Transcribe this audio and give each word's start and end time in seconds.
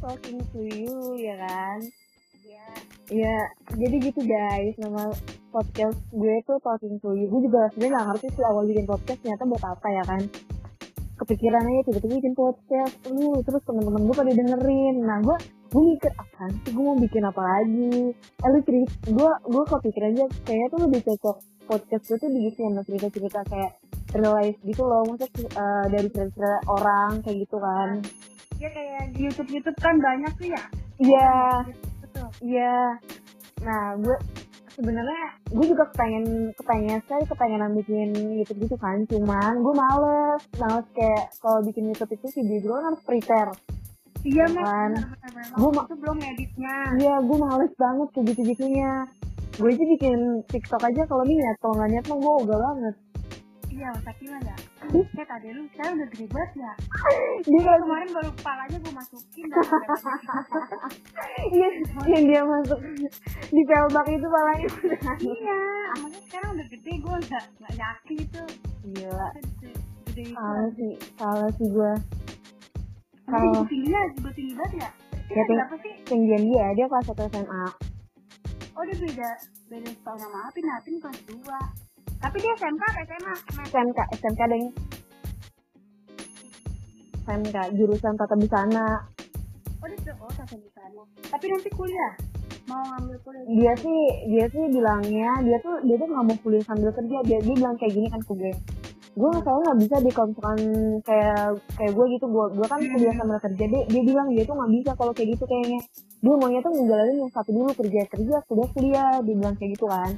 talking 0.00 0.40
to 0.50 0.60
you 0.64 0.96
ya 1.20 1.36
kan? 1.44 1.78
Iya. 2.40 2.66
ya 3.12 3.36
jadi 3.76 3.96
gitu 4.00 4.20
guys. 4.24 4.74
Nama 4.80 5.12
podcast 5.52 6.00
gue 6.10 6.34
tuh 6.48 6.56
talking 6.64 6.96
to 7.04 7.12
you. 7.12 7.28
Gue 7.28 7.46
juga 7.46 7.68
sebenarnya 7.76 7.92
nggak 7.92 8.06
ngerti 8.08 8.26
sih 8.32 8.44
awal 8.48 8.64
bikin 8.64 8.88
podcast 8.88 9.20
ternyata 9.20 9.44
buat 9.44 9.64
apa 9.64 9.86
ya 9.92 10.02
kan? 10.08 10.22
Kepikiran 11.20 11.68
aja 11.68 11.80
tiba-tiba 11.84 12.14
bikin 12.16 12.34
podcast. 12.34 12.94
Lu 13.12 13.44
terus 13.44 13.62
temen-temen 13.68 14.02
gue 14.08 14.16
pada 14.16 14.32
dengerin. 14.32 14.96
Nah 15.04 15.18
gue 15.20 15.36
gue 15.70 15.82
mikir 15.94 16.12
apaan 16.16 16.50
sih 16.64 16.72
gue 16.72 16.84
mau 16.84 16.96
bikin 16.96 17.22
apa 17.28 17.42
lagi? 17.44 17.92
Eh 18.16 18.48
lu 18.48 18.58
cerita 18.64 18.94
gue 19.04 19.30
gue 19.52 19.62
kepikir 19.68 20.02
aja 20.16 20.24
kayaknya 20.48 20.66
tuh 20.72 20.80
lebih 20.88 21.00
cocok 21.04 21.36
podcast 21.68 22.04
gue 22.08 22.18
tuh 22.18 22.30
diisi 22.32 22.60
sama 22.64 22.80
cerita-cerita 22.88 23.40
kayak 23.52 23.72
real 24.16 24.32
life 24.32 24.58
gitu 24.64 24.80
loh. 24.80 25.04
Maksudnya 25.04 25.44
eh, 25.44 25.84
dari 25.92 26.08
cerita 26.08 26.50
orang 26.72 27.20
kayak 27.20 27.36
gitu 27.44 27.60
kan 27.60 28.00
Ya 28.60 28.68
kayak 28.68 29.02
di 29.10 29.24
YouTube 29.24 29.50
YouTube 29.50 29.78
kan 29.78 29.96
banyak 29.96 30.32
tuh 30.34 30.46
ya. 30.46 30.62
iya 30.98 31.32
Betul. 31.98 32.28
iya 32.40 32.76
nah 33.60 33.92
gue 33.94 34.16
sebenarnya 34.70 35.22
gue 35.46 35.66
juga 35.66 35.84
kepengen 35.86 36.24
kepengen 36.54 37.00
saya 37.02 37.24
kepengenan 37.24 37.72
bikin 37.74 38.08
YouTube 38.36 38.60
gitu 38.62 38.76
kan 38.76 39.00
cuman 39.06 39.52
gue 39.58 39.74
males 39.74 40.40
males 40.54 40.84
kayak 40.90 41.32
kalau 41.38 41.60
bikin 41.62 41.88
YouTube 41.88 42.12
itu 42.14 42.26
video 42.34 42.58
gue 42.62 42.74
kan 42.74 42.84
harus 42.86 43.02
prepare 43.02 43.52
Iya 44.20 44.44
Ya 44.44 44.46
Mek. 44.50 44.60
kan? 44.62 44.90
Waktu 45.56 45.72
ma- 45.72 45.86
itu 45.86 45.96
belum 45.96 46.18
editnya. 46.20 46.74
iya 46.94 47.14
gue 47.18 47.36
males 47.38 47.72
banget 47.74 48.08
kayak 48.12 48.26
gitu 48.28 48.40
gitunya 48.46 48.92
gue 49.54 49.68
aja 49.70 49.84
bikin 49.90 50.18
TikTok 50.46 50.82
aja 50.82 51.02
kalau 51.04 51.24
niat 51.24 51.56
kalau 51.58 51.74
nggak 51.74 51.90
niat 51.90 52.04
mah 52.06 52.18
gue 52.18 52.32
ogah 52.38 52.60
banget 52.62 52.94
Iya, 53.70 53.90
tapi 54.02 54.24
gimana? 54.90 55.08
Saya 55.10 55.26
tadi 55.28 55.48
lu, 55.50 55.62
saya 55.70 55.88
udah 55.92 56.06
gede 56.08 56.26
banget 56.26 56.50
ya. 56.56 56.72
dia 57.40 57.72
Kemarin 57.78 58.08
baru 58.10 58.30
kepalanya 58.34 58.76
gue 58.76 58.92
masukin 58.92 59.46
iya 61.50 61.68
yang 62.06 62.24
dia 62.24 62.42
masuk 62.42 62.78
di 63.48 63.62
pelbak 63.64 64.06
itu 64.08 64.26
palanya 64.26 64.68
Iya, 65.16 65.60
makanya 65.94 66.20
sekarang 66.22 66.50
udah 66.52 66.66
gede 66.68 66.92
gue 66.96 67.16
nggak 67.20 67.44
nggak 67.56 67.74
yakin 67.76 68.16
itu 68.20 68.42
gila 68.90 69.28
gede 69.32 69.70
gede 70.04 70.22
itu. 70.24 70.34
salah 70.34 70.68
sih 70.72 70.92
salah 71.16 71.48
sih 71.52 71.68
gue 71.68 71.92
kalau 73.24 73.62
tingginya 73.64 74.00
juga 74.12 74.30
tinggi 74.32 74.54
banget 74.54 74.72
ya. 74.76 74.90
Ya, 75.30 75.42
ting- 75.44 75.62
sih? 75.80 75.94
tinggian 76.04 76.42
dia 76.44 76.66
dia 76.74 76.86
kelas 76.86 77.06
satu 77.06 77.22
SMA 77.24 77.64
Oh 78.72 78.82
dia 78.82 78.96
beda 78.96 79.30
beda 79.68 79.88
setahun 79.88 80.18
sama 80.20 80.38
Apin, 80.44 80.66
Apin 80.68 80.94
kelas 80.98 81.20
dua. 81.24 81.60
Tapi 82.20 82.36
dia 82.36 82.52
SMK 82.52 82.82
apa 82.84 83.00
SMA? 83.08 83.34
SMK 83.72 83.98
SMK 84.20 84.40
deng 84.52 84.64
SMK 87.24 87.56
jurusan 87.80 88.14
tata 88.20 88.36
busana. 88.36 88.86
Oh 89.80 89.88
dia 89.88 90.12
oh 90.20 90.28
tata 90.28 90.52
di 90.52 90.68
sana. 90.76 91.02
Tapi 91.32 91.44
nanti 91.48 91.70
kuliah? 91.72 92.12
Mau 92.68 92.84
ngambil 92.84 93.16
kuliah. 93.24 93.44
dia 93.48 93.72
sih 93.80 94.00
dia 94.28 94.46
sih 94.52 94.64
bilangnya 94.68 95.30
dia 95.40 95.56
tuh 95.64 95.80
dia 95.88 95.96
tuh 95.96 96.08
nggak 96.12 96.24
mau 96.28 96.36
kuliah 96.44 96.64
sambil 96.68 96.92
kerja. 96.92 97.18
Dia 97.24 97.38
dia 97.40 97.54
bilang 97.56 97.76
kayak 97.80 97.92
gini 97.96 98.08
kan 98.12 98.20
ke 98.20 98.32
gue. 98.36 98.52
Gue 99.16 99.30
saya 99.40 99.56
nggak 99.56 99.78
bisa 99.80 99.94
deh 100.04 100.12
kalau 100.12 100.28
misalkan 100.28 100.60
kayak 101.08 101.44
kayak 101.80 101.92
gue 101.96 102.06
gitu. 102.20 102.26
Gue 102.28 102.44
gue 102.52 102.66
kan 102.68 102.80
kuliah 102.84 103.14
sambil 103.16 103.38
kerja. 103.40 103.64
Dia 103.64 103.82
dia 103.88 104.02
bilang 104.04 104.28
dia 104.28 104.44
tuh 104.44 104.54
nggak 104.60 104.72
bisa 104.76 104.90
kalau 105.00 105.12
kayak 105.16 105.28
gitu 105.38 105.44
kayaknya. 105.48 105.80
Dia 106.20 106.34
maunya 106.36 106.60
tuh 106.60 106.72
ngejalanin 106.76 107.16
yang 107.24 107.32
satu 107.32 107.50
dulu 107.54 107.70
kerja 107.72 108.00
kerja 108.12 108.36
kuliah 108.44 108.68
kuliah. 108.76 109.12
Dia 109.24 109.34
bilang 109.38 109.54
kayak 109.56 109.72
gitu 109.78 109.88
kan 109.88 110.12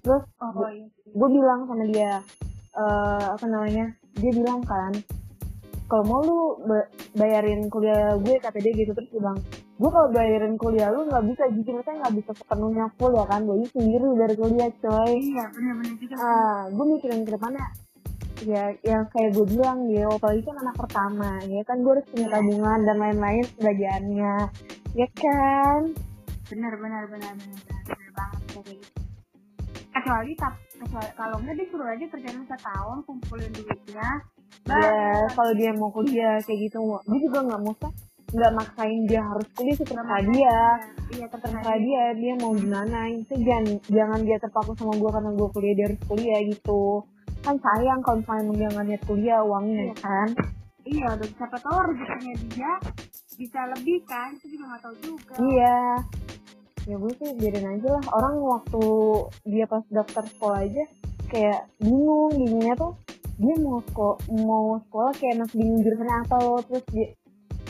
terus 0.00 0.24
Oh, 0.38 0.66
iya. 0.66 0.86
gue 1.06 1.28
bilang 1.30 1.64
sama 1.64 1.84
dia 1.86 2.20
eh 2.70 3.24
apa 3.30 3.44
namanya 3.44 3.90
dia 4.16 4.32
bilang 4.32 4.60
kan 4.62 4.92
kalau 5.84 6.04
mau 6.06 6.20
lu 6.22 6.38
ba- 6.64 6.86
bayarin 7.12 7.66
kuliah 7.66 8.14
gue 8.14 8.38
kata 8.38 8.62
dia 8.62 8.70
gitu. 8.72 8.94
Terus 8.94 9.10
dia 9.10 9.18
bilang 9.18 9.38
gue 9.74 9.90
kalau 9.90 10.08
bayarin 10.08 10.54
kuliah 10.54 10.86
lu 10.88 11.02
nggak 11.02 11.24
bisa 11.26 11.50
jujur 11.50 11.82
saya 11.82 11.98
nggak 11.98 12.14
bisa 12.14 12.30
sepenuhnya 12.32 12.86
full 12.94 13.10
ya 13.10 13.26
kan? 13.26 13.42
Gue 13.42 13.66
sendiri 13.66 14.06
dari 14.14 14.34
kuliah 14.34 14.70
coy. 14.78 15.12
Iya 15.12 15.44
benar-benar 15.50 15.94
juga. 15.98 16.14
ah 16.16 16.60
gue 16.70 16.84
mikirin 16.86 17.22
ke 17.24 17.32
depannya 17.34 17.66
ya 18.40 18.64
yang 18.80 19.04
kayak 19.10 19.34
gue 19.34 19.46
bilang 19.50 19.84
ya 19.90 20.06
apalagi 20.08 20.40
kan 20.40 20.56
anak 20.56 20.76
pertama 20.78 21.30
ya 21.44 21.62
kan? 21.66 21.76
Gue 21.82 21.92
harus 21.92 22.06
punya 22.06 22.28
tabungan 22.30 22.78
dan 22.86 22.96
lain-lain 22.96 23.44
sebagiannya 23.58 24.34
ya 24.94 25.08
kan? 25.12 25.80
Benar 26.46 26.72
benar 26.78 27.02
benar 27.08 27.32
benar 27.34 27.58
benar 27.66 28.10
banget 28.14 28.42
kayak 28.54 28.78
gitu 28.78 28.99
kecuali 30.00 30.32
kecuali 30.80 31.10
kalau 31.14 31.36
enggak 31.44 31.54
dia 31.60 31.66
suruh 31.68 31.88
aja 31.88 32.04
kerjaan 32.08 32.42
setahun 32.48 32.98
kumpulin 33.04 33.50
duitnya 33.52 34.08
ya 34.66 35.24
kalau 35.36 35.52
dia 35.54 35.70
mau 35.76 35.90
kuliah 35.92 36.40
kayak 36.42 36.58
gitu 36.66 36.78
dia 37.06 37.18
juga 37.20 37.38
nggak 37.46 37.60
mau 37.60 37.74
nggak 38.30 38.52
maksain 38.54 39.00
dia 39.10 39.22
harus 39.26 39.46
kuliah 39.58 39.74
sih 39.74 39.86
terserah 39.86 40.22
dia 40.30 40.58
iya. 41.10 41.26
Terserah 41.26 41.78
dia 41.82 42.02
dia 42.14 42.32
mau 42.38 42.54
gimana 42.54 43.10
itu 43.10 43.34
jangan 43.42 43.66
jangan 43.90 44.20
dia 44.22 44.38
terpaku 44.38 44.70
sama 44.78 44.94
gue 44.94 45.10
karena 45.10 45.30
gue 45.34 45.48
kuliah 45.50 45.74
dia 45.74 45.86
harus 45.90 46.02
kuliah 46.06 46.40
gitu. 46.46 46.82
Kan 47.42 47.56
sayang 47.58 47.98
kalau 48.06 48.22
misalnya 48.22 48.52
dia 48.54 48.68
nggak 48.70 48.86
niat 48.86 49.02
kuliah 49.10 49.40
uangnya 49.42 49.82
Iya. 49.90 49.94
kan. 49.98 50.28
Iya 50.86 51.06
udah 51.18 51.28
siapa 51.34 51.56
tahu 51.58 51.76
rezekinya 51.90 52.34
dia 52.54 52.72
bisa 53.34 53.60
lebih 53.74 53.98
kan 54.06 54.28
itu 54.38 54.46
juga 54.54 54.64
nggak 54.70 54.82
tahu 54.86 54.94
juga. 55.02 55.34
Iya 55.42 55.80
ya 56.90 56.96
gue 56.98 57.12
sih 57.22 57.30
biarin 57.38 57.66
aja 57.78 57.88
lah. 57.94 58.04
Orang 58.18 58.34
waktu 58.42 58.82
dia 59.46 59.64
pas 59.70 59.86
daftar 59.86 60.26
sekolah 60.26 60.58
aja 60.66 60.84
kayak 61.30 61.70
bingung 61.78 62.34
bingungnya 62.34 62.74
tuh 62.74 62.98
dia 63.38 63.54
mau 63.62 63.78
sekolah 63.86 64.18
mau 64.42 64.66
sekolah 64.90 65.12
kayak 65.14 65.38
masih 65.38 65.56
bingung 65.62 65.80
jurusannya 65.86 66.16
apa 66.26 66.36
loh 66.42 66.60
terus 66.66 66.84
dia 66.90 67.06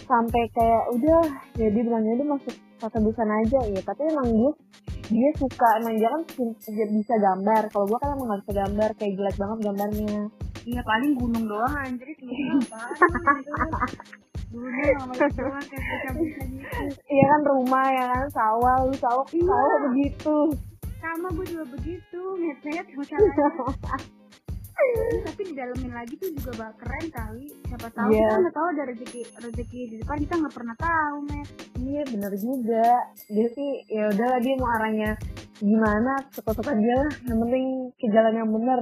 sampai 0.08 0.42
kayak 0.56 0.82
udah 0.96 1.22
ya 1.60 1.68
dia 1.68 1.82
bilangnya 1.84 2.14
dia 2.16 2.28
masuk 2.32 2.54
tata 2.80 2.98
busana 3.04 3.34
aja 3.44 3.60
ya. 3.68 3.80
Tapi 3.84 4.00
emang 4.08 4.28
dia 4.32 4.50
dia 5.10 5.30
suka 5.36 5.68
emang 5.84 5.94
dia 6.00 6.08
kan 6.08 6.22
bisa 6.72 7.14
gambar. 7.20 7.62
Kalau 7.68 7.84
gue 7.84 7.98
kan 8.00 8.16
emang 8.16 8.26
gak 8.32 8.40
bisa 8.48 8.52
gambar 8.64 8.88
kayak 8.96 9.12
jelek 9.20 9.36
banget 9.36 9.58
gambarnya. 9.68 10.20
Iya 10.60 10.80
paling 10.84 11.12
gunung 11.16 11.44
doang 11.48 11.72
anjir 11.76 12.08
itu 12.12 12.24
doang 14.50 15.14
kayak 15.62 16.14
bisa 16.18 16.42
gitu 16.42 16.82
iya 17.06 17.24
kan 17.28 17.40
rumah 17.46 17.86
ya 17.86 18.04
kan 18.08 18.26
sawah 18.28 18.74
lu 18.82 18.94
sawah 18.94 19.24
Iya. 19.30 19.46
sawah 19.46 19.78
begitu. 19.88 20.36
Sama 21.00 21.26
gue 21.32 21.46
juga 21.48 21.64
begitu 21.70 22.20
ngeliat-ngeliat 22.36 22.86
masalahnya 22.92 23.46
tapi 25.28 25.42
didalemin 25.44 25.92
lagi 25.92 26.16
tuh 26.16 26.32
juga 26.34 26.50
bakal 26.56 26.74
keren 26.80 27.06
kali. 27.10 27.46
Siapa 27.68 27.88
tahu 27.90 28.08
Iya. 28.10 28.20
kita 28.20 28.36
nggak 28.40 28.54
tahu 28.54 28.66
ada 28.66 28.82
rezeki 28.88 29.20
rezeki 29.38 29.80
di 29.86 29.96
depan 30.00 30.16
kita 30.18 30.34
nggak 30.40 30.54
pernah 30.56 30.76
tahu 30.76 31.16
met 31.28 31.48
Iya 31.76 32.02
bener 32.10 32.32
juga. 32.34 32.88
Dia 33.28 33.46
sih 33.50 33.70
ya 33.86 34.04
udahlah 34.08 34.40
dia 34.40 34.54
mau 34.56 34.70
arahnya 34.74 35.10
gimana 35.60 36.12
suka-suka 36.32 36.72
dia 36.74 36.94
lah. 36.96 37.12
Yang 37.22 37.38
penting 37.38 37.64
ke 37.94 38.06
jalan 38.08 38.34
yang 38.34 38.50
bener. 38.50 38.80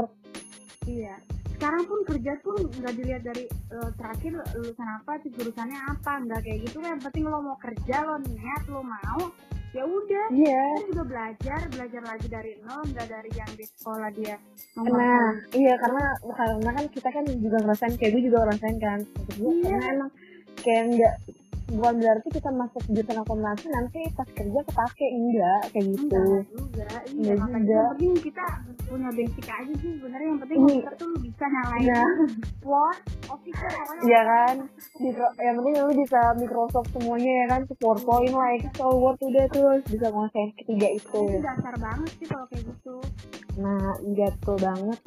Iya 0.86 1.14
sekarang 1.58 1.90
pun 1.90 2.00
kerja 2.06 2.32
pun 2.38 2.54
nggak 2.70 2.94
dilihat 2.94 3.22
dari 3.26 3.50
eh, 3.50 3.90
terakhir 3.98 4.32
lulusan 4.54 4.88
apa 5.02 5.18
sih 5.26 5.30
jurusannya 5.34 5.78
apa 5.90 6.22
nggak 6.22 6.40
kayak 6.46 6.58
gitu 6.70 6.78
kan. 6.78 6.94
Yang 6.94 7.02
penting 7.10 7.24
lo 7.26 7.38
mau 7.42 7.58
kerja 7.58 7.96
lo 8.06 8.16
niat 8.22 8.62
lo 8.70 8.80
mau 8.86 9.22
ya 9.74 9.82
udah. 9.82 10.26
Iya. 10.30 10.62
Kita 10.70 10.86
juga 10.94 11.04
belajar 11.10 11.60
belajar 11.66 12.02
lagi 12.06 12.26
dari 12.30 12.52
nol 12.62 12.80
nggak 12.94 13.08
dari 13.10 13.30
yang 13.34 13.50
di 13.58 13.64
sekolah 13.66 14.08
dia 14.14 14.36
Nah 14.78 15.28
iya 15.50 15.74
karena 15.82 16.04
karena 16.30 16.70
kan 16.78 16.84
kita 16.94 17.08
kan 17.10 17.24
juga 17.26 17.58
ngerasain 17.66 17.94
kayak 17.98 18.12
gue 18.14 18.22
juga 18.22 18.38
ngerasain 18.46 18.78
kan. 18.78 19.00
Iya. 19.34 19.66
Karena 19.66 19.86
emang 19.98 20.10
kayak 20.62 20.82
enggak 20.94 21.14
bukan 21.68 21.94
berarti 21.96 22.28
kita 22.30 22.50
masuk 22.50 22.82
jurusan 22.86 23.18
akuntansi 23.18 23.66
nanti 23.68 24.00
pas 24.12 24.24
kerja 24.26 24.60
kepake 24.62 25.06
enggak 25.06 25.60
kayak 25.68 25.84
gitu 25.90 26.16
enggak 26.16 26.44
juga 26.48 26.86
iya 27.06 27.32
Enggak 27.34 27.36
makanya 27.38 27.60
juga. 27.60 27.76
yang 27.76 27.88
penting 27.90 28.14
kita 28.18 28.44
punya 28.82 29.10
basic 29.12 29.46
aja 29.46 29.72
sih 29.74 29.90
sebenarnya 29.94 30.26
yang 30.26 30.40
penting 30.40 30.58
Iya. 30.58 30.74
kita 30.78 30.92
tuh 30.96 31.10
bisa 31.18 31.44
nyalain 31.46 31.86
Nah. 31.88 32.08
Word, 32.62 32.98
Office 33.28 33.58
pokoknya 33.58 34.00
Iya 34.02 34.20
kan 34.24 34.54
Mikro, 34.98 35.28
yang 35.38 35.54
penting 35.56 35.74
lu 35.78 35.92
bisa 35.94 36.20
Microsoft 36.34 36.88
semuanya 36.90 37.32
ya 37.34 37.46
kan 37.48 37.60
PowerPoint 37.74 38.32
lah 38.32 38.48
Excel 38.54 38.90
Word 38.94 39.18
udah 39.20 39.44
terus 39.48 39.82
bisa 39.84 40.06
nguasain 40.08 40.50
ketiga 40.56 40.88
itu 40.90 41.20
itu 41.22 41.40
dasar 41.40 41.74
banget 41.76 42.10
sih 42.14 42.26
kalau 42.26 42.44
kayak 42.46 42.64
gitu 42.64 42.96
Nah, 43.56 43.90
iya 44.06 44.30
betul 44.32 44.54
banget. 44.56 44.98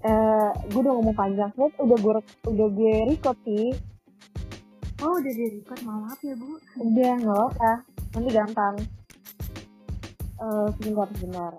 Eh, 0.00 0.50
gue 0.64 0.78
udah 0.78 0.94
ngomong 0.94 1.10
panjang, 1.12 1.50
udah 1.50 1.98
gue 1.98 2.12
udah 2.46 2.68
gue 2.70 2.94
record 3.08 3.34
sih. 3.42 3.74
Oh 4.98 5.12
udah 5.14 5.32
di 5.32 5.44
record 5.54 5.80
maaf 5.82 6.18
ya 6.20 6.34
bu 6.34 6.58
Udah 6.78 7.12
nggak 7.16 7.40
apa, 7.48 7.72
nanti 8.12 8.30
gampang. 8.30 8.74
Eh, 10.38 10.68
sebentar 10.72 11.08
sebentar. 11.12 11.52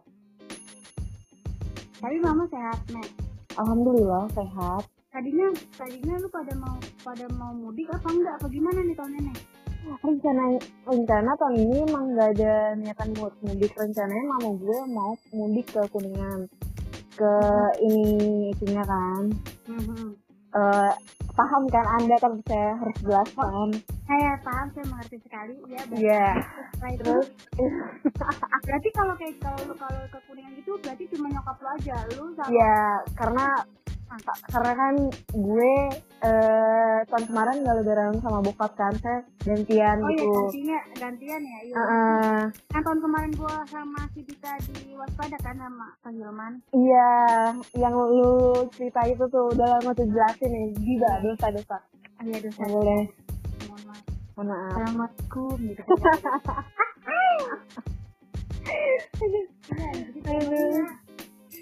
tapi 2.00 2.16
mama 2.18 2.48
sehat 2.48 2.80
Mek 2.90 3.12
Alhamdulillah 3.54 4.24
sehat. 4.32 4.88
tadinya 5.10 5.48
tadinya 5.76 6.16
lu 6.16 6.30
pada 6.30 6.54
mau 6.56 6.76
pada 7.02 7.28
mau 7.34 7.52
mudik 7.52 7.92
apa 7.92 8.08
enggak 8.08 8.40
apa 8.40 8.48
gimana 8.48 8.80
nih 8.80 8.96
tahun 8.96 9.20
ini 9.20 9.34
Rencana 10.00 10.44
rencana 10.86 11.32
tahun 11.36 11.56
ini 11.58 11.76
emang 11.84 12.06
nggak 12.14 12.30
ada 12.36 12.54
niatan 12.76 13.10
buat 13.16 13.32
mudik. 13.42 13.72
Rencananya 13.74 14.26
mama 14.30 14.50
gue 14.54 14.80
mau 14.88 15.12
mudik 15.32 15.72
ke 15.72 15.82
Kuningan, 15.90 16.46
ke 17.16 17.34
ini 17.82 18.04
itunya 18.54 18.84
kan. 18.84 19.24
Mhm. 19.66 20.29
Eh, 20.50 20.92
paham 21.38 21.63
kan 21.69 21.86
anda 22.01 22.16
kan 22.18 22.34
saya 22.50 22.74
harus 22.75 22.98
jelaskan 23.06 23.69
saya 24.10 24.31
paham 24.42 24.68
saya 24.74 24.86
mengerti 24.90 25.18
sekali 25.22 25.56
ya 25.69 25.81
baik. 25.88 26.01
Iya. 26.01 26.28
Terus 27.00 27.28
berarti 28.66 28.90
kalau 28.98 29.13
kayak 29.16 29.38
kalau 29.38 29.62
kalau 29.78 30.01
ke 30.10 30.19
kuningan 30.25 30.51
gitu 30.57 30.74
berarti 30.81 31.04
cuma 31.13 31.30
nyokap 31.30 31.57
lu 31.62 31.69
aja 31.78 31.98
lu 32.18 32.25
sama 32.34 32.50
ya 32.50 32.78
karena 33.13 33.46
karena 34.50 34.74
kan 34.74 34.94
gue 35.32 35.74
eh 36.20 37.00
tahun 37.08 37.26
kemarin 37.32 37.64
gak 37.64 37.78
lebaran 37.80 38.14
sama 38.20 38.40
bokap 38.44 38.76
kan 38.76 38.92
saya 39.00 39.24
gantian 39.48 39.98
oh 40.04 40.10
iya 40.12 40.20
gitu. 40.20 40.32
gantinya 40.36 40.80
gantian 41.00 41.42
ya 41.46 41.60
iya. 41.64 41.76
Heeh. 41.80 42.40
kan 42.74 42.82
tahun 42.84 43.00
kemarin 43.00 43.32
gua 43.40 43.56
sama 43.72 44.02
si 44.12 44.20
Dita 44.28 44.54
di 44.68 44.98
waspada 45.00 45.38
kan 45.40 45.56
sama 45.56 45.88
Kang 46.04 46.16
Hilman. 46.20 46.54
Iya, 46.76 47.12
yang 47.80 47.96
lu 47.96 48.68
cerita 48.76 49.00
itu 49.08 49.24
tuh 49.32 49.48
udah 49.56 49.80
lama 49.80 49.92
tuh 49.96 50.08
jelasin 50.12 50.50
nih, 50.52 50.68
gila 50.76 51.12
dosa 51.24 51.48
dosa. 51.56 51.78
ah 52.20 52.24
iya 52.28 52.38
dosa. 52.44 52.62
Boleh, 52.68 53.08
mohon 53.72 53.82
maaf. 53.88 54.04
Mohon 54.36 54.48
maaf. 54.52 54.72
Assalamualaikum 54.76 55.58
gitu. 55.64 55.84
Iya, 58.70 59.92
jadi 60.14 60.20
Aduh. 60.30 61.09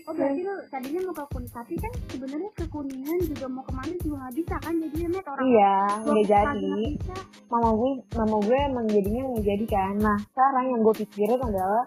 Oh 0.08 0.16
berarti 0.16 0.40
lu 0.40 0.56
tadinya 0.72 1.02
mau 1.04 1.14
ke 1.14 1.24
kuningan 1.36 1.52
tapi 1.52 1.74
kan 1.76 1.92
sebenarnya 2.08 2.52
ke 2.56 2.66
kuningan 2.72 3.18
juga 3.28 3.46
mau 3.52 3.64
ke 3.68 3.74
mana 3.76 3.92
juga 4.00 4.16
nggak 4.24 4.36
bisa 4.40 4.56
kan 4.64 4.74
jadinya 4.80 5.08
met 5.12 5.28
orang 5.28 5.46
Iya, 5.46 5.76
nggak 6.00 6.26
jadi. 6.26 6.72
Mama 7.48 7.70
gue, 7.76 7.92
mama 8.16 8.38
gue 8.40 8.58
emang 8.72 8.86
jadinya 8.88 9.22
nggak 9.28 9.46
jadi 9.46 9.66
kan. 9.68 9.94
Nah, 10.00 10.18
sekarang 10.32 10.66
yang 10.72 10.80
gue 10.80 10.96
pikirin 10.98 11.42
adalah 11.44 11.84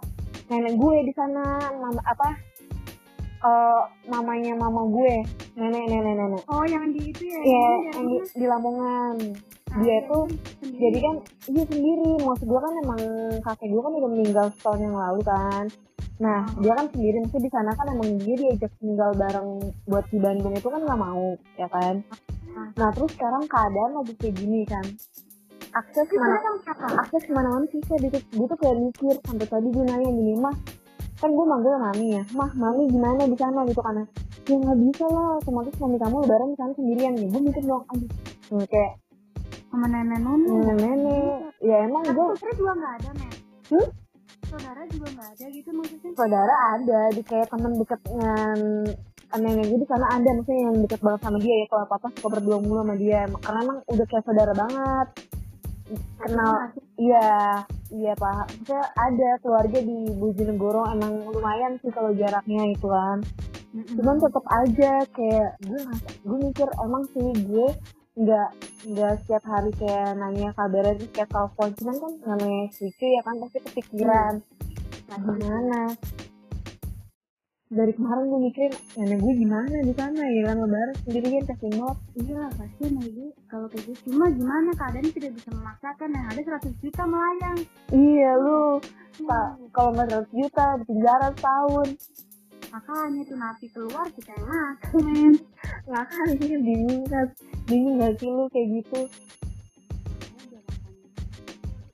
nenek 0.46 0.74
gue 0.76 0.96
di 1.00 1.12
sana, 1.16 1.44
mama 1.74 2.00
apa? 2.04 2.28
eh 3.40 3.82
mamanya 4.04 4.52
mama 4.52 4.84
gue, 4.92 5.24
nenek 5.56 5.84
nenek 5.88 6.12
nenek. 6.12 6.42
Oh 6.44 6.60
yang 6.68 6.92
di 6.92 7.08
itu 7.08 7.24
ya? 7.24 7.40
Iya, 7.40 7.56
yang 7.56 7.80
yang 7.88 8.04
di, 8.04 8.16
di 8.36 8.44
Lamongan. 8.44 9.16
Ah, 9.70 9.80
Dia 9.80 9.86
iya, 9.86 9.98
tuh 10.04 10.26
sendiri. 10.60 10.76
jadi 10.82 10.98
kan 10.98 11.14
iya 11.46 11.62
sendiri 11.64 12.10
maksud 12.20 12.42
gue 12.42 12.58
kan 12.58 12.74
emang 12.82 13.00
kakek 13.40 13.70
gue 13.70 13.78
kan 13.78 13.92
udah 13.94 14.10
meninggal 14.10 14.46
setahun 14.58 14.80
yang 14.82 14.96
lalu 14.98 15.20
kan 15.22 15.64
nah 16.20 16.44
dia 16.60 16.72
kan 16.76 16.86
sendiri 16.92 17.16
maksudnya 17.18 17.48
di 17.48 17.50
sana 17.50 17.70
kan 17.72 17.86
emang 17.88 18.20
dia 18.20 18.36
diajak 18.36 18.72
tinggal 18.76 19.10
bareng 19.16 19.48
buat 19.84 20.04
di 20.06 20.18
Bandung 20.20 20.52
itu 20.52 20.68
kan 20.68 20.80
nggak 20.80 21.00
mau 21.00 21.26
ya 21.56 21.66
kan 21.66 22.04
Ah. 22.50 22.66
nah 22.74 22.90
terus 22.90 23.14
sekarang 23.14 23.46
keadaan 23.46 23.94
lagi 23.94 24.10
kayak 24.18 24.34
gini 24.36 24.66
kan 24.66 24.82
akses 25.70 26.02
siapa? 26.02 26.98
akses 26.98 27.22
ke 27.22 27.30
mana-mana 27.30 27.62
sih 27.70 27.78
saya 27.86 28.10
gue 28.10 28.20
tuh 28.44 28.58
kayak 28.58 28.74
mikir 28.76 29.14
sampai 29.22 29.46
tadi 29.46 29.70
gue 29.70 29.84
nanya 29.86 30.10
gini 30.10 30.34
mah 30.34 30.50
kan 31.16 31.30
gue 31.30 31.46
manggil 31.46 31.78
mami 31.78 32.18
ya 32.18 32.22
mah 32.34 32.50
mami 32.52 32.90
gimana 32.90 33.22
di 33.22 33.38
sana 33.38 33.62
gitu 33.64 33.78
karena 33.78 34.02
ya 34.44 34.56
nggak 34.56 34.78
bisa 34.82 35.04
lah 35.06 35.38
otomatis 35.38 35.74
mami 35.78 35.96
kamu 35.96 36.16
lebaran 36.20 36.48
di 36.50 36.56
sana 36.58 36.72
sendirian 36.74 37.12
nih 37.14 37.28
gue 37.28 37.40
mikir 37.40 37.62
dong 37.64 37.84
aduh 37.86 38.10
Nah, 38.50 38.66
kayak 38.66 38.92
sama 39.70 39.86
nenek-nenek. 39.86 40.74
nenek 40.74 41.54
ya 41.62 41.86
emang 41.86 42.02
gue 42.02 42.24
saudara 42.34 42.52
juga 42.52 42.72
nggak 42.74 42.92
ada, 42.98 43.10
Met. 43.14 43.34
Hmm? 43.70 43.88
Saudara 44.48 44.82
juga 44.88 45.06
nggak 45.12 45.28
ada 45.36 45.46
gitu 45.52 45.70
maksudnya. 45.76 46.10
saudara 46.16 46.54
ada 46.76 47.00
di 47.12 47.22
kayak 47.26 47.48
temen 47.52 47.72
deketnya 47.76 48.34
gue 49.40 49.78
di 49.78 49.86
sana 49.86 50.06
ada 50.10 50.30
maksudnya 50.34 50.62
yang 50.66 50.76
deket 50.82 51.00
banget 51.04 51.20
sama 51.22 51.38
dia 51.38 51.54
ya 51.54 51.66
kalau 51.70 51.82
apa 51.86 51.94
apa 52.02 52.08
suka 52.18 52.28
berdua 52.34 52.56
mulu 52.58 52.80
sama 52.82 52.94
dia. 52.96 53.20
Karena 53.44 53.58
emang 53.62 53.78
udah 53.86 54.06
kayak 54.08 54.24
saudara 54.26 54.52
banget. 54.56 55.08
Kenal 56.22 56.50
iya 56.98 57.28
iya 57.90 58.12
pak. 58.14 58.50
Maksudnya 58.56 58.84
ada 58.94 59.30
keluarga 59.42 59.78
di 59.82 59.98
Bojonegoro 60.16 60.82
emang 60.94 61.12
lumayan 61.30 61.78
sih 61.82 61.90
kalau 61.92 62.10
jaraknya 62.14 62.62
itu 62.70 62.86
kan. 62.86 63.20
Mm-mm. 63.70 64.02
cuman 64.02 64.18
tetap 64.18 64.44
aja 64.50 64.92
kayak 65.14 65.50
gue 65.62 65.78
gue 66.26 66.38
mikir 66.42 66.66
emang 66.82 67.06
sih 67.14 67.26
gue 67.46 67.70
nggak 68.18 68.48
nggak 68.90 69.12
setiap 69.22 69.44
hari 69.46 69.70
kayak 69.78 70.18
nanya 70.18 70.50
kabarnya 70.58 70.98
terus 70.98 71.12
kayak 71.14 71.30
telepon. 71.30 71.68
Cuman 71.78 71.96
kan 72.00 72.12
namanya 72.26 72.64
cucu 72.74 73.06
ya 73.06 73.20
kan 73.22 73.34
pasti 73.38 73.58
kepikiran. 73.62 74.34
Nah 75.10 75.18
gimana? 75.18 75.80
Dari 77.70 77.92
kemarin 77.94 78.26
gue 78.26 78.40
mikirin 78.50 78.74
nenek 78.98 79.18
gue 79.22 79.34
gimana 79.46 79.76
di 79.86 79.94
sana? 79.94 80.22
Ya 80.26 80.42
kan 80.42 80.58
lebaran 80.58 80.94
sendirian 81.06 81.44
kasih 81.46 81.70
not 81.78 81.98
Iya, 82.18 82.42
pasti 82.58 82.84
ibu 82.90 83.30
kalau 83.46 83.70
kayak 83.70 83.84
gitu. 83.86 84.10
Cuma 84.10 84.26
gimana 84.26 84.74
keadaan 84.74 85.06
tidak 85.14 85.32
bisa 85.38 85.48
memaksakan. 85.54 86.08
Yang 86.10 86.26
ada 86.26 86.40
100 86.66 86.82
juta 86.82 87.02
melayang. 87.06 87.58
iya 87.94 88.30
lu 88.42 88.82
Pak, 89.20 89.48
kalau 89.70 89.90
nggak 89.94 90.08
100 90.10 90.34
juta 90.34 90.66
di 90.82 90.84
penjara 90.90 91.28
setahun 91.30 91.88
Makanya 92.70 93.22
tuh 93.26 93.34
napi 93.34 93.66
keluar 93.68 94.06
kita 94.14 94.30
yang 94.30 94.46
masuk, 94.46 95.02
men. 95.02 95.34
kan 95.90 96.26
ini 96.30 96.56
bingung 96.56 97.02
kan 97.06 97.26
bingung 97.66 97.98
gak 97.98 98.14
sih 98.16 98.30
lu 98.30 98.46
kayak 98.46 98.68
gitu 98.78 99.00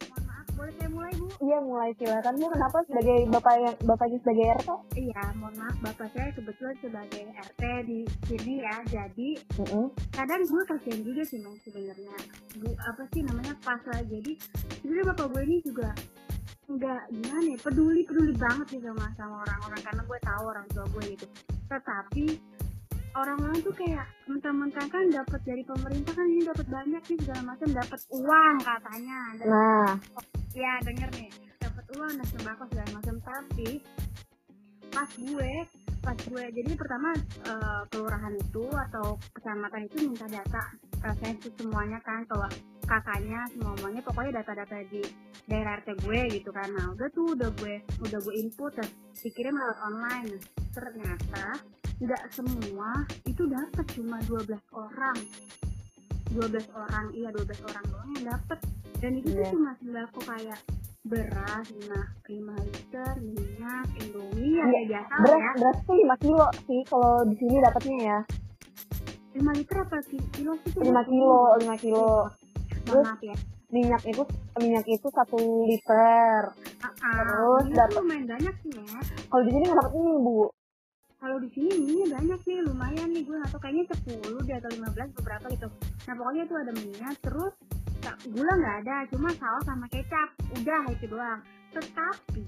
Mohon 0.04 0.22
maaf, 0.24 0.46
boleh 0.52 0.72
saya 0.76 0.88
mulai, 0.88 1.12
Bu? 1.16 1.26
iya 1.40 1.58
mulai 1.60 1.90
silakan 1.96 2.34
bu 2.36 2.46
kenapa 2.48 2.78
sebagai 2.84 3.18
bapak 3.28 3.54
yang 3.56 3.76
bapaknya 3.84 4.18
sebagai 4.20 4.44
RT 4.56 4.68
Iya, 4.96 5.22
mohon 5.36 5.54
maaf 5.56 5.76
bapak 5.80 6.08
saya 6.12 6.28
kebetulan 6.32 6.76
sebagai 6.80 7.22
RT 7.24 7.62
di 7.84 7.98
sini 8.28 8.54
ya. 8.60 8.76
Jadi 8.86 9.28
Heeh. 9.56 9.86
kadang 10.12 10.42
gue 10.44 10.62
kasihan 10.66 11.00
juga 11.00 11.22
sih 11.24 11.38
mas 11.40 11.56
sebenarnya. 11.64 12.16
Bu 12.60 12.68
apa 12.76 13.02
sih 13.12 13.20
namanya 13.24 13.54
pas 13.60 13.80
lah. 13.88 14.02
Jadi 14.04 14.32
sebenarnya 14.80 15.06
bapak 15.12 15.26
gue 15.32 15.42
ini 15.44 15.56
juga 15.64 15.88
nggak 16.66 17.02
gimana 17.14 17.46
ya? 17.54 17.58
Peduli 17.62 18.02
peduli 18.02 18.34
banget 18.34 18.66
sih 18.74 18.80
sama 18.82 19.06
sama 19.14 19.42
orang-orang 19.46 19.80
karena 19.82 20.02
gue 20.02 20.18
tahu 20.22 20.42
orang 20.50 20.66
tua 20.74 20.84
gue 20.90 21.04
gitu. 21.14 21.26
Tetapi 21.70 22.24
orang-orang 23.16 23.58
tuh 23.62 23.74
kayak 23.74 24.06
mentang-mentang 24.26 24.88
kan 24.90 25.04
dapat 25.08 25.40
dari 25.46 25.62
pemerintah 25.62 26.12
kan 26.12 26.26
ini 26.26 26.42
dapat 26.44 26.66
banyak 26.68 27.02
nih 27.06 27.18
segala 27.22 27.42
macam 27.54 27.68
dapat 27.70 28.00
uang 28.10 28.56
katanya. 28.60 29.20
Dan 29.38 29.46
nah 29.48 29.90
ya 30.52 30.72
denger 30.82 31.10
nih. 31.14 31.30
Dapat 31.62 31.84
uang 31.96 32.12
dan 32.18 32.26
sembako 32.34 32.62
segala 32.70 32.88
macam. 32.98 33.16
Tapi 33.22 33.70
pas 34.90 35.10
gue 35.16 35.52
pas 36.06 36.14
gue 36.14 36.44
jadi 36.54 36.70
pertama 36.78 37.10
eh, 37.50 37.82
kelurahan 37.90 38.34
itu 38.38 38.64
atau 38.70 39.18
kecamatan 39.34 39.90
itu 39.90 40.06
minta 40.06 40.26
data 40.30 40.62
eh, 41.06 41.16
sensus 41.16 41.54
semuanya 41.54 41.98
kan 42.00 42.26
kalau 42.26 42.48
kakaknya 42.82 43.42
semuanya 43.48 43.98
pokoknya 44.00 44.32
data-data 44.36 44.78
di 44.86 45.02
daerah 45.44 45.78
RT 45.78 46.02
gue 46.02 46.20
gitu 46.32 46.50
kan. 46.50 46.66
Nah 46.68 46.90
udah 46.92 47.08
tuh 47.08 47.32
udah 47.32 47.50
gue 47.56 47.74
udah 48.00 48.18
gue 48.20 48.34
input 48.36 48.70
terus 48.72 48.90
dikirim 49.16 49.54
lewat 49.54 49.78
online. 49.80 50.38
Ternyata 50.70 51.44
nggak 51.96 52.22
semua 52.28 52.90
itu 53.22 53.42
dapat 53.44 53.86
cuma 53.90 54.18
12 54.22 54.50
orang. 54.72 55.16
12 56.28 56.42
orang 56.74 57.06
iya 57.12 57.30
12 57.30 57.48
orang 57.64 57.84
doang 57.86 58.10
yang 58.12 58.24
dapat 58.28 58.58
dan 58.96 59.12
itu 59.14 59.28
tuh 59.30 59.38
Iya. 59.38 59.50
cuma 59.52 59.70
sembako 59.78 60.20
kayak 60.26 60.60
beras 61.02 61.66
5, 61.70 61.86
5 62.26 62.66
liter 62.66 63.12
minyak 63.22 63.86
indomie 63.96 64.52
ya 64.52 64.58
Iya, 64.58 64.64
kayak 64.66 64.86
biasa 64.90 65.12
beras 65.22 65.38
ya. 65.38 65.50
beras 65.54 65.78
tuh 65.80 65.96
5 65.96 66.16
kilo 66.18 66.46
sih 66.60 66.80
kalau 66.84 67.14
di 67.24 67.34
sini 67.38 67.56
dapatnya 67.62 67.96
ya 68.02 68.18
5 69.36 69.52
liter 69.52 69.76
apa 69.78 69.96
ki- 70.02 70.28
kilo 70.32 70.52
sih 70.58 70.70
5 70.74 71.02
kilo 71.04 71.36
5 71.58 71.76
kilo. 71.76 72.08
Terus- 72.82 73.20
ya. 73.20 73.36
minyak 73.66 74.02
itu 74.02 74.22
minyak 74.56 74.86
itu 74.86 75.06
satu 75.10 75.36
liter. 75.66 76.40
Ah, 76.78 76.86
ah, 77.02 77.18
Terus 77.18 77.74
dapat- 77.74 77.98
lumayan 77.98 78.26
banyak 78.26 78.54
sih 78.62 78.70
ya 78.72 79.00
kalau 79.26 79.42
di 79.42 79.50
sini 79.50 79.64
nggak 79.64 79.78
dapat 79.80 79.92
ini 79.92 80.12
bu. 80.16 80.38
Kalau 81.16 81.36
di 81.40 81.48
sini 81.50 81.72
minyak 81.74 82.08
banyak 82.14 82.40
nih 82.42 82.58
lumayan 82.62 83.08
nih 83.10 83.22
gue 83.22 83.36
tahu 83.42 83.58
kayaknya 83.58 83.84
10 83.90 84.38
deh 84.40 84.56
atau 84.56 84.70
15 84.70 85.08
beberapa 85.12 85.46
gitu. 85.50 85.66
Nah 86.06 86.14
pokoknya 86.14 86.42
itu 86.44 86.54
ada 86.54 86.72
minyak 86.72 87.14
terus 87.20 87.54
gula 88.24 88.52
nggak 88.54 88.76
ada 88.80 88.96
cuma 89.10 89.28
saus 89.34 89.64
sama 89.64 89.86
kecap. 89.88 90.28
Udah 90.54 90.82
itu 90.88 91.04
doang 91.06 91.40
tetapi 91.76 92.42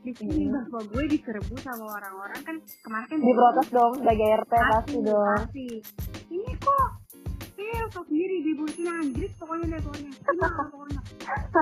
di 0.00 0.12
sini 0.12 0.44
Hmm. 0.44 0.64
bapak 0.64 0.82
gue 0.88 1.04
diserbu 1.08 1.54
sama 1.60 1.84
orang-orang 1.92 2.40
kan 2.42 2.56
kemarin 2.82 3.06
kan 3.06 3.18
diprotes 3.20 3.68
dong 3.68 3.92
sebagai 3.94 4.26
RT 4.38 4.52
pasti 4.52 4.96
dong. 5.00 5.26
pasti. 5.38 5.68
ini 6.28 6.52
kok 6.56 6.88
eh 7.56 7.84
kok 7.86 8.04
sendiri 8.04 8.36
dibunuhin 8.42 8.88
anjrit 8.88 9.32
pokoknya 9.36 9.66
deh 9.70 9.80
pokoknya 9.80 10.10
Gimana 10.10 10.62
pokoknya. 10.70 11.00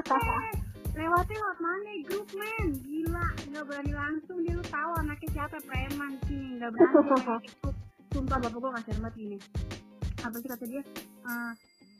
Eh, 0.09 0.53
lewatnya 0.95 1.37
lewat 1.37 1.59
mana 1.59 1.91
grup 2.05 2.29
men? 2.33 2.67
Gila 2.77 3.27
nggak 3.45 3.65
berani 3.65 3.93
langsung. 3.93 4.39
Dia 4.41 4.55
lu 4.55 4.65
tahu 4.65 4.91
anaknya 4.97 5.29
siapa 5.33 5.59
preman 5.61 6.13
sih. 6.25 6.43
Nggak 6.57 6.71
berani 6.73 7.47
ikut. 7.51 7.75
Sumpah 8.09 8.37
bapak 8.39 8.57
gue 8.57 8.71
kasih 8.73 8.93
banget 8.97 9.15
gini 9.17 9.39
apa 10.19 10.35
sih 10.35 10.49
kata 10.49 10.65
dia? 10.65 10.83
"Eh, 10.83 11.53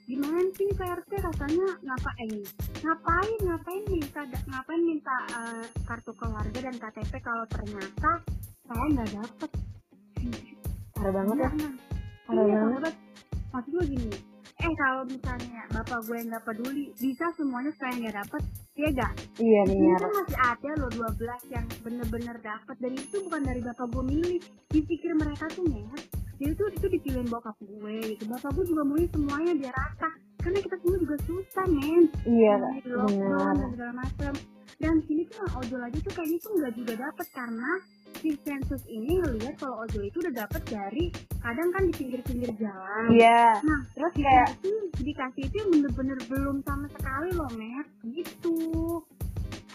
gimana 0.09 0.41
sih 0.57 0.69
Pak 0.73 1.05
RT 1.05 1.13
katanya 1.21 1.69
ngapain 1.85 2.31
ngapain 2.81 3.39
ngapain 3.45 3.83
minta 3.87 4.21
ngapain 4.25 4.83
minta 4.83 5.17
eh, 5.37 5.65
kartu 5.85 6.13
keluarga 6.17 6.59
dan 6.59 6.77
KTP 6.77 7.13
kalau 7.21 7.45
ternyata 7.47 8.11
saya 8.65 8.85
nggak 8.89 9.11
dapet 9.15 9.51
parah 10.97 11.13
banget 11.15 11.37
ya? 11.39 11.51
Parah 12.27 12.45
Iya, 12.45 12.57
banget. 12.59 12.95
Maksud 13.49 13.71
gue 13.73 13.85
gini, 13.89 14.11
eh 14.59 14.73
kalau 14.77 15.03
misalnya 15.07 15.63
bapak 15.73 15.99
gue 16.05 16.19
nggak 16.29 16.45
peduli, 16.45 16.85
bisa 16.99 17.25
semuanya 17.33 17.71
supaya 17.73 17.93
nggak 17.97 18.17
dapet, 18.21 18.43
ya 18.77 18.89
gak? 18.93 19.13
iya 19.41 19.61
Ini 19.65 19.73
benar 19.73 20.01
kan 20.03 20.11
masih 20.13 20.39
ada 20.43 20.71
loh 20.77 20.91
12 20.93 21.55
yang 21.55 21.67
bener-bener 21.81 22.37
dapet, 22.43 22.77
dan 22.77 22.93
itu 22.93 23.17
bukan 23.25 23.43
dari 23.47 23.61
bapak 23.65 23.87
gue 23.89 24.05
milih. 24.05 24.41
Dipikir 24.69 25.13
mereka 25.17 25.49
tuh 25.49 25.65
ngehat, 25.65 26.03
jadi 26.39 26.53
tuh 26.55 26.71
itu 26.71 26.87
dipilihin 26.87 27.27
bokap 27.27 27.59
gue 27.59 28.15
gitu. 28.15 28.25
Bapak 28.31 28.55
gue 28.55 28.65
juga 28.71 28.83
maunya 28.87 29.11
semuanya 29.11 29.53
biar 29.59 29.75
rata. 29.75 30.11
Karena 30.39 30.59
kita 30.63 30.77
semua 30.79 30.99
juga 31.03 31.17
susah 31.27 31.67
men. 31.67 32.05
Iya 32.23 32.55
benar. 32.63 33.55
dan 33.59 33.69
segala 33.75 33.93
macam 33.99 34.33
dan 34.79 34.95
sini 35.11 35.27
tuh 35.27 35.43
ojol 35.59 35.83
aja 35.83 35.99
tuh 35.99 36.13
kayaknya 36.15 36.39
tuh 36.39 36.53
nggak 36.55 36.73
juga 36.79 36.93
dapet. 37.11 37.27
Karena 37.35 37.71
si 38.23 38.31
sensus 38.47 38.83
ini 38.87 39.19
ngelihat 39.19 39.55
kalau 39.59 39.83
ojol 39.83 40.03
itu 40.07 40.17
udah 40.23 40.35
dapet 40.47 40.63
dari 40.71 41.05
kadang 41.43 41.69
kan 41.75 41.83
di 41.91 41.93
pinggir-pinggir 41.99 42.51
jalan. 42.55 43.05
Iya. 43.11 43.59
Nah 43.67 43.81
terus 43.99 44.15
kayak 44.15 44.49
dikasih 44.63 45.03
dikasih 45.03 45.43
itu 45.43 45.57
yang 45.59 45.71
bener-bener 45.75 46.19
belum 46.31 46.57
sama 46.63 46.87
sekali 46.95 47.29
loh 47.35 47.51
Met 47.59 47.89
gitu. 48.07 48.59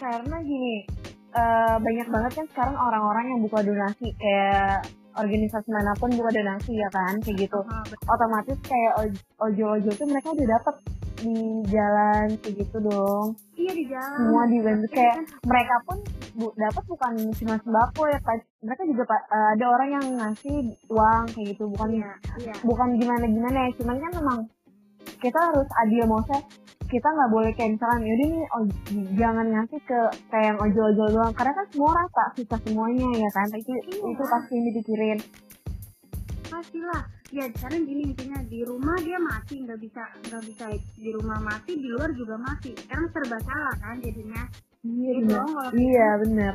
Karena 0.00 0.40
gini 0.40 0.88
eh, 1.36 1.76
banyak 1.76 2.08
banget 2.08 2.32
kan 2.40 2.46
sekarang 2.56 2.76
orang-orang 2.80 3.36
yang 3.36 3.40
buka 3.44 3.60
donasi. 3.60 4.16
Kayak 4.16 5.03
organisasi 5.14 5.68
mana 5.68 5.92
pun 5.94 6.10
buka 6.10 6.30
donasi 6.30 6.72
ya 6.72 6.88
kan? 6.88 7.14
Kayak 7.20 7.46
gitu. 7.46 7.58
Ah, 7.64 7.82
betul. 7.82 8.06
otomatis 8.08 8.58
kayak 8.60 8.92
oj- 8.98 9.24
ojol-ojol 9.40 9.94
tuh 9.94 10.06
mereka 10.06 10.28
udah 10.30 10.48
dapet 10.50 10.74
di 11.16 11.34
jalan 11.66 12.26
kayak 12.36 12.54
gitu 12.60 12.76
dong. 12.80 13.26
Iya 13.54 13.72
di 13.72 13.84
jalan. 13.86 14.18
Semua 14.18 14.42
dibantu 14.44 14.86
Tapi 14.86 14.94
kayak 14.94 15.14
kan, 15.14 15.24
mereka 15.42 15.74
pun 15.82 15.98
bu, 16.34 16.46
dapat 16.54 16.84
bukan 16.84 17.12
cuma 17.32 17.54
sembako 17.56 18.02
ya 18.06 18.18
Pak. 18.20 18.36
mereka 18.60 18.82
juga 18.84 19.02
Pak, 19.06 19.22
eh, 19.26 19.48
ada 19.54 19.64
orang 19.70 19.88
yang 19.90 20.06
ngasih 20.18 20.56
uang 20.88 21.24
kayak 21.30 21.46
gitu. 21.50 21.64
Bukan 21.68 21.88
iya 21.92 22.12
iya. 22.38 22.54
bukan 22.60 22.88
gimana 22.96 23.24
gimana 23.24 23.58
ya 23.60 23.70
cuman 23.76 23.96
kan 23.98 24.12
memang 24.14 24.38
kita 25.18 25.38
harus 25.38 25.68
adil 25.82 26.04
maksudnya 26.06 26.42
kita 26.84 27.08
nggak 27.10 27.32
boleh 27.32 27.50
kayak 27.52 27.74
misalkan 27.74 28.02
yaudah 28.04 28.28
nih 28.28 28.44
oj- 28.54 28.78
jangan 29.16 29.46
ngasih 29.50 29.80
ke 29.82 30.00
kayak 30.28 30.46
yang 30.52 30.58
ojol-ojol 30.60 31.08
doang. 31.10 31.32
Karena 31.34 31.52
kan 31.52 31.66
semua 31.72 31.90
rata 31.96 32.24
susah 32.36 32.58
semuanya 32.62 33.08
ya 33.14 33.30
kan? 33.32 33.46
Itu 33.50 33.72
Iya. 33.72 34.04
itu 34.04 34.22
pasti 34.22 34.54
dipikirin. 34.60 35.18
Pastilah. 36.44 37.02
Ya 37.34 37.50
sekarang 37.50 37.82
gini 37.82 38.14
intinya 38.14 38.38
di 38.46 38.62
rumah 38.62 38.94
dia 39.02 39.18
mati 39.18 39.58
nggak 39.58 39.80
bisa 39.82 40.06
nggak 40.22 40.42
bisa 40.46 40.64
di 40.94 41.10
rumah 41.10 41.42
mati 41.42 41.74
di 41.74 41.88
luar 41.90 42.14
juga 42.14 42.38
mati. 42.38 42.70
Sekarang 42.78 43.10
serba 43.10 43.38
salah 43.42 43.74
kan 43.82 43.98
jadinya 43.98 44.42
iya 44.84 45.12
benar 45.18 45.70
iya 45.74 46.08
benar 46.20 46.54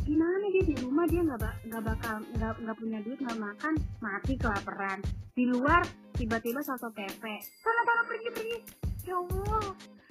gimana 0.00 0.44
dia 0.48 0.64
di 0.64 0.74
rumah 0.80 1.04
dia 1.04 1.20
nggak 1.20 1.54
nggak 1.68 1.82
bakal 1.84 2.16
nggak 2.32 2.52
nggak 2.58 2.76
punya 2.76 2.98
duit 3.04 3.18
nggak 3.20 3.38
makan 3.38 3.72
mati 4.00 4.32
kelaparan. 4.34 4.98
Di 5.36 5.44
luar 5.44 5.84
tiba-tiba 6.16 6.64
satu 6.64 6.88
pepe 6.90 7.34
sana 7.60 7.80
sana 7.84 8.02
pergi 8.08 8.28
pergi. 8.32 8.56
Ya 9.04 9.14
allah. 9.14 9.68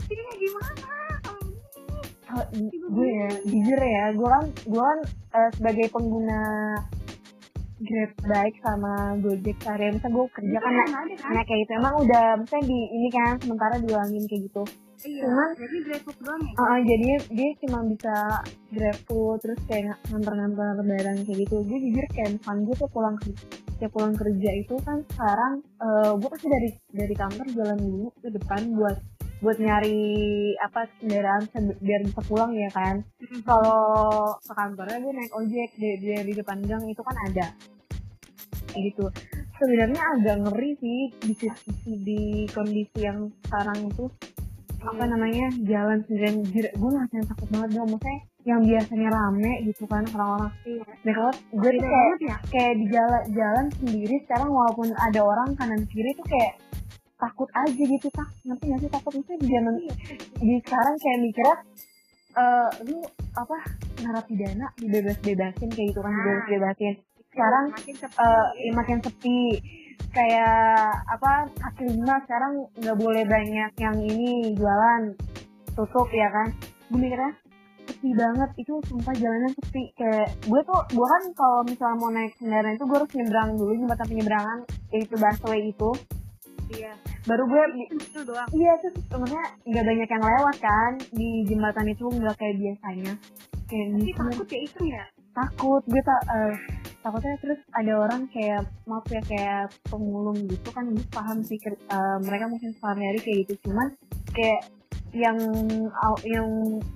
Gimana? 0.08 0.94
Ini. 1.42 2.00
Kalau 2.24 2.46
i- 2.54 2.70
gue 2.70 3.08
ya 3.10 3.30
jujur 3.42 3.80
ya 3.82 4.06
gue 4.14 4.30
kan 4.30 4.44
gue 4.46 4.84
kan 4.84 5.00
eh, 5.34 5.50
sebagai 5.58 5.88
pengguna 5.90 6.42
Grab 7.78 8.12
baik 8.24 8.56
sama 8.62 8.94
Gojek 9.18 9.58
sehari 9.60 9.94
misalnya 9.94 10.14
gue 10.14 10.26
kerja 10.32 10.58
kan 10.58 10.72
Kan 10.72 10.86
kan 10.86 11.06
nah 11.30 11.44
kayak 11.44 11.60
gitu. 11.60 11.72
Emang 11.74 11.96
udah 12.00 12.26
misalnya 12.38 12.66
di 12.66 12.80
ini 12.92 13.10
kan 13.10 13.34
sementara 13.38 13.76
diulangin 13.78 14.24
kayak 14.26 14.46
gitu 14.46 14.64
iya 15.04 15.24
cuman- 15.28 15.54
jadi 15.58 15.78
GrabFood 15.86 16.18
doang 16.24 16.42
ya? 16.42 16.54
Uh, 16.58 16.80
jadi 16.82 17.08
dia 17.30 17.50
cuma 17.62 17.80
bisa 17.86 18.16
grab 18.72 18.98
food 19.06 19.38
terus 19.44 19.60
kayak 19.68 19.98
nganter-nganter 20.10 20.82
barang 20.82 21.18
kayak 21.22 21.38
gitu. 21.44 21.56
Gue 21.62 21.78
jujur 21.78 22.06
kayak 22.12 22.30
misalnya 22.36 22.62
gue 22.66 22.76
tuh 22.76 22.90
pulang 22.90 23.16
kerja 23.20 23.46
setiap 23.78 23.94
pulang 23.94 24.18
kerja 24.18 24.50
itu 24.58 24.74
kan 24.82 24.98
sekarang 25.06 25.54
uh, 25.78 26.18
gue 26.18 26.30
pasti 26.34 26.50
dari 26.50 26.70
dari 26.90 27.14
kantor 27.14 27.46
jalan 27.54 27.78
dulu 27.78 28.08
ke 28.18 28.30
depan 28.34 28.74
buat 28.74 28.98
buat 29.38 29.58
nyari 29.62 30.02
apa 30.58 30.90
kendaraan 30.98 31.46
biar 31.78 32.02
bisa 32.02 32.22
pulang 32.26 32.58
ya 32.58 32.74
kan. 32.74 33.06
Mm-mm. 33.22 33.46
kalau 33.46 34.34
ke 34.42 34.50
kantornya 34.50 34.98
gue 34.98 35.14
naik 35.14 35.34
ojek 35.36 35.70
di, 35.78 35.90
di, 36.02 36.10
di 36.26 36.34
depan 36.34 36.58
gang 36.66 36.82
itu 36.90 37.02
kan 37.06 37.14
ada. 37.30 37.54
Kayak 38.74 38.82
gitu. 38.90 39.06
Sebenarnya 39.58 40.02
agak 40.18 40.36
ngeri 40.42 40.72
sih 40.78 41.00
di, 41.22 41.34
situ- 41.34 42.02
di 42.02 42.22
kondisi 42.50 42.98
yang 42.98 43.30
sekarang 43.46 43.94
itu 43.94 44.06
apa 44.78 44.94
Iya. 44.98 45.10
namanya 45.10 45.46
jalan 45.64 45.98
sendirian. 46.04 46.36
Gue 46.72 46.90
ngerasain 46.90 47.26
takut 47.26 47.48
banget 47.50 47.70
dong 47.74 47.90
maksudnya 47.90 48.18
yang 48.42 48.62
biasanya 48.62 49.10
rame 49.10 49.52
gitu 49.62 49.84
kan 49.86 50.04
orang-orang 50.08 50.52
iya 50.64 50.84
dan 51.04 51.12
kalau 51.12 51.32
gue 51.34 51.68
tuh 51.68 51.68
Beda 51.74 51.84
kayak 51.84 52.16
ya 52.22 52.36
kayak 52.48 52.74
di 52.74 52.86
jalan 52.88 53.22
jalan 53.34 53.66
sendiri 53.74 54.16
sekarang 54.24 54.50
walaupun 54.50 54.88
ada 54.94 55.20
orang 55.20 55.50
kanan 55.54 55.82
kiri 55.86 56.12
tuh 56.14 56.24
kayak 56.24 56.54
takut 57.18 57.50
aja 57.52 57.84
gitu 57.84 58.08
tak 58.10 58.30
ngerti 58.44 58.64
gak 58.66 58.80
sih 58.80 58.90
takut? 58.90 59.12
Maksudnya 59.12 59.38
di 59.38 59.48
zaman 59.50 59.74
Iya. 59.76 59.94
di 60.38 60.54
sekarang 60.62 60.96
kayak 60.98 61.20
mikirnya 61.22 61.56
eh 62.38 62.68
lu 62.86 62.98
apa 63.34 63.58
narapidana 64.00 64.68
dibebas 64.78 65.18
bebasin 65.20 65.70
kayak 65.70 65.88
gitu 65.90 66.00
kan 66.00 66.12
Ah. 66.12 66.18
dibebas 66.18 66.46
bebasin 66.48 66.94
sekarang 67.28 67.66
makin 67.68 67.96
sepi. 67.98 68.16
eh 68.16 68.46
ya 68.58 68.72
makin 68.74 68.98
sepi 69.02 69.38
kayak 70.12 70.92
apa 71.06 71.32
kaki 71.56 71.94
lima 71.94 72.18
sekarang 72.26 72.54
nggak 72.78 72.98
boleh 72.98 73.24
banyak 73.28 73.72
yang 73.78 73.98
ini 74.02 74.58
jualan 74.58 75.14
tutup 75.78 76.10
ya 76.10 76.28
kan? 76.34 76.48
Gue 76.90 77.00
mikirnya 77.06 77.32
sepi 77.88 78.10
banget. 78.18 78.50
Itu 78.58 78.74
sumpah 78.90 79.14
jalanan 79.14 79.52
sepi. 79.54 79.84
Kayak 79.94 80.34
gue 80.46 80.62
tuh 80.66 80.82
gue 80.94 81.08
kan 81.08 81.24
kalau 81.38 81.60
misalnya 81.66 81.98
mau 82.02 82.12
naik 82.12 82.34
kendaraan 82.38 82.76
itu 82.76 82.84
gue 82.86 82.98
harus 82.98 83.12
nyebrang 83.14 83.50
dulu 83.56 83.72
jembatan 83.78 84.08
penyeberangan 84.10 84.60
yaitu 84.92 85.16
busway 85.16 85.62
itu. 85.70 85.92
Iya. 86.68 86.92
Baru 87.24 87.44
gue 87.48 87.64
itu 87.96 88.20
doang. 88.28 88.48
iya 88.52 88.72
tuh 88.84 88.92
sebenarnya 89.08 89.46
nggak 89.64 89.86
banyak 89.88 90.10
yang 90.12 90.24
lewat 90.24 90.56
kan 90.60 90.92
di 91.16 91.30
jembatan 91.48 91.88
itu 91.88 92.06
nggak 92.08 92.36
kayak 92.36 92.56
biasanya. 92.60 93.14
Kayak 93.68 93.86
tapi 93.92 94.04
gitu. 94.08 94.20
takut 94.24 94.48
ya 94.48 94.60
itu 94.64 94.82
ya? 94.88 95.04
Takut. 95.36 95.82
Gue 95.88 96.02
tak 96.04 96.22
eh, 96.28 96.54
takutnya 97.08 97.40
terus 97.40 97.60
ada 97.72 97.94
orang 98.04 98.28
kayak 98.36 98.68
maaf 98.84 99.08
ya 99.08 99.24
kayak 99.24 99.72
pemulung 99.88 100.36
gitu 100.44 100.68
kan 100.76 100.92
gue 100.92 101.08
paham 101.16 101.40
sih 101.40 101.56
eh, 101.64 102.18
mereka 102.20 102.52
mungkin 102.52 102.76
sehari-hari 102.76 103.20
kayak 103.24 103.38
gitu. 103.48 103.72
Cuman 103.72 103.96
kayak 104.36 104.68
yang 105.16 105.40
yang 106.28 106.48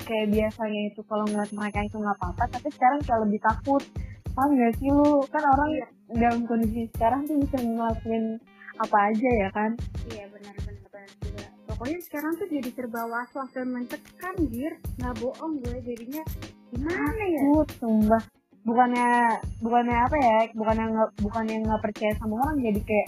kayak 0.03 0.27
biasanya 0.35 0.81
itu 0.91 0.99
kalau 1.07 1.23
ngeliat 1.31 1.47
mereka 1.55 1.79
itu 1.87 1.95
nggak 1.95 2.17
apa-apa 2.19 2.43
tapi 2.51 2.67
sekarang 2.75 2.99
kayak 3.07 3.23
lebih 3.23 3.39
takut. 3.39 3.83
Paham 4.31 4.55
gak 4.55 4.79
sih 4.79 4.87
lu? 4.87 5.23
Kan 5.27 5.43
orang 5.43 5.69
Iya. 5.75 5.87
dalam 6.15 6.47
kondisi 6.47 6.87
sekarang 6.95 7.27
tuh 7.27 7.35
bisa 7.39 7.59
ngelakuin 7.59 8.39
apa 8.79 8.97
aja 9.11 9.29
ya 9.43 9.49
kan? 9.51 9.71
Iya 10.11 10.27
benar 10.27 10.55
benar 10.63 10.87
benar 10.91 11.11
juga. 11.19 11.47
Pokoknya 11.71 11.99
sekarang 12.03 12.31
tuh 12.39 12.47
jadi 12.51 12.69
serba 12.71 13.01
was 13.11 13.31
was 13.31 13.51
dan 13.51 13.67
mencekam 13.71 14.35
dir 14.47 14.75
nggak 14.99 15.15
bohong 15.19 15.59
gue 15.59 15.75
jadinya 15.83 16.23
gimana 16.71 17.23
ya? 17.27 17.41
Takut 17.47 17.69
sumpah 17.79 18.23
bukannya 18.61 19.09
bukannya 19.59 19.97
apa 19.99 20.17
ya 20.17 20.37
bukannya 20.53 20.85
nggak 20.87 21.09
bukannya 21.19 21.55
nggak 21.61 21.81
percaya 21.81 22.13
sama 22.15 22.35
orang 22.39 22.57
jadi 22.61 22.81
kayak 22.81 23.07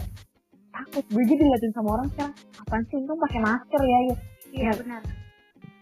takut. 0.74 1.03
Gue 1.07 1.24
jadi 1.24 1.43
liatin 1.43 1.72
sama 1.72 1.89
orang 1.93 2.07
sekarang 2.10 2.33
apaan 2.57 2.83
sih 2.86 2.98
untung 2.98 3.19
pakai 3.19 3.39
masker 3.39 3.81
ya 3.81 3.88
ya 3.88 4.15
iya 4.51 4.63
Ya. 4.63 4.74
benar. 4.75 5.01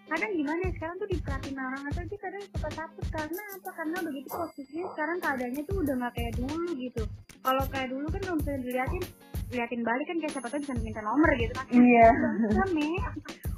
Kadang 0.06 0.32
gimana 0.36 0.60
ya 0.60 0.72
sekarang 0.76 0.96
tuh 0.98 1.08
diperhatiin 1.08 1.56
orang 1.56 1.82
aja 1.88 2.02
sih 2.04 2.20
kadang 2.20 2.44
suka 2.44 2.70
takut. 2.70 3.06
Karena 3.08 3.44
apa? 3.56 3.70
Karena 3.72 3.98
begitu 4.02 4.28
posisinya 4.28 4.86
sekarang 4.92 5.18
keadaannya 5.20 5.64
tuh 5.64 5.76
udah 5.80 5.94
nggak 5.96 6.14
kayak 6.14 6.34
dulu 6.36 6.70
gitu. 6.76 7.04
Kalau 7.40 7.64
kayak 7.72 7.88
dulu 7.90 8.06
kan 8.08 8.20
kalau 8.22 8.38
misalnya 8.38 8.62
diliatin 8.62 9.04
liatin 9.52 9.82
balik 9.84 10.06
kan 10.06 10.18
kayak 10.20 10.32
siapa 10.32 10.48
tahu 10.48 10.60
bisa 10.60 10.74
minta 10.78 11.00
nomor 11.00 11.30
gitu 11.36 11.54
kan. 11.56 11.66
Iya. 11.72 12.08
udah 12.52 12.68
me 12.72 12.88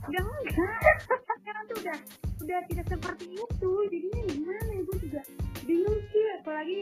udah 0.03 0.21
enggak 0.21 0.77
sekarang 1.41 1.63
tuh 1.65 1.77
udah 1.81 1.97
udah 2.45 2.59
tidak 2.69 2.85
seperti 2.85 3.25
itu. 3.33 3.71
Jadinya 3.89 4.21
gimana 4.29 4.61
ya? 4.69 4.81
Gue 4.85 4.97
juga 5.01 5.21
bingung 5.63 5.99
sih 6.11 6.23
apalagi 6.39 6.77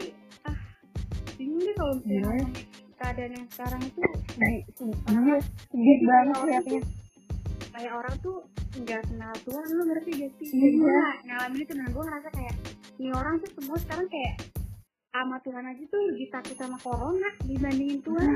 ah 0.46 0.58
bingung 1.38 1.62
deh 1.62 1.74
kalau 1.74 1.92
misalnya 1.98 2.20
ngomongin 2.22 2.48
keadaan 2.98 3.32
yang 3.34 3.46
sekarang 3.50 3.80
itu 3.82 4.00
sedih 4.30 4.62
sedih 4.78 5.42
sedih 5.70 5.98
banget 6.06 6.36
liatnya 6.46 6.80
tuh 6.82 7.02
kayak 7.72 7.92
orang 7.96 8.14
tuh 8.20 8.36
nggak 8.72 9.00
kenal 9.04 9.32
Tuhan 9.44 9.66
lu 9.76 9.82
ngerti 9.88 10.10
gak 10.16 10.32
sih? 10.40 10.48
Iya. 10.48 10.68
Gue 10.76 11.00
ngalamin 11.28 11.60
itu 11.60 11.72
dan 11.76 11.88
gue 11.88 12.04
ngerasa 12.04 12.28
kayak 12.32 12.54
ini 13.00 13.10
orang 13.12 13.34
tuh 13.40 13.50
semua 13.56 13.76
sekarang 13.80 14.06
kayak 14.08 14.34
sama 15.12 15.36
Tuhan 15.44 15.64
aja 15.68 15.82
tuh 15.92 16.00
lebih 16.08 16.26
takut 16.32 16.56
sama 16.56 16.76
corona 16.80 17.30
dibandingin 17.44 18.00
Tuhan. 18.00 18.28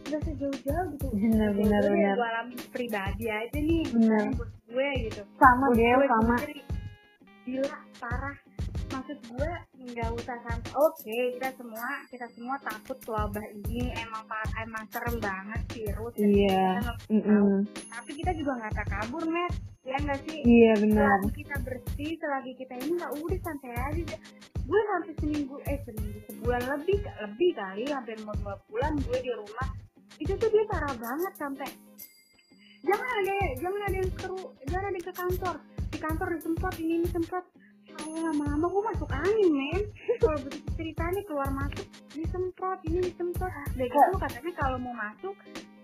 Udah 0.00 0.20
sejauh-jauh 0.24 0.86
gitu. 0.96 1.06
Benar 1.12 1.50
benar 1.56 1.82
benar. 1.84 2.14
gue 2.16 2.28
alami 2.28 2.54
pribadi 2.72 3.24
aja 3.28 3.58
nih 3.60 3.84
buat 3.92 4.52
gue 4.68 4.88
gitu. 5.08 5.22
Sama 5.40 5.66
dia 5.76 5.94
sama. 6.08 6.36
gila 7.40 7.78
parah 7.96 8.36
maksud 9.10 9.34
gue 9.34 9.52
nggak 9.90 10.10
usah 10.22 10.38
sampai 10.46 10.70
oke 10.78 11.18
kita 11.34 11.50
semua 11.58 11.88
kita 12.14 12.26
semua 12.30 12.56
takut 12.62 12.94
wabah 13.10 13.42
ini 13.58 13.90
emang 13.98 14.22
emang 14.62 14.86
serem 14.86 15.18
banget 15.18 15.66
virus 15.74 16.14
Iya. 16.14 16.78
Mm-mm. 17.10 17.66
tapi 17.90 18.10
kita 18.14 18.30
juga 18.38 18.62
nggak 18.62 18.70
tak 18.70 18.86
kabur 18.86 19.26
met 19.26 19.50
ya 19.82 19.98
nggak 19.98 20.20
sih? 20.30 20.38
Iya 20.46 20.72
benar. 20.78 21.10
Selagi 21.10 21.30
kita 21.42 21.56
bersih 21.66 22.10
selagi 22.22 22.52
kita 22.54 22.74
ini 22.78 22.92
nggak 23.02 23.12
udah 23.18 23.38
santai 23.42 23.74
aja. 23.74 24.16
Gue 24.62 24.80
sampai 24.94 25.12
seminggu 25.18 25.56
eh 25.66 25.78
seminggu 25.82 26.18
sebulan 26.30 26.62
lebih 26.70 26.98
lebih 27.02 27.50
kali 27.58 27.84
hampir 27.90 28.16
mau 28.22 28.36
dua 28.38 28.54
bulan 28.70 28.94
gue 28.94 29.18
di 29.26 29.32
rumah. 29.34 29.68
Itu 30.22 30.38
tuh 30.38 30.48
dia 30.54 30.62
parah 30.70 30.94
banget 30.94 31.34
sampai. 31.34 31.66
Jangan 32.86 33.08
ada 33.10 33.34
jangan 33.58 33.80
ada 33.90 33.96
yang 33.98 34.10
seru 34.22 34.38
jangan 34.70 34.86
ada 34.86 34.94
yang 34.94 35.06
ke 35.10 35.14
kantor. 35.18 35.56
Di 35.90 35.98
kantor 35.98 36.28
disemprot 36.38 36.74
ini 36.78 36.92
ini 37.02 37.08
semprot 37.10 37.46
lama-lama 38.08 38.66
gue 38.70 38.82
masuk 38.94 39.10
angin 39.10 39.50
men? 39.52 39.82
Kalau 40.20 40.38
begitu 40.46 40.68
ceritanya 40.78 41.20
keluar 41.28 41.50
masuk 41.52 41.86
disemprot 42.14 42.78
ini 42.88 42.98
disemprot. 43.04 43.52
Udah 43.76 43.86
gitu 43.88 44.16
katanya 44.20 44.52
kalau 44.56 44.78
mau 44.80 44.94
masuk 44.94 45.36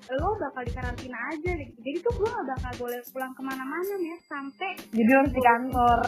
lo 0.06 0.38
bakal 0.38 0.62
dikarantina 0.62 1.18
aja 1.35 1.50
jadi 1.58 1.99
tuh 1.99 2.14
gue 2.14 2.28
gak 2.30 2.46
bakal 2.46 2.87
boleh 2.87 3.02
pulang 3.11 3.35
ke 3.35 3.42
mana-mana 3.42 3.94
ya 3.99 4.16
sampai 4.30 4.70
jadi 4.94 5.11
harus 5.18 5.32
di 5.35 5.42
kantor. 5.42 6.00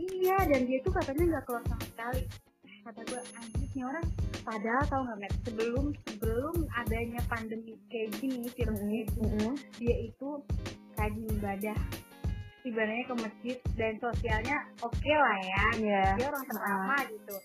Iya 0.00 0.38
dan 0.50 0.60
dia 0.66 0.78
tuh 0.82 0.92
katanya 0.96 1.24
nggak 1.36 1.44
keluar 1.46 1.62
sama 1.68 1.84
sekali. 1.84 2.22
Kata 2.80 3.00
gue 3.06 3.20
anjir 3.38 3.82
orang. 3.86 4.06
Padahal 4.40 4.82
tau 4.88 5.00
nggak 5.04 5.18
Matt 5.20 5.34
sebelum 5.46 5.86
sebelum 6.08 6.54
adanya 6.74 7.20
pandemi 7.28 7.76
kayak 7.92 8.08
gini 8.18 8.48
virus 8.50 8.80
mm 8.80 8.88
kayak 8.88 9.06
gini 9.14 9.28
-hmm. 9.36 9.54
dia 9.78 9.96
itu 10.10 10.28
rajin 10.96 11.26
ibadah 11.38 11.78
ibadahnya 12.66 13.04
ke 13.08 13.14
masjid 13.18 13.56
dan 13.76 13.92
sosialnya 14.00 14.56
oke 14.84 14.92
okay 14.94 15.16
lah 15.16 15.38
ya. 15.40 15.64
Yeah. 15.80 16.10
dia 16.18 16.26
orang 16.28 16.44
pertama 16.46 16.94
uh. 16.96 17.02
gitu. 17.08 17.36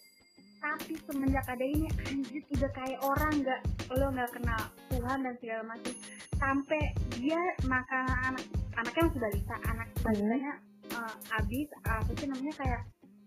Tapi 0.65 0.93
semenjak 1.05 1.45
ada 1.45 1.65
ini 1.65 1.87
anjir 2.09 2.41
udah 2.57 2.71
kayak 2.73 2.99
orang 3.05 3.33
nggak 3.45 3.61
lo 3.93 4.07
nggak 4.09 4.31
kenal 4.33 4.61
Tuhan 4.89 5.17
dan 5.21 5.33
segala 5.37 5.63
macam. 5.67 5.93
Sampai 6.35 6.81
dia 7.15 7.41
makan 7.69 8.05
anak 8.33 8.43
anaknya 8.75 9.01
yang 9.01 9.13
sudah 9.13 9.29
bisa 9.31 9.55
anak 9.71 9.87
balisanya 10.03 10.53
uh, 10.97 11.13
habis 11.31 11.67
apa 11.85 12.11
sih 12.17 12.27
namanya 12.27 12.53
kayak 12.59 12.81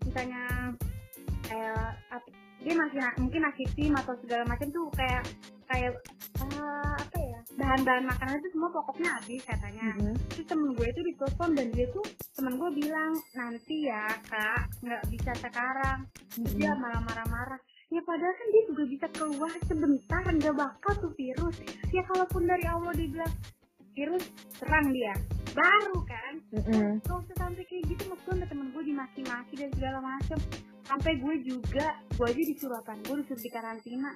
misalnya 0.05 0.43
kayak 1.47 1.89
dia 2.59 2.73
masih 2.75 2.99
mungkin 3.23 3.41
nasi 3.47 3.63
tim 3.71 3.95
atau 3.95 4.13
segala 4.19 4.43
macam 4.43 4.67
tuh 4.67 4.91
kayak 4.91 5.23
kayak 5.71 5.93
uh, 6.43 6.93
apa 6.99 7.17
ya 7.17 7.28
bahan-bahan 7.57 8.05
makanan 8.05 8.35
itu 8.43 8.49
semua 8.53 8.69
pokoknya 8.69 9.09
habis 9.17 9.41
katanya. 9.45 9.85
Mm-hmm. 9.95 10.15
terus 10.29 10.45
temen 10.45 10.69
gue 10.77 10.87
itu 10.89 11.01
ditelepon 11.01 11.49
dan 11.57 11.67
dia 11.73 11.87
tuh 11.89 12.05
temen 12.37 12.53
gue 12.59 12.71
bilang 12.77 13.13
nanti 13.33 13.75
ya 13.89 14.05
kak 14.27 14.61
nggak 14.83 15.03
bisa 15.09 15.31
sekarang. 15.41 15.99
Mm-hmm. 16.37 16.55
dia 16.59 16.71
malah 16.77 17.01
marah-marah. 17.01 17.61
Ya 17.89 18.01
padahal 18.05 18.35
kan 18.37 18.47
dia 18.53 18.63
juga 18.69 18.83
bisa 18.85 19.07
keluar 19.17 19.51
sebentar 19.65 20.21
nggak 20.21 20.55
bakal 20.55 20.93
tuh 21.01 21.13
virus. 21.17 21.57
Ya 21.89 22.05
kalaupun 22.05 22.45
dari 22.45 22.65
Allah 22.69 22.93
dibilang 22.93 23.33
virus 23.97 24.25
serang 24.55 24.93
dia 24.93 25.17
baru 25.53 25.97
kan. 26.05 26.33
Mm-hmm. 26.49 26.91
kalau 27.05 27.21
sampai 27.37 27.63
kayak 27.65 27.83
gitu 27.89 28.03
maksudnya 28.09 28.45
temen 28.49 28.73
gue 28.73 28.83
dimaki-maki 28.83 29.53
dan 29.57 29.69
segala 29.77 29.99
macam 30.01 30.37
sampai 30.89 31.21
gue 31.21 31.35
juga 31.45 31.87
gue 32.17 32.25
aja 32.25 32.43
disuruh 32.49 32.77
apa 32.81 32.97
gue 33.05 33.15
disuruh 33.21 33.41
di 33.41 33.51
karantina. 33.53 34.11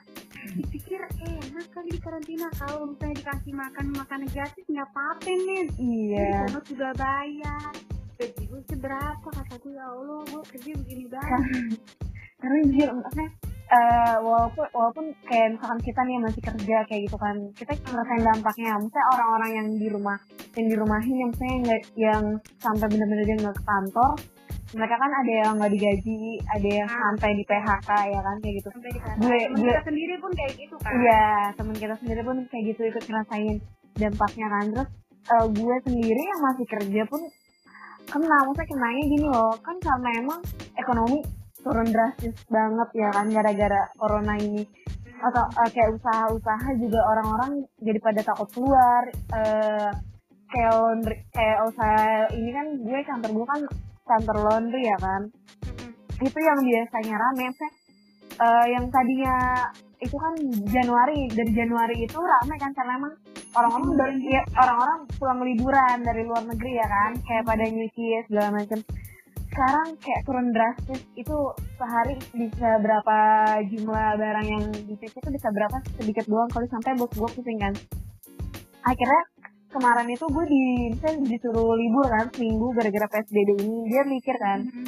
Dipikir 0.57 0.99
enak 0.99 1.67
kali 1.71 1.89
di 1.93 2.01
karantina. 2.01 2.47
Kalau 2.57 2.89
misalnya 2.89 3.15
dikasih 3.21 3.53
makan 3.53 3.85
makanan 3.93 4.27
gratis 4.33 4.65
nggak 4.65 4.87
apa-apa 4.89 5.29
nih 5.29 5.65
iya. 5.77 6.49
Jadi 6.49 6.73
juga 6.73 6.89
bayar. 6.97 7.71
Gaji 8.13 8.43
gue 8.45 8.61
seberapa? 8.69 9.27
Kata 9.29 9.55
gue 9.61 9.73
ya 9.73 9.85
Allah 9.89 10.21
gue 10.25 10.41
kerja 10.53 10.71
begini 10.77 11.05
banget 11.09 11.77
karena 12.43 12.57
jujur 12.67 12.89
maksudnya 12.99 13.29
uh, 13.71 14.17
walaupun 14.19 14.65
walaupun 14.75 15.05
kayak 15.25 15.55
misalkan 15.55 15.79
kita 15.79 16.01
nih 16.03 16.17
masih 16.19 16.41
kerja 16.43 16.77
kayak 16.85 17.01
gitu 17.07 17.17
kan 17.17 17.35
kita 17.55 17.71
ngerasain 17.79 18.23
dampaknya. 18.23 18.71
Misalnya 18.77 19.07
orang-orang 19.15 19.51
yang 19.55 19.67
di 19.79 19.87
rumah 19.87 20.17
yang 20.53 20.67
di 20.67 20.75
rumahin 20.75 21.15
yang 21.15 21.29
misalnya 21.31 21.55
yang, 21.55 21.83
yang 21.95 22.23
sampai 22.59 22.87
bener-bener 22.91 23.23
dia 23.25 23.37
nggak 23.39 23.55
ke 23.55 23.63
kantor 23.63 24.13
mereka 24.73 24.97
kan 24.97 25.11
ada 25.13 25.33
yang 25.37 25.53
nggak 25.61 25.69
digaji 25.69 26.41
ada 26.49 26.69
yang 26.81 26.89
ah. 26.89 26.97
sampai 26.97 27.29
di 27.37 27.43
PHK 27.45 27.89
ya 28.09 28.19
kan 28.25 28.35
kayak 28.41 28.55
gitu. 28.57 28.67
Sampai 28.73 28.91
di 28.91 28.99
PHK. 28.99 29.17
gue 29.21 29.37
gue 29.53 29.69
kita 29.69 29.83
sendiri 29.85 30.15
pun 30.17 30.31
kayak 30.33 30.53
gitu 30.57 30.75
kan? 30.81 30.91
Iya 30.97 31.25
teman 31.53 31.75
kita 31.77 31.95
sendiri 32.01 32.21
pun 32.25 32.37
kayak 32.49 32.63
gitu 32.73 32.81
ikut 32.89 33.03
ngerasain 33.05 33.57
dampaknya 34.01 34.47
kan. 34.49 34.65
Terus 34.73 34.89
uh, 35.29 35.47
gue 35.47 35.75
sendiri 35.85 36.21
yang 36.25 36.41
masih 36.41 36.65
kerja 36.65 37.01
pun 37.05 37.21
kena 38.03 38.37
maksudnya 38.43 38.67
kenanya 38.67 39.03
gini 39.07 39.27
loh 39.31 39.55
kan 39.63 39.77
karena 39.79 40.09
emang 40.19 40.39
ekonomi 40.75 41.23
turun 41.63 41.87
drastis 41.89 42.35
banget 42.51 42.89
ya 42.93 43.09
kan 43.15 43.27
gara-gara 43.31 43.81
corona 43.97 44.35
ini. 44.37 44.67
Atau 45.23 45.43
uh, 45.47 45.69
kayak 45.71 45.95
usaha-usaha 45.95 46.69
juga 46.77 46.99
orang-orang 47.15 47.63
jadi 47.79 47.99
pada 48.03 48.21
takut 48.27 48.49
keluar 48.51 49.07
uh, 49.31 49.91
kayak 50.51 50.71
laundry, 50.77 51.17
kayak 51.33 51.59
usaha 51.65 52.29
ini 52.35 52.51
kan 52.53 52.67
gue 52.77 52.99
kantor 53.07 53.31
gue 53.31 53.45
kan 53.47 53.61
kantor 54.03 54.37
laundry 54.43 54.83
ya 54.83 54.97
kan. 54.99 55.21
Mm-hmm. 55.63 56.27
itu 56.27 56.39
yang 56.39 56.59
biasanya 56.61 57.15
rame. 57.17 57.47
Uh, 58.33 58.65
yang 58.65 58.85
tadinya 58.89 59.37
itu 60.01 60.15
kan 60.17 60.33
Januari 60.67 61.29
dari 61.31 61.51
Januari 61.53 61.95
itu 62.01 62.17
rame 62.17 62.55
kan 62.59 62.71
karena 62.75 62.93
emang 62.97 63.13
orang-orang 63.53 63.93
dari 63.95 64.17
ya, 64.33 64.41
orang-orang 64.57 64.99
pulang 65.15 65.39
liburan 65.45 65.97
dari 66.03 66.21
luar 66.27 66.43
negeri 66.43 66.73
ya 66.75 66.87
kan. 66.89 67.11
Kayak 67.23 67.43
pada 67.47 67.63
nyuci 67.69 68.05
segala 68.27 68.49
macam 68.51 68.79
sekarang 69.53 69.87
kayak 70.01 70.21
turun 70.25 70.49
drastis 70.49 71.01
itu 71.13 71.37
sehari 71.77 72.17
bisa 72.33 72.69
berapa 72.81 73.17
jumlah 73.69 74.09
barang 74.17 74.47
yang 74.49 74.65
dicuci 74.89 75.13
itu 75.13 75.29
bisa 75.29 75.47
berapa? 75.53 75.77
Sedikit 76.01 76.25
doang 76.25 76.49
kalau 76.49 76.65
sampai 76.73 76.97
bos 76.97 77.13
gue 77.13 77.29
pusing 77.37 77.61
kan. 77.61 77.73
Akhirnya 78.81 79.21
kemarin 79.69 80.09
itu 80.09 80.25
gue 80.25 80.45
di 80.49 80.63
misalnya 80.97 81.29
disuruh 81.29 81.77
libur 81.77 82.05
kan 82.09 82.25
seminggu 82.33 82.73
gara-gara 82.73 83.07
psbb 83.13 83.49
ini 83.61 83.77
dia 83.93 84.01
mikir 84.09 84.35
kan. 84.41 84.59
Mm-hmm. 84.65 84.87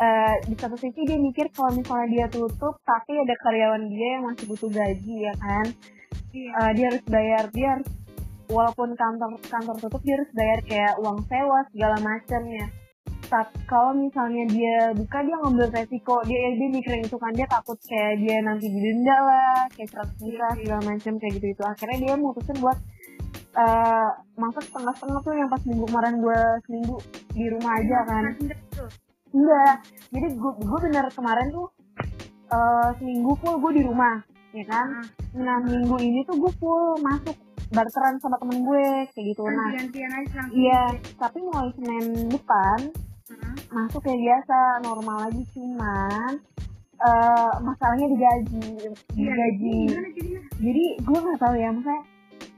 uh, 0.00 0.34
di 0.48 0.54
satu 0.56 0.76
sisi 0.80 1.00
dia 1.04 1.20
mikir 1.20 1.52
kalau 1.52 1.68
misalnya 1.76 2.08
dia 2.08 2.26
tutup 2.32 2.80
tapi 2.80 3.20
ada 3.20 3.36
karyawan 3.36 3.84
dia 3.84 4.08
yang 4.16 4.24
masih 4.32 4.48
butuh 4.48 4.70
gaji 4.72 5.14
ya 5.28 5.34
kan. 5.36 5.66
Yeah. 6.32 6.56
uh, 6.56 6.70
dia 6.72 6.84
harus 6.88 7.04
bayar 7.04 7.44
dia 7.52 7.68
harus 7.76 7.88
walaupun 8.48 8.96
kantor 8.96 9.36
kantor 9.44 9.76
tutup 9.76 10.00
dia 10.08 10.16
harus 10.16 10.32
bayar 10.32 10.58
kayak 10.64 10.94
uang 11.04 11.20
sewa 11.28 11.68
segala 11.68 11.96
macamnya 12.00 12.79
kalau 13.70 13.94
misalnya 13.94 14.44
dia 14.50 14.76
buka 14.90 15.22
dia 15.22 15.36
ngambil 15.38 15.66
resiko. 15.70 16.18
Dia 16.26 16.58
dia 16.58 16.68
mikirin 16.68 17.06
itu 17.06 17.16
kan 17.16 17.32
dia 17.32 17.46
takut 17.46 17.78
kayak 17.86 18.18
dia 18.18 18.36
nanti 18.42 18.66
didenda 18.66 19.16
lah 19.22 19.54
kayak 19.70 19.88
seratus 19.94 20.18
juta 20.18 20.48
segala 20.58 20.80
macam 20.82 21.12
kayak 21.22 21.32
gitu 21.38 21.46
itu 21.54 21.62
akhirnya 21.62 21.98
dia 22.02 22.14
mutusin 22.18 22.58
buat 22.58 22.78
uh, 23.54 24.10
masak 24.34 24.64
setengah-setengah 24.66 25.20
tuh 25.22 25.34
yang 25.38 25.48
pas 25.48 25.62
minggu 25.62 25.84
kemarin 25.86 26.14
gue 26.18 26.40
seminggu 26.66 26.96
di 27.30 27.46
rumah 27.46 27.72
aja 27.78 27.98
kan. 28.06 28.22
enggak. 29.30 29.74
Jadi 30.10 30.26
gue 30.34 30.52
gue 30.58 30.78
bener 30.90 31.04
kemarin 31.14 31.46
tuh 31.54 31.68
uh, 32.50 32.90
seminggu 32.98 33.30
full 33.38 33.56
gue 33.62 33.72
di 33.78 33.82
rumah 33.86 34.18
ya 34.50 34.66
kan? 34.66 34.86
Hmm. 34.90 35.06
nah 35.46 35.62
minggu 35.62 35.94
ini 36.02 36.26
tuh 36.26 36.34
gue 36.34 36.52
full 36.58 36.98
masuk 37.06 37.38
barteran 37.70 38.18
sama 38.18 38.34
temen 38.42 38.66
gue 38.66 39.06
kayak 39.14 39.26
gitu. 39.30 39.46
Nah 39.46 39.70
iya 40.50 40.90
tapi 41.14 41.38
mulai 41.38 41.70
senin 41.78 42.26
depan 42.26 42.90
hmm. 43.30 43.54
masuk 43.70 44.00
kayak 44.02 44.20
biasa 44.20 44.56
normal 44.82 45.16
lagi 45.30 45.42
cuman 45.54 46.32
uh, 46.98 47.54
masalahnya 47.62 48.06
digaji 48.10 48.66
iya, 49.14 49.30
digaji 49.30 49.78
jadi 50.58 50.84
gue 50.98 51.18
nggak 51.22 51.40
tahu 51.40 51.54
ya 51.54 51.68
maksudnya 51.70 52.02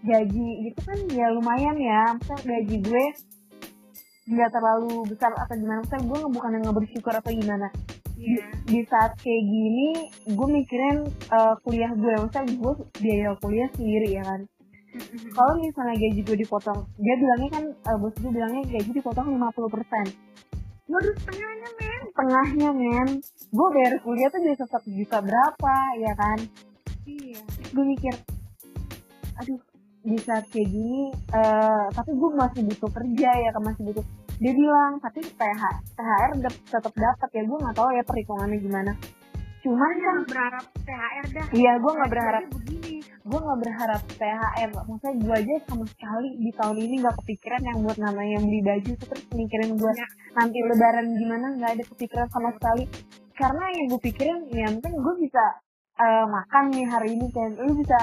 gaji 0.03 0.49
gitu 0.67 0.81
kan 0.83 0.99
ya 1.15 1.27
lumayan 1.31 1.77
ya 1.79 2.03
misalnya 2.19 2.43
gaji 2.43 2.77
gue 2.83 3.05
nggak 4.23 4.51
terlalu 4.55 5.03
besar 5.11 5.35
atau 5.35 5.55
gimana. 5.59 5.83
Misalnya 5.83 6.07
gue 6.07 6.19
bukan 6.31 6.51
yang 6.55 6.63
nggak 6.63 6.79
bersyukur 6.79 7.11
atau 7.11 7.33
gimana. 7.35 7.69
Yeah. 8.23 8.55
di, 8.71 8.79
di 8.79 8.81
saat 8.87 9.19
kayak 9.19 9.45
gini 9.51 9.89
gue 10.31 10.49
mikirin 10.49 11.11
uh, 11.35 11.59
kuliah 11.67 11.91
gue. 11.91 12.15
Misalnya 12.23 12.55
gue 12.55 12.73
biaya 13.03 13.35
kuliah 13.43 13.69
sendiri 13.75 14.09
ya 14.15 14.23
kan. 14.23 14.47
Mm-hmm. 14.93 15.33
kalau 15.33 15.57
misalnya 15.57 15.97
gaji 15.97 16.21
gue 16.21 16.37
dipotong 16.45 16.85
dia 17.01 17.17
bilangnya 17.17 17.49
kan 17.49 17.65
uh, 17.89 17.97
bos 17.97 18.13
gue 18.13 18.29
bilangnya 18.29 18.61
gaji 18.77 18.93
dipotong 18.93 19.41
50 19.41 19.73
persen 20.93 21.09
Waduh 21.09 21.15
setengahnya 21.25 21.71
men. 21.81 22.01
Setengahnya 22.13 22.71
men. 22.77 23.09
Gue 23.53 23.69
bayar 23.73 23.95
kuliah 24.05 24.29
tuh 24.29 24.41
bisa 24.45 24.65
satu 24.69 24.89
juta 24.93 25.19
berapa 25.25 25.75
ya 25.97 26.13
kan? 26.17 26.39
Iya. 27.09 27.41
Gue 27.73 27.85
mikir 27.89 28.15
Aduh 29.41 29.61
di 30.03 30.19
saat 30.19 30.43
kayak 30.51 30.67
gini 30.67 31.15
uh, 31.31 31.87
tapi 31.95 32.11
gue 32.11 32.31
masih 32.35 32.63
butuh 32.69 32.91
kerja 32.93 33.31
ya 33.33 33.51
kan? 33.57 33.63
Masih 33.65 33.83
butuh. 33.89 34.05
Dia 34.43 34.53
bilang 34.53 34.99
tapi 35.01 35.23
TH 35.25 35.63
THR 35.97 36.31
tetap 36.45 36.93
dapat 36.93 37.29
ya. 37.33 37.43
Gue 37.49 37.59
nggak 37.59 37.77
tahu 37.77 37.89
ya 37.97 38.03
perhitungannya 38.05 38.59
gimana 38.61 38.93
cuman 39.63 39.95
kan 39.95 40.17
berharap 40.27 40.65
THR 40.83 41.27
dah. 41.39 41.47
Iya 41.55 41.73
gue 41.79 41.93
nggak 41.95 42.11
berharap. 42.11 42.45
gue 43.23 43.39
nggak 43.39 43.61
berharap 43.63 44.03
THR 44.19 44.71
maksudnya 44.75 45.15
gue 45.23 45.35
aja 45.39 45.55
sama 45.71 45.85
sekali 45.87 46.31
di 46.43 46.51
tahun 46.59 46.77
ini 46.83 46.95
nggak 47.07 47.17
kepikiran 47.23 47.63
yang 47.63 47.79
buat 47.87 47.99
namanya 48.03 48.39
beli 48.43 48.61
baju. 48.67 48.93
Terus 48.99 49.25
mikirin 49.31 49.71
gue 49.79 49.93
ya. 49.95 50.07
nanti 50.35 50.59
lebaran 50.59 51.07
gimana 51.15 51.47
nggak 51.55 51.71
ada 51.79 51.85
kepikiran 51.95 52.29
sama 52.35 52.51
sekali. 52.59 52.85
Karena 53.39 53.65
yang 53.71 53.85
gue 53.95 54.01
pikirin 54.03 54.39
ya 54.51 54.67
mungkin 54.75 54.93
gue 54.99 55.15
bisa 55.23 55.45
uh, 56.03 56.27
makan 56.27 56.65
nih 56.75 56.87
hari 56.91 57.09
ini 57.15 57.27
kan. 57.31 57.51
Lu 57.63 57.73
bisa 57.79 58.01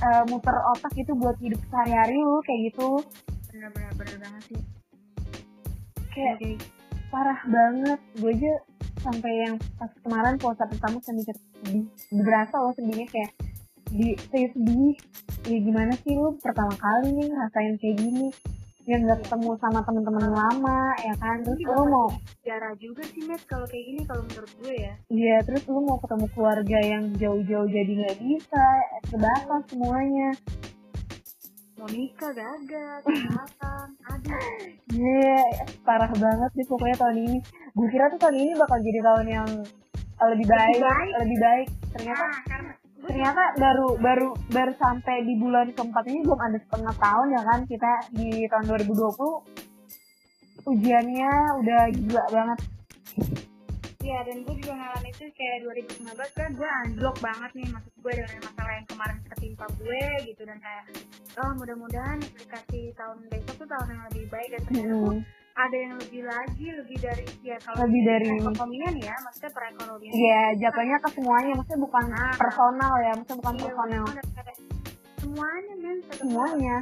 uh, 0.00 0.22
muter 0.32 0.56
otak 0.72 0.96
itu 0.96 1.12
buat 1.12 1.36
hidup 1.44 1.60
sehari-hari 1.68 2.16
lu 2.16 2.40
kayak 2.40 2.60
gitu. 2.72 2.88
Bener-bener 3.52 3.92
bener 4.00 4.16
banget 4.16 4.42
sih. 4.48 4.60
Kayak 6.08 6.34
okay. 6.40 6.54
parah 7.12 7.40
banget. 7.44 8.00
Gue 8.16 8.32
aja 8.32 8.52
sampai 9.04 9.32
yang 9.44 9.54
pas 9.76 9.92
kemarin 10.00 10.40
puasa 10.40 10.64
pertama 10.64 10.96
saya 11.04 11.20
mikir 11.20 11.36
sedih 11.36 11.84
berasa 12.16 12.56
loh 12.56 12.72
sedihnya 12.72 13.06
kayak 13.12 13.32
di 13.92 14.16
saya 14.32 14.48
sedih. 14.56 14.96
Ya 15.44 15.58
gimana 15.60 15.92
sih 16.00 16.16
lu 16.16 16.32
pertama 16.40 16.72
kali 16.80 17.12
nih 17.12 17.28
ngerasain 17.28 17.76
kayak 17.76 17.96
gini? 18.00 18.26
Yang 18.84 19.00
nggak 19.04 19.20
ketemu 19.24 19.50
sama 19.60 19.80
teman-teman 19.84 20.28
lama 20.32 20.80
ya 21.04 21.14
kan? 21.20 21.36
Terus 21.44 21.60
lu 21.60 21.84
mau 21.88 22.08
sejarah 22.40 22.72
juga 22.80 23.02
sih 23.04 23.22
Matt 23.28 23.44
kalau 23.44 23.66
kayak 23.68 23.84
gini 23.84 24.00
kalau 24.08 24.22
menurut 24.24 24.52
gue 24.64 24.74
ya. 24.74 24.94
Iya 25.12 25.36
terus 25.44 25.62
lu 25.68 25.80
mau 25.84 26.00
ketemu 26.00 26.26
keluarga 26.32 26.78
yang 26.80 27.04
jauh-jauh 27.20 27.68
jadi 27.68 27.92
nggak 27.92 28.18
bisa 28.24 28.64
terbatas 29.12 29.62
semuanya 29.68 30.32
mau 31.74 31.90
nikah 31.90 32.30
gagal 32.30 33.02
kesehatan 33.04 33.86
aduh 34.06 34.38
Iya, 34.94 35.42
parah 35.82 36.06
banget 36.14 36.50
sih 36.54 36.62
pokoknya 36.70 36.94
tahun 37.02 37.18
ini. 37.18 37.42
Gue 37.74 37.90
kira 37.90 38.06
tuh 38.14 38.18
tahun 38.22 38.38
ini 38.38 38.54
bakal 38.54 38.78
jadi 38.78 39.02
tahun 39.02 39.26
yang 39.26 39.48
lebih 40.22 40.46
baik, 40.46 40.78
baik. 40.78 41.12
lebih 41.18 41.38
baik. 41.42 41.66
Ternyata 41.98 42.22
nah 42.22 42.38
karena 42.46 42.72
ternyata 43.04 43.52
baru 43.60 44.00
baru 44.00 44.32
baru 44.54 44.72
sampai 44.80 45.26
di 45.26 45.34
bulan 45.36 45.68
keempat 45.74 46.04
ini 46.08 46.24
belum 46.24 46.40
ada 46.40 46.56
setengah 46.62 46.94
tahun 46.96 47.36
ya 47.36 47.42
kan 47.44 47.60
kita 47.68 47.92
di 48.16 48.48
tahun 48.48 48.64
2020 48.70 50.72
ujiannya 50.72 51.32
udah 51.58 51.82
gila 51.90 52.24
banget. 52.30 52.58
Iya 54.04 54.20
dan 54.22 54.36
gue 54.38 54.54
juga 54.54 54.74
ngalamin 54.74 55.10
itu 55.10 55.24
kayak 55.32 55.58
2019 55.64 56.12
kan 56.36 56.50
gue 56.52 56.68
anjlok 56.82 57.16
banget 57.18 57.50
nih 57.54 57.66
maksud 57.66 57.92
gue 57.96 58.12
dengan 58.14 58.40
masalah 58.44 58.72
yang 58.74 58.86
kemarin 58.86 59.16
ketimpa 59.26 59.66
gue 59.74 60.02
gitu 60.24 60.42
dan 60.44 60.58
kayak 60.60 60.82
oh 61.34 61.50
mudah-mudahan 61.54 62.18
aplikasi 62.20 62.92
tahun 62.92 63.16
besok 63.26 63.54
tuh 63.56 63.66
tahun 63.66 63.86
yang 63.88 64.02
lebih 64.06 64.24
baik 64.28 64.48
dan 64.50 64.60
ternyata 64.62 64.92
Hmm. 64.94 65.20
ada 65.56 65.76
yang 65.78 65.94
lebih 65.96 66.22
lagi 66.22 66.66
lebih 66.74 66.96
dari 66.98 67.24
ya 67.40 67.56
kalau 67.58 67.76
Lebih 67.80 68.00
dari- 68.04 68.28
perekonomian 68.34 68.94
ya 69.00 69.14
maksudnya 69.16 69.50
perekonomian 69.50 70.12
Iya, 70.12 70.42
jatuhnya 70.60 70.96
ke 70.98 71.08
semuanya, 71.10 71.52
maksudnya 71.54 71.80
bukan 71.80 72.04
Nah. 72.10 72.34
personal 72.34 72.94
ya, 72.98 73.12
maksudnya 73.14 73.38
bukan 73.40 73.54
Iya, 73.54 73.64
personal. 73.64 74.04
semuanya 75.16 75.74
men 75.78 75.96
Semuanya. 76.12 76.76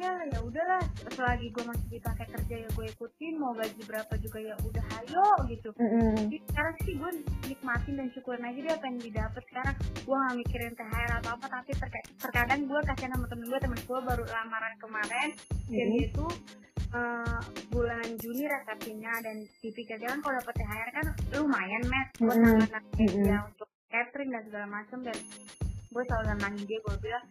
Iya 0.00 0.12
ya 0.26 0.40
udahlah 0.40 0.80
selagi 1.10 1.46
gue 1.50 1.60
masih 1.62 1.88
dipakai 1.90 2.24
kerja 2.26 2.54
ya 2.56 2.68
gue 2.70 2.86
ikutin 2.88 3.34
mau 3.36 3.52
gaji 3.52 3.82
berapa 3.82 4.14
juga 4.16 4.38
ya 4.40 4.56
udah 4.58 4.84
ayo 4.98 5.26
gitu. 5.46 5.68
Jadi 5.76 6.36
sekarang 6.42 6.74
sih 6.80 6.94
gue 6.94 7.10
nikmatin 7.46 7.94
dan 7.94 8.08
syukurin 8.10 8.40
aja 8.42 8.58
deh 8.58 8.72
apa 8.72 8.86
yang 8.86 8.98
didapat 8.98 9.42
sekarang 9.46 9.76
gue 10.00 10.16
gak 10.16 10.36
mikirin 10.36 10.72
THR 10.72 11.10
atau 11.18 11.30
apa 11.30 11.46
tapi 11.50 11.70
terka- 11.74 12.08
terkadang 12.18 12.60
gue 12.64 12.80
kasihan 12.82 13.12
sama 13.12 13.26
temen 13.26 13.46
gue 13.46 13.60
temen 13.60 13.78
gue 13.78 14.00
baru 14.02 14.24
lamaran 14.24 14.74
kemarin 14.78 15.28
dan 15.68 15.86
Mhm. 15.86 15.92
dia 15.92 16.06
tuh 16.10 16.32
eh, 16.90 17.38
bulan 17.68 18.08
Juni 18.16 18.44
resepsinya 18.44 19.12
dan 19.20 19.36
dipikir 19.60 19.94
dia 19.94 20.08
kan 20.08 20.18
kalau 20.18 20.34
dapet 20.36 20.54
THR 20.56 20.90
kan 20.92 21.06
lumayan 21.34 21.82
mes 21.84 22.08
buat 22.18 22.34
Mhm. 22.34 22.66
dia 23.20 23.38
untuk 23.44 23.68
catering 23.86 24.30
dan 24.30 24.42
segala 24.44 24.66
macam 24.66 24.98
dan 25.00 25.14
gue 25.90 26.02
selalu 26.06 26.24
nenangin 26.30 26.64
dia 26.70 26.78
gue 26.78 26.96
bilang 27.02 27.24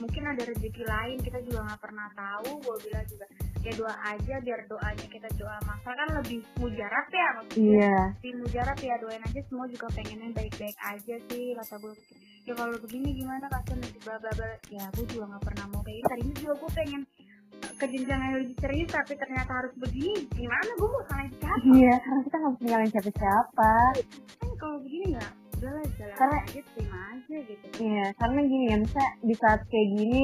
mungkin 0.00 0.22
ada 0.24 0.42
rezeki 0.48 0.82
lain 0.88 1.16
kita 1.20 1.38
juga 1.44 1.58
nggak 1.68 1.80
pernah 1.84 2.08
tahu. 2.16 2.50
Gue 2.64 2.76
bilang 2.88 3.04
juga 3.08 3.26
ya 3.66 3.72
doa 3.74 3.94
aja 4.14 4.34
biar 4.46 4.60
doanya 4.70 5.06
kita 5.10 5.28
doa 5.36 5.58
masalah 5.66 5.96
kan 5.98 6.08
lebih 6.22 6.38
mujarab 6.62 7.06
ya 7.10 7.28
maksudnya. 7.34 7.66
Iya. 7.66 7.98
di 8.22 8.30
mujarab 8.38 8.78
ya 8.78 8.94
doain 9.02 9.24
aja 9.26 9.40
semua 9.50 9.66
juga 9.66 9.86
pengennya 9.90 10.30
baik-baik 10.32 10.78
aja 10.80 11.14
sih 11.28 11.44
kata 11.58 11.74
gue. 11.82 11.94
Ya 12.46 12.52
kalau 12.54 12.78
begini 12.78 13.08
gimana 13.10 13.44
kasian 13.50 13.78
nanti 13.82 13.98
bla 14.00 14.16
bla 14.22 14.32
bla. 14.32 14.48
Ya 14.70 14.84
gue 14.94 15.04
juga 15.10 15.24
nggak 15.34 15.44
pernah 15.52 15.66
mau 15.74 15.82
kayak 15.82 16.02
tadinya 16.08 16.34
juga 16.38 16.54
gue 16.56 16.70
pengen 16.78 17.02
eh, 17.58 17.72
ke 17.74 17.84
jenjang 17.90 18.20
yang 18.22 18.34
lebih 18.38 18.56
serius 18.62 18.90
tapi 18.94 19.12
ternyata 19.18 19.50
harus 19.50 19.74
begini 19.76 20.24
gimana? 20.30 20.70
Gue 20.78 20.88
mau 20.88 21.02
salahin 21.10 21.32
siapa? 21.36 21.58
Iya, 21.66 21.94
karena 22.00 22.20
kita 22.22 22.36
nggak 22.38 22.52
bisa 22.54 22.64
nyalain 22.70 22.90
siapa-siapa. 22.94 23.72
kan 24.40 24.50
kalau 24.56 24.76
begini 24.80 25.08
ya 25.18 25.26
udahlah 25.56 25.84
jalan 25.90 26.14
Karena- 26.14 26.42
aja 26.42 26.60
terima 26.66 26.98
aja 27.08 27.36
gitu 27.42 27.64
Iya, 27.78 28.06
karena 28.14 28.40
gini 28.42 28.64
ya, 28.66 28.76
misalnya 28.78 29.10
di 29.20 29.34
saat 29.34 29.60
kayak 29.66 29.88
gini, 29.92 30.22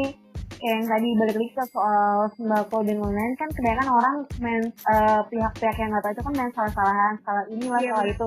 kayak 0.53 0.73
yang 0.75 0.87
tadi 0.87 1.09
balik 1.15 1.35
lagi 1.35 1.51
ke 1.51 1.65
soal 1.67 2.09
sembako 2.33 2.77
dan 2.83 2.97
lain-lain 2.97 3.35
kan 3.35 3.49
kebanyakan 3.51 3.89
orang 3.91 4.15
main 4.39 4.63
eh, 4.65 5.21
pihak-pihak 5.27 5.77
yang 5.77 5.89
nggak 5.91 6.03
tahu 6.03 6.13
itu 6.13 6.23
kan 6.23 6.35
main 6.35 6.53
salah-salahan, 6.53 7.15
salah 7.21 7.45
inilah, 7.49 7.81
Iya, 7.81 7.91
salah 7.91 8.05
bener. 8.05 8.15
itu. 8.15 8.27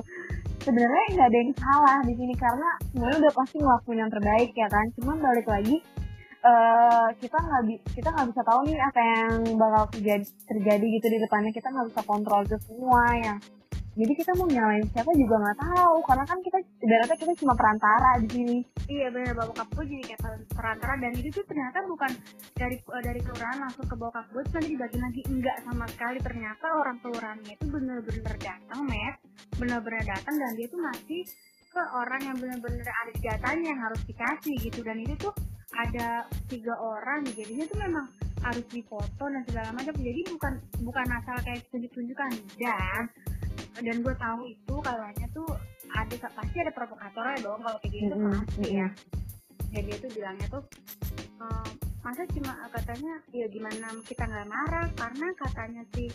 Sebenarnya 0.57 1.03
nggak 1.11 1.27
ada 1.27 1.37
yang 1.37 1.53
salah 1.55 1.97
di 2.01 2.13
sini 2.15 2.33
karena 2.35 2.69
semuanya 2.85 3.17
udah 3.19 3.33
pasti 3.33 3.55
ngelakuin 3.55 3.99
yang 3.99 4.11
terbaik 4.11 4.49
ya 4.51 4.67
kan. 4.67 4.85
Cuman 4.95 5.17
balik 5.19 5.45
lagi 5.45 5.77
eh 6.43 7.07
kita 7.17 7.37
nggak 7.39 7.61
bi- 7.63 7.83
kita 7.91 8.05
nggak 8.07 8.27
bisa 8.29 8.41
tahu 8.43 8.59
nih 8.63 8.77
apa 8.77 9.01
yang 9.01 9.29
bakal 9.57 9.83
terjadi, 9.89 10.25
terjadi 10.45 10.85
gitu 10.91 11.07
di 11.07 11.17
depannya 11.19 11.49
kita 11.49 11.67
nggak 11.67 11.87
bisa 11.89 12.01
kontrol 12.03 12.41
itu 12.41 12.57
semua 12.61 13.01
yang 13.15 13.37
jadi 13.95 14.11
kita 14.11 14.31
mau 14.35 14.43
nyalain 14.43 14.83
siapa 14.91 15.07
juga 15.15 15.39
nggak 15.39 15.59
tahu 15.63 15.97
karena 16.03 16.25
kan 16.27 16.39
kita 16.43 16.57
ibaratnya 16.83 17.15
kita 17.15 17.33
cuma 17.39 17.53
perantara 17.55 18.19
di 18.19 18.27
sini. 18.27 18.57
Iya 18.91 19.07
benar 19.07 19.39
bokap 19.39 19.71
gue 19.71 19.85
jadi 19.87 20.03
kayak 20.11 20.19
per- 20.19 20.47
perantara. 20.51 20.93
Dan 20.99 21.15
itu 21.15 21.31
tuh 21.31 21.47
ternyata 21.47 21.79
bukan 21.87 22.11
dari 22.59 22.75
eh, 22.75 23.03
dari 23.07 23.19
kelurahan 23.23 23.57
langsung 23.63 23.87
ke 23.87 23.95
bokap 23.95 24.27
gue 24.35 24.43
nanti 24.51 24.75
dibagi 24.75 24.99
lagi. 24.99 25.21
Enggak 25.31 25.57
sama 25.63 25.87
sekali. 25.87 26.19
Ternyata 26.19 26.65
orang 26.75 26.97
kelurahannya 26.99 27.53
itu 27.55 27.65
bener-bener 27.71 28.35
datang 28.35 28.79
met. 28.83 29.15
Bener-bener 29.55 30.03
datang 30.03 30.35
dan 30.35 30.51
dia 30.59 30.67
tuh 30.67 30.81
masih 30.83 31.21
ke 31.71 31.81
orang 31.95 32.21
yang 32.23 32.35
bener-bener 32.35 32.83
ada 32.83 33.11
datanya 33.15 33.65
yang 33.71 33.79
harus 33.79 34.01
dikasih 34.03 34.55
gitu. 34.59 34.83
Dan 34.83 35.07
itu 35.07 35.15
tuh 35.23 35.31
ada 35.71 36.27
tiga 36.51 36.75
orang. 36.83 37.23
Jadinya 37.31 37.63
tuh 37.63 37.79
memang 37.79 38.05
harus 38.43 38.65
difoto 38.67 39.23
dan 39.23 39.43
segala 39.47 39.71
macam. 39.71 39.95
Jadi 39.95 40.21
bukan 40.35 40.53
bukan 40.83 41.07
asal 41.15 41.35
kayak 41.47 41.63
tunjuk-tunjukkan. 41.71 42.31
Dan 42.59 43.01
dan 43.75 43.95
gue 44.01 44.15
tahu 44.15 44.41
itu 44.47 44.75
kayaknya 44.81 45.27
tuh 45.35 45.49
ada 45.95 46.15
pasti 46.31 46.57
ada 46.59 46.71
provokatornya 46.71 47.37
dong 47.43 47.59
kalau 47.59 47.77
kayak 47.83 47.93
gitu 47.93 48.15
Mm-mm, 48.15 48.31
pasti 48.31 48.69
ya. 48.71 48.87
dan 49.71 49.81
dia 49.83 49.97
tuh 49.99 50.11
bilangnya 50.15 50.47
tuh 50.47 50.63
ehm, 51.43 51.69
masa 52.05 52.21
cuma 52.31 52.53
katanya 52.69 53.13
ya 53.33 53.45
gimana 53.49 53.87
kita 54.05 54.23
nggak 54.29 54.47
marah 54.47 54.87
karena 54.93 55.27
katanya 55.41 55.81
si 55.97 56.05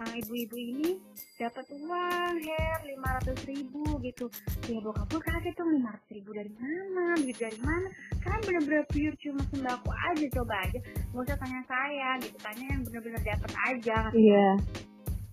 eh, 0.00 0.14
ibu-ibu 0.24 0.56
ini 0.56 0.90
dapat 1.36 1.64
uang 1.72 2.34
hair 2.40 2.78
lima 2.88 3.08
ratus 3.20 3.40
ribu 3.48 3.84
gitu. 4.04 4.28
Ya 4.68 4.80
bokap 4.80 5.08
gue 5.12 5.20
kaget 5.20 5.54
tuh 5.56 5.68
lima 5.68 5.92
ratus 5.92 6.08
ribu 6.12 6.30
dari 6.32 6.52
mana? 6.56 7.16
Duit 7.20 7.36
dari 7.36 7.60
mana? 7.60 7.88
Kan 8.20 8.40
bener-bener 8.44 8.84
pure 8.88 9.16
cuma 9.20 9.42
sembako 9.52 9.90
aja 9.92 10.26
coba 10.36 10.54
aja. 10.68 10.78
Nggak 11.12 11.24
usah 11.24 11.36
tanya 11.40 11.60
saya 11.68 12.10
gitu 12.20 12.38
tanya 12.40 12.64
yang 12.68 12.80
bener-bener 12.84 13.20
dapat 13.24 13.52
aja. 13.72 13.98
Iya. 14.12 14.48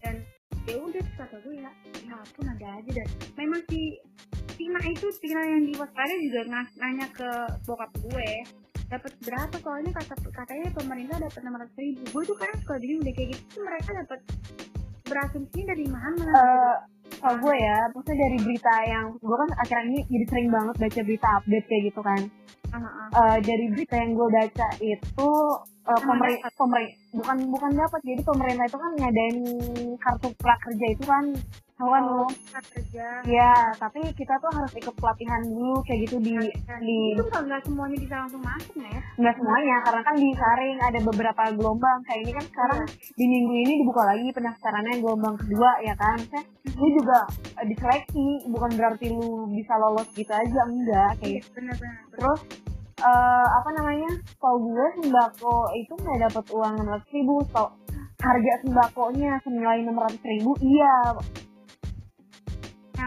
Dan 0.04 0.15
ya 0.67 0.77
udah 0.84 1.03
kata 1.15 1.38
gue 1.47 1.56
ya 1.63 1.71
ya 2.03 2.13
ampun 2.19 2.45
ada 2.51 2.67
aja 2.75 2.91
dan 2.91 3.08
memang 3.39 3.62
si 3.71 3.95
Tina 4.60 4.82
itu 4.84 5.08
Tina 5.23 5.41
yang 5.47 5.63
di 5.63 5.73
waspada 5.80 6.15
juga 6.19 6.41
nanya 6.75 7.08
ke 7.13 7.30
bokap 7.63 7.91
gue 8.03 8.32
dapat 8.88 9.12
berapa? 9.23 9.56
Soalnya 9.60 9.91
kata 9.95 10.15
katanya 10.32 10.67
pemerintah 10.71 11.17
dapat 11.19 11.39
enam 11.43 11.60
ratus 11.60 11.75
ribu. 11.75 12.03
Gue 12.15 12.23
tuh 12.23 12.36
kadang 12.39 12.60
suka 12.63 12.75
bingung 12.80 13.03
deh 13.03 13.13
kayak 13.13 13.30
gitu 13.36 13.60
mereka 13.63 13.89
dapat 14.03 14.19
berasumsi 15.08 15.60
dari 15.63 15.86
mana? 15.88 16.23
Eh, 16.23 16.75
kalau 17.19 17.38
gue 17.39 17.56
ya, 17.56 17.77
maksudnya 17.91 18.17
dari 18.27 18.38
berita 18.43 18.73
yang 18.88 19.06
gue 19.15 19.38
kan 19.39 19.49
akhirnya 19.63 19.84
ini 19.88 19.99
jadi 20.08 20.25
sering 20.32 20.49
banget 20.51 20.75
baca 20.80 21.01
berita 21.03 21.27
update 21.39 21.67
kayak 21.67 21.84
gitu 21.91 22.01
kan. 22.03 22.21
Ah. 22.73 23.08
Eh, 23.08 23.38
dari 23.41 23.65
berita 23.71 23.95
yang 23.95 24.12
gue 24.13 24.27
baca 24.27 24.67
itu 24.84 25.30
uh, 25.88 25.99
Emang 26.03 26.19
pemerintah 26.19 26.51
bukan 27.15 27.38
bukan 27.49 27.71
dapat. 27.73 27.99
Jadi 28.03 28.21
pemerintah 28.23 28.65
itu 28.67 28.77
kan 28.77 28.91
ngadain 28.99 29.38
kartu 29.97 30.27
prakerja 30.38 30.86
itu 30.91 31.03
kan 31.08 31.25
tahu 31.78 31.90
kan? 31.94 32.04
Oh, 32.04 32.30
kerja 32.74 33.08
Ya, 33.30 33.54
tapi 33.78 34.02
kita 34.18 34.34
tuh 34.42 34.50
harus 34.50 34.74
ikut 34.74 34.96
pelatihan 34.98 35.42
dulu 35.46 35.80
kayak 35.86 36.10
gitu 36.10 36.18
di 36.18 36.34
di 36.82 36.98
itu 37.13 37.24
nggak 37.24 37.62
semuanya 37.63 37.98
bisa 38.02 38.16
langsung 38.26 38.42
masuk 38.42 38.76
ya? 38.82 39.00
Nggak 39.22 39.36
semuanya 39.38 39.76
karena 39.86 40.02
kan 40.02 40.16
disaring 40.18 40.78
ada 40.82 41.00
beberapa 41.06 41.42
gelombang. 41.54 42.00
Kayak 42.10 42.22
ini 42.26 42.32
kan 42.34 42.46
sekarang 42.50 42.82
di 42.90 43.26
minggu 43.30 43.54
ini 43.54 43.74
dibuka 43.86 44.02
lagi 44.10 44.28
pendaftarannya 44.34 44.94
gelombang 44.98 45.36
kedua 45.38 45.72
ya 45.86 45.94
kan? 45.94 46.18
Saya 46.34 46.44
lu 46.74 46.88
juga 46.98 47.20
eh, 47.62 47.66
diseleksi. 47.70 48.28
Bukan 48.50 48.72
berarti 48.74 49.06
lu 49.13 49.46
bisa 49.54 49.74
lolos 49.78 50.10
gitu 50.18 50.34
aja 50.34 50.62
enggak 50.66 51.12
kayak 51.22 51.30
iya 51.30 51.40
gitu. 51.46 51.50
benar-benar 51.54 52.04
terus 52.18 52.40
eh, 53.06 53.48
apa 53.54 53.70
namanya? 53.78 54.12
Kalau 54.42 54.58
gue 54.66 54.88
sembako 54.98 55.56
itu 55.78 55.94
nggak 55.94 56.20
dapat 56.30 56.46
uang 56.50 56.72
enam 56.82 56.88
ratus 56.98 57.10
ribu. 57.13 57.36
So, 57.54 57.70
harga 58.18 58.54
sembakonya 58.66 59.38
senilai 59.46 59.86
enam 59.86 59.98
ratus 60.02 60.22
ribu 60.26 60.58
iya 60.58 61.13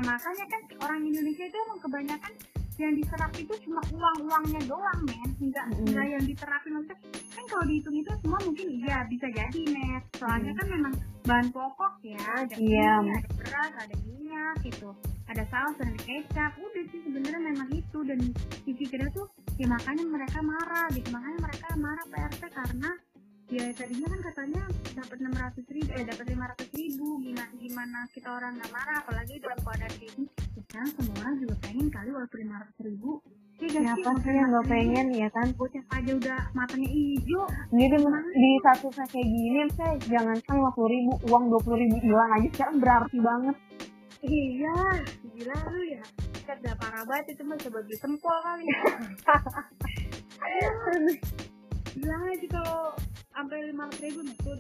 Nah 0.00 0.16
makanya 0.16 0.48
kan 0.48 0.62
orang 0.80 1.04
Indonesia 1.04 1.44
itu 1.44 1.56
emang 1.68 1.80
kebanyakan 1.84 2.32
yang 2.80 2.96
diserap 2.96 3.28
itu 3.36 3.52
cuma 3.68 3.84
uang-uangnya 3.92 4.64
doang 4.64 5.00
men. 5.04 5.28
Enggak 5.44 5.68
enggak 5.76 6.06
yang 6.08 6.24
diterapin 6.24 6.72
maksudnya 6.72 6.96
kan 7.36 7.44
kalau 7.44 7.64
dihitung 7.68 7.96
itu 8.00 8.08
semua 8.24 8.40
mungkin 8.48 8.66
iya 8.80 9.04
bisa 9.12 9.28
jadi 9.28 9.60
net 9.68 10.04
soalnya 10.16 10.56
kan 10.56 10.66
memang 10.72 10.92
bahan 11.28 11.52
pokok 11.52 12.00
ya 12.00 12.16
ada 12.16 12.54
Iya. 12.56 13.04
mie, 13.04 13.12
ada 13.12 13.30
beras 13.36 13.72
ada 13.76 13.96
minyak 14.08 14.56
gitu. 14.64 14.88
Ada 15.28 15.44
saus 15.52 15.76
dan 15.76 15.92
ada 15.92 16.00
kecap 16.00 16.52
udah 16.56 16.84
sih 16.88 17.00
sebenarnya 17.04 17.40
memang 17.44 17.68
itu. 17.76 17.98
Dan 18.00 18.18
dipikirnya 18.64 19.12
tuh 19.12 19.28
ya 19.60 19.68
makanya 19.68 20.04
mereka 20.08 20.40
marah 20.40 20.88
gitu. 20.96 21.12
Makanya 21.12 21.38
mereka 21.44 21.66
marah 21.76 22.04
PRT 22.08 22.42
karena 22.48 22.90
ya 23.50 23.66
tadinya 23.74 24.06
kan 24.06 24.20
katanya 24.30 24.62
dapat 24.94 25.16
600 25.18 25.74
ribu 25.74 25.90
eh 25.98 26.04
dapat 26.06 26.26
500 26.30 26.78
ribu. 26.78 27.06
Gimana 27.18 27.50
gimana 27.58 27.98
kita 28.14 28.28
orang 28.30 28.52
nggak 28.62 28.70
marah 28.70 28.96
apalagi 29.02 29.34
dalam 29.42 29.58
keadaan 29.58 29.94
ini 29.98 30.24
sekarang 30.70 30.90
semua 30.94 31.14
orang 31.18 31.34
juga 31.42 31.54
pengen 31.66 31.86
kali 31.90 32.10
walaupun 32.14 32.38
500 32.46 32.86
ribu. 32.86 33.10
Gak 33.60 33.76
siapa 33.76 34.10
sih? 34.24 34.32
Yang 34.32 34.48
nggak 34.54 34.66
pengen? 34.72 35.06
ya 35.12 35.28
kan? 35.34 35.46
bocah 35.58 35.84
aja 35.92 36.12
udah 36.16 36.40
matanya 36.56 36.88
hijau. 36.88 37.44
Jadi 37.74 37.96
di 38.32 38.50
satu 38.64 38.86
kayak 38.94 39.12
gini 39.18 39.60
saya 39.76 39.94
jangan 40.06 40.38
kan 40.46 40.56
puluh 40.72 40.88
ribu 40.88 41.12
uang 41.28 41.44
dua 41.50 41.60
puluh 41.60 41.78
ribu 41.82 41.98
hilang 42.00 42.30
aja. 42.38 42.48
Sekarang 42.54 42.78
berarti 42.78 43.18
banget. 43.18 43.56
Iya 44.22 44.78
gila 45.34 45.56
lu 45.74 45.82
ya. 45.90 46.02
Kan 46.46 46.56
udah 46.62 46.74
parah 46.78 47.02
banget 47.02 47.34
itu 47.34 47.42
mah 47.44 47.58
coba 47.58 47.78
beli 47.82 47.96
sempol 47.98 48.36
kali 48.46 48.64
ya 48.64 48.80
gila 51.94 52.16
aja 52.31 52.46
kalau 52.50 52.81
sampai 53.31 53.57
lima 53.66 53.83
ratus 53.88 54.00
ribu 54.00 54.20
nih 54.22 54.37
tuh 54.38 54.55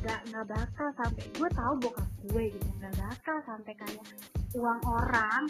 nggak 0.00 0.20
nggak 0.32 0.46
bakal 0.48 0.88
sampai 0.96 1.24
gue 1.28 1.48
tahu 1.52 1.74
bokap 1.76 2.08
gue 2.24 2.44
gitu 2.56 2.68
nggak 2.80 2.94
bakal 2.96 3.36
sampai 3.44 3.72
kayak 3.76 4.04
uang 4.56 4.80
orang 4.88 5.42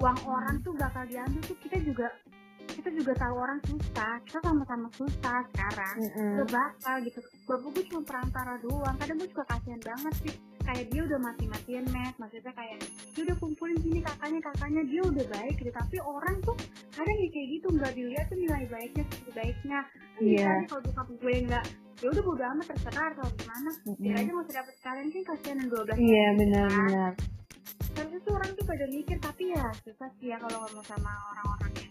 uang 0.00 0.18
orang 0.24 0.56
tuh 0.64 0.72
bakal 0.76 1.04
diambil 1.04 1.40
tuh 1.44 1.56
kita 1.60 1.76
juga 1.84 2.08
kita 2.66 2.88
juga 2.92 3.12
tahu 3.16 3.34
orang 3.36 3.60
susah 3.68 4.16
kita 4.24 4.38
sama-sama 4.42 4.88
susah 4.96 5.38
sekarang 5.52 5.94
Mm 5.96 6.08
-mm. 6.12 6.32
gak 6.40 6.48
bakal 6.52 6.94
gitu 7.04 7.20
bapak 7.46 7.68
gue 7.72 7.84
cuma 7.88 8.02
perantara 8.04 8.54
doang 8.60 8.96
kadang 8.96 9.16
gue 9.16 9.28
juga 9.28 9.44
kasihan 9.48 9.80
banget 9.80 10.14
sih 10.24 10.36
kayak 10.66 10.84
dia 10.90 11.02
udah 11.02 11.18
mati-matian 11.22 11.84
mes 11.88 12.14
maksudnya 12.18 12.52
kayak 12.52 12.76
dia 13.14 13.22
udah 13.22 13.36
kumpulin 13.38 13.78
sini 13.78 14.00
kakaknya 14.02 14.40
kakaknya 14.42 14.82
dia 14.84 15.02
udah 15.02 15.24
baik 15.30 15.54
gitu. 15.56 15.70
Tapi 15.70 15.96
orang 15.98 16.36
tuh 16.42 16.56
kadang 16.90 17.16
ya 17.16 17.28
kayak 17.30 17.48
gitu 17.54 17.66
nggak 17.70 17.92
dilihat 17.94 18.26
tuh 18.26 18.36
nilai 18.36 18.64
baiknya 18.66 19.04
sisi 19.08 19.30
baiknya. 19.30 19.78
Kan 19.86 20.20
Iya. 20.20 20.48
misalnya 20.48 20.66
kalau 20.66 20.82
bokap 20.82 21.08
gue 21.14 21.34
nggak 21.46 21.64
ya 21.96 22.06
udah 22.08 22.22
bodo 22.22 22.44
amat 22.44 22.66
terserah 22.68 23.08
atau 23.10 23.26
gimana 23.32 23.70
Mm-mm. 23.72 23.96
dia 23.96 24.14
aja 24.14 24.32
masih 24.32 24.52
dapet 24.52 24.74
sekalian 24.76 25.06
kan 25.08 25.22
kasihan 25.26 25.56
yang 25.56 25.68
12 25.72 25.96
iya 25.96 26.26
benar-benar 26.36 27.12
harusnya 27.96 28.20
tuh 28.20 28.32
orang 28.36 28.50
tuh 28.52 28.64
pada 28.68 28.84
mikir 28.86 29.16
tapi 29.16 29.44
ya 29.48 29.64
susah 29.80 30.08
sih 30.16 30.28
ya 30.28 30.36
kalau 30.36 30.60
ngomong 30.60 30.84
sama 30.84 31.08
orang-orang 31.32 31.72
yang 31.80 31.84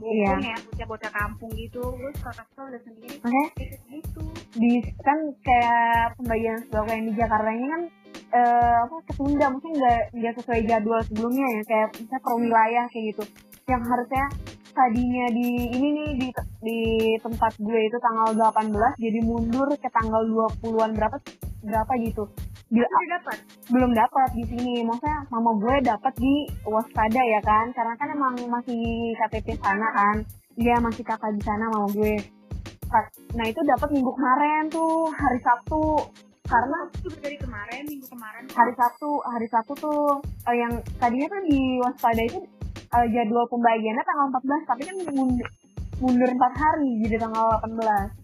Iya. 0.00 0.32
bokong 0.32 0.46
ya 0.46 0.56
bocah-bocah 0.64 1.12
kampung 1.12 1.50
gitu. 1.52 1.82
Gue 1.84 2.08
suka 2.16 2.32
kasih 2.32 2.54
tau 2.56 2.64
udah 2.64 2.80
sendiri. 2.80 3.16
Kayak 3.20 3.80
gitu. 3.92 4.22
di 4.56 4.70
kan 4.98 5.18
kayak 5.44 6.16
pembagian 6.16 6.56
sembako 6.64 6.88
yang 6.88 7.04
di 7.04 7.14
Jakarta 7.14 7.48
ini 7.52 7.66
kan 7.68 7.82
eh, 8.30 8.76
apa 8.86 8.96
ketunda 9.10 9.46
mungkin 9.50 9.72
nggak 9.74 10.00
nggak 10.14 10.34
sesuai 10.40 10.60
jadwal 10.66 11.00
sebelumnya 11.06 11.46
ya 11.46 11.62
kayak 11.66 11.88
misalnya 11.98 12.20
per 12.22 12.34
wilayah 12.38 12.84
kayak 12.90 13.04
gitu. 13.14 13.24
Yang 13.66 13.82
harusnya 13.86 14.24
tadinya 14.70 15.26
di 15.34 15.48
ini 15.74 15.88
nih 15.92 16.10
di 16.14 16.28
di 16.62 16.78
tempat 17.18 17.52
gue 17.58 17.80
itu 17.90 17.98
tanggal 17.98 18.30
18 18.38 18.70
jadi 19.02 19.18
mundur 19.26 19.66
ke 19.74 19.88
tanggal 19.90 20.22
20-an 20.62 20.94
berapa 20.94 21.16
berapa 21.66 21.92
gitu. 22.06 22.24
Bila, 22.70 22.86
udah 22.86 23.08
dapat? 23.18 23.38
Belum 23.66 23.90
dapat 23.90 24.28
di 24.38 24.44
sini. 24.46 24.86
Maksudnya 24.86 25.26
mama 25.26 25.58
gue 25.58 25.74
dapat 25.82 26.14
di 26.22 26.46
waspada 26.62 27.18
ya 27.18 27.42
kan? 27.42 27.74
Karena 27.74 27.94
kan 27.98 28.08
emang 28.14 28.34
masih 28.46 29.10
KTP 29.18 29.58
sana 29.58 29.90
kan. 29.90 30.16
Dia 30.54 30.78
masih 30.78 31.02
kakak 31.02 31.34
di 31.34 31.42
sana 31.42 31.66
mama 31.66 31.90
gue. 31.90 32.14
Nah 33.34 33.44
itu 33.46 33.60
dapat 33.66 33.90
minggu 33.90 34.10
kemarin 34.14 34.70
tuh 34.70 35.10
hari 35.10 35.38
Sabtu 35.42 35.82
karena 36.50 36.78
itu 36.98 37.08
dari 37.22 37.38
kemarin 37.38 37.82
minggu 37.86 38.06
kemarin. 38.10 38.42
hari 38.50 38.72
Sabtu 38.74 39.10
hari 39.22 39.46
Sabtu 39.46 39.72
tuh 39.78 40.18
eh, 40.50 40.56
yang 40.58 40.72
tadinya 40.98 41.28
kan 41.30 41.42
di 41.46 41.60
waspada 41.78 42.22
itu 42.26 42.42
eh, 42.74 43.06
jadwal 43.14 43.46
pembagiannya 43.46 44.02
tanggal 44.02 44.26
14 44.34 44.66
tapi 44.66 44.82
kan 44.82 44.96
mundur, 45.14 45.48
mundur 46.02 46.30
4 46.34 46.42
hari 46.58 46.90
jadi 47.06 47.16
tanggal 47.22 47.46
18 47.62 48.20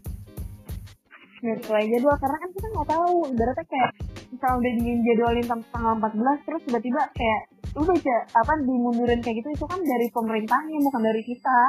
ya 1.46 1.54
sesuai 1.62 1.84
jadwal 1.86 2.16
karena 2.18 2.36
kan 2.42 2.50
kita 2.50 2.66
nggak 2.74 2.88
tahu 2.90 3.12
ibaratnya 3.30 3.66
kayak 3.70 3.90
misalnya 4.34 4.56
udah 4.58 4.72
dijadwalin 4.74 5.46
tanggal 5.46 5.94
14 6.02 6.46
terus 6.50 6.62
tiba-tiba 6.66 7.00
kayak 7.14 7.40
lu 7.76 7.84
baca 7.84 8.16
apa 8.32 8.52
dimundurin 8.64 9.20
kayak 9.20 9.36
gitu 9.44 9.48
itu 9.52 9.66
kan 9.68 9.80
dari 9.84 10.06
pemerintahnya 10.08 10.80
bukan 10.80 11.02
dari 11.04 11.22
kita. 11.22 11.60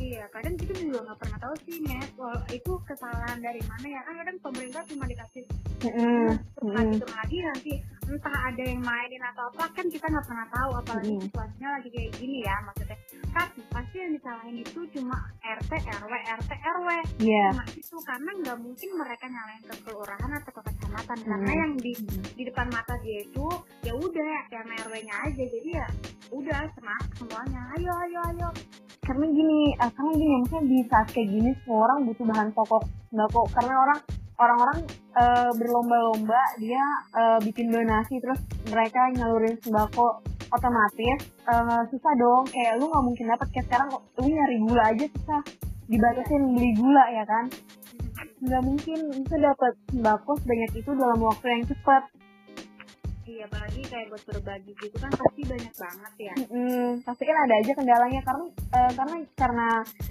Iya 0.00 0.24
kadang 0.32 0.54
kita 0.56 0.72
juga 0.78 0.98
nggak 1.10 1.18
pernah 1.20 1.38
tahu 1.42 1.54
sih 1.66 1.76
net 1.84 2.08
itu 2.54 2.72
kesalahan 2.86 3.36
dari 3.42 3.60
mana 3.66 3.86
ya? 3.90 4.00
Kan 4.06 4.14
kadang 4.22 4.36
pemerintah 4.40 4.82
cuma 4.86 5.04
dikasih 5.10 5.44
Mm-mm. 5.80 6.28
terus 6.54 6.72
lagi 6.74 6.94
terus 6.98 7.14
lagi 7.14 7.36
nanti 7.40 7.72
entah 8.10 8.36
ada 8.42 8.62
yang 8.66 8.82
mainin 8.82 9.22
atau 9.22 9.46
apa 9.48 9.70
kan 9.70 9.86
kita 9.86 10.02
nggak 10.02 10.26
pernah 10.26 10.46
tahu 10.50 10.70
apalagi 10.76 11.10
Mm. 11.10 11.22
situasinya 11.24 11.68
lagi 11.78 11.88
kayak 11.88 12.10
gini 12.18 12.38
ya 12.42 12.56
maksudnya 12.60 12.98
tapi 13.30 13.60
pasti 13.70 13.96
yang 13.96 14.12
disalahin 14.12 14.56
itu 14.58 14.80
cuma 14.90 15.16
RT 15.40 15.72
RW 16.02 16.12
RT 16.42 16.50
RW 16.50 16.88
Iya. 17.22 17.46
cuma 17.54 17.64
itu 17.70 17.96
karena 18.02 18.30
nggak 18.34 18.58
mungkin 18.58 18.88
mereka 18.92 19.24
nyalain 19.24 19.62
ke 19.62 19.74
kelurahan 19.80 20.30
atau 20.36 20.52
ke 20.52 20.62
kecamatan 20.66 21.18
karena 21.22 21.48
Hmm. 21.48 21.60
yang 21.62 21.72
di 21.78 21.92
di 22.34 22.42
depan 22.42 22.66
mata 22.68 22.94
dia 22.98 23.18
itu 23.22 23.46
ya 23.80 23.92
udah 23.94 24.34
yang 24.50 24.66
RW-nya 24.66 25.14
aja 25.22 25.44
jadi 25.46 25.70
ya 25.70 25.86
udah 26.30 26.60
semangat 26.74 27.08
semuanya 27.14 27.60
ayo 27.78 27.92
ayo 28.04 28.20
ayo 28.28 28.48
karena 29.00 29.26
gini 29.28 29.58
eh, 29.72 29.90
karena 29.90 30.12
gini 30.12 30.34
maksudnya 30.36 30.64
di 30.66 30.78
saat 30.86 31.06
kayak 31.08 31.28
gini 31.30 31.50
semua 31.62 31.78
orang 31.86 31.98
butuh 32.04 32.26
bahan 32.26 32.48
pokok 32.52 32.82
sembako 33.08 33.40
karena 33.50 33.74
orang 33.78 33.98
orang-orang 34.40 34.78
eh, 35.20 35.50
berlomba-lomba 35.54 36.42
dia 36.56 36.84
eh, 37.12 37.38
bikin 37.44 37.68
donasi 37.68 38.16
terus 38.24 38.40
mereka 38.72 39.12
nyalurin 39.12 39.60
sembako 39.60 40.24
otomatis 40.50 41.20
eh, 41.44 41.82
susah 41.92 42.12
dong. 42.16 42.48
Kayak 42.48 42.80
lu 42.80 42.88
nggak 42.88 43.04
mungkin 43.04 43.26
dapat 43.28 43.48
kayak 43.52 43.66
sekarang 43.68 43.88
lu 43.92 44.26
nyari 44.26 44.56
gula 44.64 44.82
aja 44.88 45.06
susah. 45.12 45.40
Dibatasin 45.90 46.42
beli 46.56 46.72
gula 46.78 47.04
ya 47.12 47.24
kan? 47.28 47.44
Nggak 48.40 48.62
mungkin 48.64 48.98
bisa 49.20 49.36
dapat 49.36 49.72
sembako 49.92 50.30
sebanyak 50.40 50.72
itu 50.80 50.90
dalam 50.96 51.20
waktu 51.20 51.46
yang 51.52 51.64
cepat 51.68 52.02
iya 53.30 53.46
apalagi 53.46 53.80
kayak 53.86 54.06
buat 54.10 54.22
berbagi 54.26 54.72
gitu 54.74 54.96
kan 54.98 55.10
pasti 55.14 55.40
banyak 55.46 55.74
banget 55.78 56.12
ya. 56.18 56.34
Mm, 56.50 56.90
pasti 57.06 57.22
kan 57.22 57.36
ada 57.46 57.54
aja 57.62 57.72
kendalanya. 57.78 58.20
Karena 58.26 58.44
eh, 58.50 58.92
karena 58.98 59.16
karena 59.38 59.68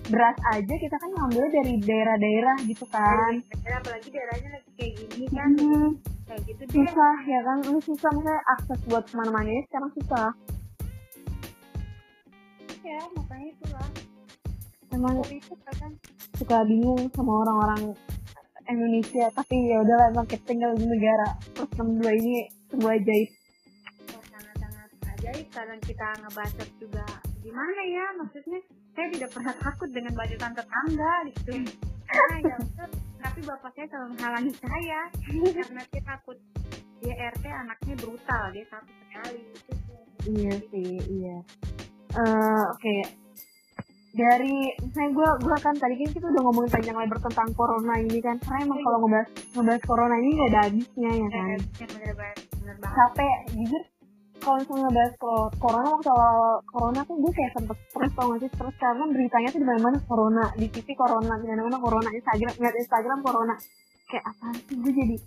beras 0.08 0.38
aja 0.55 0.73
kita 0.79 0.95
kan 0.95 1.10
ngambil 1.12 1.43
dari 1.51 1.73
daerah-daerah 1.84 2.58
gitu 2.63 2.86
kan. 2.88 3.34
Dan 3.43 3.73
apalagi 3.84 4.08
daerahnya 4.08 4.49
lagi 4.55 4.71
kayak 4.79 4.93
gini 4.95 5.25
kan. 5.36 5.51
Mm, 5.60 5.89
kayak 6.32 6.41
gitu 6.47 6.62
deh. 6.63 6.75
Susah 6.79 7.17
ya 7.27 7.39
kan? 7.43 7.58
Lu 7.67 7.79
susah 7.84 8.10
misalnya 8.15 8.43
akses 8.55 8.79
buat 8.88 9.03
ke 9.03 9.13
mana-mana 9.19 9.49
ini 9.51 9.63
sekarang 9.67 9.91
susah. 9.99 10.29
Ya 12.79 12.99
makanya 13.12 13.47
itulah. 13.51 13.89
Emang 14.89 15.15
itu 15.27 15.53
kan 15.60 15.91
suka 16.39 16.58
bingung 16.65 17.12
sama 17.12 17.45
orang-orang 17.45 17.93
Indonesia 18.69 19.25
tapi 19.34 19.65
ya 19.65 19.82
udahlah 19.82 20.13
emang 20.13 20.29
kita 20.29 20.45
tinggal 20.45 20.71
di 20.77 20.86
negara 20.86 21.34
plus 21.58 21.69
62 21.73 22.21
ini 22.21 22.59
sebuah 22.69 22.93
ajaib 23.01 23.29
sangat-sangat 24.29 24.89
ajaib 25.17 25.47
karena 25.51 25.75
kita 25.84 26.08
ngebacot 26.23 26.69
juga 26.79 27.05
gimana 27.43 27.82
ya 27.88 28.05
maksudnya? 28.19 28.60
Saya 28.93 29.08
tidak 29.15 29.29
pernah 29.32 29.53
takut 29.55 29.89
dengan 29.89 30.13
bacotan 30.13 30.53
tetangga 30.53 31.13
gitu. 31.34 31.53
Karena 32.10 32.36
ya 32.45 32.58
tapi 33.19 33.39
bapak 33.43 33.71
saya 33.75 33.88
selalu 33.91 34.08
menghalangi 34.15 34.53
saya. 34.60 35.01
Karena 35.23 35.82
dia 35.91 36.03
takut 36.03 36.38
dia 36.99 37.15
RT 37.32 37.45
anaknya 37.47 37.95
brutal 37.95 38.43
dia 38.51 38.65
takut 38.67 38.95
sekali 39.08 39.41
gitu. 39.55 39.71
Iya 40.29 40.53
sih 40.71 40.93
iya. 41.10 41.38
Eh, 42.15 42.63
oke. 42.75 42.97
Dari 44.10 44.55
misalnya 44.84 45.10
gue 45.15 45.29
gue 45.47 45.58
kan 45.62 45.75
tadi 45.77 45.95
kan 45.95 46.10
kita 46.12 46.25
udah 46.27 46.41
ngomongin 46.43 46.69
panjang 46.73 46.97
lebar 46.97 47.19
tentang 47.23 47.49
corona 47.55 47.93
ini 48.03 48.19
kan. 48.19 48.36
Karena 48.43 48.67
emang 48.67 48.79
kalau 48.84 48.97
ngebahas 49.05 49.29
ngebahas 49.55 49.84
corona 49.88 50.15
ini 50.19 50.29
nggak 50.36 50.49
ada 50.49 50.62
habisnya 50.67 51.12
ya 51.13 51.27
kan 51.29 51.60
bener 52.69 52.77
banget. 52.86 52.97
Capek 53.01 53.38
jujur 53.58 53.84
kalau 54.39 54.55
misalnya 54.55 54.84
ngebahas 54.88 55.13
corona 55.60 55.88
waktu 55.99 56.10
awal 56.15 56.53
corona 56.71 56.99
tuh 57.03 57.15
gue 57.19 57.32
kayak 57.36 57.51
sempet 57.60 57.77
stres 57.91 58.12
tau 58.15 58.25
gak 58.32 58.39
sih? 58.39 58.49
Stres 58.55 58.75
karena 58.79 59.03
beritanya 59.10 59.49
tuh 59.51 59.60
di 59.60 59.67
mana 59.67 59.79
mana 59.82 59.97
corona 60.05 60.43
di 60.55 60.67
TV 60.69 60.88
corona 60.95 61.34
di 61.41 61.47
mana 61.49 61.62
mana 61.67 61.77
corona 61.82 62.10
Instagram 62.13 62.53
ngeliat 62.55 62.77
Instagram 62.77 63.19
corona. 63.25 63.55
Kayak 64.08 64.25
apa 64.29 64.47
sih? 64.55 64.75
Gue 64.77 64.93
jadi 64.93 65.17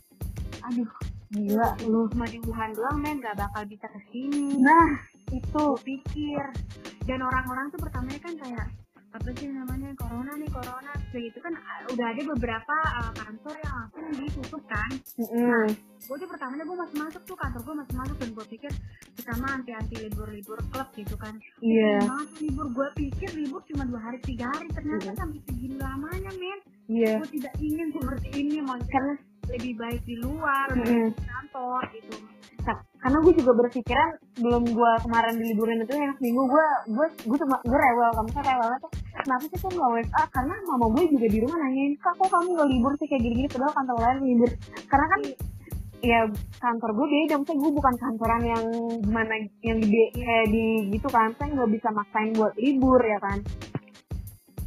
aduh 0.62 0.90
gila 1.33 1.68
lu 1.90 2.07
cuma 2.12 2.28
di 2.31 2.38
Wuhan 2.46 2.70
doang 2.76 2.98
men 3.02 3.18
gak 3.18 3.35
bakal 3.35 3.62
bisa 3.66 3.90
ke 3.90 4.00
sini 4.14 4.62
nah 4.62 4.90
itu. 5.35 5.50
Gue 5.50 5.83
pikir. 5.83 6.44
Dan 7.02 7.18
orang-orang 7.18 7.66
tuh 7.74 7.83
pertamanya 7.83 8.20
kan 8.22 8.35
kayak 8.38 8.66
apa 9.12 9.29
sih 9.37 9.48
namanya 9.53 9.92
corona 10.01 10.33
nih 10.40 10.48
corona. 10.48 10.92
Begitu 11.12 11.38
kan 11.44 11.53
uh, 11.53 11.92
udah 11.92 12.07
ada 12.16 12.22
beberapa 12.33 12.77
uh, 13.01 13.12
kantor 13.12 13.55
yang 13.61 13.75
langsung 13.77 14.05
ditutup 14.16 14.62
kan. 14.64 14.90
Mm-mm. 15.20 15.66
gue 16.03 16.16
tuh 16.18 16.27
pertamanya 16.27 16.66
gue 16.66 16.75
masih 16.75 16.96
masuk 16.98 17.22
tuh 17.22 17.37
kantor 17.38 17.61
gue 17.62 17.75
masih 17.79 17.94
masuk 17.94 18.16
dan 18.18 18.31
gue 18.35 18.46
pikir 18.59 18.72
kita 19.14 19.33
mah 19.38 19.51
anti 19.55 19.70
anti 19.70 19.96
libur 20.03 20.29
libur 20.33 20.59
klub 20.72 20.88
gitu 20.96 21.14
kan. 21.20 21.35
Iya. 21.62 22.03
Banget 22.09 22.31
libur 22.42 22.66
gue 22.72 22.88
pikir 22.98 23.31
libur 23.38 23.61
cuma 23.70 23.85
dua 23.87 24.01
hari 24.01 24.18
tiga 24.25 24.48
hari. 24.51 24.66
Ternyata 24.72 25.12
Iya. 25.12 25.14
sampai 25.14 25.40
segini 25.46 25.77
lamanya 25.79 26.33
men. 26.35 26.59
Iya. 26.90 27.12
Gue 27.22 27.29
tidak 27.38 27.55
ingin 27.62 27.88
seperti 27.94 28.29
ini 28.35 28.59
mau 28.64 28.81
karena 28.81 29.14
lebih 29.50 29.72
baik 29.74 30.02
di 30.07 30.14
luar 30.22 30.66
Mm-mm. 30.70 31.11
di 31.11 31.24
kantor 31.26 31.83
gitu. 31.96 32.16
Nah, 32.62 32.78
karena 33.02 33.18
gue 33.26 33.35
juga 33.42 33.52
berpikiran 33.59 34.09
belum 34.38 34.62
gue 34.70 34.92
kemarin 35.02 35.35
di 35.35 35.44
liburan 35.50 35.83
itu 35.83 35.98
yang 35.98 36.14
seminggu 36.14 36.46
gue 36.46 36.66
gue 36.94 37.07
gue 37.26 37.38
cuma 37.42 37.59
gue 37.66 37.74
rewel 37.74 38.11
kamu 38.14 38.31
kan 38.38 38.44
rewelnya 38.55 38.78
tuh. 38.78 38.92
Kenapa 39.22 39.44
sih 39.50 39.59
kok 39.59 39.70
nggak 39.74 39.90
WA 39.90 40.22
karena 40.31 40.55
mama 40.70 40.87
gue 40.94 41.05
juga 41.11 41.26
di 41.26 41.38
rumah 41.42 41.59
nanyain 41.59 41.94
kak 41.98 42.14
kok 42.22 42.31
kamu 42.31 42.48
nggak 42.55 42.68
libur 42.70 42.92
sih? 43.02 43.07
Kayak 43.11 43.22
gini-gini 43.26 43.48
padahal 43.50 43.74
kantor 43.74 43.96
lain 43.98 44.18
libur. 44.22 44.50
Karena 44.87 45.07
kan 45.11 45.20
ya 46.02 46.20
kantor 46.62 46.90
gue 46.94 47.07
beda. 47.11 47.35
Maksudnya 47.42 47.59
gue 47.59 47.72
bukan 47.74 47.94
kantoran 47.98 48.42
yang 48.46 48.64
gimana 49.02 49.33
yang 49.66 49.78
gede 49.83 50.05
kayak 50.14 50.46
di 50.55 50.66
gitu 50.94 51.09
kan. 51.11 51.28
Saya 51.35 51.48
nggak 51.59 51.70
bisa 51.74 51.88
maksain 51.90 52.31
buat 52.38 52.55
libur 52.55 53.00
ya 53.02 53.18
kan. 53.18 53.38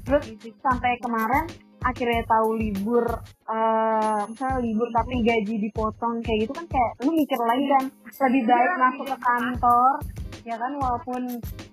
Terus 0.06 0.24
Gitu. 0.36 0.54
sampai 0.62 1.00
kemarin 1.02 1.48
akhirnya 1.86 2.26
tahu 2.26 2.58
libur 2.58 3.06
eh 3.46 4.22
misalnya 4.26 4.60
libur 4.60 4.90
tapi 4.90 5.22
gaji 5.22 5.56
dipotong 5.62 6.20
kayak 6.20 6.50
gitu 6.50 6.54
kan 6.54 6.66
kayak 6.66 6.92
lu 7.06 7.14
mikir 7.14 7.40
lagi 7.40 7.66
kan 7.70 7.84
lebih 8.26 8.42
baik 8.44 8.72
masuk 8.76 9.06
ke 9.06 9.18
kantor 9.22 9.94
ya 10.42 10.56
kan 10.58 10.72
walaupun 10.76 11.22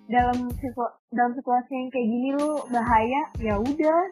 dalam 0.06 0.38
situ- 0.54 0.94
dalam 1.10 1.32
situasi 1.32 1.72
yang 1.72 1.88
kayak 1.88 2.04
gini 2.06 2.28
lu 2.32 2.50
bahaya 2.68 3.22
ya 3.38 3.56
udah. 3.56 4.02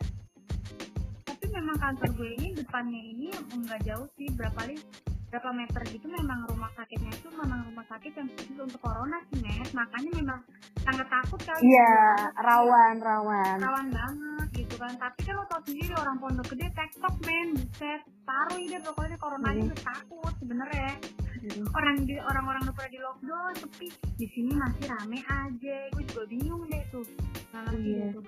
Tapi 1.24 1.44
memang 1.50 1.76
kantor 1.76 2.08
gue 2.14 2.30
ini 2.36 2.48
depannya 2.52 3.00
ini 3.00 3.28
enggak 3.50 3.80
jauh 3.84 4.08
sih 4.16 4.28
berapa 4.32 4.56
kali 4.56 4.76
berapa 5.30 5.50
meter 5.54 5.82
gitu 5.94 6.10
memang 6.10 6.42
rumah 6.50 6.70
sakitnya 6.74 7.14
itu 7.14 7.30
memang 7.30 7.62
rumah 7.70 7.86
sakit 7.86 8.12
yang 8.18 8.28
khusus 8.34 8.58
untuk 8.58 8.82
corona 8.82 9.22
sih 9.30 9.38
Nes. 9.38 9.70
Makanya 9.70 10.10
memang 10.18 10.40
sangat 10.82 11.06
takut 11.06 11.38
kali 11.38 11.62
iya 11.62 11.94
rawan 12.34 12.98
rawan. 12.98 13.56
Rawan 13.62 13.86
banget 13.94 14.48
gitu 14.66 14.74
kan. 14.74 14.90
Tapi 14.98 15.20
kan 15.22 15.34
lo 15.38 15.46
tau 15.46 15.62
sendiri 15.62 15.94
orang 15.94 16.16
pondok 16.18 16.46
gede 16.50 16.66
tektok 16.74 17.14
men 17.22 17.48
buset. 17.54 18.00
Taruh 18.26 18.58
ide 18.58 18.78
pokoknya 18.82 19.16
corona 19.22 19.46
aja 19.54 19.62
udah 19.70 19.80
takut 19.86 20.32
sebenernya 20.42 20.92
orang 21.72 21.96
di 22.04 22.14
orang-orang 22.20 22.60
udah 22.68 22.74
pada 22.74 22.90
di 22.90 22.98
lockdown 22.98 23.52
sepi. 23.54 23.88
Di 24.18 24.26
sini 24.34 24.52
masih 24.58 24.84
rame 24.90 25.18
aja. 25.24 25.76
Gue 25.94 26.04
juga 26.10 26.22
bingung 26.26 26.66
deh 26.66 26.82
tuh. 26.90 27.06
Nggak 27.54 27.62
ngerti 27.70 27.86
Iya. 27.86 28.06
deh 28.10 28.22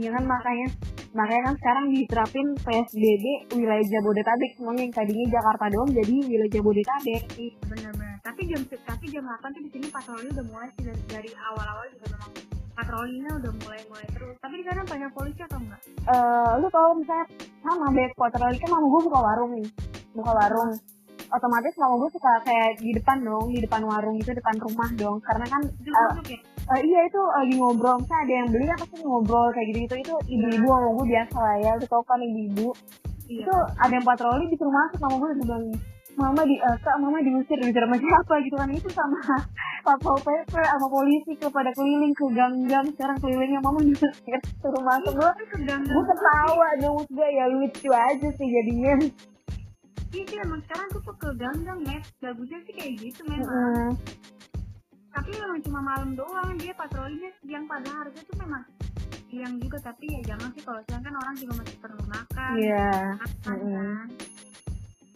Iya 0.00 0.16
kan 0.16 0.24
makanya 0.24 0.68
makanya 1.12 1.42
kan 1.52 1.54
sekarang 1.60 1.84
diterapin 1.92 2.46
PSBB 2.56 3.24
wilayah 3.52 3.84
Jabodetabek 3.84 4.50
semuanya. 4.56 4.82
Yang 4.88 4.94
tadinya 4.96 5.26
Jakarta 5.28 5.64
doang 5.68 5.90
jadi 5.92 6.14
wilayah 6.24 6.52
Jabodetabek. 6.56 7.22
Sih. 7.36 7.50
bener-bener. 7.68 8.16
Tapi 8.24 8.40
jam 8.48 8.60
tapi 8.64 9.04
jam 9.12 9.28
8 9.28 9.44
tuh 9.52 9.60
di 9.60 9.70
sini 9.76 9.86
patroli 9.92 10.32
udah 10.32 10.46
mulai 10.48 10.68
sih 10.72 10.88
dari, 10.88 11.02
dari 11.04 11.30
awal-awal 11.36 11.84
juga 11.92 12.06
memang 12.16 12.32
patrolinya 12.72 13.30
udah 13.44 13.52
mulai 13.60 13.80
mulai 13.92 14.06
terus. 14.08 14.34
Tapi 14.40 14.54
di 14.56 14.64
sana 14.64 14.80
banyak 14.88 15.10
polisi 15.12 15.40
atau 15.44 15.58
enggak? 15.60 15.80
Eh 15.84 16.52
lu 16.64 16.66
kalau 16.72 16.96
misalnya 16.96 17.26
sama 17.60 17.86
bed 17.92 18.12
patroli 18.16 18.56
kan 18.56 18.68
mama 18.72 18.86
gue 18.88 19.02
buka 19.04 19.20
warung 19.20 19.52
nih. 19.60 19.68
Buka 20.16 20.32
warung. 20.32 20.70
Otomatis 21.30 21.76
mama 21.76 21.94
gue 22.00 22.10
suka 22.16 22.32
kayak 22.48 22.80
di 22.80 22.90
depan 22.96 23.20
dong 23.20 23.52
di 23.52 23.60
depan 23.60 23.84
warung 23.84 24.16
itu 24.16 24.32
depan 24.32 24.56
rumah 24.56 24.88
dong. 24.96 25.20
Karena 25.20 25.44
kan 25.44 25.60
ya 25.84 26.40
eh, 26.68 26.80
iya 26.84 27.00
itu 27.08 27.20
lagi 27.20 27.54
ngobrol. 27.56 27.96
Misalnya 28.00 28.22
ada 28.24 28.34
yang 28.34 28.48
beli 28.52 28.66
apa 28.68 28.84
sih 28.88 29.00
ngobrol 29.02 29.48
kayak 29.54 29.66
gitu 29.70 29.78
gitu 29.84 29.94
itu 30.00 30.14
ibu-ibu 30.28 30.68
sama 30.68 30.88
gue 30.96 31.06
biasa 31.08 31.36
lah 31.38 31.56
ya. 31.62 31.72
Lu 31.80 31.84
tau 31.88 32.02
kan 32.04 32.20
ibu-ibu? 32.20 32.68
Iya. 33.30 33.42
Itu 33.46 33.54
ada 33.78 33.92
yang 33.92 34.06
patroli 34.06 34.44
disuruh 34.50 34.74
masuk 34.74 34.98
mama 35.00 35.16
gue 35.20 35.30
bilang 35.44 35.64
mama 36.18 36.42
di 36.44 36.56
eh, 36.58 36.76
kak 36.84 36.96
mama 37.00 37.18
diusir 37.24 37.58
diusir 37.62 37.82
sama 37.84 37.96
siapa? 37.96 38.34
Gitu 38.44 38.56
kan. 38.56 38.68
Itu 38.70 38.88
sama 38.92 39.18
satpol 39.84 40.16
pp 40.20 40.52
sama 40.52 40.86
polisi 40.92 41.32
kepada 41.40 41.70
keliling 41.72 42.14
ke 42.14 42.26
gang-gang. 42.36 42.86
Sekarang 42.94 43.16
kelilingnya 43.22 43.60
mama 43.64 43.80
diusir 43.80 44.10
suruh 44.60 44.82
masuk 44.84 45.12
gue 45.16 45.30
gue 45.66 46.04
ketawa 46.08 46.68
dong 46.80 47.00
gue 47.08 47.28
ya. 47.28 47.44
Lucu 47.48 47.88
aja 47.90 48.28
sih 48.28 48.48
jadinya. 48.48 48.94
Iya 50.10 50.26
sih 50.26 50.38
emang 50.42 50.58
sekarang 50.66 50.90
tuh 50.90 51.02
ke 51.06 51.28
ganggang 51.38 51.78
ya 51.86 51.98
bagusnya 52.18 52.58
sih 52.66 52.74
kayak 52.74 52.92
gitu 52.98 53.22
memang. 53.30 53.46
Heeh. 53.46 53.90
tapi 53.94 54.39
cuma 55.60 55.80
malam 55.80 56.12
doang 56.12 56.56
dia 56.56 56.72
patrolinya 56.72 57.30
siang 57.40 57.64
pada 57.64 57.90
harusnya 57.90 58.22
tuh 58.24 58.36
memang 58.40 58.62
siang 59.30 59.54
juga 59.62 59.78
tapi 59.78 60.10
ya 60.10 60.20
jangan 60.34 60.50
sih 60.52 60.62
kalau 60.64 60.80
siang 60.90 61.02
kan 61.02 61.14
orang 61.14 61.34
juga 61.38 61.52
masih 61.62 61.76
perlu 61.78 62.02
makan. 62.04 62.54
Iya. 62.58 62.90
Makan 63.14 63.56
Mm-mm. 63.56 63.74
kan. 63.74 64.06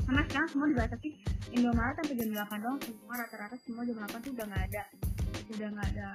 Karena 0.04 0.22
sekarang 0.28 0.48
semua 0.52 0.66
dibatasi 0.68 1.09
Indomaret 1.54 1.94
sampai 1.98 2.14
jam 2.18 2.28
8 2.30 2.62
doang 2.62 2.78
semua 2.78 3.14
rata-rata 3.16 3.57
semua 3.62 3.83
jam 3.83 3.96
8 3.98 4.20
tuh 4.20 4.30
udah 4.35 4.46
nggak 4.46 4.64
ada 4.70 4.83
udah 5.44 5.68
nggak 5.70 5.88
ada 5.92 6.09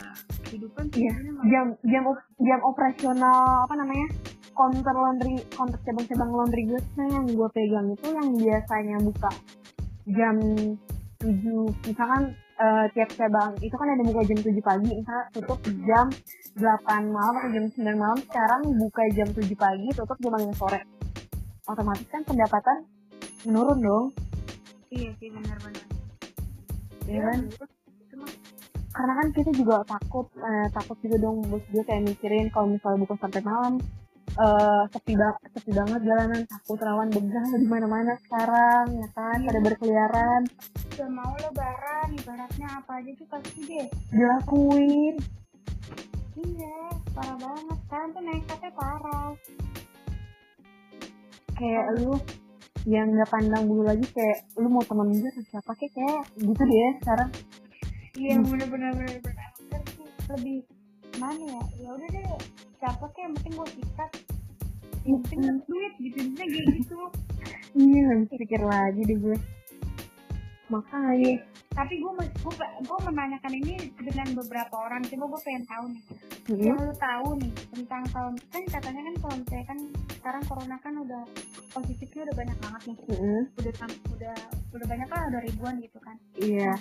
kehidupan 0.47 0.83
sih. 0.89 1.05
Iya, 1.05 1.13
jam 1.47 1.65
jam 1.83 2.03
op- 2.07 2.27
jam 2.39 2.59
operasional 2.63 3.39
apa 3.67 3.75
namanya 3.75 4.07
counter 4.53 4.95
laundry 4.95 5.35
counter 5.53 5.79
cabang-cabang 5.83 6.31
laundry 6.33 6.63
gue 6.67 6.81
yang 6.99 7.25
gue 7.27 7.49
pegang 7.55 7.87
itu 7.93 8.07
yang 8.11 8.27
biasanya 8.35 8.97
buka 8.99 9.31
jam 10.09 10.35
7 11.19 11.87
misalkan 11.87 12.23
eh, 12.59 12.85
tiap 12.91 13.09
cabang 13.15 13.55
itu 13.63 13.75
kan 13.75 13.87
ada 13.87 14.03
buka 14.03 14.21
jam 14.27 14.39
7 14.43 14.51
pagi 14.59 14.91
misalnya 14.91 15.25
tutup 15.31 15.59
jam 15.87 16.05
8 16.59 17.15
malam 17.15 17.33
atau 17.39 17.49
jam 17.55 17.65
9 17.71 17.95
malam. 17.95 18.19
Sekarang 18.27 18.61
buka 18.75 19.03
jam 19.15 19.27
7 19.31 19.47
pagi 19.55 19.87
tutup 19.95 20.17
jam 20.19 20.35
5 20.35 20.59
sore. 20.59 20.81
Otomatis 21.65 22.07
kan 22.11 22.21
pendapatan 22.27 22.77
menurun 23.47 23.79
dong. 23.79 24.05
Iya 24.89 25.13
sih 25.21 25.29
benar-benar 25.29 25.99
ya 27.09 27.21
kan? 27.25 27.39
itu 27.49 28.15
mah. 28.17 28.31
Karena 28.89 29.13
kan 29.21 29.27
kita 29.33 29.51
juga 29.53 29.75
takut 29.85 30.27
eh, 30.37 30.67
takut 30.73 30.97
juga 31.01 31.17
dong 31.21 31.45
bos 31.45 31.63
gue 31.69 31.83
kayak 31.85 32.03
mikirin 32.05 32.49
kalau 32.53 32.73
misalnya 32.73 33.05
buka 33.05 33.15
sampai 33.21 33.41
malam 33.45 33.73
eh 34.39 34.83
sepi 34.95 35.13
banget 35.19 35.49
sepi 35.51 35.71
banget 35.75 36.01
jalanan. 36.07 36.41
Takut 36.47 36.79
rawan 36.79 37.09
begal 37.11 37.49
di 37.59 37.67
mana 37.67 37.87
mana 37.91 38.13
sekarang 38.23 38.85
ya 38.95 39.07
kan? 39.11 39.37
Iya. 39.43 39.47
pada 39.51 39.59
berkeliaran. 39.67 40.41
Udah 40.95 41.09
mau 41.11 41.33
lebaran 41.35 42.07
ibaratnya 42.15 42.67
apa 42.79 42.91
aja 43.03 43.11
tuh 43.19 43.27
pasti 43.27 43.59
deh. 43.67 43.87
Dilakuin. 44.15 45.15
Iya 46.39 46.79
parah 47.11 47.35
banget 47.35 47.77
sekarang 47.83 48.09
tuh 48.15 48.23
nekatnya 48.23 48.71
parah. 48.71 49.31
Kayak 51.59 51.85
lu 51.99 52.15
yang 52.87 53.11
nggak 53.11 53.27
pandang 53.27 53.67
bulu 53.67 53.83
lagi 53.83 54.07
kayak 54.07 54.47
lu 54.55 54.71
mau 54.71 54.79
temen 54.87 55.11
gue 55.11 55.29
atau 55.35 55.43
siapa 55.51 55.71
kayak 55.75 55.91
kayak 55.91 56.21
gitu 56.39 56.63
deh 56.63 56.91
sekarang. 57.03 57.29
Iya 58.15 58.35
bener-bener 58.39 58.91
bener-bener. 58.95 59.47
Kan 59.67 59.83
lebih 60.31 60.63
mana 61.19 61.43
ya? 61.43 61.63
Ya 61.83 61.89
udah 61.93 62.07
deh. 62.09 62.25
Siapa 62.79 63.05
kayak 63.11 63.23
yang 63.27 63.33
penting 63.37 63.53
gue 63.59 63.67
sikat? 63.75 64.11
Yang 65.03 65.19
penting 65.27 65.39
dapet 65.43 65.65
duit 65.67 65.93
gitu 65.99 66.17
Intinya 66.23 66.45
kayak 66.47 66.67
gitu. 66.79 66.99
Iya 67.75 68.07
bisa 68.23 68.35
pikir 68.39 68.61
lagi 68.63 69.01
deh 69.03 69.17
gue. 69.19 69.37
Makanya. 70.71 71.33
Tapi 71.69 71.93
gue 72.01 72.11
gue 72.17 72.53
gue 72.59 72.99
menanyakan 73.05 73.53
ini 73.53 73.73
dengan 73.99 74.27
beberapa 74.33 74.75
orang. 74.79 75.03
Coba 75.05 75.25
gue 75.35 75.41
pengen 75.43 75.63
tahu 75.67 75.85
nih. 75.91 76.03
Hmm. 76.49 76.65
yang 76.65 76.81
lu 76.81 76.93
tahu 76.97 77.37
nih 77.37 77.53
tentang 77.69 78.03
tahun 78.09 78.33
kan 78.49 78.63
katanya 78.73 79.01
kan 79.05 79.15
kalau 79.21 79.35
misalnya 79.37 79.65
kan 79.69 79.79
sekarang 80.17 80.43
corona 80.49 80.77
kan 80.81 80.93
udah 80.97 81.21
positifnya 81.77 82.25
udah 82.25 82.35
banyak 82.41 82.57
banget 82.57 82.81
nih. 82.89 82.97
Mm-mm. 83.05 83.41
udah 83.53 83.73
udah 84.17 84.35
udah 84.73 84.87
banyak 84.89 85.09
lah 85.13 85.21
udah 85.29 85.41
ribuan 85.45 85.75
gitu 85.77 85.99
kan. 86.01 86.17
Iya 86.41 86.73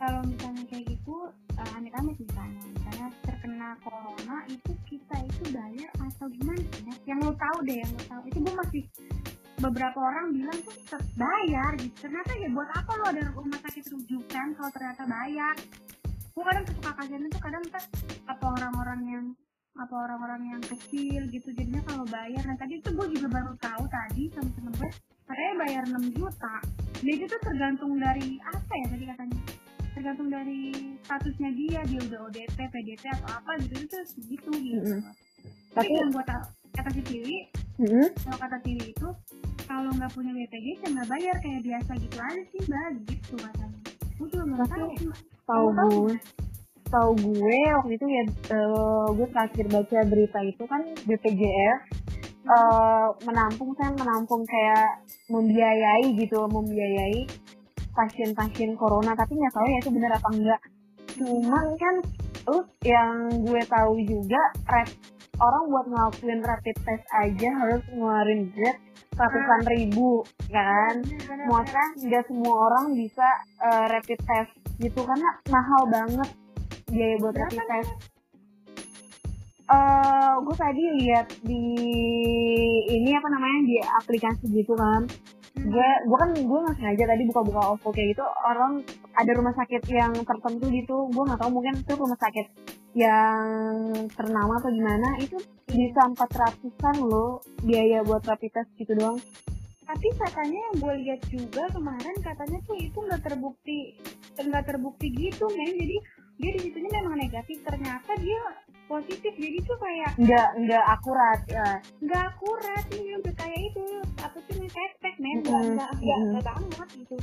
kalau 0.00 0.24
misalnya 0.24 0.64
kayak 0.64 0.84
gitu 0.88 1.28
eh, 1.60 1.76
amit-amit 1.76 2.16
misalnya 2.16 2.64
misalnya 2.72 3.08
terkena 3.20 3.76
corona 3.84 4.36
itu 4.48 4.72
kita 4.88 5.16
itu 5.28 5.42
bayar 5.52 5.90
atau 6.00 6.26
gimana 6.32 6.64
Nes? 6.88 6.98
yang 7.04 7.20
lo 7.20 7.36
tahu 7.36 7.56
deh 7.68 7.84
yang 7.84 7.90
lo 7.92 8.02
tahu. 8.08 8.22
Itu 8.32 8.38
gue 8.40 8.54
masih 8.56 8.82
beberapa 9.60 9.98
orang 10.00 10.32
bilang 10.32 10.56
tuh 10.64 10.72
tetap 10.72 11.04
bayar 11.20 11.70
gitu. 11.76 11.96
Ternyata 12.08 12.32
ya 12.40 12.48
buat 12.48 12.70
apa 12.72 12.92
lo 12.96 13.04
ada 13.12 13.22
rumah 13.36 13.60
sakit 13.60 13.84
rujukan 13.92 14.46
kalau 14.56 14.70
ternyata 14.72 15.02
bayar? 15.04 15.54
Gue 16.32 16.42
kadang 16.48 16.64
suka 16.64 16.90
kasihan 16.96 17.28
itu 17.28 17.38
kadang 17.44 17.62
ntar 17.68 17.84
apa 18.24 18.46
orang-orang 18.56 19.00
yang 19.04 19.26
apa 19.76 19.94
orang-orang 19.94 20.42
yang 20.56 20.62
kecil 20.64 21.28
gitu 21.28 21.48
jadinya 21.52 21.84
kalau 21.84 22.08
bayar. 22.08 22.40
Nah 22.48 22.56
tadi 22.56 22.80
itu 22.80 22.88
gue 22.88 23.06
juga 23.20 23.28
baru 23.36 23.52
tahu 23.60 23.84
tadi 23.84 24.32
sama 24.32 24.48
temen 24.56 24.72
gue 24.80 24.90
katanya 25.28 25.54
bayar 25.60 25.82
6 25.92 26.16
juta. 26.16 26.56
Dia 27.04 27.14
itu 27.20 27.24
tuh 27.28 27.40
tergantung 27.44 27.92
dari 28.00 28.40
apa 28.48 28.72
ya 28.72 28.86
tadi 28.96 29.04
katanya 29.04 29.40
tergantung 30.00 30.32
dari 30.32 30.96
statusnya 31.04 31.50
dia 31.52 31.80
dia 31.84 32.00
udah 32.08 32.20
ODP 32.32 32.56
PDP 32.56 33.04
atau 33.20 33.28
apa 33.36 33.52
gitu 33.60 33.84
itu 33.84 33.96
segitu 34.08 34.48
gitu. 34.56 34.96
Mm-mm. 34.96 35.00
tapi 35.76 35.92
tapi 35.92 35.92
yang 35.92 36.08
gue 36.08 36.24
tahu 36.24 36.44
kata 36.72 36.90
si 36.96 37.02
Tiwi 37.04 37.36
mm-mm. 37.84 38.08
kalau 38.24 38.38
kata 38.40 38.56
Tiwi 38.64 38.84
itu 38.96 39.08
kalau 39.68 39.92
nggak 39.92 40.10
punya 40.16 40.32
BPJS 40.32 40.80
ya 40.80 40.88
nggak 40.88 41.08
bayar 41.12 41.36
kayak 41.44 41.60
biasa 41.68 41.90
gitu 42.00 42.16
aja 42.16 42.42
sih 42.48 42.60
mbak 42.64 42.88
gitu 43.12 43.34
katanya 43.44 43.78
gue 44.16 44.26
juga 44.32 44.44
nggak 44.48 44.68
tahu 44.72 44.88
tahu 45.44 45.66
gue 45.76 46.16
tahu 46.88 47.10
gue 47.20 47.58
waktu 47.76 47.92
itu 48.00 48.06
ya 48.08 48.22
eh, 48.56 49.06
gue 49.12 49.26
terakhir 49.36 49.66
baca 49.68 49.98
berita 50.08 50.38
itu 50.48 50.62
kan 50.64 50.82
BPJS 51.04 51.80
eh, 52.48 53.08
menampung 53.28 53.76
kan 53.76 53.92
menampung 54.00 54.48
kayak 54.48 55.04
membiayai 55.28 56.08
gitu 56.16 56.40
membiayai 56.48 57.28
pasien-pasien 57.92 58.74
corona 58.78 59.12
tapi 59.14 59.36
nggak 59.36 59.54
tahu 59.54 59.66
ya 59.66 59.78
itu 59.82 59.90
benar 59.92 60.12
apa 60.16 60.28
enggak. 60.34 60.60
Cuman 61.20 61.66
kan 61.76 61.94
terus 62.40 62.66
yang 62.86 63.28
gue 63.44 63.62
tahu 63.68 63.92
juga 64.06 64.42
rap- 64.66 64.98
orang 65.40 65.62
buat 65.72 65.86
ngelakuin 65.88 66.40
rapid 66.44 66.76
test 66.84 67.04
aja 67.16 67.48
harus 67.64 67.82
ngeluarin 67.92 68.52
jet 68.56 68.76
ratusan 69.16 69.62
ribu 69.68 70.24
ya 70.48 70.62
kan 70.64 70.96
Bener-bener. 71.04 71.44
Maksudnya 71.48 71.86
nggak 72.08 72.24
semua 72.28 72.54
orang 72.70 72.84
bisa 72.96 73.28
eh, 73.60 73.86
rapid 73.92 74.20
test 74.24 74.52
gitu 74.80 75.00
karena 75.04 75.30
mahal 75.52 75.82
banget 75.92 76.28
biaya 76.88 77.16
buat 77.20 77.34
Berapa 77.36 77.48
rapid 77.52 77.66
test. 77.68 77.92
Eh, 79.70 80.32
gue 80.42 80.56
tadi 80.58 80.82
lihat 81.04 81.28
di 81.46 81.64
ini 82.90 83.10
apa 83.14 83.28
namanya 83.30 83.60
di 83.62 83.76
aplikasi 83.78 84.44
gitu 84.50 84.74
kan 84.74 85.06
gue 85.58 85.90
gue 86.06 86.18
kan 86.18 86.30
gue 86.30 86.58
nggak 86.62 86.76
sengaja 86.78 87.04
tadi 87.10 87.22
buka-buka 87.26 87.60
OVO 87.74 87.88
kayak 87.90 88.08
gitu. 88.14 88.24
Orang 88.24 88.72
ada 89.14 89.30
rumah 89.34 89.54
sakit 89.54 89.82
yang 89.90 90.12
tertentu 90.22 90.64
gitu. 90.70 90.96
Gue 91.10 91.22
nggak 91.26 91.40
tahu 91.42 91.50
mungkin 91.50 91.74
itu 91.78 91.92
rumah 91.98 92.18
sakit 92.18 92.46
yang 92.94 93.90
ternama 94.14 94.58
atau 94.62 94.70
gimana. 94.70 95.08
Itu 95.18 95.36
bisa 95.66 96.00
empat 96.06 96.30
ratusan 96.30 96.96
loh 97.02 97.42
biaya 97.62 98.02
buat 98.06 98.22
rapid 98.24 98.50
test 98.54 98.70
gitu 98.78 98.94
doang. 98.94 99.18
Tapi 99.90 100.06
katanya 100.14 100.58
yang 100.70 100.76
gue 100.78 100.94
lihat 101.02 101.20
juga 101.26 101.66
kemarin 101.74 102.16
katanya 102.22 102.58
tuh 102.62 102.78
itu 102.78 102.94
nggak 102.94 103.22
terbukti 103.26 103.98
nggak 104.38 104.64
terbukti 104.70 105.06
gitu 105.18 105.50
men. 105.50 105.74
Jadi 105.74 105.96
dia 106.40 106.50
di 106.56 106.60
situnya 106.62 106.90
memang 107.02 107.18
negatif. 107.18 107.58
Ternyata 107.66 108.10
dia 108.22 108.40
positif 108.90 109.32
jadi 109.38 109.58
tuh 109.62 109.78
kayak 109.78 110.10
nggak 110.18 110.48
nggak 110.66 110.84
akurat 110.98 111.40
ya. 111.46 111.68
Nggak 112.02 112.22
akurat 112.34 112.84
ini 112.90 113.10
udah 113.22 113.34
kayak 113.38 113.60
itu. 113.70 113.82
Apa 114.18 114.38
sih 114.42 114.52
namanya 114.58 114.72
cashback 114.74 115.16
men. 115.22 115.38
Nggak 115.46 115.62
nggak 115.78 115.90
nggak 116.02 116.44
banget 116.44 116.88
gitu. 116.98 117.16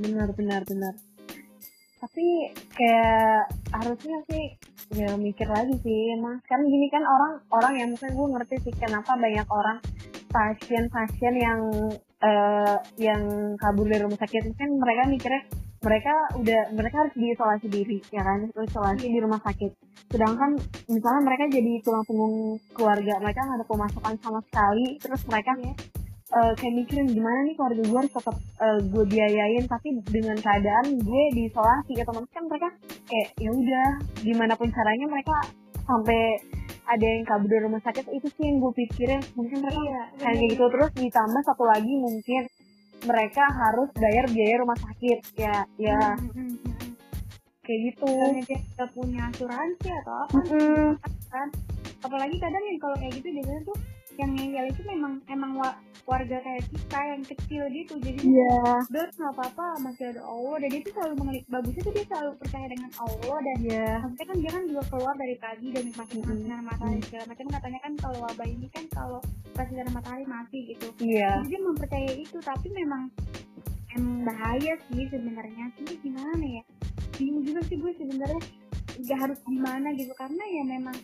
Benar 0.00 0.28
benar 0.32 0.60
benar. 0.64 0.94
Tapi 2.00 2.26
kayak 2.72 3.44
harusnya 3.76 4.16
sih 4.32 4.44
ya 4.96 5.12
mikir 5.20 5.48
lagi 5.52 5.76
sih. 5.84 6.16
Emang 6.16 6.40
sekarang 6.48 6.64
gini 6.72 6.88
kan 6.88 7.04
orang 7.04 7.32
orang 7.52 7.72
yang 7.76 7.88
mungkin 7.92 8.10
gue 8.16 8.28
ngerti 8.32 8.56
sih 8.64 8.74
kenapa 8.80 9.12
banyak 9.20 9.48
orang 9.52 9.78
pasien 10.32 10.88
pasien 10.88 11.34
yang 11.36 11.60
eh, 12.24 12.76
yang 12.96 13.22
kabur 13.60 13.84
dari 13.84 14.00
rumah 14.00 14.16
sakit. 14.16 14.48
Mungkin 14.48 14.70
mereka 14.80 15.02
mikirnya 15.12 15.65
mereka 15.84 16.14
udah 16.36 16.60
mereka 16.72 16.96
harus 17.04 17.14
diisolasi 17.14 17.66
diri 17.68 17.98
ya 18.08 18.22
kan? 18.24 18.48
Isolasi 18.52 19.06
di 19.06 19.18
rumah 19.20 19.40
sakit. 19.42 19.72
Sedangkan 20.08 20.56
misalnya 20.88 21.22
mereka 21.22 21.44
jadi 21.48 21.72
tulang 21.84 22.04
punggung 22.08 22.34
keluarga 22.72 23.14
mereka 23.20 23.40
nggak 23.44 23.58
ada 23.60 23.66
pemasukan 23.68 24.14
sama 24.20 24.40
sekali. 24.48 24.86
Terus 24.98 25.22
mereka 25.28 25.52
Iya. 25.56 25.72
eh, 26.26 26.52
kayak 26.58 26.74
mikirin 26.74 27.06
gimana 27.06 27.38
nih 27.46 27.54
keluarga 27.54 27.82
gue 27.86 27.98
harus 28.02 28.12
tetap 28.12 28.36
eh, 28.36 28.78
gue 28.82 29.04
biayain 29.06 29.64
tapi 29.70 29.88
dengan 30.10 30.36
keadaan 30.36 30.86
gue 30.98 31.22
diisolasi. 31.36 31.92
Otomatis 32.02 32.32
kan 32.34 32.44
mereka 32.50 32.68
kayak 33.06 33.28
ya 33.38 33.50
udah 33.52 33.88
gimana 34.20 34.52
pun 34.58 34.68
caranya 34.74 35.06
mereka 35.06 35.36
sampai 35.86 36.20
ada 36.86 37.02
yang 37.06 37.22
kabur 37.26 37.46
dari 37.46 37.62
rumah 37.66 37.82
sakit. 37.82 38.10
Itu 38.10 38.26
sih 38.30 38.42
yang 38.42 38.58
gue 38.58 38.72
pikirin. 38.74 39.22
Mungkin 39.34 39.58
mereka 39.58 39.78
Iya, 39.78 40.02
kayak 40.18 40.38
gitu. 40.50 40.64
Terus 40.66 40.90
ditambah 40.98 41.42
satu 41.46 41.64
lagi 41.66 41.92
mungkin 41.94 42.42
mereka 43.04 43.44
harus 43.44 43.88
bayar 43.92 44.24
biaya 44.30 44.56
rumah 44.60 44.78
sakit 44.78 45.18
ya 45.36 45.56
ya 45.76 46.00
Mm, 46.16 46.30
mm, 46.32 46.48
mm, 46.56 46.56
mm. 46.64 46.92
kayak 47.60 47.80
gitu 47.90 48.06
karena 48.08 48.40
dia 48.46 48.84
punya 48.90 49.20
asuransi 49.28 49.88
atau 50.04 50.14
apa 50.24 50.38
Mm-mm. 50.38 50.86
kan 51.28 51.48
apalagi 52.00 52.36
kadang 52.38 52.62
yang 52.62 52.78
kalau 52.78 52.96
kayak 52.96 53.12
gitu 53.18 53.28
biasanya 53.34 53.62
tuh 53.66 53.76
yang 54.16 54.32
ngeyel 54.32 54.66
itu 54.66 54.82
memang 54.82 55.12
emang 55.26 55.52
wa- 55.54 55.76
warga 56.04 56.38
kayak 56.38 56.64
kita 56.66 57.00
yang 57.02 57.22
kecil 57.22 57.62
gitu. 57.68 57.94
Jadi 57.98 58.20
Iya. 58.22 58.78
Dot 58.86 59.10
nggak 59.10 59.32
apa-apa 59.32 59.66
masih 59.80 60.10
ada 60.10 60.22
Allah. 60.22 60.56
Dan 60.58 60.68
dia 60.70 60.80
tuh 60.80 60.92
selalu 60.94 61.14
mengelik 61.16 61.44
bagusnya 61.46 61.82
tuh 61.82 61.92
dia 61.92 62.06
selalu 62.06 62.30
percaya 62.36 62.66
dengan 62.66 62.90
Allah. 62.96 63.38
Dan 63.42 63.56
Iya. 63.60 63.90
maksudnya 64.00 64.26
kan 64.26 64.36
dia 64.36 64.50
kan 64.50 64.62
juga 64.64 64.82
keluar 64.86 65.14
dari 65.14 65.36
pagi 65.36 65.68
dan 65.70 65.82
nikmatin 65.84 66.18
Mm-mm. 66.18 66.38
sinar 66.38 66.60
matahari 66.60 67.00
segala 67.02 67.24
macam. 67.26 67.46
Katanya 67.48 67.80
kan 67.80 67.92
kalau 67.96 68.18
wabah 68.22 68.46
ini 68.46 68.66
kan 68.68 68.84
kalau 68.88 69.20
pas 69.52 69.66
sinar 69.66 69.88
matahari 69.90 70.24
mati 70.24 70.58
gitu. 70.66 70.88
Iya. 70.98 71.30
jadi 71.40 71.48
dia 71.48 71.60
mempercayai 71.62 72.14
itu. 72.16 72.36
Tapi 72.38 72.68
memang 72.70 73.02
emang 73.92 74.16
bahaya 74.22 74.72
sih 74.86 75.04
sebenarnya. 75.06 75.64
Sih 75.76 75.96
gimana 75.98 76.44
ya? 76.44 76.62
Bingung 77.14 77.42
juga 77.42 77.60
sih 77.64 77.76
gue 77.76 77.92
sebenarnya. 77.92 78.42
Nggak 78.96 79.18
harus 79.18 79.38
gimana 79.42 79.88
gitu. 79.92 80.12
Karena 80.14 80.44
ya 80.46 80.62
memang 80.64 80.96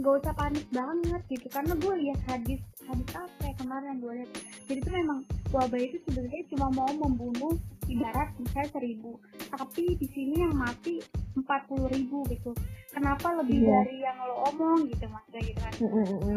gak 0.00 0.24
usah 0.24 0.32
panik 0.32 0.66
banget 0.72 1.22
gitu. 1.28 1.46
Karena 1.52 1.76
gue 1.76 1.94
lihat 2.00 2.20
hadis 2.24 2.60
hadis 2.88 3.08
apa 3.12 3.42
ya 3.44 3.54
kemarin 3.60 4.00
gue 4.00 4.12
lihat. 4.24 4.30
Jadi 4.70 4.78
itu 4.80 4.90
memang 4.90 5.18
wabah 5.52 5.80
itu 5.80 5.96
sebenarnya 6.08 6.42
cuma 6.54 6.66
mau 6.72 6.92
membunuh 6.96 7.54
ibarat 7.90 8.32
misalnya 8.40 8.70
seribu. 8.72 9.20
Tapi 9.52 9.84
di 10.00 10.06
sini 10.08 10.40
yang 10.40 10.56
mati 10.56 11.02
empat 11.36 11.68
puluh 11.68 11.88
ribu 11.92 12.24
gitu. 12.32 12.56
Kenapa 12.92 13.32
lebih 13.40 13.64
Iya. 13.64 13.72
dari 13.72 13.96
yang 14.04 14.16
lo 14.20 14.34
omong 14.52 14.88
gitu 14.88 15.04
maksudnya 15.08 15.42
gitu 15.48 15.60
kan? 15.60 15.74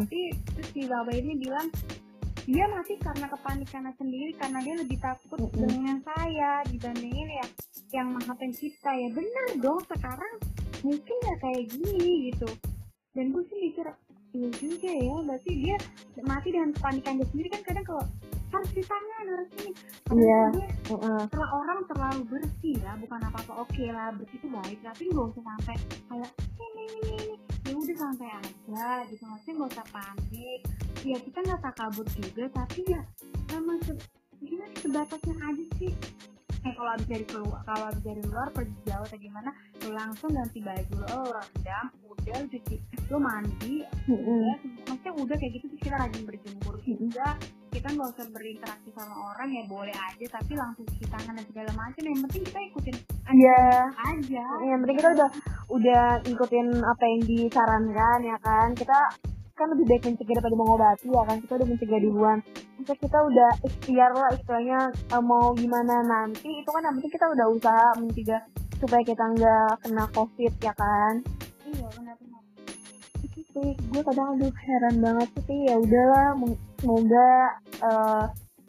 Tapi 0.04 0.20
terus 0.56 0.70
si 0.72 0.82
Baba 0.88 1.12
ini 1.16 1.34
bilang 1.40 1.68
dia 2.46 2.66
mati 2.70 2.94
karena 3.02 3.26
kepanikannya 3.26 3.94
sendiri 3.98 4.32
karena 4.38 4.60
dia 4.62 4.76
lebih 4.78 4.98
takut 5.02 5.40
Mm-mm. 5.42 5.66
dengan 5.66 5.98
saya 6.06 6.62
dibandingin 6.70 7.30
ya 7.42 7.48
yang 7.92 8.12
maha 8.14 8.36
pencipta. 8.36 8.92
Ya 8.94 9.10
benar 9.16 9.48
dong 9.60 9.82
sekarang 9.88 10.34
mungkin 10.86 11.18
ya 11.26 11.36
kayak 11.42 11.64
gini 11.74 12.30
gitu 12.30 12.50
dan 13.16 13.32
gue 13.32 13.44
sih 13.46 13.58
mikir 13.62 13.88
iya 14.32 14.50
juga 14.54 14.92
ya 14.92 15.16
berarti 15.24 15.52
dia 15.56 15.76
mati 16.22 16.48
dengan 16.50 16.70
kepanikan 16.72 17.14
dia 17.16 17.28
sendiri 17.30 17.50
kan 17.50 17.62
kadang 17.64 17.86
kalau 17.86 18.04
harus 18.52 18.70
di 18.72 18.84
tangan 18.84 19.26
harus 19.26 19.50
ini 19.58 19.72
Iya. 20.06 20.42
Mm-mm. 20.86 21.20
setelah 21.26 21.50
orang 21.52 21.80
terlalu 21.86 22.22
bersih 22.30 22.76
ya 22.78 22.94
bukan 22.96 23.20
apa 23.22 23.40
apa 23.42 23.54
oke 23.58 23.84
lah 23.86 24.14
bersih 24.14 24.38
itu 24.38 24.48
baik 24.48 24.80
tapi 24.82 25.04
nggak 25.08 25.28
usah 25.30 25.44
sampai 25.46 25.76
kayak 26.06 26.32
ini 26.56 26.84
ini 26.86 27.00
ini 27.02 27.36
ya 27.66 27.74
udah 27.74 27.96
santai 27.98 28.30
aja 28.30 28.88
gitu 29.08 29.24
maksudnya 29.26 29.54
nggak 29.56 29.72
usah 29.72 29.88
panik 29.90 30.60
ya 31.02 31.18
kita 31.18 31.38
nggak 31.42 31.62
takabur 31.64 32.06
juga 32.14 32.44
tapi 32.54 32.80
ya 32.86 33.02
memang 33.50 33.78
se- 33.82 34.08
gimana 34.38 34.76
sebatasnya 34.78 35.36
aja 35.42 35.66
sih 35.76 35.94
eh 36.66 36.74
kalau 36.74 36.92
abis 36.98 37.08
dari 37.08 37.26
keluar 37.30 37.62
kalau 37.62 37.86
abis 37.94 38.02
dari 38.02 38.22
luar 38.26 38.48
pergi 38.50 38.74
jauh 38.90 39.06
atau 39.06 39.20
gimana 39.22 39.50
lu 39.86 39.90
langsung 39.94 40.30
ganti 40.34 40.60
baju 40.60 40.96
lo 41.06 41.22
rendam 41.30 41.86
udah 42.10 42.42
cuci 42.50 42.76
lu 43.06 43.18
mandi 43.22 43.74
Mm-mm. 44.10 44.26
udah 44.26 44.58
maksudnya 44.90 45.12
udah 45.14 45.36
kayak 45.38 45.52
gitu 45.62 45.66
terus 45.70 45.82
kita 45.86 45.96
rajin 46.02 46.24
berjemur 46.26 46.76
juga 46.82 47.28
kita 47.70 47.88
nggak 47.92 48.10
usah 48.18 48.28
berinteraksi 48.34 48.90
sama 48.98 49.16
orang 49.30 49.50
ya 49.52 49.64
boleh 49.70 49.94
aja 49.94 50.26
tapi 50.32 50.54
langsung 50.58 50.90
cuci 50.90 51.06
tangan 51.06 51.38
dan 51.38 51.46
segala 51.46 51.72
macam 51.78 52.02
yang 52.02 52.20
penting 52.26 52.44
kita 52.50 52.60
ikutin 52.74 52.96
Iya. 53.26 53.66
aja 53.94 54.46
yang 54.66 54.80
penting 54.82 54.98
kita 54.98 55.10
udah 55.14 55.30
udah 55.70 56.04
ngikutin 56.26 56.68
apa 56.82 57.04
yang 57.06 57.22
disarankan 57.26 58.20
ya 58.26 58.38
kan 58.42 58.68
kita 58.74 59.00
kan 59.56 59.72
lebih 59.72 59.86
baik 59.88 60.04
mencegah 60.04 60.36
daripada 60.36 60.56
mengobati 60.60 61.08
ya 61.08 61.24
kan? 61.24 61.38
Kita 61.40 61.54
udah 61.56 61.68
mencegah 61.68 62.00
duluan. 62.04 62.38
Maksudnya 62.76 62.98
kita 63.00 63.18
udah 63.24 63.50
ikhtiar 63.64 64.12
lah 64.12 64.30
istilahnya 64.36 64.80
eh, 64.92 65.24
mau 65.24 65.56
gimana 65.56 65.96
nanti. 66.04 66.50
Itu 66.60 66.70
kan 66.76 66.84
yang 66.84 66.96
penting 67.00 67.14
kita 67.16 67.26
udah 67.32 67.46
usaha 67.48 67.88
mencegah 67.98 68.42
supaya 68.76 69.02
kita 69.08 69.24
nggak 69.24 69.72
kena 69.88 70.06
covid 70.12 70.54
ya 70.60 70.74
kan? 70.76 71.14
Iya 71.64 71.88
benar-benar 71.96 72.42
itu 73.24 73.42
sih. 73.52 73.72
Gue 73.92 74.02
kadang 74.04 74.36
aduh 74.36 74.54
heran 74.54 74.96
banget 75.00 75.30
sih 75.48 75.60
ya 75.68 75.76
udahlah 75.80 76.28
semoga 76.80 77.32
eh, 77.80 78.26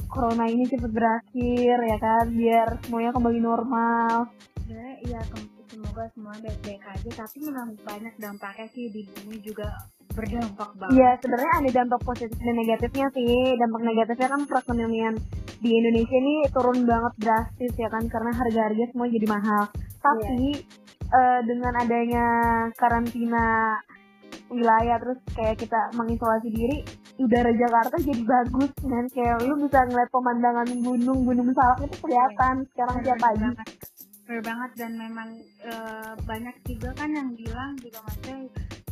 corona 0.07 0.45
ini 0.47 0.65
cepet 0.71 0.91
berakhir 0.95 1.77
ya 1.83 1.99
kan? 1.99 2.25
Biar 2.31 2.69
semuanya 2.87 3.11
kembali 3.11 3.41
normal. 3.43 4.31
Ya 4.71 4.87
iya 5.03 5.21
semoga 5.71 6.07
semua 6.15 6.35
baik-baik 6.39 6.83
aja. 6.83 7.11
Tapi 7.27 7.37
memang 7.43 7.75
banyak 7.83 8.15
dampaknya 8.19 8.67
sih 8.71 8.91
di 8.91 9.03
bumi 9.07 9.39
juga 9.43 9.67
berdampak 10.17 10.71
banget 10.81 10.93
Iya, 10.97 11.11
sebenarnya 11.21 11.53
ada 11.61 11.71
dampak 11.85 12.01
positif 12.03 12.39
dan 12.41 12.57
negatifnya 12.57 13.07
sih. 13.13 13.35
Dampak 13.61 13.83
negatifnya 13.85 14.29
kan 14.33 14.43
perekonomian 14.49 15.15
di 15.61 15.71
Indonesia 15.77 16.17
ini 16.17 16.35
turun 16.53 16.79
banget 16.89 17.15
drastis 17.21 17.73
ya 17.77 17.89
kan 17.93 18.05
karena 18.09 18.33
harga-harga 18.33 18.85
semua 18.91 19.07
jadi 19.13 19.27
mahal. 19.29 19.63
Tapi 20.01 20.65
eh, 21.13 21.41
dengan 21.45 21.73
adanya 21.77 22.27
karantina 22.75 23.77
wilayah 24.47 24.97
terus 25.03 25.19
kayak 25.35 25.59
kita 25.59 25.81
mengisolasi 25.99 26.49
diri, 26.51 26.79
udara 27.19 27.51
Jakarta 27.51 27.97
jadi 27.99 28.23
bagus 28.23 28.73
kan 28.79 29.05
kayak 29.11 29.43
lu 29.43 29.55
bisa 29.67 29.83
ngeliat 29.89 30.11
pemandangan 30.13 30.69
gunung 30.81 31.21
gunung 31.27 31.49
salak 31.53 31.89
itu 31.89 31.97
kelihatan 32.05 32.55
sekarang 32.73 32.97
tiap 33.03 33.19
pagi. 33.21 33.43
banget 33.43 33.69
Bener 34.27 34.43
banget 34.43 34.71
dan 34.75 34.93
memang 34.99 35.29
eh, 35.63 36.13
banyak 36.27 36.57
juga 36.67 36.91
kan 36.99 37.11
yang 37.15 37.31
bilang 37.39 37.79
juga 37.79 37.99
maksudnya 38.03 38.37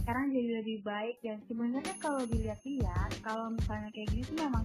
sekarang 0.05 0.31
jadi 0.31 0.61
lebih 0.61 0.79
baik 0.83 1.17
dan 1.19 1.41
sebenarnya 1.43 1.95
kalau 1.97 2.21
dilihat-lihat 2.23 3.11
kalau 3.21 3.49
misalnya 3.51 3.89
kayak 3.91 4.09
gini 4.11 4.23
tuh 4.23 4.37
memang 4.39 4.65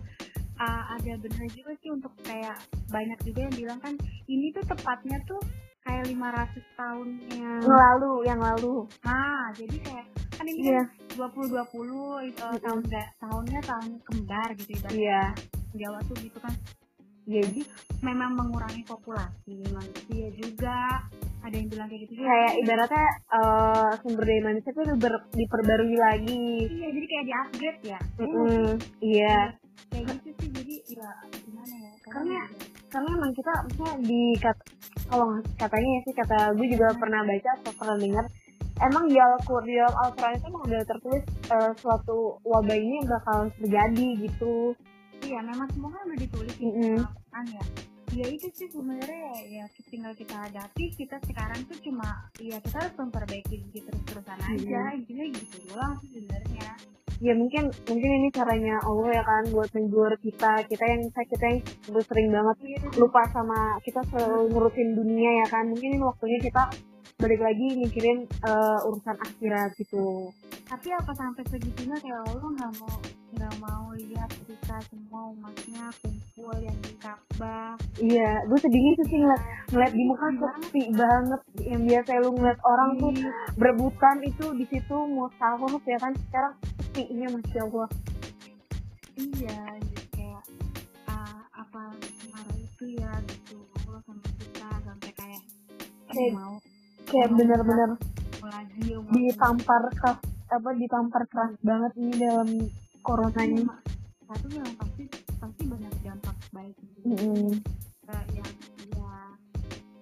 uh, 0.58 0.84
ada 0.94 1.14
bener 1.16 1.48
juga 1.50 1.72
sih 1.78 1.90
untuk 1.90 2.12
kayak 2.20 2.60
banyak 2.88 3.16
juga 3.24 3.40
yang 3.42 3.56
bilang 3.56 3.80
kan 3.80 3.94
ini 4.26 4.52
tuh 4.52 4.64
tepatnya 4.66 5.16
tuh 5.24 5.40
kayak 5.82 6.06
500 6.06 6.60
tahunnya 6.76 7.52
Yang 7.58 7.72
lalu, 7.74 8.14
yang 8.28 8.40
lalu. 8.40 8.76
nah 9.02 9.48
jadi 9.54 9.76
kayak 9.80 10.06
kan 10.30 10.46
ini 10.46 10.60
Iya. 10.62 10.84
kan 11.10 11.32
2020 11.32 11.56
uh, 11.56 12.20
Mm-mm. 12.22 12.60
tahun 12.60 12.82
ga- 12.86 13.12
tahunnya 13.18 13.60
tahun 13.64 13.90
kembar 14.04 14.50
gitu 14.54 14.72
ibaratnya 14.74 15.00
Iya. 15.00 15.24
Jawa 15.72 16.00
tuh 16.04 16.18
gitu 16.20 16.38
kan 16.38 16.54
Jadi 17.30 17.62
memang 18.02 18.34
mengurangi 18.34 18.82
populasi 18.84 19.54
manusia 19.70 20.28
juga. 20.34 21.06
Ada 21.40 21.56
yang 21.56 21.70
bilang 21.70 21.88
kayak 21.88 22.02
gitu 22.04 22.20
kayak 22.20 22.54
ibaratnya 22.60 23.06
eh, 23.32 23.92
sumber 23.98 24.24
daya 24.24 24.42
manusia 24.44 24.70
itu 24.70 24.82
ber- 24.98 25.28
diperbarui 25.32 25.96
lagi. 25.96 26.48
iya 26.68 26.88
jadi 26.90 27.06
kayak 27.08 27.24
di 27.24 27.34
upgrade 27.34 27.82
ya? 27.86 28.00
Mm-mm, 28.18 28.68
Iya. 29.00 29.38
kayak 29.88 30.06
gitu 30.12 30.30
sih. 30.36 30.50
Jadi 30.52 30.76
ya 30.92 31.10
gimana 31.40 31.76
ya? 31.80 31.92
Karena- 32.04 32.50
karena 32.90 33.10
emang 33.14 33.32
kita 33.32 33.52
maksudnya 33.64 33.94
di 34.02 34.22
kat- 34.36 34.66
kalau 35.06 35.28
katanya 35.56 35.90
ya 35.90 36.02
sih 36.04 36.16
kata 36.16 36.38
gue 36.54 36.68
juga 36.68 36.88
pernah 36.94 37.22
baca 37.24 37.50
atau 37.56 37.72
pernah 37.74 37.96
dengar 37.96 38.26
emang 38.80 39.04
di 39.06 39.18
Al-Quran 39.18 39.66
di 39.66 39.76
Al-Quran 39.80 40.34
itu 40.34 40.46
emang 40.46 40.64
udah 40.66 40.82
tertulis 40.84 41.24
eh, 41.48 41.72
suatu 41.76 42.18
wabah 42.44 42.76
ini 42.76 42.98
bakal 43.06 43.40
terjadi 43.56 44.08
gitu 44.20 44.74
iya 45.30 45.40
memang 45.46 45.70
semua 45.70 45.94
kan 45.94 46.02
udah 46.10 46.20
ditulis 46.20 46.56
Mm 46.58 46.74
-mm. 46.74 46.98
kan 47.30 47.46
ya. 47.46 47.66
Ya 48.10 48.26
itu 48.26 48.50
sih 48.58 48.66
sebenarnya 48.74 49.22
ya, 49.46 49.62
ya 49.62 49.64
tinggal 49.86 50.18
kita 50.18 50.34
hadapi 50.34 50.90
kita 50.98 51.22
sekarang 51.30 51.62
tuh 51.70 51.78
cuma 51.86 52.26
ya 52.42 52.58
kita 52.58 52.82
harus 52.82 52.96
memperbaiki 52.98 53.70
gitu 53.70 53.86
terus 53.86 54.02
terusan 54.10 54.40
aja 54.42 54.82
intinya 54.98 55.26
gitu 55.30 55.58
doang 55.70 55.94
sih 56.02 56.18
sebenarnya. 56.18 56.74
Ya 57.22 57.34
mungkin 57.38 57.70
mungkin 57.86 58.10
ini 58.10 58.30
caranya 58.34 58.82
Allah 58.82 59.14
ya 59.14 59.22
kan 59.22 59.44
buat 59.54 59.70
menghibur 59.78 60.10
kita 60.26 60.66
kita 60.66 60.84
yang 60.90 61.06
saya 61.14 61.26
kita 61.30 61.46
yang 61.54 61.60
sering 62.02 62.28
banget 62.34 62.58
lupa 62.98 63.22
sama 63.30 63.78
kita 63.86 64.02
selalu 64.10 64.58
ngurusin 64.58 64.90
dunia 64.98 65.46
ya 65.46 65.48
kan. 65.54 65.70
Mungkin 65.70 65.90
ini 65.94 66.02
waktunya 66.02 66.42
kita 66.42 66.66
balik 67.22 67.46
lagi 67.46 67.68
mikirin 67.78 68.26
eh, 68.26 68.88
urusan 68.90 69.22
akhirat 69.22 69.78
gitu. 69.78 70.34
Tapi 70.66 70.88
apa 70.98 71.14
sampai 71.14 71.46
segitunya 71.46 71.98
kayak 72.02 72.26
Allah 72.26 72.50
nggak 72.58 72.74
mau 72.82 73.19
nggak 73.30 73.54
mau 73.60 73.94
lihat 73.94 74.32
kita 74.44 74.78
semua 74.88 75.30
umatnya 75.30 75.86
kumpul 76.02 76.54
yang 76.58 76.78
di 76.82 76.94
Ka'bah. 76.98 77.78
Iya 77.96 78.32
gue 78.46 78.58
sedihnya 78.58 78.92
itu 78.94 79.04
sih 79.06 79.18
ngeliat 79.18 79.42
ngeliat 79.70 79.94
di 79.94 80.04
muka 80.04 80.28
sepi 80.34 80.84
banget. 80.92 81.42
Yang 81.62 81.82
biasa 81.86 82.10
lu 82.20 82.30
ngeliat 82.34 82.60
orang 82.64 82.90
tuh 82.96 83.12
Iya. 83.14 83.32
berebutan 83.56 84.18
itu 84.24 84.46
di 84.54 84.66
situ 84.66 84.98
mau 85.08 85.30
sahur 85.36 85.72
ya 85.84 85.98
kan 85.98 86.14
sekarang 86.20 86.54
sepinya 86.82 87.28
masya 87.32 87.62
Allah. 87.64 87.90
Iya 89.14 89.58
gitu 89.84 90.04
kayak 90.12 90.44
ah, 91.06 91.40
apa 91.54 91.82
marah 92.30 92.58
itu 92.58 92.84
ya 92.96 93.12
gitu. 93.26 93.58
Allah 93.84 94.02
sama 94.02 94.22
kita 94.38 94.68
sampai 94.80 95.12
kayak 95.14 95.42
Kayak- 96.10 96.36
mau. 96.36 96.56
kayak 97.06 97.30
bener-bener 97.32 97.92
lagi 98.40 98.90
ditampar 99.12 99.84
keras 99.92 100.18
apa 100.50 100.70
ditampar 100.74 101.22
keras 101.28 101.54
banget 101.60 101.92
ini 101.96 102.14
dalam 102.18 102.50
corona 103.10 103.42
ini 103.42 103.66
satu 104.30 104.48
yang 104.54 104.70
pasti 104.78 105.04
pasti 105.42 105.64
banyak 105.66 105.94
dampak 106.06 106.38
baik. 106.54 106.78
Eh, 107.10 107.58
yang 108.38 108.54
ya 108.94 109.14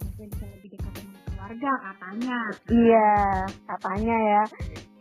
mungkin 0.04 0.28
bisa 0.28 0.46
lebih 0.52 0.76
dekat 0.76 0.92
dengan 1.00 1.16
keluarga 1.24 1.72
katanya. 1.88 2.40
Iya 2.68 3.16
katanya 3.64 4.18
ya. 4.20 4.44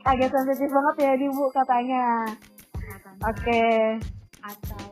Agak 0.06 0.30
sensitif 0.30 0.70
banget 0.70 0.96
ya 1.02 1.12
di 1.18 1.26
bu 1.34 1.44
katanya 1.50 2.04
oke. 3.26 3.66
atau 4.46 4.86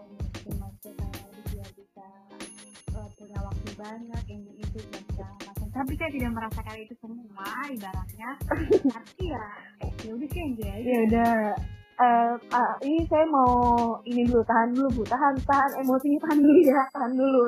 dia 1.46 1.66
bisa 1.78 2.06
eh, 2.98 3.08
punya 3.14 3.38
waktu 3.46 3.70
banyak 3.78 4.24
ini 4.26 4.58
itu 4.58 4.78
macam. 4.90 5.30
Tapi 5.70 5.92
saya 5.94 6.10
tidak 6.10 6.30
merasakan 6.34 6.76
itu 6.82 6.94
semua 6.98 7.46
ibaratnya. 7.70 8.30
Tapi 8.98 9.22
ya 9.22 9.46
ya 10.02 10.10
udah 10.10 10.28
sih 10.34 10.42
enjoy 10.42 10.66
aja. 10.66 10.82
Ya 10.82 10.98
udah 11.06 11.34
Eh, 11.94 12.34
ah, 12.50 12.74
ini 12.82 13.06
saya 13.06 13.22
mau 13.30 13.54
ini 14.02 14.26
dulu 14.26 14.42
tahan 14.42 14.74
dulu 14.74 14.88
bu. 14.98 15.02
Tahan 15.06 15.34
tahan 15.46 15.70
emosinya 15.78 16.18
tahan 16.26 16.38
dulu 16.42 16.60
ya 16.66 16.82
tahan 16.90 17.12
dulu. 17.14 17.44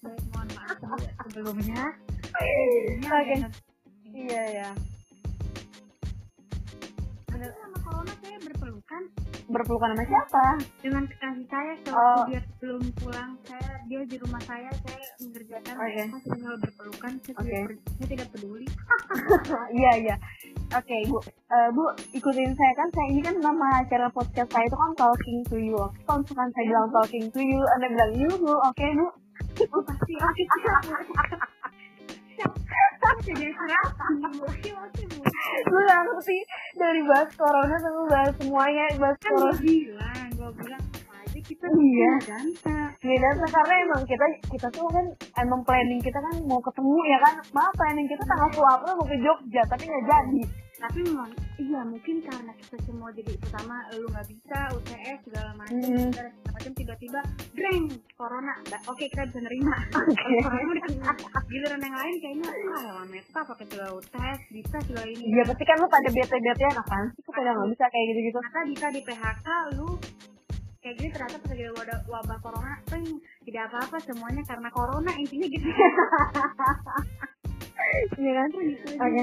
Baik 0.00 0.22
mohon 0.32 0.48
maaf 0.56 1.00
sebelumnya. 1.28 1.84
Oke. 2.30 3.36
iya 4.10 4.42
ya 4.62 4.68
Tapi 7.26 7.46
sama 7.46 7.78
corona 7.84 8.12
saya 8.22 8.38
berpelukan 8.42 9.02
berpelukan 9.50 9.90
sama 9.90 10.04
siapa? 10.04 10.44
Dengan 10.78 11.02
kekasih 11.04 11.46
saya 11.46 11.72
Oh. 11.72 11.82
sewaktu 11.82 12.30
dia 12.30 12.40
belum 12.56 12.82
pulang 12.96 13.30
saya 13.42 13.70
dia 13.84 14.00
di 14.02 14.16
rumah 14.16 14.38
saya 14.40 14.70
saya 14.80 15.02
mengerjakan 15.18 15.74
Oke. 15.74 15.90
saya 16.00 16.22
tinggal 16.24 16.54
berpelukan 16.56 17.12
saya, 17.18 17.34
Oke. 17.36 17.50
tidak, 17.50 17.78
saya 17.90 18.06
tidak 18.08 18.26
peduli. 18.30 18.66
Iya 19.78 19.92
iya. 20.00 20.16
Oke 20.70 20.96
bu 21.06 21.18
Eh, 21.50 21.68
bu 21.70 21.82
ikutin 22.12 22.54
saya 22.54 22.72
kan 22.74 22.88
saya 22.88 23.06
ini 23.10 23.20
kan 23.20 23.34
nama 23.36 23.82
acara 23.82 24.06
podcast 24.08 24.46
saya 24.48 24.62
itu 24.62 24.76
kan 24.76 24.92
talking 24.94 25.38
to 25.44 25.56
you. 25.58 25.74
Kalau 26.06 26.22
misalkan 26.22 26.48
saya 26.54 26.64
bilang 26.64 26.88
talking 26.92 27.26
to 27.28 27.40
you 27.42 27.58
anda 27.74 27.86
bilang 27.90 28.12
you 28.14 28.30
bu. 28.38 28.54
Oke 28.54 28.86
bu. 28.94 29.06
Oh 29.66 29.82
pasti 29.82 30.14
jadi 33.00 33.48
bu 34.36 34.44
lu 35.70 35.78
gak 35.82 36.00
ngerti 36.04 36.38
dari 36.76 37.00
bahas 37.04 37.30
corona 37.34 37.76
sampai 37.76 38.04
bahas 38.08 38.32
semuanya 38.36 38.84
bahas 38.98 39.16
kan 39.18 39.30
gue 39.30 39.40
corona 39.40 39.60
bilang 39.60 40.28
gue 40.36 40.50
bilang 40.60 40.82
apa 40.84 41.14
aja 41.24 41.38
kita 41.40 41.64
Iya. 41.70 42.12
ganta 42.26 42.78
beda 43.00 43.28
tuh, 43.32 43.48
karena 43.48 43.74
emang 43.80 44.02
kita 44.04 44.26
kita 44.50 44.68
tuh 44.70 44.86
kan 44.92 45.06
emang 45.38 45.60
planning 45.64 46.00
kita 46.00 46.18
kan 46.20 46.34
mau 46.44 46.60
ketemu 46.60 46.96
ya 47.08 47.18
kan? 47.18 47.34
Maaf 47.50 47.72
planning 47.74 48.06
kita 48.06 48.22
tanggal 48.22 48.48
20 48.84 48.98
mau 48.98 49.06
ke 49.08 49.16
Jogja 49.18 49.62
tapi 49.64 49.84
nggak 49.88 50.04
jadi 50.04 50.40
tapi 50.80 51.04
memang 51.04 51.28
iya 51.56 51.80
mungkin 51.82 52.16
karena 52.20 52.52
kita 52.56 52.76
semua 52.82 53.12
jadi 53.12 53.36
pertama 53.36 53.76
lu 53.92 54.08
nggak 54.08 54.26
bisa 54.26 54.58
UTS 54.72 55.18
segala 55.22 55.50
macam 55.54 55.76
Mhm. 55.76 56.08
segala 56.08 56.28
macam 56.50 56.72
tiba-tiba 56.72 57.20
dreng 57.52 57.84
corona 58.14 58.54
oke 58.86 59.04
kita 59.04 59.22
bisa 59.24 59.40
nerima 59.40 59.76
Oke. 60.00 60.16
Kalau 60.16 60.40
corona 60.42 60.70
udah 60.72 60.88
giliran 61.50 61.80
yang 61.80 61.94
lain 61.94 62.14
kayaknya 62.16 62.48
ah 62.48 62.82
lah 62.94 63.04
meta 63.06 63.40
pakai 63.42 63.64
segala 63.66 63.90
UTS 63.92 64.38
bisa 64.50 64.76
segala 64.82 65.06
ini 65.06 65.24
Iya 65.26 65.42
pasti 65.44 65.64
kan 65.64 65.76
lu 65.76 65.86
pada 65.86 66.08
bete-bete 66.08 66.64
ya 66.64 66.72
apaan 66.74 67.06
sih 67.10 67.20
kok 67.20 67.32
pada 67.34 67.50
nggak 67.52 67.68
bisa 67.70 67.84
kayak 67.86 68.06
gitu-gitu 68.08 68.38
ternyata 68.40 68.60
bisa 68.66 68.86
di 68.88 69.00
PHK 69.02 69.46
lu 69.74 69.88
kayak 70.80 70.94
gini 70.96 71.08
ternyata 71.10 71.36
pas 71.36 71.50
lagi 71.50 71.64
wabah, 71.68 71.98
wabah 72.08 72.38
corona 72.40 72.72
dreng 72.86 73.06
tidak 73.44 73.62
apa-apa 73.68 73.96
semuanya 74.00 74.42
karena 74.42 74.68
corona 74.70 75.12
intinya 75.14 75.46
gitu 75.46 75.68
Iya 78.16 78.32
kan? 78.36 78.48
Oke. 79.00 79.22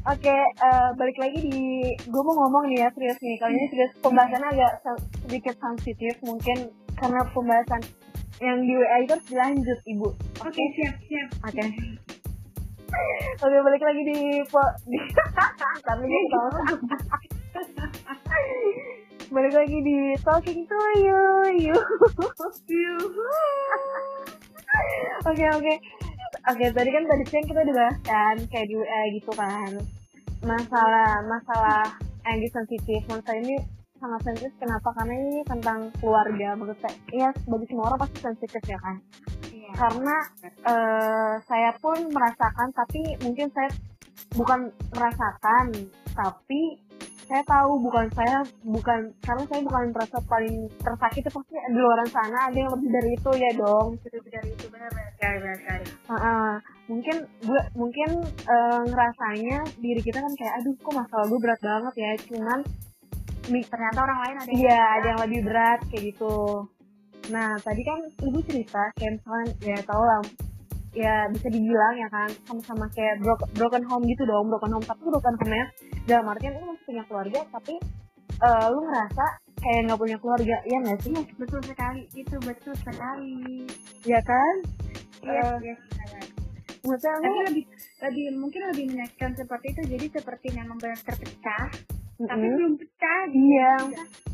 Oke, 0.00 0.32
eh, 0.32 0.88
balik 0.96 1.18
lagi 1.20 1.38
di 1.44 1.60
gue 1.92 2.22
mau 2.24 2.32
ngomong 2.34 2.72
nih 2.72 2.80
ya 2.80 2.88
serius 2.96 3.20
nih. 3.20 3.36
Kali 3.36 3.52
ini 3.52 3.66
serius 3.68 3.92
pembahasannya 4.00 4.48
agak 4.48 4.72
se- 4.80 5.04
sedikit 5.20 5.54
sensitif 5.60 6.16
mungkin 6.24 6.72
karena 6.96 7.20
pembahasan 7.30 7.84
yang 8.40 8.64
di 8.64 8.72
WA 8.72 9.04
itu 9.04 9.12
harus 9.12 9.28
dilanjut 9.28 9.78
ibu. 9.84 10.08
oke 10.40 10.62
siap 10.72 10.96
siap 11.04 11.28
Oke. 11.44 11.64
Oke, 13.38 13.56
balik 13.60 13.82
lagi 13.84 14.02
di 14.02 14.18
po 14.48 14.62
di 14.88 14.98
Tapi 15.86 16.04
balik 19.30 19.54
lagi 19.54 19.78
di 19.84 19.96
talking 20.24 20.64
to 20.64 20.78
you, 20.98 21.20
you. 21.60 21.76
Oke 25.22 25.44
oke. 25.52 25.74
Oke 26.48 26.66
tadi 26.72 26.90
kan 26.92 27.04
tadi 27.04 27.24
siang 27.28 27.44
kita 27.44 27.60
udah 27.60 27.76
bahas 27.76 27.98
kan 28.06 28.36
kayak 28.48 28.66
di 28.70 28.74
WA 28.80 29.00
gitu 29.12 29.32
kan. 29.36 29.72
Masalah 30.40 31.20
masalah 31.28 31.84
yang 32.24 32.40
sensitif. 32.48 33.00
Masalah 33.04 33.38
ini 33.44 33.56
sangat 34.00 34.20
sensitif. 34.24 34.52
Kenapa? 34.56 34.88
Karena 34.96 35.14
ini 35.20 35.44
tentang 35.44 35.92
keluarga. 36.00 36.56
Menurut 36.56 36.80
saya 36.80 36.96
ya 37.12 37.28
bagi 37.44 37.66
semua 37.68 37.92
orang 37.92 38.00
pasti 38.08 38.18
sensitif 38.24 38.62
ya 38.64 38.78
kan? 38.80 38.96
Iya. 39.70 39.78
karena 39.78 40.16
eh, 40.66 41.34
saya 41.46 41.70
pun 41.78 41.98
merasakan 42.10 42.68
tapi 42.74 43.00
mungkin 43.22 43.46
saya 43.54 43.70
bukan 44.34 44.70
merasakan 44.94 45.66
tapi 46.10 46.78
saya 47.30 47.46
tahu 47.46 47.78
bukan 47.78 48.10
saya 48.10 48.42
bukan 48.66 49.06
karena 49.22 49.42
saya 49.46 49.62
bukan 49.62 49.84
merasa 49.94 50.18
paling 50.26 50.66
tersakiti 50.82 51.30
pasti 51.30 51.54
di 51.54 51.78
luar 51.78 52.02
sana 52.10 52.50
ada 52.50 52.58
yang 52.58 52.74
lebih 52.74 52.90
dari 52.90 53.10
itu 53.14 53.30
ya 53.38 53.50
dong. 53.54 53.94
Lebih 54.02 54.30
dari 54.34 54.50
itu 54.50 54.66
sekali 54.66 55.36
benar 55.38 55.58
sekali 55.62 55.84
Heeh. 56.10 56.50
mungkin 56.90 57.16
gue 57.46 57.62
mungkin 57.78 58.10
eh, 58.26 58.82
ngerasanya 58.82 59.58
diri 59.78 60.02
kita 60.02 60.18
kan 60.18 60.32
kayak 60.34 60.58
aduh 60.58 60.74
kok 60.74 60.90
masalah 60.90 61.24
gue 61.30 61.38
berat 61.38 61.60
banget 61.62 61.94
ya. 62.02 62.10
Cuman 62.26 62.58
ternyata 63.46 63.98
orang 64.02 64.18
lain 64.26 64.36
ada 64.42 64.50
yang 64.50 64.58
iya 64.58 64.80
ada 64.98 65.06
yang 65.14 65.20
lebih 65.22 65.40
berat 65.46 65.80
kayak 65.86 66.02
gitu. 66.10 66.66
Nah 67.30 67.54
tadi 67.62 67.82
kan 67.86 67.98
ibu 68.26 68.42
cerita 68.42 68.82
kayak 68.98 69.22
misalkan 69.22 69.48
ya 69.62 69.78
tau 69.86 70.02
lah 70.02 70.20
ya 70.90 71.30
bisa 71.30 71.46
dibilang 71.46 71.94
ya 71.94 72.10
kan 72.10 72.26
sama-sama 72.42 72.90
kayak 72.90 73.22
broken, 73.22 73.46
broken 73.54 73.84
home 73.86 74.02
gitu 74.10 74.26
dong 74.26 74.50
broken 74.50 74.74
home. 74.74 74.82
Tapi 74.82 74.98
broken 75.06 75.38
home 75.38 75.54
nya 75.54 75.66
dalam 76.10 76.26
artian 76.26 76.58
lu 76.58 76.74
masih 76.74 76.84
punya 76.84 77.02
keluarga 77.06 77.40
tapi 77.48 77.74
eh, 78.40 78.66
lu 78.68 78.78
ngerasa 78.82 79.24
kayak 79.56 79.80
nggak 79.86 80.00
punya 80.00 80.16
keluarga 80.18 80.56
ya 80.64 80.76
nggak 80.82 80.98
sih? 81.00 81.14
Betul 81.38 81.60
sekali 81.62 82.02
itu 82.12 82.36
betul 82.42 82.74
sekali. 82.76 83.64
Ya 84.02 84.20
kan? 84.20 84.54
Iya 85.20 85.42
Eh, 85.44 85.56
iya 85.62 85.74
benar. 85.76 86.24
maksudnya 86.80 87.12
lu 87.12 87.22
tapi 87.22 87.40
lebih 87.46 87.64
lebih 88.00 88.24
mungkin 88.40 88.60
lebih 88.72 88.84
menyakitkan 88.90 89.32
seperti 89.36 89.66
itu. 89.70 89.82
Jadi 89.86 90.06
seperti 90.10 90.46
memang 90.56 90.76
benar 90.76 90.98
terpecah 90.98 91.66
tapi 92.20 92.44
mm-mm. 92.44 92.56
belum 92.60 92.72
pecah 92.76 93.22
iya 93.32 93.72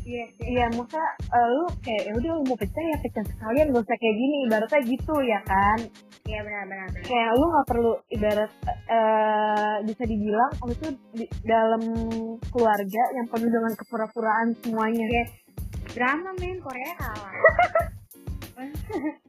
iya 0.03 0.25
sih 0.35 0.45
Iya, 0.47 0.65
masa 0.75 1.03
eh, 1.19 1.47
lu 1.51 1.67
kayak 1.83 2.03
ya 2.07 2.13
udah 2.15 2.31
lu 2.39 2.43
mau 2.47 2.55
pecah 2.55 2.83
ya 2.83 2.97
pecah 2.99 3.23
sekalian 3.27 3.75
gak 3.75 3.83
usah 3.83 3.97
kayak 3.99 4.15
gini 4.15 4.35
ibaratnya 4.47 4.81
gitu 4.87 5.15
ya 5.23 5.39
kan. 5.43 5.79
iya 6.27 6.39
benar 6.43 6.63
benar 6.67 6.87
benar 6.91 7.03
Kayak 7.03 7.31
lu 7.35 7.45
nggak 7.47 7.67
perlu 7.67 7.93
ibarat 8.11 8.51
eh 8.87 9.75
bisa 9.83 10.03
dibilang 10.03 10.51
lu 10.63 10.73
tuh 10.75 10.91
di 11.11 11.25
dalam 11.43 11.83
keluarga 12.51 13.03
yang 13.15 13.27
penuh 13.27 13.51
dengan 13.51 13.73
kepura-puraan 13.75 14.47
semuanya. 14.63 15.05
Yes. 15.07 15.31
drama 15.91 16.31
men 16.35 16.59
Korea 16.59 16.93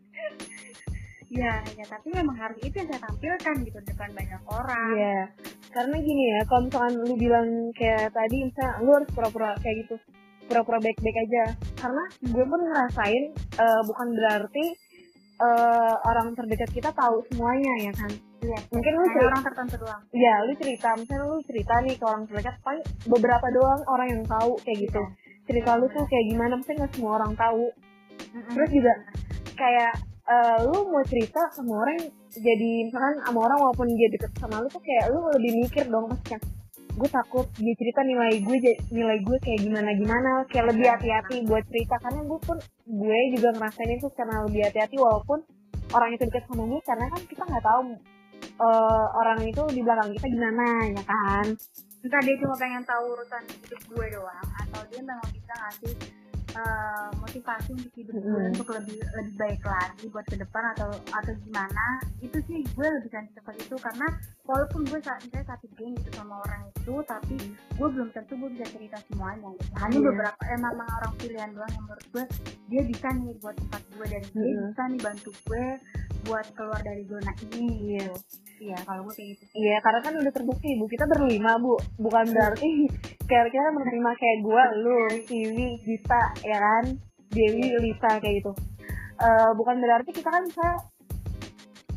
kalah 1.29 1.61
ya 1.69 1.77
ya 1.77 1.85
tapi 1.85 2.09
memang 2.09 2.37
harus 2.41 2.57
itu 2.65 2.73
yang 2.73 2.89
saya 2.89 3.01
tampilkan 3.05 3.55
gitu 3.69 3.79
depan 3.85 4.09
banyak 4.17 4.43
orang. 4.49 4.93
Iya. 4.97 5.21
Karena 5.69 5.97
gini 6.01 6.25
ya, 6.33 6.41
kalau 6.49 6.63
misalkan 6.65 6.95
lu 7.05 7.15
bilang 7.21 7.49
kayak 7.77 8.09
tadi 8.17 8.37
misalnya 8.49 8.81
lu 8.81 8.91
harus 8.97 9.11
pura-pura 9.13 9.51
kayak 9.61 9.77
gitu. 9.85 9.97
pura-pura 10.49 10.81
baik-baik 10.81 11.19
aja. 11.29 11.45
Karena 11.77 12.05
gue 12.25 12.45
pun 12.49 12.61
ngerasain 12.65 13.25
uh, 13.61 13.83
bukan 13.85 14.09
berarti 14.17 14.65
uh, 15.45 15.95
orang 16.09 16.33
terdekat 16.33 16.73
kita 16.73 16.89
tahu 16.97 17.21
semuanya 17.29 17.69
ya 17.85 17.93
kan? 17.93 18.09
Iya, 18.41 18.59
mungkin 18.73 18.93
lu 18.97 19.05
cerita 19.13 19.29
orang 19.29 19.45
tertentu 19.45 19.77
doang. 19.85 20.03
ya 20.17 20.35
lu 20.49 20.53
cerita. 20.57 20.89
Misalnya 20.97 21.25
lu 21.29 21.37
cerita 21.45 21.75
nih 21.85 21.95
ke 22.01 22.05
orang 22.09 22.25
terdekat 22.25 22.57
paling 22.65 22.81
beberapa 23.13 23.47
doang 23.53 23.81
orang 23.93 24.09
yang 24.09 24.23
tahu 24.25 24.57
kayak 24.65 24.89
gitu. 24.89 25.03
Cerita 25.45 25.77
lu 25.77 25.85
tuh 25.93 26.05
kayak 26.09 26.25
gimana 26.33 26.53
mungkin 26.57 26.75
nggak 26.81 26.93
semua 26.97 27.13
orang 27.21 27.33
tahu. 27.37 27.65
Terus 28.33 28.71
juga 28.73 28.93
kayak 29.53 29.93
eh, 30.29 30.59
lu 30.69 30.79
mau 30.93 31.03
cerita 31.09 31.41
sama 31.57 31.73
orang 31.85 31.99
jadi 32.31 32.71
misalkan 32.85 33.17
sama 33.25 33.39
orang 33.49 33.59
walaupun 33.65 33.89
dia 33.97 34.09
deket 34.13 34.33
sama 34.37 34.61
lu 34.61 34.69
tuh 34.69 34.83
kayak 34.85 35.09
lu 35.09 35.21
lebih 35.33 35.53
mikir 35.65 35.85
dong 35.89 36.07
maksudnya 36.13 36.39
gue 36.99 37.09
takut 37.15 37.47
dia 37.55 37.75
cerita 37.79 38.01
nilai 38.03 38.43
gue 38.43 38.57
nilai 38.91 39.19
gue 39.23 39.39
kayak 39.39 39.61
gimana 39.63 39.91
gimana 39.95 40.31
kayak 40.51 40.67
lebih 40.75 40.87
hati-hati 40.91 41.47
buat 41.47 41.63
cerita 41.71 41.95
karena 42.03 42.21
gue 42.27 42.39
pun 42.43 42.59
gue 42.91 43.19
juga 43.39 43.49
ngerasain 43.55 43.91
itu 43.95 44.09
karena 44.19 44.37
lebih 44.51 44.61
hati-hati 44.67 44.97
walaupun 44.99 45.39
orang 45.95 46.11
itu 46.13 46.23
deket 46.27 46.45
sama 46.51 46.65
gue 46.67 46.81
karena 46.83 47.07
kan 47.09 47.23
kita 47.25 47.43
nggak 47.47 47.65
tahu 47.65 47.81
eh, 48.59 49.07
orang 49.15 49.41
itu 49.47 49.63
di 49.71 49.81
belakang 49.81 50.11
kita 50.19 50.27
gimana 50.27 50.67
ya 50.91 51.03
kan? 51.07 51.47
Entah 51.99 52.21
dia 52.23 52.35
cuma 52.39 52.55
pengen 52.55 52.83
tahu 52.87 53.05
urusan 53.15 53.43
hidup 53.47 53.83
gue 53.91 54.07
doang 54.15 54.49
atau 54.67 54.81
dia 54.91 55.01
memang 55.03 55.29
bisa 55.35 55.55
ngasih 55.55 55.95
eh, 56.51 57.09
motivasi 57.19 57.71
untuk 57.73 57.93
hidup 57.93 58.15
gue 58.15 58.25
Mm-mm. 58.25 58.53
untuk 58.53 58.69
lebih 58.71 58.97
lebih 58.99 59.35
baik 59.37 59.63
lagi 59.63 60.05
buat 60.09 60.25
ke 60.25 60.37
depan 60.37 60.63
atau 60.73 60.89
atau 60.93 61.33
gimana 61.41 61.85
itu 62.19 62.39
sih 62.45 62.61
gue 62.67 62.87
lebih 62.89 63.09
sensitif 63.09 63.37
seperti 63.39 63.61
itu 63.65 63.77
karena 63.77 64.07
walaupun 64.43 64.81
gue 64.85 64.99
saat 64.99 65.21
misalnya 65.21 65.47
satu 65.49 65.67
geng 65.75 65.93
gitu 65.95 66.11
sama 66.13 66.35
orang 66.41 66.61
itu 66.69 66.95
tapi 67.05 67.37
gue 67.51 67.89
belum 67.89 68.09
tentu 68.11 68.33
gue 68.35 68.51
bisa 68.51 68.67
cerita 68.69 68.97
semuanya 69.07 69.49
gitu. 69.55 69.73
hanya 69.77 69.97
Iya. 69.97 70.07
beberapa 70.07 70.43
emang 70.51 70.73
memang 70.75 70.89
orang 70.95 71.13
pilihan 71.17 71.51
doang 71.51 71.71
yang 71.71 71.85
menurut 71.85 72.07
gue 72.09 72.25
dia 72.67 72.83
bisa 72.85 73.07
nih 73.11 73.33
buat 73.39 73.57
tempat 73.57 73.83
gue 73.89 74.07
dan 74.07 74.23
dia 74.23 74.37
Mm-mm. 74.47 74.63
bisa 74.67 74.83
nih 74.87 75.01
bantu 75.01 75.31
gue 75.43 75.65
buat 76.25 76.47
keluar 76.53 76.81
dari 76.81 77.03
zona 77.05 77.33
ini 77.47 77.67
Iya. 77.95 78.11
iya 78.59 78.79
kalau 78.83 79.01
gue 79.03 79.15
kayak 79.15 79.29
gitu 79.33 79.45
Iya, 79.55 79.77
karena 79.79 80.01
kan 80.01 80.13
udah 80.15 80.33
terbukti 80.33 80.69
bu, 80.75 80.85
kita 80.87 81.05
berlima 81.07 81.53
bu, 81.57 81.73
bukan 81.97 82.27
berarti 82.29 82.69
kayak 83.29 83.49
kita 83.49 83.71
menerima 83.71 84.11
kayak 84.15 84.39
gue, 84.41 84.63
lu, 84.79 84.99
Siwi, 85.23 85.67
Gita, 85.81 86.23
ya 86.45 86.59
kan, 86.59 86.85
Dewi, 87.29 87.77
Lisa 87.83 88.11
kayak 88.19 88.35
gitu. 88.43 88.53
Eh, 89.19 89.51
bukan 89.59 89.83
berarti 89.83 90.11
kita 90.15 90.31
kan 90.31 90.47
bisa 90.47 90.69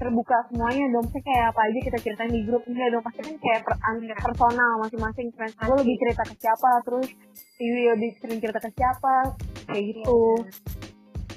terbuka 0.02 0.34
semuanya 0.50 0.90
dong, 0.90 1.06
Maksudnya 1.06 1.22
kayak 1.30 1.46
apa 1.54 1.62
aja 1.70 1.80
kita 1.86 1.98
ceritain 2.02 2.34
di 2.34 2.42
grup. 2.42 2.66
Enggak 2.66 2.90
dong, 2.90 3.04
pasti 3.06 3.22
kan 3.22 3.36
kayak 3.38 3.60
per, 3.62 3.74
an- 3.86 4.18
personal 4.18 4.72
masing-masing. 4.82 5.28
Friends. 5.38 5.54
Gue 5.62 5.78
lebih 5.78 5.96
cerita 6.02 6.24
ke 6.26 6.36
siapa, 6.42 6.72
terus 6.82 7.08
Siwi 7.62 7.82
lebih 7.94 8.10
sering 8.18 8.40
cerita 8.42 8.58
ke 8.58 8.70
siapa, 8.74 9.16
kayak 9.70 9.84
gitu. 9.94 10.22
Iya, 10.42 10.50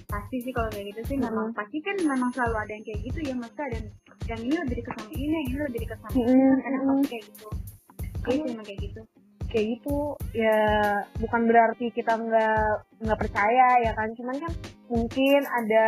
pasti 0.09 0.36
sih 0.40 0.52
kalau 0.57 0.68
kayak 0.72 0.86
gitu 0.96 1.00
sih. 1.05 1.16
Mm-mm. 1.20 1.28
memang 1.28 1.48
pasti 1.52 1.76
kan 1.84 1.96
memang 2.00 2.30
selalu 2.32 2.57
ada 2.57 2.72
yang 2.72 2.84
kayak 2.88 3.00
gitu 3.05 3.18
ya. 3.20 3.34
Maksudnya 3.36 3.64
ada 3.68 3.76
yang, 3.76 3.88
yang 4.24 4.40
ini 4.40 4.55
lebih 4.64 4.76
dekat 4.80 4.94
sama 4.96 5.11
ini 5.12 5.34
yang 5.36 5.46
ini 5.52 5.61
lebih 5.68 5.80
dekat 5.84 5.98
sama 6.00 6.14
ini. 6.16 6.32
Kan 6.64 6.72
pasti 6.72 7.07
kayak 7.12 7.24
gitu. 7.28 7.48
Iya 8.24 8.40
sih 8.40 8.52
emang 8.57 8.64
kayak 8.64 8.80
gitu 8.80 9.00
kayak 9.55 9.78
gitu. 9.78 10.18
Ya 10.34 10.59
bukan 11.22 11.46
berarti 11.46 11.94
kita 11.94 12.18
nggak 12.18 12.66
nggak 13.07 13.20
percaya 13.22 13.68
ya 13.86 13.92
kan? 13.94 14.11
Cuman 14.18 14.36
kan 14.42 14.52
mungkin 14.90 15.40
ada 15.46 15.86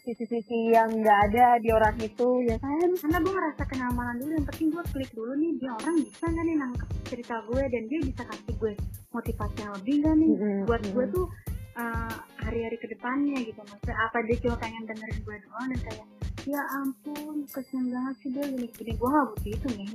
sisi-sisi 0.00 0.72
yang 0.72 0.88
nggak 0.88 1.18
ada 1.28 1.60
di 1.60 1.68
orang 1.68 2.00
itu 2.00 2.28
ya 2.48 2.56
kan? 2.56 2.88
Karena 2.96 3.18
gue 3.20 3.32
ngerasa 3.36 3.62
kenyamanan 3.68 4.16
dulu. 4.16 4.32
Yang 4.32 4.46
penting 4.48 4.68
gue 4.72 4.84
klik 4.96 5.10
dulu 5.12 5.32
nih 5.36 5.52
dia 5.60 5.72
orang 5.76 5.94
bisa 6.00 6.24
nggak 6.24 6.44
nih 6.48 6.56
nangkep 6.56 6.88
cerita 7.12 7.34
gue? 7.52 7.62
Dan 7.68 7.82
dia 7.92 8.00
bisa 8.00 8.22
kasih 8.24 8.54
gue 8.56 8.72
motivasi 9.12 9.56
yang 9.60 9.72
lebih 9.76 9.94
nggak 10.00 10.14
nih 10.16 10.30
Mm-mm, 10.32 10.58
buat 10.64 10.82
gue 10.88 11.04
tuh 11.12 11.26
uh, 11.76 12.16
hari-hari 12.40 12.76
ke 12.80 12.88
depannya 12.88 13.36
gitu. 13.44 13.60
Maksudnya 13.60 13.96
apa 14.08 14.18
dia 14.24 14.36
cuma 14.40 14.56
pengen 14.56 14.82
dengerin 14.88 15.20
gue 15.20 15.36
doang 15.44 15.66
dan 15.68 15.80
kayak 15.84 16.06
ya 16.42 16.62
ampun 16.80 17.36
kesian 17.52 17.92
banget 17.92 18.14
sih 18.24 18.30
dia. 18.32 18.44
Gini 18.48 18.66
gini 18.72 18.92
gue 18.96 19.08
gak 19.12 19.26
butuh 19.36 19.52
itu 19.52 19.68
nih 19.76 19.90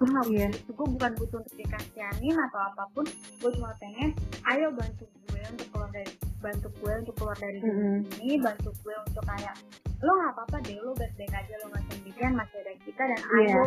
gue 0.00 0.08
gak 0.08 0.24
butuh 0.24 0.32
Iya. 0.32 0.48
itu 0.50 0.70
gue 0.72 0.88
bukan 0.90 1.12
butuh 1.14 1.38
untuk 1.38 1.54
dikasihanin 1.54 2.36
atau 2.42 2.60
apa 2.64 2.84
pun 2.90 3.04
gue 3.36 3.50
cuma 3.52 3.70
pengen 3.76 4.10
ayo 4.46 4.72
bantu 4.72 5.04
gue 5.28 5.40
untuk 5.46 5.66
keluar 5.68 5.90
dari 5.90 6.08
bantu 6.38 6.68
gue 6.74 6.92
untuk 6.96 7.14
keluar 7.14 7.36
dari 7.36 7.58
zona 7.58 7.76
Mm-mm. 7.76 7.98
ini 8.18 8.34
bantu 8.38 8.70
gue 8.74 8.94
untuk 8.98 9.24
kayak 9.26 9.54
lo 10.00 10.12
nggak 10.14 10.32
apa-apa 10.32 10.56
deh 10.62 10.78
lo 10.78 10.92
baik-baik 10.94 11.32
aja 11.34 11.52
lo 11.54 11.66
nggak 11.68 11.84
sendirian 11.86 12.32
masih 12.32 12.56
ada 12.58 12.72
kita 12.80 13.02
dan 13.04 13.20
Iya. 13.20 13.36
ayo 13.46 13.62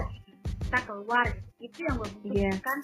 kita 0.59 0.79
keluar 0.83 1.25
gitu. 1.29 1.61
itu 1.61 1.77
yang 1.79 1.95
gue 1.95 2.09
butuhkan 2.19 2.77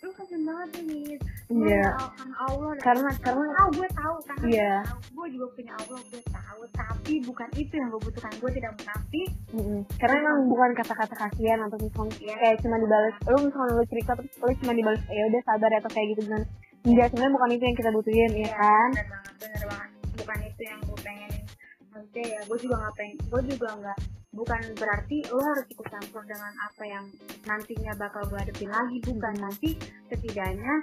lu 0.00 0.08
kasian 0.16 0.42
banget 0.42 0.68
nih 0.80 1.20
Iya. 1.50 1.84
karena 2.16 2.36
Allah. 2.40 2.72
Karena 2.80 3.10
karena 3.20 3.44
tahu 3.52 3.68
gue 3.76 3.88
tahu 3.92 4.14
karena 4.24 4.44
Iya. 4.48 4.74
gue 4.80 4.88
tahu. 4.88 5.00
Gue 5.12 5.26
juga 5.28 5.46
punya 5.52 5.72
Allah 5.76 6.00
gue 6.02 6.22
tahu. 6.24 6.60
Tapi 6.70 7.12
bukan 7.20 7.48
itu 7.54 7.72
yang 7.74 7.88
gue 7.88 8.00
butuhkan 8.00 8.32
gue 8.32 8.50
tidak 8.54 8.72
munafik 8.76 9.28
mm-mm. 9.52 9.80
karena 10.00 10.16
emang 10.20 10.38
bukan 10.46 10.70
kata-kata 10.72 11.14
kasihan 11.16 11.58
atau 11.62 11.76
misalnya 11.76 12.16
Iya. 12.16 12.34
kayak 12.38 12.56
cuma 12.60 12.76
dibalas 12.76 13.14
lu 13.26 13.36
misalnya 13.44 13.72
lu 13.74 13.84
cerita 13.86 14.10
terus 14.14 14.32
lu 14.36 14.52
cuma 14.56 14.72
dibalas 14.72 15.02
ya 15.06 15.22
udah 15.26 15.40
sabar 15.44 15.68
ya 15.68 15.78
atau 15.80 15.90
kayak 15.90 16.06
gitu 16.12 16.22
kan 16.28 16.42
enggak 16.80 17.06
sebenarnya 17.10 17.32
bukan 17.34 17.48
itu 17.50 17.64
yang 17.66 17.76
kita 17.76 17.90
butuhin 17.92 18.30
ya 18.34 18.50
kan? 18.50 18.88
bener 18.90 19.08
banget 19.10 19.34
bener 19.36 19.62
banget. 19.68 19.90
Bukan 20.16 20.38
itu 20.40 20.62
yang 20.64 20.78
gue 20.80 20.98
pengenin. 20.98 21.44
Maksudnya 21.90 22.24
ya 22.24 22.40
gue 22.46 22.58
juga 22.58 22.74
nggak 22.78 22.94
pengen 22.96 23.16
gue 23.20 23.40
juga 23.50 23.68
nggak 23.76 23.98
bukan 24.30 24.62
berarti 24.78 25.26
lo 25.30 25.42
harus 25.42 25.66
ikut 25.66 25.86
campur 25.90 26.22
dengan 26.22 26.52
apa 26.62 26.82
yang 26.86 27.04
nantinya 27.46 27.92
bakal 27.98 28.22
gue 28.30 28.38
hadapin 28.38 28.70
lagi. 28.70 28.98
Bukan. 29.02 29.34
Nanti 29.42 29.70
setidaknya 30.06 30.74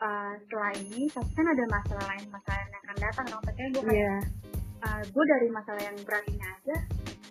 uh, 0.00 0.32
setelah 0.46 0.72
ini 0.78 1.10
pasti 1.10 1.32
kan 1.34 1.46
ada 1.46 1.64
masalah 1.68 2.04
lain 2.14 2.26
masalah 2.30 2.58
yang 2.62 2.74
akan 2.74 2.96
datang. 2.98 3.26
Dong 3.30 3.42
Maksudnya 3.42 3.68
gue 3.74 3.82
kayak 3.84 3.98
iya. 3.98 4.92
gue 5.04 5.24
dari 5.26 5.48
masalah 5.52 5.82
yang 5.82 5.96
berat 6.06 6.24
ini 6.30 6.40
aja 6.40 6.76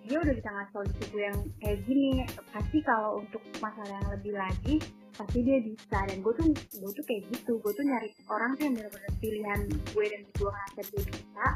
dia 0.10 0.18
udah 0.18 0.34
bisa 0.34 0.50
ngasih 0.50 0.74
solusi 0.74 1.04
gue 1.14 1.22
yang 1.22 1.40
kayak 1.62 1.80
gini. 1.86 2.10
Pasti 2.50 2.78
kalau 2.82 3.22
untuk 3.22 3.44
masalah 3.62 3.94
yang 3.94 4.10
lebih 4.10 4.34
lagi 4.34 4.76
pasti 5.14 5.40
dia 5.46 5.60
bisa. 5.62 5.98
Dan 6.10 6.18
gue 6.26 6.34
tuh 6.34 6.50
gue 6.50 6.92
tuh 6.98 7.06
kayak 7.06 7.24
gitu. 7.30 7.62
Gue 7.62 7.72
tuh 7.78 7.86
nyari 7.86 8.10
orang 8.26 8.58
tuh 8.58 8.64
yang 8.66 8.76
benar-benar 8.80 9.14
pilihan 9.22 9.60
gue 9.70 10.06
dan 10.10 10.22
gue 10.26 10.50
ngerasa 10.50 10.82
dia 10.90 11.02
bisa 11.14 11.48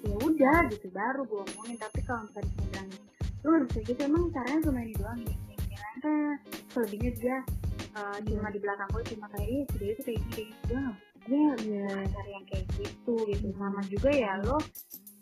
ya 0.00 0.16
udah 0.22 0.58
gitu. 0.70 0.86
Baru 0.94 1.22
gue 1.26 1.40
omongin. 1.50 1.76
Tapi 1.82 2.00
kalau 2.06 2.22
misalnya 2.30 2.52
bilang 2.62 2.88
lu 3.40 3.48
harus 3.52 3.68
kayak 3.70 3.84
gitu 3.88 4.00
emang 4.04 4.24
caranya 4.30 4.60
cuma 4.60 4.80
ini 4.80 4.94
doang 4.94 5.18
ini 5.18 5.34
nah, 6.00 6.32
selebihnya 6.70 7.10
dia 7.16 7.36
uh, 7.94 8.16
cuma 8.20 8.48
di 8.48 8.58
belakang 8.58 8.88
gue 8.90 9.02
cuma 9.12 9.26
kayak 9.30 9.48
eh 9.48 9.64
dia 9.76 9.90
itu 9.90 10.02
kayak 10.02 10.18
gini 10.20 10.30
kayak 10.30 10.48
gitu 10.50 10.76
gue 11.20 11.36
nggak 11.36 12.06
cari 12.10 12.30
yang 12.32 12.46
kayak 12.48 12.66
gitu 12.74 13.14
gitu. 13.28 13.46
Sama 13.54 13.80
juga 13.86 14.08
ya 14.10 14.32
lo 14.40 14.56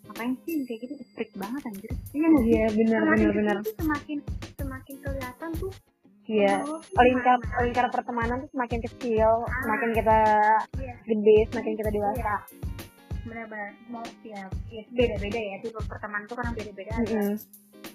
ngapain 0.07 0.33
sih 0.41 0.63
kayak 0.63 0.81
gitu? 0.83 0.95
Strict 1.05 1.35
banget 1.37 1.63
anjir. 1.69 1.91
Iya 2.15 2.29
sih? 2.33 2.45
iya 2.49 2.65
benar 2.71 3.01
semakin 3.03 3.19
benar 3.19 3.35
benar. 3.35 3.57
tuh 3.61 3.75
semakin 3.77 4.19
semakin 4.57 4.95
kelihatan 5.03 5.51
tuh 5.59 5.73
iya 6.25 6.55
lo 6.63 6.79
tuh 6.81 7.03
lingkar 7.03 7.37
lingkar 7.61 7.87
pertemanan 7.91 8.37
tuh 8.41 8.51
semakin 8.55 8.79
kecil 8.85 9.31
Ah. 9.43 9.53
semakin 9.67 9.91
kita 9.93 10.19
Iya. 10.79 10.95
gede 11.05 11.37
semakin 11.51 11.73
kita 11.77 11.91
dewasa. 11.91 12.35
Benar-benar 13.29 13.71
mau 13.93 14.05
ya, 14.25 14.43
ya 14.71 14.83
beda-beda 14.89 15.37
ya 15.37 15.57
tipe 15.61 15.81
pertemanan 15.85 16.25
tuh 16.25 16.37
karena 16.39 16.53
beda-beda 16.55 16.93
ada. 16.95 17.05
Mm-mm. 17.05 17.35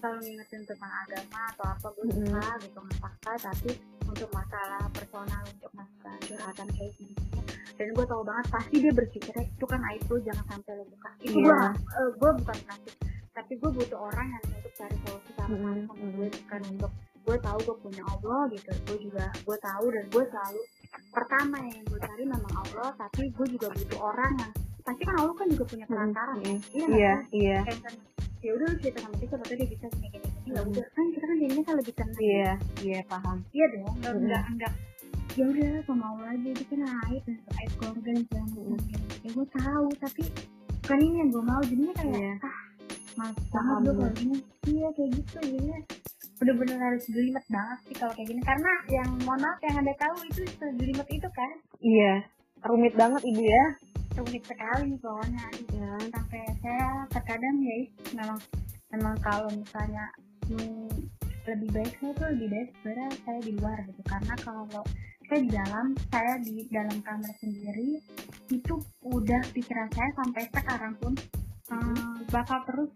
Selalu 0.04 0.20
ngingetin 0.28 0.62
tentang 0.68 0.92
agama 0.92 1.40
atau 1.48 1.66
apa 1.66 1.88
gue 1.90 2.04
Mm-mm. 2.06 2.28
suka 2.28 2.44
gitu 2.60 2.80
nggak 2.84 3.00
paksa 3.00 3.32
tapi 3.40 3.72
untuk 4.04 4.30
masalah 4.30 4.84
personal 4.92 5.42
untuk 5.48 5.72
masalah 5.72 6.20
curhatan 6.22 6.68
kayak 6.70 6.92
gini 7.00 7.16
dan 7.74 7.88
gue 7.90 8.06
tahu 8.06 8.22
banget 8.22 8.46
pasti 8.52 8.76
dia 8.78 8.94
berpikir 8.94 9.34
itu 9.40 9.66
kan 9.66 9.80
aib 9.90 10.04
lo 10.06 10.18
jangan 10.20 10.46
sampai 10.46 10.74
lo 10.76 10.84
buka 10.86 11.10
itu 11.18 11.38
Iya. 11.40 11.48
gue 11.48 11.56
uh, 11.96 12.10
gue 12.14 12.32
bukan 12.38 12.58
nasib 12.68 12.96
tapi 13.34 13.52
gue 13.56 13.72
butuh 13.74 14.00
orang 14.04 14.28
yang 14.30 14.44
untuk 14.52 14.74
cari 14.76 14.98
solusi 15.02 15.32
sama 15.34 15.56
Mm-mm. 15.56 15.88
sama 15.88 16.06
gue 16.12 16.28
bukan 16.30 16.62
untuk 16.70 16.92
gue 17.24 17.38
tahu 17.40 17.58
gue 17.64 17.78
punya 17.80 18.04
Allah 18.04 18.42
gitu 18.52 18.72
gue 18.84 18.98
juga 19.00 19.26
gue 19.32 19.58
tahu 19.58 19.86
dan 19.88 20.06
gue 20.12 20.24
selalu 20.28 20.62
pertama 21.10 21.58
yang 21.64 21.84
gue 21.88 22.00
cari 22.04 22.24
memang 22.28 22.54
Allah 22.60 22.90
tapi 22.94 23.32
gue 23.32 23.48
juga 23.48 23.68
butuh 23.72 24.00
orang 24.04 24.34
yang 24.38 24.54
pasti 24.84 25.02
kan 25.02 25.16
Allah 25.18 25.34
kan 25.34 25.48
juga 25.48 25.64
punya 25.66 25.86
perantara 25.86 26.32
Mm-mm. 26.36 26.58
iya 26.72 26.86
iya 26.92 27.14
iya. 27.32 27.58
Misalnya 27.64 28.04
ya 28.40 28.52
udah 28.52 28.68
lu 28.68 28.76
cerita 28.78 29.00
sama 29.00 29.16
dia 29.16 29.28
tahu 29.30 29.40
dia 29.48 29.58
bisa 29.64 29.86
gini 29.90 30.08
gini 30.10 30.28
gini 30.28 30.50
ya 30.50 30.60
Hmm. 30.60 30.70
udah 30.70 30.86
kan 30.92 31.06
kita 31.10 31.24
kan 31.24 31.38
jadinya 31.40 31.64
kan 31.64 31.76
lebih 31.80 31.94
tenang 31.96 32.20
iya 32.20 32.52
iya 32.82 33.00
paham. 33.08 33.38
Iya 33.50 33.66
dong 33.72 33.84
enggak 33.96 34.12
Hmm. 34.12 34.22
enggak 34.22 34.44
enggak 34.52 34.74
ya 35.34 35.44
udah 35.50 35.70
sama 35.84 36.06
Allah 36.06 36.28
aja 36.30 36.50
itu 36.52 36.64
kan 36.70 36.80
aib 37.10 37.24
dan 37.24 37.38
aib 37.58 37.72
keluarga 37.74 38.02
dan 38.06 38.18
segala 38.22 38.46
macam 38.46 38.62
Hmm. 38.62 39.24
ya 39.24 39.30
gue 39.32 39.48
tahu 39.50 39.88
tapi 39.98 40.24
bukan 40.78 41.00
ini 41.00 41.16
yang 41.18 41.30
gue 41.32 41.44
mau. 41.44 41.62
Jadinya 41.64 41.94
kayak 41.96 42.14
Iya. 42.14 42.34
ah 42.44 42.58
mas 43.14 43.38
banget 43.48 43.80
gue 43.80 43.94
kalau 43.96 44.14
gini. 44.14 44.38
Iya 44.68 44.88
kayak 44.92 45.10
gitu 45.14 45.38
jadinya 45.42 45.78
bener-bener 46.34 46.78
harus 46.78 47.04
jelimet 47.08 47.46
banget 47.48 47.78
sih 47.88 47.96
kalau 47.96 48.12
kayak 48.12 48.28
gini. 48.28 48.42
Karena 48.44 48.72
yang 48.92 49.10
mohon 49.24 49.40
maaf 49.40 49.60
yang 49.62 49.76
anda 49.80 49.94
tahu 49.96 50.16
itu 50.28 50.42
sejelimet 50.52 51.08
itu 51.08 51.28
kan? 51.30 51.52
Iya 51.80 52.14
rumit 52.64 52.94
banget 52.94 53.22
ibu 53.24 53.42
ya 53.42 53.66
rumit 54.14 54.44
sekali 54.46 54.94
pokoknya 55.02 55.46
ya 55.74 55.92
sampai 56.14 56.42
saya 56.62 56.90
terkadang 57.10 57.58
ya 57.62 57.78
memang 58.14 58.40
memang 58.94 59.16
kalau 59.26 59.50
misalnya 59.50 60.06
hmm, 60.48 60.90
lebih 61.44 61.70
baik 61.76 61.94
saya 62.00 62.12
tuh 62.16 62.28
lebih 62.32 62.48
baik 62.56 62.70
sebenarnya 62.80 63.10
saya 63.26 63.40
di 63.44 63.52
luar 63.60 63.78
gitu. 63.84 64.02
Karena 64.08 64.34
kalau 64.40 64.64
maksudnya 64.72 65.40
di 65.44 65.50
dalam 65.50 65.86
saya 66.08 66.34
di 66.40 66.54
dalam 66.72 66.98
kamar 67.04 67.34
sendiri 67.42 67.90
itu 68.54 68.74
udah 69.04 69.42
pikiran 69.52 69.90
saya 69.92 70.10
sampai 70.24 70.44
sekarang 70.54 70.94
pun 71.02 71.14
uh, 71.74 72.16
bakal 72.32 72.60
terus 72.70 72.92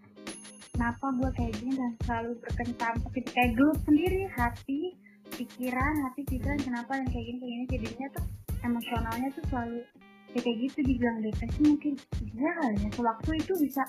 kenapa 0.71 1.05
gue 1.17 1.29
kayak 1.35 1.53
gini? 1.59 1.73
Dan 1.75 1.91
selalu 2.05 2.31
berkencan 2.39 2.93
seperti 3.03 3.29
kayak 3.33 3.51
gelut 3.57 3.79
sendiri 3.83 4.21
hati 4.37 4.81
pikiran 5.27 5.93
hati 6.07 6.21
pikiran 6.23 6.59
kenapa 6.61 6.91
dan 7.03 7.07
kayak 7.11 7.25
gini 7.25 7.37
kayak 7.41 7.51
gini? 7.51 7.65
Jadinya 7.67 8.07
tuh 8.15 8.25
emosionalnya 8.63 9.29
tuh 9.35 9.43
selalu 9.51 9.79
ya 10.31 10.39
kayak 10.39 10.57
gitu 10.59 10.77
dibilang 10.83 11.17
depresi 11.19 11.59
mungkin 11.61 11.93
bisa 12.19 12.49
kali 12.53 12.75
ya 12.77 12.89
sewaktu 12.91 13.29
itu 13.37 13.53
bisa 13.57 13.83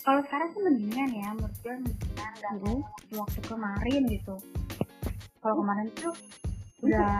kalau 0.00 0.20
sekarang 0.20 0.48
sih 0.50 0.60
mendingan 0.60 1.10
ya 1.10 1.28
menurut 1.32 1.56
gue 1.58 1.74
mendingan 1.74 2.32
dan 2.36 2.54
Mhm. 2.54 2.78
waktu 2.78 3.12
waktu 3.16 3.40
kemarin 3.42 4.02
gitu. 4.06 4.34
Kalau 5.38 5.54
kemarin 5.58 5.86
tuh 5.94 6.14
udah 6.80 7.18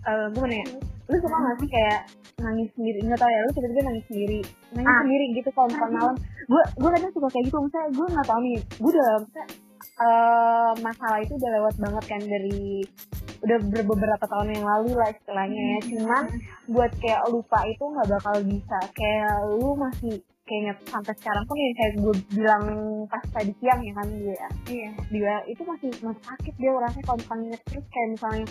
Eh, 0.00 0.26
gue 0.32 0.46
nanya 0.48 0.64
lu 0.80 1.16
suka 1.20 1.36
gak 1.36 1.56
sih 1.60 1.68
kayak 1.68 2.00
nangis 2.40 2.72
sendiri? 2.72 3.04
Nggak 3.04 3.20
tau 3.20 3.28
ya 3.28 3.40
lu 3.44 3.50
tiba-tiba 3.52 3.82
nangis 3.84 4.04
sendiri. 4.08 4.40
Nangis 4.72 4.88
Ah. 4.88 5.00
sendiri 5.04 5.24
gitu 5.36 5.48
kalau 5.52 5.68
misalnya 5.68 5.92
malam. 5.92 6.16
Gue 6.48 6.62
gue 6.72 6.88
kadang 6.88 7.12
suka 7.12 7.28
kayak 7.28 7.44
gitu. 7.44 7.56
Misalnya 7.60 7.88
gue 7.92 8.06
nggak 8.08 8.26
tahu 8.26 8.40
nih. 8.40 8.58
Gue 8.80 8.90
udah 8.90 9.08
misalnya 9.20 9.44
eh, 10.00 10.72
masalah 10.80 11.18
itu 11.20 11.32
udah 11.36 11.50
lewat 11.52 11.74
banget 11.76 12.04
kan 12.08 12.20
dari 12.24 12.64
udah 13.40 13.58
ber- 13.72 13.86
beberapa 13.88 14.24
tahun 14.28 14.48
yang 14.56 14.64
lalu 14.66 14.90
lah 14.96 15.08
istilahnya 15.12 15.62
ya. 15.62 15.78
Cuman 15.88 16.24
buat 16.68 16.92
kayak 17.00 17.22
lupa 17.32 17.58
itu 17.64 17.84
nggak 17.84 18.08
bakal 18.08 18.36
bisa. 18.44 18.78
Kayak 18.92 19.34
lu 19.56 19.76
masih 19.76 20.20
kayaknya 20.44 20.74
sampai 20.90 21.14
sekarang 21.14 21.44
pun 21.46 21.56
yang 21.56 21.74
kayak 21.78 21.92
gue 22.02 22.14
bilang 22.34 22.64
pas 23.06 23.22
tadi 23.30 23.52
siang 23.62 23.80
ya 23.86 23.92
kan 23.94 24.08
dia 24.10 24.48
iya. 24.66 24.90
Dia 25.14 25.34
itu 25.46 25.62
masih 25.62 25.90
masih 26.02 26.24
sakit 26.26 26.54
dia 26.58 26.70
rasanya 26.74 27.04
kalau 27.06 27.18
misalnya 27.18 27.44
inget. 27.54 27.62
Terus 27.70 27.86
kayak 27.88 28.08
misalnya 28.18 28.46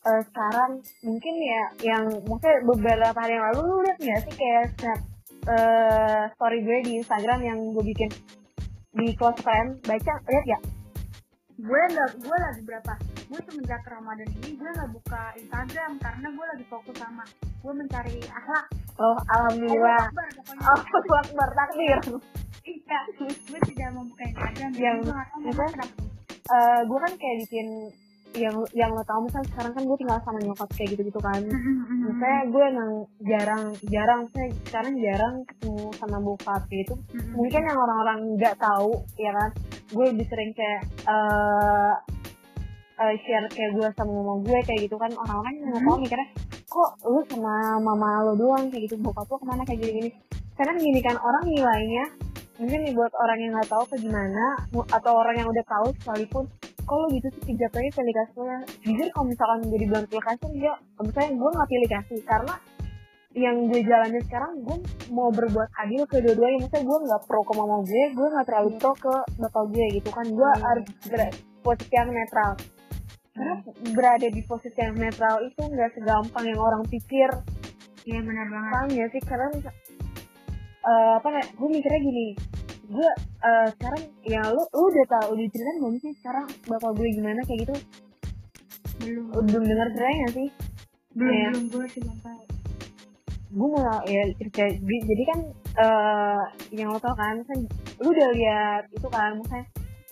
eh, 0.00 0.22
sekarang 0.26 0.70
mungkin 1.06 1.34
ya 1.38 1.64
yang 1.86 2.04
mungkin 2.26 2.50
beberapa 2.66 3.18
hari 3.18 3.32
yang 3.38 3.46
lalu 3.52 3.60
lu 3.62 3.76
lihat 3.86 3.98
nggak 4.02 4.20
sih 4.26 4.34
kayak 4.34 4.64
snap 4.76 5.00
eh, 5.48 6.22
story 6.34 6.58
gue 6.66 6.78
di 6.84 6.92
Instagram 7.00 7.40
yang 7.46 7.58
gue 7.72 7.84
bikin 7.84 8.10
di 8.90 9.14
close 9.14 9.38
friend? 9.40 9.80
Baca 9.86 10.12
lihat 10.26 10.46
ya 10.50 10.60
gue 11.60 11.82
nggak 11.92 12.10
gue 12.18 12.36
lagi 12.40 12.60
berapa? 12.64 12.92
Gue 13.30 13.40
semenjak 13.46 13.82
Ramadan 13.84 14.28
ini 14.40 14.50
gue 14.56 14.70
nggak 14.72 14.90
buka 14.90 15.22
Instagram 15.36 15.90
karena 16.00 16.26
gue 16.32 16.46
lagi 16.56 16.64
fokus 16.66 16.96
sama 16.96 17.24
gue 17.36 17.72
mencari 17.76 18.16
akhlak. 18.24 18.66
Oh 18.96 19.16
alhamdulillah. 19.28 20.08
Akbar, 20.08 20.28
oh 20.60 21.16
akbar 21.20 21.48
takdir 21.56 22.00
iya 22.64 22.98
gue 23.16 23.60
tidak 23.72 23.88
mau 23.96 24.04
buka 24.04 24.22
Instagram 24.28 24.70
jadi 24.74 24.84
Yang- 24.84 25.00
gue 25.06 25.66
kenapa. 25.72 26.02
Eh, 26.50 26.80
gue 26.82 26.98
kan 26.98 27.12
kayak 27.14 27.36
bikin 27.46 27.66
yang 28.38 28.62
yang 28.70 28.90
lo 28.94 29.02
tau 29.02 29.18
misalnya 29.26 29.48
sekarang 29.50 29.72
kan 29.74 29.82
gue 29.82 29.96
tinggal 29.98 30.18
sama 30.22 30.38
nyokap 30.38 30.70
kayak 30.78 30.88
gitu 30.94 31.02
gitu 31.10 31.20
kan. 31.22 31.42
Misalnya 32.06 32.42
gue 32.46 32.64
emang 32.70 32.90
jarang 33.26 33.64
jarang 33.90 34.20
saya 34.30 34.48
sekarang 34.70 34.94
jarang 35.02 35.34
ketemu 35.46 35.84
sama 35.98 36.18
bokap 36.22 36.62
gitu. 36.70 36.94
Mungkin 37.34 37.60
yang 37.66 37.78
orang-orang 37.78 38.18
nggak 38.38 38.56
tahu 38.62 39.02
ya 39.18 39.34
kan? 39.34 39.50
Gue 39.90 40.04
lebih 40.14 40.26
sering 40.30 40.50
kayak 40.54 40.82
eh 41.10 41.94
eh, 43.00 43.14
share 43.26 43.48
kayak 43.50 43.70
gue 43.74 43.88
sama 43.98 44.12
mama 44.14 44.34
gue 44.46 44.58
kayak 44.62 44.80
gitu 44.86 44.96
kan. 45.00 45.10
Orang-orang 45.10 45.52
yang 45.58 45.66
nggak 45.74 45.84
tahu 45.90 45.96
mikirnya 45.98 46.28
kok 46.70 46.90
lu 47.02 47.20
sama 47.26 47.54
mama 47.82 48.08
lo 48.30 48.32
doang? 48.38 48.70
kayak 48.70 48.86
gitu. 48.86 48.96
Bokap 49.02 49.26
lo 49.26 49.36
ke 49.42 49.46
mana? 49.46 49.62
kayak 49.66 49.82
gini-gini. 49.82 50.10
Karena 50.54 50.78
gini 50.78 51.00
kan 51.02 51.16
orang 51.18 51.44
nilainya 51.50 52.04
mungkin 52.60 52.84
nih 52.84 52.92
buat 52.92 53.08
orang 53.16 53.38
yang 53.40 53.52
nggak 53.56 53.72
tahu 53.72 53.84
ke 53.88 53.96
gimana 54.04 54.44
atau 54.92 55.12
orang 55.16 55.32
yang 55.32 55.48
udah 55.48 55.64
tahu 55.64 55.88
sekalipun 55.96 56.44
kalau 56.90 57.06
gitu 57.14 57.28
sih 57.46 57.54
jatuhnya 57.54 57.90
pilih 57.94 58.14
kasihnya 58.18 58.58
jujur 58.82 59.06
kalau 59.14 59.26
misalkan 59.30 59.58
gue 59.62 59.78
dibilang 59.78 60.06
pilih 60.10 60.24
kasih 60.26 60.48
enggak 60.50 60.78
misalnya 60.98 61.30
gue 61.38 61.50
nggak 61.54 61.70
pilih 61.70 61.88
kasih 61.94 62.18
karena 62.26 62.54
yang 63.30 63.70
gue 63.70 63.80
jalanin 63.86 64.22
sekarang 64.26 64.58
gue 64.66 64.76
mau 65.14 65.30
berbuat 65.30 65.70
adil 65.86 66.02
ke 66.10 66.18
dua-duanya. 66.18 66.66
Misalnya 66.66 66.86
gue 66.90 66.98
nggak 67.06 67.22
pro 67.30 67.40
ke 67.46 67.52
mama 67.54 67.78
gue 67.86 68.04
gue 68.10 68.26
nggak 68.26 68.46
terlalu 68.50 68.70
pro 68.82 68.92
ke 68.98 69.14
bapak 69.38 69.64
gue 69.70 69.86
gitu 70.02 70.10
kan. 70.10 70.26
Gue 70.26 70.50
Hmm. 70.50 70.62
harus 70.66 70.86
berada 71.06 71.30
posisi 71.62 71.94
yang 71.94 72.10
netral. 72.10 72.50
Karena 73.30 73.54
berada 73.94 74.26
di 74.26 74.42
posisi 74.42 74.78
yang 74.82 74.98
netral 74.98 75.36
itu 75.46 75.62
nggak 75.62 75.90
segampang 75.94 76.44
yang 76.50 76.58
orang 76.58 76.82
pikir. 76.90 77.30
Iya 78.02 78.20
benar 78.26 78.46
banget. 78.50 78.70
Paham 78.74 78.88
ya 78.98 79.06
sih? 79.14 79.22
Karena 79.22 79.46
eh, 80.80 81.12
apa 81.22 81.28
gue 81.54 81.68
mikirnya 81.70 82.00
gini 82.02 82.26
gue 82.90 83.10
eh, 83.40 83.66
sekarang 83.78 84.02
ya 84.26 84.42
lu 84.50 84.62
lu 84.66 84.82
udah 84.90 85.06
tau 85.06 85.26
udah 85.30 85.46
ceritain 85.46 85.78
belum 85.78 85.94
sih 86.02 86.12
sekarang 86.18 86.46
bapak 86.66 86.90
gue 86.98 87.06
gimana 87.14 87.40
kayak 87.46 87.60
gitu? 87.64 87.74
Belum. 89.00 89.24
Belum 89.46 89.62
dengar 89.64 89.88
ceritanya 89.94 90.28
sih? 90.34 90.48
Belum 91.14 91.30
Iya. 91.30 91.48
belum 91.54 91.64
gue 91.70 91.84
tahu. 92.20 92.42
Gue 93.50 93.68
mau 93.70 93.82
ya 94.06 94.22
cerita 94.38 94.62
di- 94.74 95.04
jadi 95.06 95.22
kan 95.26 95.40
eh 95.70 96.42
yang 96.74 96.90
lo 96.90 96.98
tau 96.98 97.14
kan 97.14 97.38
kan 97.46 97.58
lu 98.02 98.08
udah 98.10 98.28
lihat 98.34 98.82
itu 98.90 99.06
kan 99.06 99.38
misalnya 99.38 99.66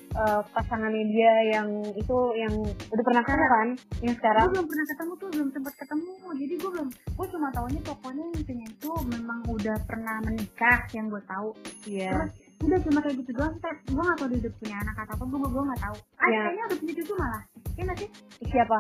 eh, 0.09 0.41
pasangannya 0.51 1.05
dia 1.13 1.35
yang 1.53 1.69
itu 1.93 2.17
yang 2.35 2.55
udah 2.65 3.05
pernah 3.05 3.23
ketemu 3.23 3.47
kan? 3.47 3.69
Yang 4.01 4.15
gue 4.15 4.21
sekarang 4.23 4.47
belum 4.55 4.67
pernah 4.67 4.87
ketemu 4.87 5.13
tuh 5.19 5.29
belum 5.35 5.49
sempat 5.51 5.75
ketemu. 5.77 6.13
Jadi 6.39 6.55
gue 6.57 6.71
belum 6.79 6.89
gue 6.95 7.27
cuma 7.29 7.49
taunya 7.51 7.81
pokoknya 7.83 8.25
intinya 8.35 8.67
itu 8.71 8.91
memang 9.11 9.41
udah 9.51 9.77
pernah 9.85 10.17
menikah 10.23 10.79
yang 10.95 11.07
gue 11.11 11.23
tahu. 11.27 11.51
Iya. 11.85 12.11
Terus 12.15 12.33
udah 12.59 12.79
cuma 12.83 12.99
kayak 13.01 13.17
gitu 13.23 13.31
doang. 13.33 13.55
Ted. 13.59 13.77
gue 13.87 14.03
gak 14.03 14.17
tau 14.19 14.27
dia 14.29 14.39
udah 14.43 14.53
punya 14.59 14.77
anak 14.83 14.97
atau 14.99 15.15
apa 15.15 15.25
gue 15.25 15.39
gue 15.39 15.63
gak 15.71 15.81
tahu. 15.81 15.97
Ah 16.19 16.27
Iya. 16.27 16.41
kayaknya 16.43 16.65
udah 16.69 16.79
punya 16.79 16.93
cucu 16.99 17.13
malah. 17.15 17.43
Ya 17.79 17.83
nggak 17.87 17.99
sih? 18.03 18.09
Siapa? 18.45 18.79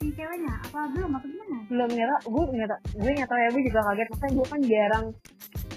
Si 0.00 0.06
ceweknya. 0.16 0.54
Apa 0.66 0.78
belum? 0.90 1.10
Apa 1.14 1.26
gimana? 1.28 1.58
Belum 1.68 1.88
nyata 1.92 2.16
gue 2.24 2.42
nyata 2.56 2.76
gue 2.96 3.12
nyata 3.12 3.34
ya 3.36 3.48
gue 3.52 3.62
juga 3.68 3.80
kaget. 3.84 4.08
Makanya 4.10 4.32
gue 4.32 4.46
kan 4.48 4.60
jarang 4.64 5.06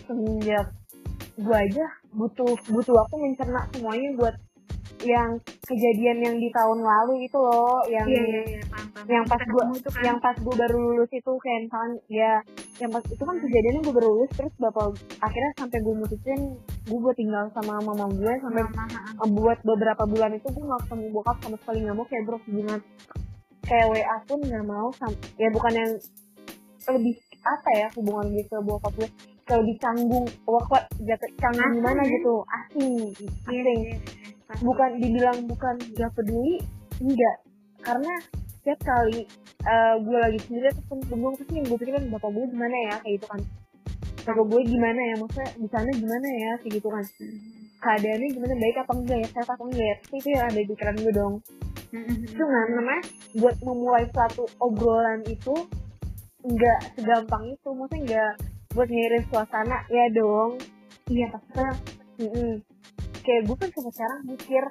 semenjak 0.05 0.67
gue 1.35 1.57
aja 1.57 1.85
butuh 2.15 2.55
butuh 2.71 2.93
waktu 2.95 3.15
mencerna 3.19 3.59
semuanya 3.75 4.09
buat 4.15 4.35
yang 5.03 5.35
kejadian 5.65 6.17
yang 6.23 6.35
di 6.39 6.49
tahun 6.49 6.79
lalu 6.79 7.27
itu 7.27 7.35
loh 7.35 7.83
yang 7.87 8.07
iya 8.07 8.63
paham 8.65 8.87
paham. 8.93 9.05
yang 9.11 9.23
pas 9.27 9.39
itu 9.41 9.89
kan. 9.91 10.01
yang 10.01 10.17
pas 10.23 10.35
gue 10.37 10.55
baru 10.55 10.77
lulus 10.79 11.11
itu 11.11 11.31
kayak 11.35 11.59
misalkan 11.67 11.91
ya 12.07 12.33
yang 12.77 12.91
pas 12.91 13.03
itu 13.03 13.19
kan 13.19 13.35
kejadiannya 13.35 13.81
gue 13.83 13.93
baru 13.93 14.07
lulus 14.07 14.31
terus 14.33 14.53
bapak 14.55 14.95
akhirnya 15.19 15.51
sampai 15.57 15.77
gue 15.83 15.95
mutusin 15.95 16.39
gue 16.85 16.99
buat 17.01 17.15
tinggal 17.15 17.45
sama 17.51 17.81
mama 17.81 18.05
gue 18.07 18.33
sampai 18.39 18.63
buat 19.29 19.59
beberapa 19.61 20.03
bulan 20.05 20.31
itu 20.31 20.47
gue 20.47 20.63
gak 20.63 20.81
ketemu 20.87 21.05
bokap 21.11 21.37
sama 21.43 21.57
sekali 21.59 21.77
nggak 21.83 21.95
mau 21.95 22.05
kayak 22.07 22.23
bro 22.23 22.37
hubungan 22.45 22.79
kayak 23.65 23.85
WA 23.89 24.17
pun 24.23 24.39
nggak 24.39 24.65
mau 24.65 24.87
sam- 24.95 25.21
ya 25.35 25.49
bukan 25.49 25.73
yang 25.73 25.91
lebih 26.87 27.15
apa 27.41 27.69
ya 27.73 27.87
hubungan 27.93 28.25
gue 28.31 28.43
ke 28.45 28.57
bokap 28.61 28.93
gue 28.95 29.09
kayak 29.45 29.59
lebih 29.61 29.75
canggung 29.77 30.25
wah 30.45 30.63
kok 30.63 30.83
jatuh 30.99 31.29
canggung 31.37 31.71
gimana 31.77 32.01
ya? 32.01 32.09
gitu 32.09 32.33
asing 32.47 32.93
Iya, 33.15 33.29
asing. 33.45 33.79
iya, 33.81 33.95
pasti. 34.01 34.34
Bukan 34.61 34.89
dibilang 35.01 35.37
bukan 35.49 35.75
gak 35.97 36.11
peduli 36.13 36.61
enggak. 37.01 37.37
Karena 37.81 38.13
setiap 38.61 38.79
kali 38.81 39.25
eh, 39.65 39.95
gue 40.01 40.17
lagi 40.17 40.39
sendiri 40.45 40.73
terus 40.73 40.87
pun 40.89 40.99
gue 41.01 41.29
pasti 41.37 41.53
yang 41.53 41.65
gue 41.69 41.77
pikirin 41.77 42.05
bapak 42.13 42.29
gue 42.33 42.45
gimana 42.49 42.75
ya? 42.89 42.95
Kayak 43.01 43.13
gitu 43.21 43.27
kan. 43.29 43.41
Bapak 44.25 44.45
gue 44.49 44.61
gimana 44.65 45.01
ya? 45.01 45.15
Maksudnya 45.21 45.49
di 45.57 45.67
sana 45.69 45.89
gimana 45.93 46.27
ya? 46.29 46.51
Kayak 46.61 46.73
gitu 46.81 46.87
kan. 46.89 47.05
Keadaannya 47.81 48.27
gimana? 48.33 48.53
Baik 48.57 48.77
apa 48.81 48.91
enggak 48.97 49.17
ya? 49.21 49.27
Sehat 49.29 49.49
apa 49.53 49.63
enggak 49.69 49.85
ya? 49.85 49.95
Itu 50.09 50.27
yang 50.33 50.43
ada 50.49 50.59
di 50.59 50.67
pikiran 50.69 50.95
gue 50.97 51.13
dong. 51.13 51.35
Cuman 52.35 52.67
namanya 52.75 53.03
buat 53.39 53.55
memulai 53.61 54.05
suatu 54.11 54.43
obrolan 54.57 55.21
itu 55.29 55.55
enggak 56.41 56.79
segampang 56.97 57.43
itu. 57.53 57.69
Maksudnya 57.69 58.01
enggak 58.01 58.33
buat 58.73 58.89
ngirim 58.89 59.23
suasana 59.29 59.77
ya 59.87 60.05
dong. 60.11 60.57
Iya 61.05 61.29
pasti. 61.29 62.74
Kayak 63.25 63.41
gue 63.49 63.55
kan 63.57 63.69
sampai 63.73 63.93
sekarang 63.97 64.19
mikir 64.29 64.63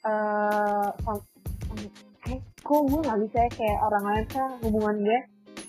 eh 0.00 0.88
eh, 2.30 2.40
kok 2.60 2.82
gue 2.86 3.00
nggak 3.00 3.20
bisa 3.26 3.38
ya 3.46 3.50
kayak 3.54 3.78
orang 3.86 4.04
lain 4.06 4.26
kan 4.30 4.50
hubungan 4.66 4.96
gue 5.02 5.18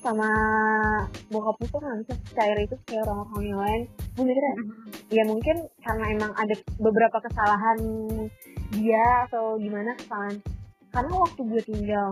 sama 0.01 0.29
bokap 1.29 1.55
gue 1.61 1.69
tuh 1.69 1.79
nggak 1.79 1.97
bisa 2.01 2.13
cair 2.33 2.57
itu 2.57 2.75
kayak 2.89 3.05
orang-orang 3.05 3.45
yang 3.45 3.61
lain. 3.61 3.81
Gue 4.17 4.23
mikirnya 4.25 4.53
ya 5.13 5.23
mungkin 5.29 5.57
karena 5.85 6.05
emang 6.09 6.31
ada 6.33 6.55
beberapa 6.81 7.17
kesalahan 7.21 7.79
dia 8.73 9.05
atau 9.29 9.59
gimana 9.61 9.93
kesalahan 9.99 10.39
karena 10.91 11.13
waktu 11.15 11.41
gue 11.47 11.61
tinggal 11.67 12.07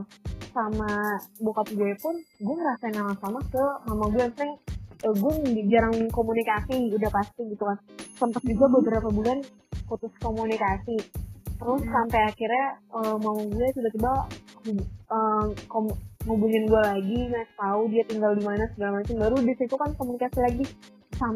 sama 0.51 0.91
bokap 1.39 1.67
gue 1.71 1.91
pun 2.01 2.15
gue 2.41 2.55
ngerasain 2.55 2.95
hal 2.95 3.07
yang 3.13 3.19
sama 3.21 3.39
ke 3.47 3.63
mama 3.86 4.05
gue 4.11 4.23
maksudnya 4.27 4.57
eh, 5.00 5.14
gue 5.16 5.34
jarang 5.68 5.95
komunikasi 6.10 6.91
udah 6.91 7.12
pasti 7.12 7.41
gitu 7.47 7.64
kan. 7.64 7.78
Sempat 8.18 8.43
juga 8.43 8.66
beberapa 8.68 9.08
bulan 9.10 9.39
putus 9.88 10.12
komunikasi. 10.20 10.97
Terus 11.60 11.82
Hmm. 11.84 11.91
sampai 11.91 12.20
akhirnya 12.24 12.66
eh, 12.95 13.16
mama 13.20 13.41
gue 13.45 13.68
tiba-tiba 13.74 14.12
kom- 15.68 15.97
ngubungin 16.28 16.68
gue 16.68 16.82
lagi 16.84 17.20
nggak 17.32 17.47
tahu 17.56 17.88
dia 17.89 18.04
tinggal 18.06 18.36
di 18.36 18.43
mana 18.43 18.64
segala 18.76 19.00
macam. 19.00 19.16
Baru 19.18 19.36
di 19.39 19.54
situ 19.56 19.76
kan 19.76 19.91
komunikasi 19.95 20.39
lagi 20.39 20.66
sam 21.20 21.36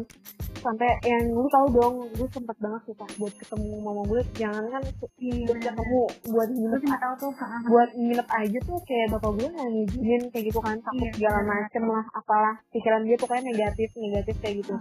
sampai 0.64 0.88
yang 1.04 1.28
lu 1.36 1.44
tahu 1.52 1.66
dong 1.76 1.94
gue 2.16 2.28
sempet 2.32 2.56
banget 2.56 2.80
sih 2.88 2.96
pas 2.96 3.12
buat 3.20 3.34
ketemu 3.36 3.84
mama 3.84 4.02
gue 4.08 4.20
jangan 4.32 4.64
kan 4.72 4.82
Iya, 5.20 5.44
buat 5.44 5.60
ketemu 5.60 6.02
buat 6.32 6.48
nginep 6.48 6.82
tahu 6.88 7.14
tuh 7.20 7.32
buat 7.68 7.90
nginep 7.92 8.28
aja 8.28 8.58
tuh 8.64 8.78
kayak 8.88 9.06
bapak 9.12 9.30
gue 9.36 9.48
nggak 9.52 9.68
ngizinin 9.68 10.22
kayak 10.32 10.44
gitu 10.48 10.60
kan 10.64 10.76
takut 10.80 11.04
Iya, 11.04 11.12
segala 11.20 11.40
macem 11.44 11.82
lah 11.84 12.04
apalah. 12.16 12.54
Pikiran 12.72 13.04
dia 13.04 13.16
pokoknya 13.20 13.42
negatif 13.52 13.88
negatif 13.94 14.34
kayak 14.40 14.54
gitu. 14.64 14.74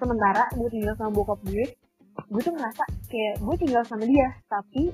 Sementara 0.00 0.48
gue 0.56 0.68
tinggal 0.72 0.96
sama 0.96 1.12
bokap 1.12 1.40
gue 1.44 1.64
gue 2.30 2.40
tuh 2.42 2.54
ngerasa 2.54 2.84
kayak 3.08 3.34
gue 3.40 3.54
tinggal 3.58 3.82
sama 3.86 4.04
dia 4.04 4.28
tapi 4.50 4.92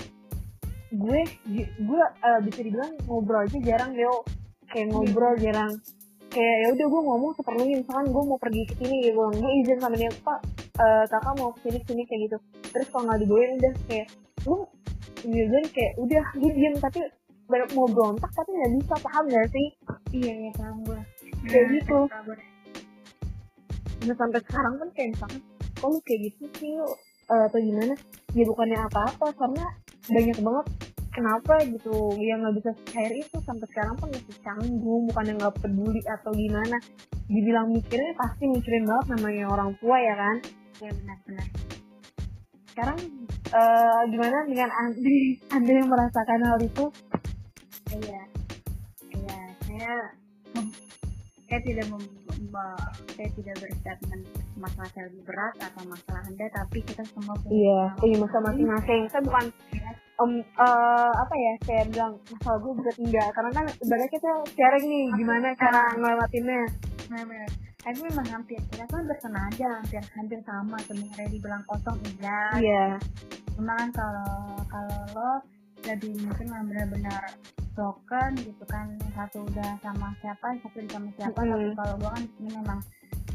gue 0.94 1.20
gue 1.82 2.02
eh, 2.22 2.40
bisa 2.46 2.60
dibilang 2.62 2.92
ngobrol 3.10 3.42
aja 3.42 3.58
jarang 3.60 3.92
yo 3.98 4.22
kayak 4.70 4.94
ngobrol 4.94 5.34
jarang 5.40 5.72
kayak 6.36 6.56
ya 6.60 6.68
udah 6.76 6.86
gue 6.92 7.02
ngomong 7.08 7.32
seperlunya 7.32 7.74
misalkan 7.80 8.06
gue 8.12 8.22
mau 8.28 8.36
pergi 8.36 8.62
ke 8.68 8.74
sini 8.76 8.96
gitu 9.08 9.24
gue 9.24 9.52
izin 9.64 9.78
sama 9.80 9.96
dia 9.96 10.12
pak 10.20 10.38
eh, 10.76 11.04
kakak 11.08 11.34
mau 11.40 11.48
ke 11.56 11.58
sini 11.64 11.78
sini 11.88 12.02
kayak 12.04 12.20
gitu 12.28 12.36
terus 12.76 12.86
kalau 12.92 13.08
nggak 13.08 13.24
dibolehin 13.24 13.52
udah 13.56 13.72
kayak 13.88 14.06
lu 14.44 14.56
izin 15.24 15.64
kayak 15.72 15.92
udah 15.96 16.24
gue 16.36 16.52
diem 16.52 16.74
tapi 16.76 17.00
banyak 17.48 17.70
mau 17.72 17.88
berontak 17.88 18.28
tapi 18.36 18.50
nggak 18.52 18.72
bisa 18.84 18.94
paham 19.00 19.24
gak 19.32 19.48
sih 19.48 19.68
Iya, 20.14 20.32
iya, 20.32 20.50
paham 20.54 20.76
gue. 20.86 21.00
Kayak 21.50 21.66
gitu. 21.76 21.98
Paham 22.08 22.24
gue. 22.30 22.38
nah 24.06 24.14
sampai 24.14 24.38
sekarang 24.44 24.74
kan 24.78 24.88
kayak 24.94 25.08
misalkan 25.18 25.40
kok 25.74 25.88
lu 25.90 25.98
kayak 26.06 26.20
gitu 26.30 26.44
sih 26.62 26.78
lu, 26.78 26.86
eh, 27.26 27.42
atau 27.50 27.58
gimana 27.58 27.94
ya 28.38 28.44
bukannya 28.46 28.78
apa-apa 28.86 29.26
karena 29.34 29.64
banyak 30.06 30.38
banget 30.46 30.66
kenapa 31.16 31.64
gitu 31.64 32.12
yang 32.20 32.44
nggak 32.44 32.60
bisa 32.60 32.70
cair 32.92 33.12
itu 33.16 33.36
sampai 33.40 33.64
sekarang 33.72 33.96
pun 33.96 34.12
masih 34.12 34.36
canggung 34.44 35.02
bukannya 35.08 35.34
nggak 35.40 35.56
peduli 35.64 36.02
atau 36.04 36.30
gimana. 36.36 36.76
Dibilang 37.26 37.72
mikirin 37.72 38.12
pasti 38.20 38.44
mikirin 38.44 38.84
banget 38.84 39.06
namanya 39.16 39.44
orang 39.48 39.72
tua 39.80 39.96
ya 39.96 40.14
kan? 40.14 40.36
Iya, 40.84 40.90
benar-benar. 40.92 41.48
sekarang 42.76 43.00
eh, 43.56 44.00
gimana 44.12 44.36
dengan 44.44 44.68
Andi? 44.68 45.18
Anda 45.56 45.72
yang 45.72 45.88
merasakan 45.88 46.40
hal 46.44 46.60
itu? 46.60 46.84
Iya. 47.96 48.22
Iya, 49.16 49.38
saya 49.64 49.94
saya 51.46 51.60
tidak 51.64 51.86
mem, 51.88 52.04
saya 53.16 53.28
tidak 53.32 53.56
berstatement 53.64 54.22
masalah 54.58 54.88
saya 54.92 55.04
lebih 55.08 55.22
berat 55.24 55.54
atau 55.62 55.82
masalah 55.86 56.22
anda 56.26 56.46
tapi 56.50 56.78
kita 56.82 57.04
semua 57.06 57.38
punya 57.38 57.54
iya 57.54 57.82
iya 58.02 58.16
masa 58.18 58.38
masing-masing. 58.42 59.00
Saya 59.08 59.22
bukan 59.22 59.44
em, 60.16 60.32
eh, 60.40 61.12
apa 61.12 61.34
ya 61.36 61.52
saya 61.64 61.82
bilang 61.92 62.12
masalah 62.32 62.58
gue 62.60 62.72
bisa 62.80 62.92
tinggal 62.96 63.28
karena 63.36 63.50
kan 63.52 63.64
ibaratnya 63.68 64.10
kita 64.10 64.30
sharing 64.56 64.86
nih 64.88 65.06
gimana 65.20 65.48
cara 65.56 65.82
ngelewatinnya. 65.96 66.62
Benar-benar. 67.06 67.50
Tapi 67.86 67.98
memang 68.02 68.26
hampir 68.34 68.58
kita 68.74 68.84
kan 68.90 69.02
bersenaja 69.06 69.68
hampir 69.78 70.02
hampir 70.02 70.40
sama 70.42 70.76
sebenarnya 70.90 71.28
dibilang 71.30 71.62
kosong 71.70 71.98
iya. 72.18 72.42
iya. 72.58 72.84
Cuma 73.54 73.72
kan 73.78 73.88
kalau 73.94 74.58
kalau 74.66 75.00
lo 75.14 75.30
lebih 75.86 76.18
mungkin 76.18 76.46
benar-benar 76.66 77.22
broken 77.76 78.30
gitu 78.40 78.64
kan 78.66 78.88
satu 79.12 79.44
udah 79.44 79.70
sama 79.84 80.08
siapa 80.18 80.48
satu 80.64 80.80
udah 80.80 80.92
sama 80.96 81.10
siapa 81.14 81.38
Mm-mm. 81.44 81.52
tapi 81.52 81.68
kalau 81.76 81.94
gua 82.00 82.10
kan 82.16 82.24
ini 82.40 82.50
memang 82.56 82.80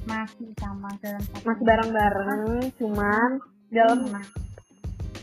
masih 0.09 0.49
sama 0.57 0.89
dalam 0.97 1.23
masih 1.45 1.63
bareng-bareng 1.63 2.41
cuman 2.82 3.29
dalam 3.71 3.99
Nah, 4.09 4.25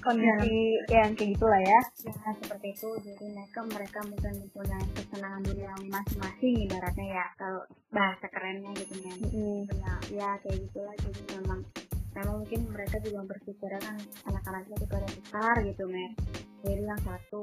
kondisi 0.09 0.81
yang 0.89 1.13
kayak 1.13 1.31
gitulah 1.37 1.61
ya. 1.61 1.81
Ya 2.09 2.33
seperti 2.41 2.67
itu. 2.73 2.89
Jadi 3.05 3.25
mereka 3.29 3.61
mereka 3.69 3.99
mungkin 4.09 4.35
punya 4.57 4.79
kesenangan 4.97 5.43
diri 5.45 5.63
yang 5.69 5.83
masing-masing 5.93 6.55
ibaratnya 6.65 7.07
ya 7.21 7.27
kalau 7.37 7.63
bahasa 7.93 8.27
kerennya 8.33 8.73
gitu 8.81 8.95
kan 9.05 9.17
Mm-mm. 9.29 9.59
ya, 9.77 9.93
ya 10.09 10.31
kayak 10.41 10.57
gitulah. 10.65 10.95
Jadi 10.97 11.21
memang 11.37 11.61
memang 12.17 12.37
mungkin 12.43 12.61
mereka 12.73 12.97
juga 13.05 13.21
berpikir 13.31 13.71
kan 13.79 13.97
anak-anaknya 14.27 14.75
itu 14.75 14.87
pada 14.91 15.07
besar 15.07 15.55
gitu 15.63 15.85
men 15.87 16.11
jadi 16.67 16.83
yang 16.91 17.01
satu 17.07 17.43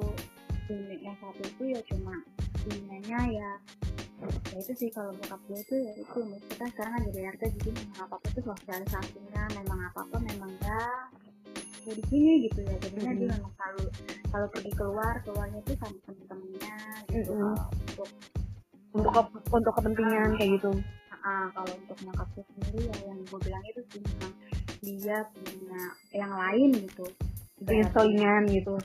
dunia 0.68 0.97
yang 0.99 1.18
satu 1.24 1.41
itu 1.45 1.63
ya 1.72 1.80
cuma 1.88 2.16
dunianya 2.66 3.20
ya 3.32 3.51
ya 4.51 4.57
itu 4.59 4.74
sih 4.76 4.89
kalau 4.91 5.16
bokap 5.16 5.39
gue 5.47 5.59
tuh 5.68 5.80
ya 5.80 5.93
itu. 5.95 6.20
Kan 6.59 6.68
sekarang 6.72 6.91
kan 6.97 7.01
jadi 7.11 7.20
RT 7.36 7.41
jadi 7.61 7.70
memang 7.72 7.99
apa 8.03 8.16
apa 8.20 8.28
tuh 8.32 8.43
sosialisasinya 8.47 9.43
memang 9.63 9.80
apa 9.91 9.99
apa 10.07 10.18
memang 10.24 10.51
ya 10.59 10.82
ya 11.86 11.94
di 11.94 12.04
sini 12.06 12.32
gitu 12.44 12.60
ya. 12.62 12.76
Jadinya 12.80 13.12
dia 13.14 13.26
Mhm. 13.26 13.34
memang 13.36 13.54
selalu 13.54 13.84
kalau 14.26 14.48
pergi 14.50 14.72
keluar 14.74 15.14
keluarnya 15.22 15.60
tuh 15.62 15.76
sama 15.78 15.98
temen-temennya 16.02 16.78
gitu. 17.08 17.32
Mhm. 17.32 17.56
kalau 17.56 17.70
untuk 17.72 18.10
untuk 18.92 19.12
ke- 19.12 19.52
untuk 19.52 19.74
kepentingan 19.76 20.30
kayak 20.36 20.52
gitu. 20.56 20.72
Ah, 21.20 21.50
kalau 21.50 21.74
untuk 21.74 21.98
nyokap 22.02 22.28
gue 22.32 22.46
sendiri 22.48 22.80
ya 22.86 22.98
yang 23.08 23.20
gue 23.20 23.40
bilang 23.42 23.64
itu 23.66 23.82
sih 23.90 24.00
memang 24.00 24.34
dia 24.80 25.18
punya 25.28 25.82
yang 26.12 26.32
lain 26.32 26.70
gitu. 26.80 27.06
Punya 27.58 27.86
selingan 27.90 28.44
gitu. 28.48 28.76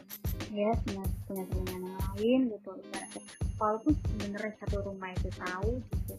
Ya 0.51 0.71
punya 0.83 1.05
punya 1.27 1.45
teman 1.47 1.67
yang 1.71 1.87
lain 1.87 2.41
gitu. 2.49 2.71
Ibaratnya 2.73 3.23
walaupun 3.55 3.93
sebenarnya 3.93 4.53
satu 4.59 4.77
rumah 4.83 5.13
itu 5.13 5.29
tahu 5.37 5.71
gitu. 5.79 6.15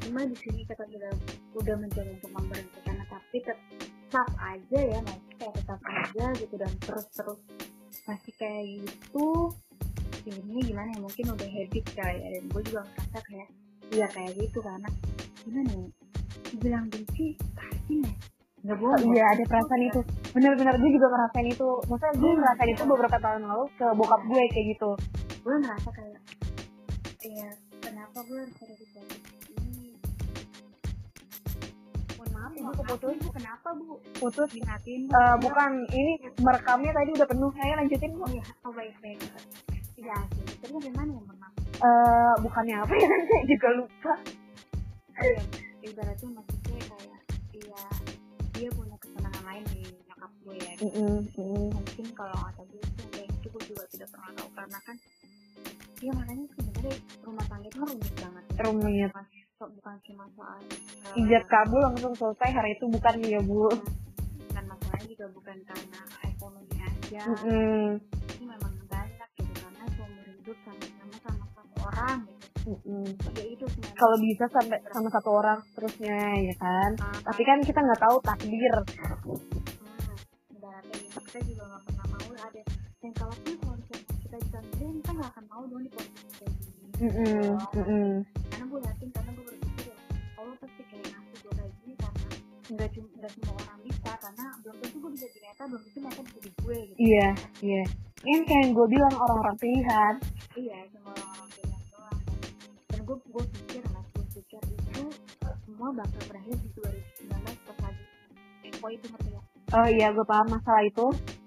Cuma 0.00 0.26
di 0.26 0.34
sini 0.34 0.66
kita 0.66 0.82
udah 0.82 1.12
udah 1.54 1.74
mencoba 1.76 2.10
untuk 2.10 2.30
memberhentikan 2.32 2.96
tapi 3.00 3.36
tetap 3.38 3.58
aja 4.18 4.80
ya 4.80 4.98
masih 5.06 5.34
kayak 5.38 5.54
tetap 5.54 5.80
aja 5.86 6.24
gitu 6.34 6.54
dan 6.58 6.72
terus 6.82 7.06
terus 7.14 7.40
masih 8.10 8.32
kayak 8.34 8.64
gitu 8.82 9.54
ini 10.26 10.60
gimana 10.66 10.90
ya 10.92 11.00
mungkin 11.00 11.26
udah 11.32 11.48
habit 11.48 11.84
kali 11.94 12.18
ya 12.18 12.28
dan 12.34 12.44
gue 12.50 12.62
juga 12.66 12.80
ngerasa 12.84 13.18
kayak 13.24 13.48
iya 13.94 14.06
kayak 14.10 14.32
gitu 14.36 14.58
karena 14.60 14.88
gimana 15.46 15.70
ya 15.70 15.86
dibilang 16.50 16.84
benci 16.90 17.38
pasti 17.54 17.94
nih 18.02 18.14
nggak 18.60 18.76
Oh, 18.76 18.92
bohong 18.92 19.16
iya 19.16 19.24
ada 19.24 19.44
perasaan 19.48 19.82
itu. 19.88 20.00
Benar-benar 20.36 20.76
gue 20.76 20.90
juga 20.92 21.08
ngerasain 21.08 21.48
itu. 21.48 21.68
Maksudnya 21.88 22.12
gue 22.20 22.32
ngerasain 22.36 22.70
itu 22.76 22.84
beberapa 22.84 23.16
tahun 23.16 23.42
lalu 23.48 23.64
ke 23.72 23.86
bokap 23.96 24.20
gue 24.28 24.42
kayak 24.52 24.66
gitu. 24.76 24.90
Gue 25.40 25.54
ngerasa 25.64 25.88
kayak 25.96 26.20
ya 27.24 27.48
kenapa 27.80 28.18
gue 28.20 28.36
harus 28.36 28.56
ada 28.60 28.74
di 28.76 28.86
maaf 32.40 32.52
ibu 32.56 32.72
keputus 32.72 33.14
bu 33.20 33.30
kenapa 33.30 33.68
bu? 33.76 34.00
Putus. 34.16 34.48
Dihatiin 34.50 35.02
Eh, 35.06 35.36
bukan 35.38 35.70
ini 35.92 36.12
merekamnya 36.40 36.92
tadi 36.96 37.10
udah 37.12 37.28
penuh. 37.28 37.50
Saya 37.52 37.72
lanjutin 37.76 38.10
bu. 38.16 38.24
Oh 38.24 38.30
ya 38.32 38.44
oh 38.64 38.72
baik 38.72 38.96
baik. 38.98 39.20
Tidak 39.92 40.14
asli 40.16 40.42
terus 40.58 40.80
gimana 40.80 41.04
ya 41.06 41.20
mohon 41.20 41.36
maaf 41.36 41.52
Eh, 41.80 42.34
bukannya 42.40 42.76
apa 42.80 42.92
ya? 42.92 43.08
Saya 43.28 43.42
juga 43.44 43.68
lupa. 43.76 44.12
Oh, 45.12 45.24
ya. 45.28 45.42
ibaratnya 45.80 46.28
maksudnya 46.32 46.80
kayak 46.88 47.20
iya 47.52 47.82
dia 48.52 48.68
punya 48.72 48.96
kesenangan 48.96 49.44
lain 49.44 49.64
di 49.68 49.80
nyokap 50.04 50.32
gue 50.40 50.56
ya. 50.56 50.72
Mm-mm, 50.80 51.14
mm-mm. 51.36 51.66
mungkin 51.72 52.06
kalau 52.12 52.36
kata 52.36 52.62
gue 52.64 52.80
itu 52.80 53.04
kayak 53.08 53.28
gitu 53.36 53.46
gue 53.48 53.62
juga 53.68 53.84
tidak 53.88 54.08
pernah 54.08 54.32
tahu. 54.32 54.48
Karena 54.52 54.78
kan 54.80 54.96
ya 56.00 56.12
makanya 56.16 56.44
sebenarnya 56.50 56.94
rumah 57.20 57.44
tangga 57.44 57.68
itu 57.68 57.78
rumit 57.78 58.12
banget. 58.16 58.44
Rumit. 58.56 59.10
So- 59.12 59.39
bukan 59.68 59.96
cuma 60.00 60.24
soal 60.32 60.56
eh, 60.64 61.20
ijab 61.20 61.44
kabul 61.44 61.80
langsung 61.84 62.16
selesai 62.16 62.48
hari 62.48 62.72
itu 62.72 62.88
bukan 62.88 63.14
ya 63.20 63.40
bu. 63.44 63.68
Dan 64.50 64.64
masalahnya 64.64 65.04
juga 65.04 65.26
bukan 65.36 65.56
karena 65.68 66.00
ekonomi 66.24 66.76
aja. 66.80 67.22
Mm-mm, 67.28 68.00
ini 68.40 68.44
memang 68.48 68.72
banyak 68.88 69.28
gitu 69.36 69.52
karena 69.60 69.84
seumur 69.92 70.24
hidup 70.32 70.56
sama-sama 70.64 71.16
sama 71.20 71.44
satu 71.52 71.74
orang 71.84 72.16
gitu. 72.24 72.92
Ya 73.36 73.68
sebenarnya 73.68 73.96
kalau 73.96 74.16
bisa 74.16 74.44
sampai 74.48 74.78
sama 74.88 75.08
satu 75.10 75.30
orang 75.34 75.58
seterusnya 75.68 76.18
ya 76.40 76.54
kan? 76.56 76.90
Ah, 77.00 77.20
tapi 77.20 77.42
kan 77.44 77.58
kita 77.60 77.80
nggak 77.80 78.00
tahu 78.00 78.16
takdir. 78.24 78.74
Hmm, 78.80 80.16
ibaratnya 80.56 80.96
gitu 80.96 81.20
kita 81.20 81.38
juga 81.44 81.62
nggak 81.68 81.82
pernah 81.84 82.06
mau 82.08 82.32
ada 82.32 82.62
dan 83.00 83.12
kalaupun 83.12 83.54
kalau 83.60 83.76
kita 84.24 84.36
bisa 84.40 84.58
milih 84.72 84.92
kita 85.00 85.10
nggak 85.12 85.30
akan 85.36 85.44
mau 85.48 85.62
dong 85.68 85.82
di 85.84 85.90
posisi 85.92 86.28
kayak 86.32 86.52
gini 86.56 86.88
Mm-mm, 87.00 87.44
Gitu. 87.60 87.80
mm-mm. 87.80 88.08
Karena 88.60 88.76
gue 88.76 88.82
yakin 88.92 89.08
karena 89.16 89.30
gue 89.32 89.44
berpikir 89.48 89.84
ya 89.88 89.96
Allah 90.36 90.56
pasti 90.60 90.82
kayak 90.92 91.08
ngasih 91.08 91.36
gue 91.40 91.52
kayak 91.56 91.72
gini 91.80 91.94
karena 91.96 92.28
nggak 92.68 92.88
cuma 92.92 93.08
nggak 93.16 93.32
semua 93.32 93.54
orang 93.56 93.78
bisa 93.88 94.10
karena 94.20 94.46
belum 94.60 94.76
tentu 94.84 94.96
gue 95.00 95.10
bisa 95.16 95.26
di 95.32 95.38
Meta 95.40 95.62
belum 95.64 95.80
tentu 95.88 95.98
Meta 96.04 96.20
bisa 96.28 96.38
di 96.44 96.50
gue 96.60 96.76
gitu. 96.84 96.98
Iya 97.00 97.28
iya. 97.64 97.84
Ini 98.20 98.38
kayak 98.44 98.60
yang 98.60 98.72
gue 98.76 98.86
bilang 98.92 99.14
orang-orang 99.16 99.56
pilihan. 99.56 100.14
Iya 100.60 100.78
cuma 100.92 101.08
orang-orang 101.08 101.48
pilihan 101.56 101.82
doang. 101.88 102.20
Dan 102.84 103.00
gue 103.00 103.16
gue 103.32 103.44
pikir 103.48 103.82
mas 103.96 104.06
gue 104.12 104.26
pikir 104.28 104.62
itu 104.76 105.04
semua 105.64 105.88
bakal 105.96 106.22
berakhir 106.28 106.56
di 106.60 106.68
2019 106.76 107.32
pas 107.64 107.78
lagi 107.80 108.04
Eko 108.68 108.86
itu 108.92 109.06
ngerti 109.08 109.30
ya 109.32 109.40
oh 109.72 109.88
iya 109.88 110.06
gue 110.12 110.26
paham 110.28 110.46
masalah 110.52 110.84
itu. 110.84 111.06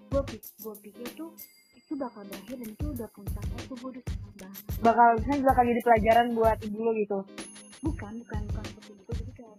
Gue 0.09 0.21
gue 0.33 0.75
pikir 0.81 1.07
tuh 1.13 1.29
itu 1.93 2.01
bakal 2.01 2.25
berakhir 2.25 2.57
dan 2.57 2.69
itu 2.73 2.85
udah 2.89 3.09
puncaknya 3.13 3.59
tuh 3.69 3.75
gue 3.77 3.89
udah 3.93 4.03
senang 4.09 4.33
banget. 4.41 4.63
Bakal 4.81 5.07
misalnya 5.13 5.43
bakal 5.45 5.63
jadi 5.69 5.81
pelajaran 5.85 6.27
buat 6.33 6.57
ibu 6.65 6.77
lo 6.81 6.91
gitu. 6.97 7.19
Bukan 7.85 8.13
bukan 8.25 8.41
bukan 8.49 8.63
seperti 8.65 8.91
itu. 8.97 9.11
Jadi 9.13 9.31
kayak 9.37 9.57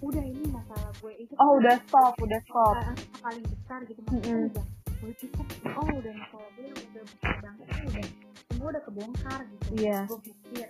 udah 0.00 0.24
ini 0.24 0.44
masalah 0.48 0.90
gue 0.96 1.12
itu 1.20 1.32
oh 1.36 1.50
udah 1.60 1.76
stop 1.84 2.14
udah 2.24 2.40
stop. 2.48 2.72
Uh, 2.72 2.96
paling 3.20 3.44
besar 3.44 3.80
gitu 3.84 4.00
maksudnya 4.00 4.32
Mm-mm. 4.32 4.48
udah. 4.48 4.66
Udah 5.04 5.16
cukup. 5.20 5.46
Oh 5.76 5.88
udah 5.92 6.12
masalah 6.16 6.48
gue 6.56 6.68
udah 6.72 7.04
besar 7.04 7.34
banget 7.44 7.66
tuh 7.68 7.80
udah 7.84 8.06
semua 8.48 8.66
udah 8.72 8.82
kebongkar 8.88 9.40
gitu. 9.44 9.64
Iya. 9.76 9.98
gue 10.08 10.20
pikir 10.24 10.68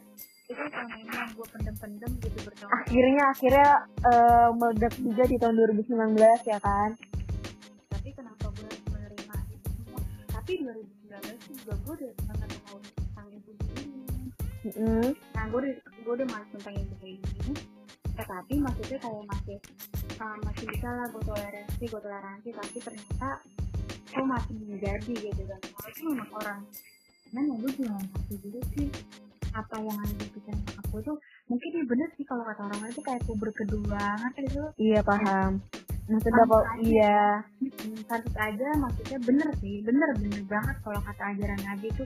itu 0.50 0.62
selama 0.66 0.94
ini 0.98 1.12
yang 1.14 1.30
gue 1.30 1.46
pendem-pendem 1.46 2.12
gitu 2.26 2.38
bertahun 2.42 2.74
akhirnya 2.74 3.24
akhirnya 3.30 3.70
uh, 4.02 4.48
meledak 4.58 4.94
juga 4.98 5.22
di 5.30 5.36
tahun 5.38 5.54
2019 5.78 6.18
ya 6.50 6.58
kan 6.58 6.90
tapi 10.50 10.66
2019 10.66 11.62
juga 11.62 11.72
gue 11.78 11.94
udah 11.94 12.12
sangat 12.26 12.50
tahu 12.66 12.78
tentang 12.82 13.26
ibu 13.30 13.50
ini. 13.54 13.86
Mm 14.66 14.72
-hmm. 14.74 15.06
nah 15.30 15.44
gue 15.46 15.58
udah 15.62 15.74
gue 15.78 16.12
udah 16.18 16.26
masuk 16.26 16.50
tentang 16.58 16.74
ibu 16.74 16.94
ini. 17.06 17.54
Tetapi 18.18 18.54
maksudnya 18.58 18.98
kayak 18.98 19.24
masih 19.30 19.58
uh, 20.18 20.36
masih 20.42 20.64
bisa 20.74 20.88
lah 20.90 21.06
gue 21.06 21.22
toleransi 21.22 21.82
gue 21.86 22.00
toleransi. 22.02 22.48
Tapi 22.50 22.76
ternyata 22.82 23.28
kok 24.10 24.26
masih 24.26 24.54
menjadi 24.66 25.14
gitu 25.22 25.42
kan. 25.46 25.60
Itu 25.86 26.00
memang 26.10 26.30
orang 26.42 26.60
dan 27.30 27.42
ya 27.46 27.54
gue 27.54 27.70
juga 27.70 27.90
ngerti 27.94 28.34
juga 28.42 28.60
sih 28.74 28.88
apa 29.54 29.76
yang 29.78 29.96
ada 30.02 30.14
di 30.18 30.26
pikiran 30.34 30.58
aku 30.82 30.96
tuh. 30.98 31.16
Mungkin 31.46 31.68
ya 31.78 31.84
bener 31.86 32.08
sih 32.18 32.26
kalau 32.26 32.42
kata 32.42 32.66
orang 32.66 32.90
itu 32.90 33.02
kayak 33.06 33.22
puber 33.22 33.54
kedua 33.54 33.86
banget 33.86 34.50
gitu. 34.50 34.66
Iya 34.82 34.98
paham 35.06 35.62
maksudnya 36.10 36.44
bapak 36.44 36.64
iya. 36.82 37.22
Pantas 38.10 38.36
aja 38.36 38.68
maksudnya 38.76 39.18
bener 39.22 39.48
sih 39.62 39.80
bener 39.86 40.10
bener 40.18 40.42
banget 40.50 40.76
kalau 40.82 41.00
kata 41.06 41.22
ajaran 41.32 41.60
Nabi 41.62 41.86
itu 41.88 42.04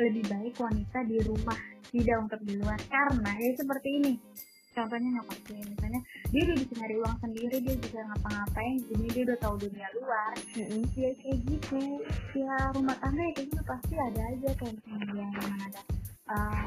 lebih 0.00 0.24
baik 0.32 0.54
wanita 0.56 0.98
di 1.04 1.16
rumah 1.26 1.58
tidak 1.90 2.16
untuk 2.24 2.40
di 2.46 2.54
luar. 2.56 2.78
Karena 2.88 3.30
ya 3.36 3.50
seperti 3.58 3.88
ini 4.00 4.12
contohnya 4.70 5.08
nyokap 5.18 5.38
gue 5.50 5.60
misalnya 5.66 6.00
dia 6.30 6.40
udah 6.46 6.56
bisa 6.62 6.72
nyari 6.78 6.94
uang 7.02 7.16
sendiri 7.18 7.56
dia 7.58 7.74
bisa 7.74 7.98
ngapa-ngapain 8.06 8.76
jadi 8.86 9.06
dia 9.10 9.22
udah 9.26 9.38
tahu 9.42 9.54
dunia 9.66 9.88
luar. 9.98 10.32
Mm-hmm. 10.54 10.82
ya 10.94 11.10
kayak 11.18 11.38
gitu 11.50 11.80
ya 12.38 12.54
rumah 12.78 12.96
tangga 13.02 13.18
ya 13.18 13.32
kayak 13.34 13.48
gitu 13.50 13.62
pasti 13.66 13.94
ada 13.98 14.20
aja 14.30 14.50
kayak 14.54 14.72
misalnya 14.78 15.06
dia 15.10 15.26
yang 15.26 15.58
ada 15.66 15.80
uh, 16.30 16.64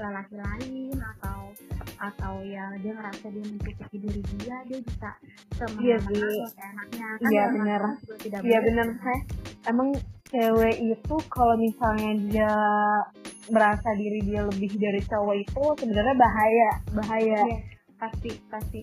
lelaki 0.00 0.36
lain 0.40 0.96
atau 0.96 1.52
atau 1.96 2.32
ya 2.44 2.64
dia 2.80 2.92
ngerasa 2.92 3.26
dia 3.32 3.44
mencukupi 3.44 3.96
diri 4.00 4.22
dia 4.40 4.56
dia 4.68 4.78
bisa 4.80 5.10
iya 5.80 5.96
sih. 6.00 6.40
enaknya. 6.56 7.08
Kan 7.16 7.30
iya 7.32 7.44
benar. 7.52 7.80
iya 8.44 8.58
benar. 8.60 8.86
Saya 9.00 9.20
emang 9.68 9.88
cewek 10.28 10.76
itu 10.80 11.16
kalau 11.32 11.54
misalnya 11.56 12.10
dia 12.28 12.52
merasa 13.46 13.88
diri 13.94 14.20
dia 14.26 14.42
lebih 14.42 14.72
dari 14.76 15.00
cowok 15.06 15.36
itu 15.38 15.62
sebenarnya 15.80 16.14
bahaya 16.18 16.70
bahaya. 16.92 17.40
Iya, 17.46 17.58
pasti 17.96 18.30
pasti. 18.50 18.80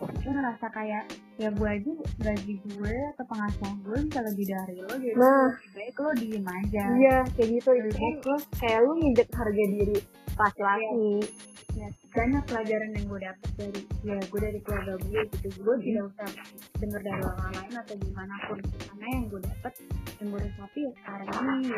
Gue 0.00 0.32
ngerasa 0.32 0.66
kayak 0.72 1.04
ya 1.34 1.50
gue 1.50 1.66
aja 1.66 1.92
gaji 2.22 2.54
gue 2.62 2.94
atau 3.14 3.24
penghasilan 3.26 3.74
gue 3.82 3.98
bisa 4.06 4.20
lebih 4.22 4.46
dari 4.46 4.74
lo 4.78 4.94
jadi 4.94 5.16
nah, 5.18 5.50
lebih 5.50 5.70
baik 5.74 5.96
lo 5.98 6.10
diem 6.14 6.46
aja. 6.46 6.84
Iya 6.94 7.18
kayak 7.34 7.48
gitu. 7.58 7.70
Itu 7.74 8.28
lo 8.30 8.36
kayak 8.62 8.78
lo 8.86 8.92
nginjek 8.94 9.28
harga 9.34 9.64
diri 9.66 9.98
laki-laki. 10.38 11.10
Ya, 11.74 11.90
banyak 12.14 12.42
pelajaran 12.46 12.90
yang 12.94 13.06
gue 13.10 13.20
dapet 13.26 13.50
dari 13.58 13.82
ya 14.06 14.18
gue 14.22 14.40
dari 14.46 14.58
keluarga 14.62 14.94
gue 14.94 15.20
gitu. 15.26 15.48
Gue 15.58 15.74
hmm. 15.74 15.84
tidak 15.90 16.04
usah 16.14 16.28
denger 16.78 17.00
dari 17.02 17.22
orang 17.26 17.50
lain 17.50 17.74
atau 17.82 17.94
gimana 17.98 18.34
pun. 18.46 18.58
Karena 18.62 19.06
yang 19.10 19.24
gue 19.26 19.40
dapet 19.42 19.72
yang 20.22 20.28
gue 20.30 20.40
resapi 20.46 20.78
ya 20.86 20.92
sekarang 21.02 21.28
ini. 21.34 21.70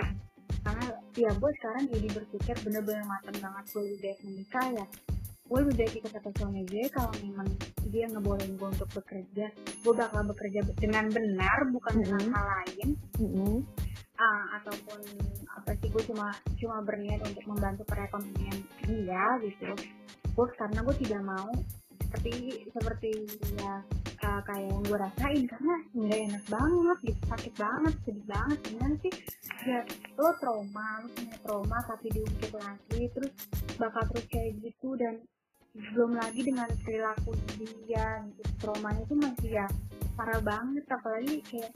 Karena 0.61 0.85
ya 1.17 1.31
gue 1.33 1.51
sekarang 1.57 1.83
jadi 1.89 2.09
berpikir 2.13 2.55
bener-bener 2.61 3.05
matang 3.09 3.37
banget. 3.41 3.65
Gue 3.73 3.85
udah 3.89 4.15
menikah 4.21 4.67
ya 4.77 4.87
gue 5.47 5.59
lebih 5.63 5.77
baik 5.79 5.95
ikut 6.03 6.11
kata 6.11 6.31
suami 6.43 6.67
gue 6.67 6.91
kalau 6.91 7.15
memang 7.23 7.47
dia 7.87 8.11
ngebolehin 8.11 8.59
gue 8.59 8.69
untuk 8.69 8.91
bekerja. 8.91 9.47
Gue 9.87 9.95
bakal 9.95 10.27
bekerja 10.27 10.67
dengan 10.75 11.07
benar 11.07 11.71
bukan 11.71 11.95
mm 11.95 12.03
-hmm. 12.03 12.19
dengan 12.19 12.23
hal 12.35 12.45
lain. 12.51 12.89
Mm 13.23 13.29
-hmm. 13.31 13.57
uh, 14.19 14.45
ataupun 14.59 15.01
apa 15.55 15.71
sih 15.79 15.89
gue 15.89 16.03
cuma 16.11 16.35
cuma 16.59 16.77
berniat 16.83 17.23
untuk 17.23 17.45
membantu 17.47 17.87
perekonomian 17.87 18.59
dia 18.91 19.25
gitu. 19.47 19.71
Gue 20.35 20.47
karena 20.59 20.83
gue 20.83 20.97
tidak 21.07 21.23
mau 21.23 21.51
seperti 22.03 22.67
seperti 22.75 23.13
ya 23.63 23.87
uh, 24.27 24.41
kayak 24.51 24.67
yang 24.67 24.83
gue 24.83 24.99
rasain 24.99 25.43
karena 25.47 25.75
nggak 25.95 26.21
enak 26.27 26.45
banget 26.51 26.99
gitu. 27.07 27.21
Sakit 27.31 27.53
banget 27.55 27.95
sedih 28.03 28.27
banget. 28.27 28.59
Gimana 28.67 28.95
sih? 28.99 29.13
Ya 29.63 29.81
lo 30.19 30.31
trauma 30.43 31.07
lo 31.07 31.09
punya 31.15 31.37
trauma 31.39 31.79
tapi 31.87 32.07
diungkit 32.11 32.51
lagi 32.51 33.03
terus 33.15 33.33
bakal 33.79 34.03
terus 34.11 34.27
kayak 34.27 34.59
gitu 34.63 34.99
dan 34.99 35.23
belum 35.77 36.17
lagi 36.17 36.41
dengan 36.45 36.69
perilaku 36.83 37.33
dia 37.57 38.25
gitu. 38.25 38.43
Traumanya 38.61 39.03
itu 39.05 39.15
masih 39.17 39.51
ya 39.63 39.67
parah 40.17 40.41
banget 40.41 40.85
apalagi 40.89 41.45
kayak 41.45 41.73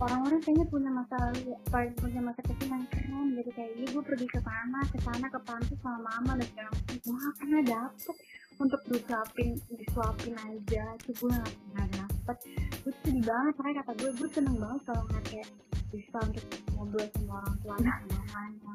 orang-orang 0.00 0.40
kayaknya 0.40 0.66
punya 0.66 0.90
masa 0.90 1.14
lalu 1.28 1.54
punya 2.00 2.20
masa 2.24 2.40
kecil 2.42 2.68
yang 2.72 2.86
keren 2.88 3.26
gitu 3.36 3.50
kayak 3.52 3.70
ini 3.76 3.86
gue 3.92 4.02
pergi 4.02 4.26
ke 4.26 4.40
sana 4.40 4.80
ke 4.88 4.98
sana 5.04 5.26
ke 5.28 5.38
pantai 5.44 5.76
sama 5.84 6.00
mama 6.00 6.32
dan 6.40 6.46
segala 6.50 6.68
macam. 6.72 6.96
Gue 7.04 7.30
pernah 7.36 7.62
dapet 7.62 8.16
untuk 8.60 8.80
disuapin 8.88 9.48
disuapin 9.72 10.34
aja 10.36 10.84
tuh 11.04 11.14
gue 11.14 11.30
gak 11.30 11.52
pernah 11.52 11.86
dapet. 11.94 12.36
Gue 12.80 12.92
sedih 13.04 13.24
banget 13.24 13.54
makanya 13.60 13.76
kata 13.84 13.92
gue 14.00 14.10
gue 14.16 14.28
seneng 14.32 14.56
banget 14.56 14.80
kalau 14.88 15.02
ngeliat 15.06 15.26
kayak 15.28 15.48
bisa 15.90 16.18
untuk 16.22 16.44
ngobrol 16.74 17.06
sama 17.18 17.34
orang 17.44 17.56
tua 17.60 17.76
mamanya 17.76 18.70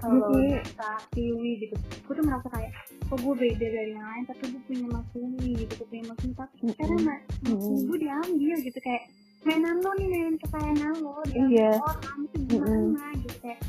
kalau 0.00 0.28
bisa 0.36 0.90
tiwi 1.12 1.50
gitu 1.64 1.74
gue 1.78 2.14
tuh 2.14 2.24
merasa 2.24 2.48
kayak 2.52 2.72
kok 3.08 3.18
gue 3.20 3.34
beda 3.34 3.66
dari 3.66 3.90
yang 3.92 4.06
lain 4.06 4.24
tapi 4.28 4.42
gue 4.50 4.62
punya 4.66 4.86
mas 4.90 5.08
ini 5.16 5.48
gitu 5.64 5.72
gue 5.82 5.88
punya 5.88 6.04
mas 6.08 6.20
ini 6.24 6.34
tapi 6.34 6.54
karena 6.76 6.98
mas 7.02 7.20
mm-hmm. 7.46 7.76
gue 7.88 7.98
diambil 7.98 8.56
gitu 8.60 8.78
kayak 8.82 9.02
mainan 9.44 9.76
lo 9.84 9.90
nih 10.00 10.08
mainan 10.08 10.36
kesayangan 10.40 10.94
lo 11.04 11.12
iya. 11.32 11.70
orang 11.76 12.18
itu 12.24 12.38
gimana 12.48 13.04
gitu 13.20 13.36
kayak 13.44 13.60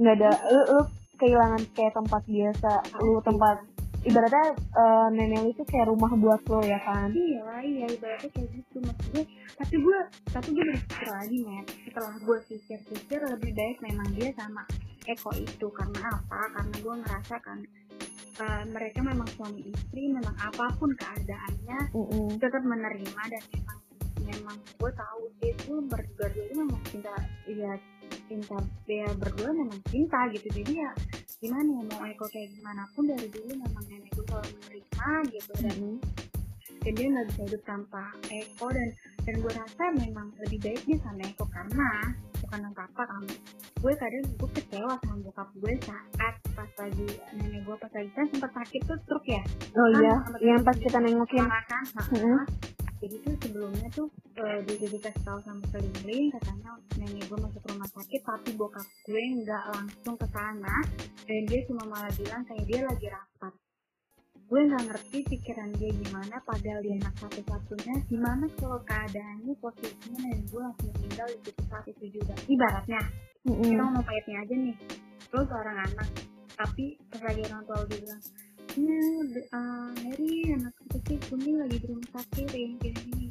nggak 0.00 0.14
ada 0.16 0.30
lu, 0.48 0.62
lu 0.64 0.82
kehilangan 1.20 1.62
kayak 1.76 1.92
tempat 1.92 2.22
biasa 2.24 2.72
lu 3.04 3.20
tempat 3.20 3.56
ibaratnya 4.00 4.56
uh, 4.80 5.08
nenek 5.12 5.52
itu 5.52 5.62
kayak 5.68 5.92
rumah 5.92 6.08
buat 6.16 6.40
lo 6.48 6.64
ya 6.64 6.80
kan? 6.80 7.12
Iya 7.12 7.44
iya 7.60 7.86
ibaratnya 7.92 8.30
kayak 8.32 8.48
gitu 8.56 8.76
maksudnya. 8.80 9.24
Tapi 9.60 9.74
gue 9.76 9.98
tapi 10.32 10.48
gue 10.56 10.64
berpikir 10.64 11.08
lagi 11.12 11.36
nih 11.44 11.60
setelah 11.84 12.14
gue 12.16 12.38
pikir-pikir 12.48 13.20
lebih 13.20 13.50
baik 13.52 13.76
memang 13.84 14.08
dia 14.16 14.32
sama 14.32 14.64
Eko 15.08 15.30
itu 15.36 15.66
karena 15.72 16.12
apa 16.12 16.40
karena 16.52 16.76
gue 16.76 16.94
ngerasa 17.04 17.34
kan 17.40 17.58
uh, 18.40 18.64
mereka 18.68 19.00
memang 19.00 19.28
suami 19.36 19.72
istri 19.72 20.12
memang 20.12 20.36
apa 20.36 20.72
pun 20.76 20.92
keadaannya 20.96 21.78
mm 21.92 22.04
-hmm. 22.04 22.36
tetap 22.40 22.62
menerima 22.64 23.22
dan 23.28 23.44
memang 23.56 23.78
memang 24.20 24.56
gue 24.78 24.92
tahu 24.92 25.22
itu 25.42 25.72
berdua 25.88 26.28
itu 26.36 26.52
memang 26.54 26.80
cinta 26.92 27.14
ya 27.48 27.72
cinta 28.28 28.56
dia 28.86 29.08
berdua 29.18 29.50
memang 29.50 29.80
cinta 29.90 30.28
gitu 30.30 30.46
jadi 30.62 30.86
ya 30.86 30.90
gimana 31.40 31.68
ya 31.80 31.82
mau 31.88 32.04
Eko 32.04 32.26
kayak 32.28 32.52
gimana 32.52 32.82
pun 32.92 33.08
dari 33.08 33.26
dulu 33.32 33.52
memang 33.56 33.84
nenek 33.88 34.12
gue 34.12 34.24
selalu 34.28 34.50
menerima 34.60 35.08
gitu 35.32 35.52
dan 35.64 35.76
mm 35.76 35.80
-hmm. 35.80 35.96
dan 36.84 36.92
dia 36.92 37.06
nggak 37.08 37.26
bisa 37.32 37.40
hidup 37.48 37.62
tanpa 37.64 38.02
Eko 38.28 38.66
dan 38.70 38.88
dan 39.24 39.34
gue 39.40 39.52
rasa 39.52 39.84
memang 39.96 40.28
lebih 40.44 40.58
baik 40.60 40.82
dia 40.84 40.98
sama 41.00 41.22
Eko 41.24 41.44
karena 41.48 41.90
bukan 42.50 42.66
apa 42.66 42.82
apa 42.82 43.02
kamu 43.06 43.34
gue 43.78 43.92
kadang 43.94 44.24
gue 44.26 44.50
kecewa 44.58 44.94
sama 45.06 45.22
bokap 45.22 45.48
gue 45.54 45.74
saat 45.86 46.34
pas 46.50 46.70
lagi 46.82 47.08
nenek 47.38 47.62
gue 47.62 47.76
pas 47.78 47.92
lagi 47.94 48.10
kan 48.10 48.26
sempat 48.26 48.50
sakit 48.58 48.80
tuh 48.90 48.98
truk 49.06 49.22
ya? 49.30 49.38
Oh 49.78 49.86
kan, 49.86 50.02
iya 50.02 50.14
yang 50.42 50.66
pas 50.66 50.74
kita 50.74 50.98
nengokin. 50.98 51.46
Kan? 51.46 51.84
Hmm. 52.10 52.42
jadi 52.98 53.16
tuh 53.22 53.34
sebelumnya 53.38 53.86
tuh 53.94 54.10
uh, 54.42 54.58
dia 54.66 54.76
jadi 54.82 54.98
kasih 54.98 55.22
tahu 55.22 55.38
sama 55.46 55.62
keliling 55.70 56.26
katanya 56.34 56.70
nenek 56.98 57.22
gue 57.22 57.38
masuk 57.38 57.62
rumah 57.70 57.86
sakit 57.94 58.20
tapi 58.26 58.50
bokap 58.58 58.86
gue 59.06 59.22
nggak 59.46 59.64
langsung 59.70 60.18
ke 60.18 60.26
sana 60.34 60.74
dan 61.30 61.40
dia 61.46 61.60
cuma 61.70 61.86
malah 61.86 62.10
bilang 62.18 62.42
kayak 62.50 62.66
dia 62.66 62.82
lagi 62.82 63.06
rapat 63.14 63.54
gue 64.50 64.66
nggak 64.66 64.82
ngerti 64.90 65.18
pikiran 65.30 65.70
dia 65.78 65.94
gimana 65.94 66.42
padahal 66.42 66.82
dia 66.82 66.98
anak 66.98 67.14
satu-satunya. 67.22 67.94
Gimana 68.10 68.50
kalau 68.58 68.82
keadaannya 68.82 69.54
posisinya 69.62 70.26
dan 70.26 70.42
gue 70.42 70.60
langsung 70.60 70.90
meninggal 70.98 71.26
di 71.30 71.38
situ 71.46 71.62
saat 71.70 71.86
itu 71.86 72.04
juga. 72.18 72.34
Ibaratnya 72.50 73.02
mm-hmm. 73.46 73.62
kita 73.62 73.82
mau 73.86 74.02
pahitnya 74.02 74.36
aja 74.42 74.54
nih. 74.58 74.76
Lo 75.30 75.40
seorang 75.46 75.78
anak 75.86 76.08
tapi 76.58 76.98
pas 77.08 77.20
lagi 77.24 77.40
orang 77.46 77.64
tua 77.64 77.80
bilang 77.88 78.20
ya 78.76 79.00
uh, 79.56 79.88
Mary 80.04 80.52
anak 80.52 80.74
kecil 80.92 81.18
kuning 81.30 81.56
lagi 81.62 81.76
di 81.78 81.86
rumah 81.86 82.10
sakit 82.18 82.50
yang 82.50 82.74
gini. 82.82 83.30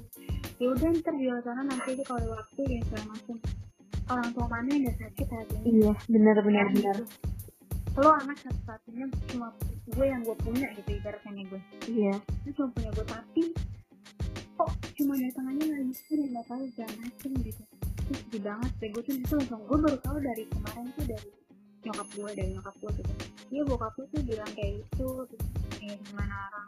Ya 0.55 0.67
udah 0.71 0.87
ntar 1.03 1.13
di 1.19 1.27
sana 1.43 1.61
nanti 1.67 1.99
aja 1.99 2.03
kalau 2.07 2.31
waktu 2.31 2.61
ya 2.63 2.79
segala 2.87 3.05
macam. 3.11 3.37
Orang 4.09 4.29
tua 4.33 4.47
mana 4.49 4.69
yang 4.73 4.87
gak 4.89 4.97
sakit 5.03 5.27
hati? 5.29 5.57
Iya 5.67 5.91
benar 6.07 6.35
benar 6.41 6.65
benar. 6.73 6.95
gitu. 6.95 7.05
Lo 7.99 8.15
anak 8.15 8.37
satu-satunya 8.39 9.05
cuma 9.27 9.51
gue 9.91 10.05
yang 10.07 10.23
gue 10.23 10.37
punya 10.39 10.71
gitu 10.71 10.89
ibaratnya 10.95 11.31
nih 11.35 11.45
gue. 11.51 11.61
Iya. 11.91 12.15
Itu 12.47 12.49
cuma 12.55 12.67
punya 12.71 12.89
gue 12.95 13.05
tapi 13.05 13.43
kok 14.59 14.71
cuma 14.95 15.13
datang 15.19 15.45
aja 15.51 15.63
nggak 15.67 15.85
bisa 15.91 16.11
dan 16.15 16.27
nggak 16.31 16.45
tahu 16.47 16.63
segala 16.71 16.93
macam 17.03 17.31
gitu. 17.43 17.63
Itu 17.99 18.11
sedih 18.15 18.41
banget 18.47 18.71
deh 18.79 18.89
gue 18.95 19.03
tuh 19.03 19.13
itu 19.19 19.33
langsung 19.35 19.61
gue 19.67 19.77
baru 19.83 19.97
tahu 19.99 20.17
dari 20.23 20.43
kemarin 20.47 20.85
tuh 20.95 21.05
dari 21.11 21.29
nyokap 21.79 22.07
gue 22.15 22.29
dari 22.31 22.49
nyokap 22.55 22.75
gue 22.79 22.91
gitu. 23.03 23.13
Iya 23.49 23.61
bokap 23.67 23.93
gue 23.99 24.07
tuh 24.15 24.21
bilang 24.23 24.51
kayak 24.55 24.73
itu 24.79 25.07
terus 25.27 25.45
eh, 25.81 25.95
gimana 26.01 26.35
orang 26.47 26.67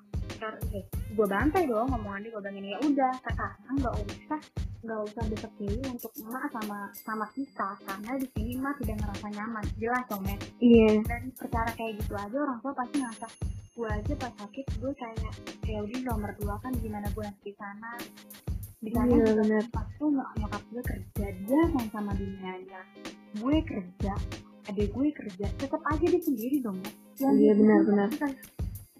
eh, 0.71 0.83
gue 0.89 1.27
bantai 1.27 1.63
dong 1.65 1.87
ngomongan 1.87 2.19
dia 2.19 2.29
gue 2.29 2.41
bilang 2.41 2.57
ini 2.57 2.69
ya 2.69 2.79
udah 2.81 3.11
sekarang 3.19 3.75
nggak 3.75 3.95
usah 3.99 4.39
nggak 4.81 4.99
usah 5.05 5.23
deketin 5.29 5.77
untuk 5.87 6.11
emak 6.17 6.43
sama 6.49 6.77
sama 6.97 7.25
kita 7.29 7.69
karena 7.79 8.11
di 8.17 8.27
sini 8.27 8.51
emak 8.55 8.75
tidak 8.79 8.97
ngerasa 8.99 9.27
nyaman. 9.31 9.65
Jelas 9.77 10.03
dong 10.07 10.21
men 10.21 10.39
iya. 10.57 10.97
Dan 11.03 11.21
perkara 11.31 11.69
kayak 11.71 11.93
gitu 11.99 12.13
aja 12.15 12.37
orang 12.37 12.57
tua 12.59 12.73
pasti 12.73 12.95
ngerasa 12.97 13.27
gue 13.71 13.87
aja 13.87 14.13
pas 14.17 14.33
sakit 14.35 14.65
gue 14.77 14.91
kayak 14.93 15.33
ya 15.63 15.79
udah 15.79 15.99
nomor 16.03 16.31
dua 16.35 16.55
kan 16.59 16.73
gimana 16.75 17.07
gue 17.07 17.23
nanti 17.23 17.43
di 17.45 17.53
sana? 17.53 17.91
Di 18.81 18.89
sana 18.89 19.07
Iya, 19.07 19.17
juga 19.21 19.33
bener. 19.37 19.63
pas 19.69 19.85
tuh 19.93 20.09
nyok- 20.09 20.33
nyokap 20.35 20.63
gue 20.67 20.81
kerja 20.83 21.25
dia 21.37 21.61
main 21.69 21.89
sama 21.89 22.11
dunianya. 22.11 22.81
Gue 23.37 23.55
kerja 23.61 24.13
adik 24.63 24.89
gue 24.89 25.07
kerja 25.11 25.45
tetap 25.55 25.81
aja 25.83 26.01
dia 26.03 26.21
sendiri 26.21 26.57
dong 26.59 26.81
ya 26.81 26.91
Iya, 27.21 27.29
dia 27.31 27.53
benar, 27.53 27.79
juga 27.79 27.89
benar. 27.93 28.09
kan 28.17 28.31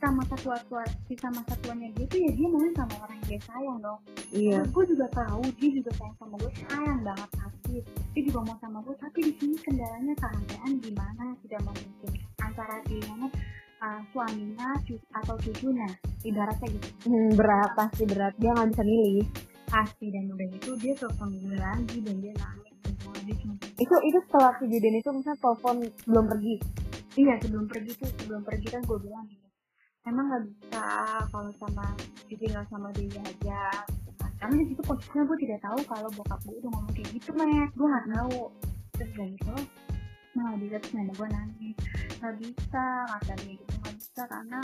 sama 0.02 0.22
satu 0.26 0.50
tua 0.66 0.84
si 1.06 1.14
sama 1.22 1.46
satuannya 1.46 1.94
dia 1.94 2.06
tuh 2.10 2.20
ya 2.20 2.32
dia 2.34 2.48
main 2.50 2.74
sama 2.74 2.96
orang 3.06 3.18
yang 3.22 3.28
dia 3.30 3.42
sayang 3.46 3.78
dong. 3.80 4.00
Iya. 4.34 4.58
Terus 4.66 4.70
gue 4.74 4.86
juga 4.98 5.06
tahu 5.14 5.44
dia 5.62 5.70
juga 5.78 5.92
sayang 6.02 6.16
sama 6.18 6.36
gue 6.42 6.52
sayang 6.66 7.00
banget 7.06 7.30
pasti. 7.38 7.76
Dia 8.18 8.22
juga 8.26 8.40
mau 8.50 8.58
sama 8.58 8.78
gue 8.82 8.96
tapi 8.98 9.20
di 9.30 9.34
sini 9.38 9.56
kendalanya 9.62 10.14
keadaan 10.18 10.72
gimana 10.82 11.24
tidak 11.46 11.62
memungkinkan 11.62 12.26
antara 12.42 12.76
pilihannya 12.90 13.30
uh, 13.86 14.02
suaminya 14.10 14.70
atau 15.22 15.36
cucunya 15.38 15.90
ibaratnya 16.26 16.68
gitu. 16.74 16.88
Hmm, 17.06 17.30
berat 17.38 17.72
pasti 17.78 18.04
berat. 18.10 18.34
Dia 18.42 18.52
nggak 18.58 18.68
bisa 18.74 18.84
milih. 18.84 19.26
Pasti 19.70 20.06
dan 20.12 20.26
udah 20.28 20.48
itu 20.50 20.72
dia 20.82 20.94
telepon 20.98 21.30
gue 21.38 21.56
lagi 21.56 21.98
dan 22.04 22.16
dia 22.20 22.34
nangis 22.36 22.76
semua 23.02 23.18
dia 23.24 23.36
cuma 23.40 23.54
itu 23.82 23.96
itu 24.06 24.20
setelah 24.30 24.54
kejadian 24.62 24.96
itu 25.02 25.10
misalnya 25.10 25.40
telepon 25.42 25.76
belum 26.06 26.26
pergi? 26.30 26.56
Iya 27.18 27.34
sebelum 27.44 27.66
pergi 27.66 27.92
tuh 27.98 28.10
sebelum 28.14 28.42
pergi 28.46 28.68
kan 28.70 28.82
gue 28.86 29.00
bilang 29.02 29.26
emang 30.10 30.26
nggak 30.30 30.44
bisa 30.50 30.86
kalau 31.30 31.52
sama 31.62 31.86
ditinggal 32.26 32.64
sama 32.70 32.90
dia 32.98 33.22
aja. 33.22 33.62
Karena 34.42 34.56
di 34.58 34.74
situ 34.74 34.82
posisinya 34.82 35.24
gue 35.30 35.38
tidak 35.46 35.60
tahu 35.62 35.80
kalau 35.86 36.10
bokap 36.18 36.42
gue 36.50 36.58
udah 36.58 36.72
ngomong 36.74 36.94
kayak 36.98 37.10
gitu 37.14 37.30
mas 37.38 37.70
gue 37.78 37.88
nggak 37.88 38.08
tahu. 38.10 38.40
Terus 38.98 39.12
dari 39.14 39.34
itu 39.38 39.56
nah 40.32 40.56
di 40.56 40.66
terus 40.72 40.92
nenek 40.98 41.16
gue 41.18 41.28
nangis. 41.30 41.78
Nggak 42.18 42.34
bisa 42.42 42.86
kata 43.06 43.34
dia 43.46 43.54
gitu 43.54 43.74
nggak 43.82 43.96
bisa 44.00 44.22
karena 44.26 44.60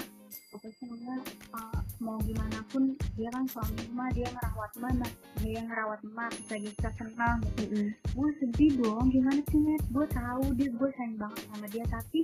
pokoknya 0.50 1.16
uh, 1.54 1.77
mau 1.98 2.18
gimana 2.22 2.62
pun 2.70 2.94
dia 3.18 3.30
kan 3.34 3.46
suami 3.50 3.82
emak 3.90 4.14
dia 4.14 4.30
ngerawat 4.30 4.72
emak 4.78 4.94
nah, 5.02 5.12
dia 5.42 5.60
ngerawat 5.66 6.00
emak 6.06 6.30
bisa 6.38 6.56
bisa 6.62 6.90
senang 6.94 7.38
gitu. 7.58 7.90
Gue 8.14 8.30
sedih 8.38 8.72
dong 8.78 9.10
gimana 9.10 9.42
sih 9.50 9.58
net? 9.58 9.82
Gue 9.90 10.06
tahu 10.14 10.44
dia 10.54 10.70
gue 10.70 10.90
sayang 10.94 11.18
banget 11.18 11.42
sama 11.50 11.66
dia 11.74 11.86
tapi 11.90 12.20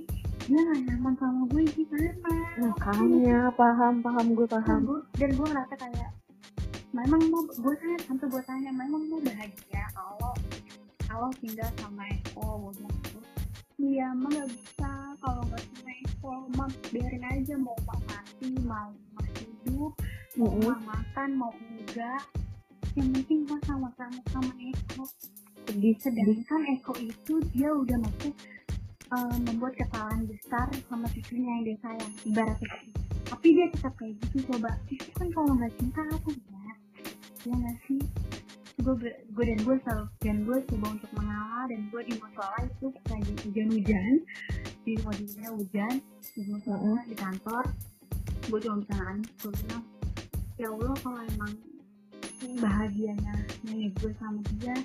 dia 0.46 0.58
gak 0.62 0.80
nyaman 0.86 1.14
sama 1.18 1.42
gue 1.50 1.62
gimana? 1.74 2.10
Makanya 2.62 3.40
paham 3.58 3.94
paham 3.98 4.26
gue 4.38 4.46
dan 4.46 4.54
paham. 4.62 4.80
gue 4.86 5.00
dan 5.18 5.30
gue 5.34 5.46
ngerasa 5.50 5.74
kayak 5.74 6.10
memang 6.94 7.22
mau 7.34 7.42
gue 7.42 7.74
tanya 7.74 7.98
sampai 8.06 8.26
gue 8.30 8.42
tanya 8.46 8.70
memang 8.70 9.02
mau 9.10 9.18
bahagia? 9.18 9.84
Kalau 9.90 10.32
kalau 11.10 11.30
tinggal 11.42 11.70
sama 11.82 12.06
Eko 12.14 12.46
gue 12.62 12.72
bilang 12.78 13.23
iya 13.78 14.10
emang 14.14 14.32
gak 14.32 14.50
bisa. 14.50 14.90
Kalau 15.18 15.42
nggak 15.48 15.64
Eko 16.04 16.30
emang 16.52 16.70
biarin 16.92 17.24
aja. 17.24 17.54
Mau 17.56 17.76
emak 17.84 18.00
mati 18.06 18.48
mau 18.64 18.90
emak 18.92 19.28
hidup 19.40 19.92
mau 20.34 20.50
Mm-mm. 20.50 20.62
emak 20.66 20.80
makan 20.84 21.28
mau 21.38 21.52
enggak. 21.54 22.22
Yang 22.94 23.08
penting 23.18 23.38
gue 23.46 23.58
sama-sama 23.66 24.20
sama 24.30 24.52
Eko. 24.58 25.04
Sedih 25.64 25.96
sedih 25.98 26.24
sedangkan 26.28 26.62
Eko 26.76 26.92
itu 27.00 27.34
dia 27.54 27.70
udah 27.72 27.98
masuk 28.02 28.34
eh, 29.14 29.36
membuat 29.48 29.74
kesalahan 29.78 30.22
besar 30.28 30.66
sama 30.90 31.06
cucunya 31.10 31.50
yang 31.58 31.62
dia 31.64 31.76
sayang 31.82 32.12
ibaratnya. 32.28 32.76
Tapi 33.24 33.46
dia 33.56 33.66
tetap 33.72 33.94
kayak 33.96 34.14
gitu 34.28 34.54
coba. 34.54 34.70
Itu 34.92 35.10
kan 35.16 35.28
kalau 35.32 35.52
nggak 35.56 35.72
cinta 35.80 36.02
apa 36.04 36.30
ya? 36.30 36.74
Ya 37.44 37.54
nggak 37.56 37.78
sih 37.88 38.00
gue 38.84 38.94
gue 39.32 39.44
dan 39.48 39.58
gue 39.64 39.76
selalu 39.80 40.04
dan 40.20 40.36
gue 40.44 40.58
coba 40.68 40.86
untuk 40.92 41.10
mengalah 41.16 41.64
dan 41.72 41.80
gue 41.88 42.02
di 42.04 42.14
musola 42.20 42.58
itu 42.68 42.86
lagi 43.08 43.32
hujan-hujan 43.48 44.12
di 44.84 44.92
musola 45.00 45.48
hujan 45.56 45.94
di 46.36 46.40
musola 46.52 47.00
di 47.08 47.16
kantor 47.16 47.64
gue 48.44 48.58
cuma 48.60 48.76
bisa 48.84 48.94
nangis 49.00 49.30
gue 49.40 49.52
bilang 49.64 49.84
ya 50.60 50.68
Allah 50.68 50.96
kalau 51.00 51.22
emang 51.24 51.52
bahagianya 52.60 53.34
nenek 53.64 53.96
gue 54.04 54.12
sama 54.20 54.44
dia 54.60 54.76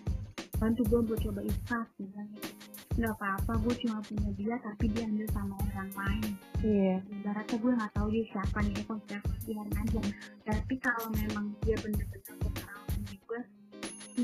bantu 0.60 0.84
gue 0.92 1.00
buat 1.08 1.20
coba 1.24 1.42
ikhlas 1.44 1.88
bilang 1.96 2.28
gitu. 2.36 2.52
Nggak 3.00 3.16
apa-apa 3.16 3.52
gue 3.64 3.76
cuma 3.88 3.98
punya 4.04 4.30
dia 4.36 4.56
tapi 4.60 4.92
dia 4.92 5.08
ambil 5.08 5.28
sama 5.32 5.56
orang 5.72 5.92
lain. 5.96 6.32
Iya. 6.60 6.96
Ibaratnya 7.16 7.58
gue 7.64 7.72
nggak 7.80 7.92
tahu 7.96 8.08
dia 8.12 8.26
siapa 8.28 8.58
nih 8.68 8.76
Eko 8.84 8.94
siapa 9.08 9.32
biarin 9.48 9.76
aja. 9.80 10.02
Tapi 10.44 10.74
kalau 10.84 11.08
memang 11.16 11.46
dia 11.64 11.80
bener-bener 11.80 12.20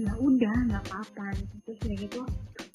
ya 0.03 0.13
udah 0.19 0.55
nggak 0.67 0.83
apa-apa 0.91 1.25
gitu. 1.39 1.55
Terus 1.63 1.79
kayak 1.83 1.99
gitu 2.09 2.21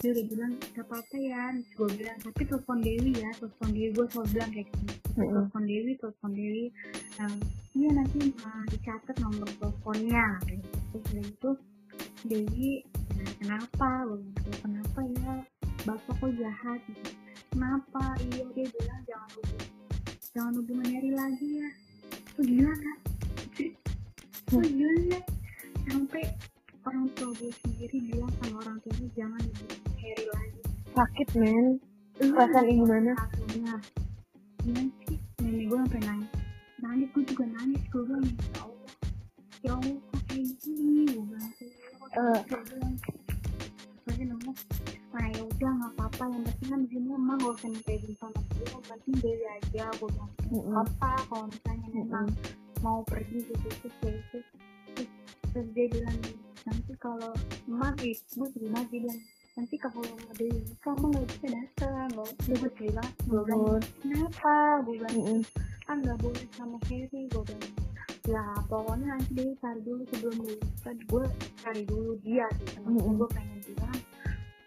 dia 0.01 0.17
udah 0.17 0.27
bilang 0.33 0.53
nggak 0.57 0.87
apa-apa 0.89 1.17
ya 1.21 1.43
Terus 1.53 1.69
gue 1.77 1.89
bilang 2.01 2.19
tapi 2.25 2.43
telepon 2.49 2.79
Dewi 2.81 3.13
ya 3.21 3.31
telepon 3.37 3.69
Dewi 3.69 3.89
gue 3.93 4.07
selalu 4.09 4.29
bilang 4.33 4.51
kayak 4.57 4.67
gitu 4.73 4.93
Mm-mm. 5.13 5.29
telepon 5.37 5.63
Dewi 5.69 5.93
telepon 6.01 6.31
Dewi 6.33 6.65
iya 7.77 7.91
nanti 7.93 8.19
uh, 8.41 8.65
dicatat 8.73 9.17
nomor 9.21 9.49
teleponnya 9.61 10.25
gitu. 10.49 10.69
terus 10.89 11.05
kayak 11.13 11.25
gitu 11.29 11.51
Dewi 12.25 12.71
"Ya, 13.21 13.29
kenapa? 13.45 13.89
Gue 14.09 14.19
gitu, 14.25 14.51
kenapa 14.65 15.01
ya? 15.05 15.33
Bapak 15.85 16.15
kok 16.17 16.33
jahat? 16.37 16.81
Gitu. 16.89 17.11
kenapa? 17.53 18.03
Iya 18.33 18.45
dia 18.57 18.67
bilang 18.73 19.01
jangan 19.05 19.29
hubungan 19.37 19.69
jangan 20.33 20.53
hubungan 20.57 20.87
Harry 20.97 21.13
lagi 21.13 21.49
ya. 21.61 21.69
Tuh 22.33 22.45
gila 22.49 22.73
kan 22.73 22.97
tuh 24.49 24.65
gila 24.65 25.21
sampai 25.93 26.25
orang 26.87 27.07
tua 27.13 27.31
gue 27.37 27.53
sendiri 27.65 27.97
bilang 28.09 28.33
sama 28.41 28.57
orang 28.65 28.77
tuanya 28.81 29.09
jangan 29.17 29.43
hubungan 29.43 29.95
Harry 30.01 30.27
lagi. 30.33 30.61
Sakit 30.97 31.29
men. 31.37 31.67
Perasaan 32.21 32.67
ibu 32.69 32.85
mana 32.85 33.13
satunya 33.17 33.75
gimana 34.61 34.93
sih 35.09 35.19
nenek 35.41 35.65
gue 35.73 35.79
sampai 35.81 36.01
nangis. 36.05 36.31
Nangis 36.81 37.09
gue 37.13 37.25
juga 37.29 37.45
nangis. 37.49 37.83
Gue 37.89 38.03
bilang 38.05 38.25
ya 38.25 38.61
Allah 38.65 38.93
ya 39.61 39.71
Allah 39.77 39.97
kok 39.97 40.21
kayak 40.29 40.49
gini? 40.61 41.05
Gue 41.09 41.25
bilang 41.29 41.53
Eh. 42.11 42.39
gue 42.49 42.61
bilang. 42.69 42.95
Nah 45.11 45.27
ya 45.33 45.43
udah 45.43 45.71
nggak 45.81 45.93
apa-apa. 45.97 46.25
Yang 46.29 46.43
penting 46.45 46.69
kan 46.69 46.81
di 46.85 46.89
sini 46.93 47.09
emang 47.17 47.39
gak 47.41 47.53
usah 47.57 47.69
minta 47.73 47.93
izin 47.93 48.15
sama 48.21 48.41
dia. 48.53 48.67
Yang 48.69 48.85
penting 48.89 49.15
Dewi 49.21 49.47
aja 49.49 49.85
gue 49.97 50.09
bilang. 50.13 50.33
Apa 50.77 51.11
kalau 51.29 51.47
misalnya 51.49 51.89
memang 51.95 52.27
mau 52.81 53.01
pergi 53.05 53.45
gitu 53.45 53.69
terus 53.81 53.95
terus, 54.01 54.47
terus 55.53 55.69
dia 55.77 55.87
bilang 55.93 56.17
nanti 56.71 56.93
kalau 57.03 57.33
emak 57.67 57.99
terima 57.99 58.47
dia 58.55 58.87
bilang 58.87 59.21
nanti 59.59 59.75
kalau 59.83 60.07
Dewi 60.39 60.63
kamu 60.79 61.05
nggak 61.11 61.27
bisa 61.27 61.47
datang 61.51 62.09
gue 62.15 62.55
gue 62.55 62.71
cerita 62.79 63.03
gue 63.27 63.43
bilang 63.43 63.83
kenapa? 63.99 64.55
Gue 64.87 64.95
bilang 65.03 65.15
Mm-mm. 65.19 65.41
kan 65.85 65.97
nggak 65.99 66.19
boleh 66.23 66.45
sama 66.55 66.79
Harry 66.87 67.23
gue 67.27 67.43
bilang 67.43 67.75
ya 68.31 68.45
pokoknya 68.71 69.07
nanti 69.19 69.31
dia 69.35 69.51
cari 69.59 69.81
dulu 69.83 70.03
sebelum 70.15 70.37
gue 70.47 70.57
kan 70.87 70.97
gue 70.97 71.25
cari 71.67 71.83
dulu 71.83 72.13
dia 72.23 72.47
gitu 72.63 72.79
Mm-mm. 72.87 73.19
gue 73.19 73.29
pengen 73.35 73.59
bilang 73.67 73.99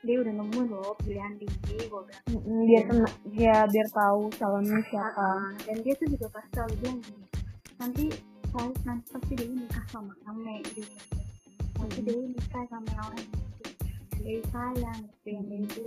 dia 0.03 0.15
udah 0.19 0.33
nemu 0.35 0.59
loh 0.67 0.91
pilihan 0.99 1.33
tinggi 1.39 1.79
gue 1.87 2.01
bilang. 2.03 2.25
Biar 2.67 2.83
kena 2.91 3.09
ya 3.31 3.57
biar 3.71 3.87
tahu 3.95 4.27
calonnya 4.35 4.83
siapa. 4.91 5.15
Ah, 5.15 5.55
dan 5.63 5.79
dia 5.79 5.95
tuh 5.95 6.11
juga 6.11 6.27
pasti 6.27 6.51
selalu 6.59 6.75
bilang 6.83 6.99
gini 6.99 7.25
nanti 7.79 8.05
saya 8.51 8.69
nanti 8.83 9.05
pasti 9.15 9.33
dia 9.39 9.47
nikah 9.47 9.85
sama 9.89 10.13
kamu 10.27 10.59
gitu 10.75 10.83
nanti 11.83 11.99
Hmm. 11.99 12.07
dia 12.07 12.15
nikah 12.31 12.63
sama 12.71 12.91
orang 13.03 13.27
gitu 13.27 13.63
dia 14.23 14.39
sayang 14.49 14.99
gitu 15.03 15.27
yang 15.29 15.47
itu 15.59 15.83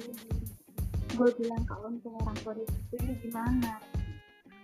gue 1.09 1.29
bilang 1.35 1.65
kalau 1.65 1.89
untuk 1.89 2.13
orang 2.21 2.37
dia 2.37 2.67
itu 2.93 3.13
gimana 3.25 3.73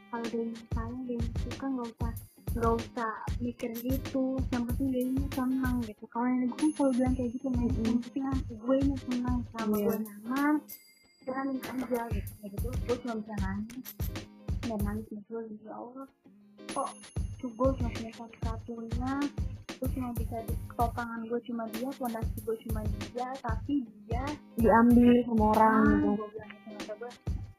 kalau 0.09 0.27
dia 0.29 0.45
sayang 0.71 1.03
dia 1.09 1.21
suka 1.41 1.67
nggak 1.67 1.89
usah 1.89 2.13
nggak 2.53 2.73
usah 2.77 3.13
mikir 3.41 3.73
gitu 3.81 4.37
yang 4.53 4.69
penting 4.69 4.93
ini 4.93 5.25
senang 5.33 5.81
gitu 5.81 6.05
kalau 6.07 6.29
nenek 6.29 6.53
gue 6.53 6.61
kan 6.61 6.71
selalu 6.77 6.93
bilang 6.95 7.15
kayak 7.17 7.31
gitu 7.33 7.47
"Men, 7.49 7.69
yang 7.81 7.99
penting 8.05 8.25
gue 8.53 8.77
ini 8.77 8.97
senang 9.09 9.39
sama 9.51 9.73
Iya. 9.73 9.85
gue 9.89 9.97
nyaman 10.05 10.55
jalanin 11.23 11.59
aja 11.65 12.03
gitu 12.13 12.33
gitu 12.45 12.69
gue 12.69 12.97
cuma 13.01 13.15
bisa 13.25 13.35
nangis 13.41 13.89
dan 14.63 14.79
nangis 14.85 15.07
gitu 15.09 15.33
ya 15.65 15.73
Allah 15.73 16.07
kok 16.69 16.89
tuh 17.41 17.49
gue 17.49 17.69
cuma 17.81 17.89
punya 17.89 18.13
satu 18.13 18.37
satunya 18.45 19.13
gue 19.83 19.91
cuma 19.99 20.15
bisa 20.15 20.39
di 20.47 20.55
topangan 20.79 21.27
gue 21.27 21.41
cuma 21.43 21.67
dia 21.75 21.91
fondasi 21.99 22.39
gue 22.47 22.57
cuma 22.71 22.87
dia 22.87 23.27
tapi 23.43 23.83
dia 24.07 24.23
diambil 24.55 25.11
sama 25.27 25.45
orang 25.59 25.75
ah, 25.75 25.91
gitu. 25.91 26.11
gue 26.15 26.29
bilang 26.31 26.51
gitu 26.55 26.71
kata 26.79 26.93
gue 27.03 27.11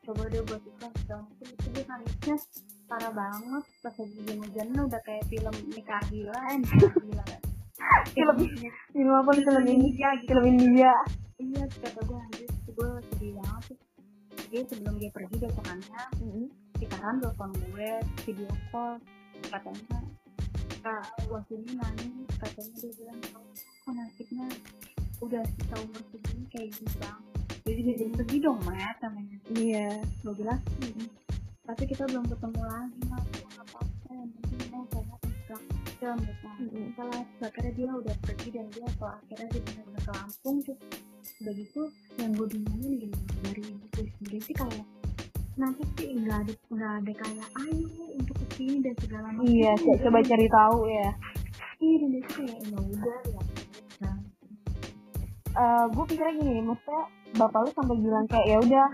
coba 0.04 0.22
deh 0.32 0.44
buat 0.48 0.62
itu 0.64 0.72
segala 0.72 0.91
macam. 0.95 1.20
Itu 1.40 1.68
dia 1.72 1.84
nangisnya 1.88 2.36
parah 2.91 3.14
banget. 3.16 3.64
Pas 3.80 3.95
lagi 3.95 4.16
hujan-hujan 4.20 4.68
udah 4.88 5.02
kayak 5.04 5.24
film 5.32 5.56
nikah 5.72 6.02
gila 6.12 6.40
eh 6.48 6.60
gila. 6.64 7.26
Film- 8.16 8.72
film 8.95 9.14
apa 9.20 9.32
film 9.36 9.64
India 9.68 10.10
gitu. 10.20 10.28
film 10.32 10.45
India. 10.48 10.94
Iya 11.44 11.64
kata 11.68 12.00
gue 12.08 12.20
anjir 12.20 12.50
gue 12.72 12.90
sedih 13.12 13.32
banget 13.36 13.64
sih. 13.68 13.78
Dia 14.48 14.62
sebelum 14.72 14.95
dia 14.95 15.12
pergi 15.12 15.36
besokannya 15.44 16.02
Mm-mm. 16.24 16.48
sekitaran 16.80 17.20
telepon 17.20 17.52
gue 17.52 17.91
video 18.24 18.52
call 18.72 18.95
katanya 19.52 20.00
kak 20.84 21.04
gue 21.24 21.42
sini 21.48 21.80
nangis 21.80 22.28
katanya 22.44 22.74
dia 22.76 22.92
bilang 23.00 23.20
kok 23.24 23.94
nasibnya 23.96 24.48
udah 25.24 25.44
kita 25.48 25.76
umur 25.80 26.04
segini 26.12 26.44
kayak 26.52 26.70
gitu. 26.76 26.96
Bang 27.00 27.24
jadi 27.64 27.82
jadi 27.96 28.06
sedih 28.20 28.40
dong 28.44 28.60
mat 28.68 29.00
namanya 29.00 29.38
iya. 29.56 29.96
Gue 30.20 30.36
bilang 30.36 30.60
"Hmm, 30.84 31.08
tapi 31.64 31.84
kita 31.88 32.04
belum 32.12 32.28
ketemu 32.28 32.62
lagi 32.68 33.00
mas. 33.08 33.24
Nggak 33.32 33.64
apa-apa 33.72 34.10
yang 34.12 34.30
penting 34.36 34.68
mau 34.76 34.84
segala 34.92 35.64
macam 36.04 36.16
gitu 36.28 36.48
Mm-mm. 36.60 36.86
setelah 36.92 37.22
akhirnya 37.48 37.74
dia 37.80 37.90
udah 37.96 38.16
pergi 38.28 38.50
dan 38.52 38.66
dia 38.76 38.86
atau 39.00 39.08
akhirnya 39.08 39.48
dia 39.56 39.62
benar-benar 39.64 40.02
ke 40.04 40.12
Lampung 40.12 40.58
terus 40.68 40.80
udah 41.40 41.54
gitu 41.56 41.82
yang 42.20 42.32
gue 42.36 42.48
bingungin 42.52 42.92
gini 43.08 43.20
dari 43.48 43.62
ibu 43.72 43.88
sendiri 43.88 44.40
sih 44.44 44.56
kayak 44.56 44.84
nanti 45.54 45.84
sih 45.98 46.18
nggak 46.18 46.38
ada 46.44 46.54
nggak 46.74 46.92
ada 47.04 47.12
kayak 47.14 47.50
ayo 47.62 47.86
untuk 48.18 48.36
ke 48.42 48.46
sini 48.58 48.78
dan 48.82 48.96
segala 48.98 49.28
macam. 49.30 49.46
Iya 49.46 49.72
co- 49.78 50.00
coba 50.02 50.20
cari 50.26 50.48
tahu 50.50 50.78
ya. 50.90 51.10
Iya 51.78 51.96
dan 52.02 52.10
dia 52.10 52.22
tuh 52.26 52.34
kayak 52.34 52.58
ya 52.64 52.78
udah 52.80 53.20
ya 53.28 53.42
nah, 54.02 54.18
Eh 55.54 55.84
gue 55.94 56.04
pikirnya 56.10 56.34
gini 56.42 56.62
maksudnya 56.66 57.04
bapak 57.38 57.60
lu 57.62 57.70
sampai 57.78 57.98
bilang 58.02 58.26
kayak 58.26 58.48
ya 58.50 58.58
udah. 58.58 58.88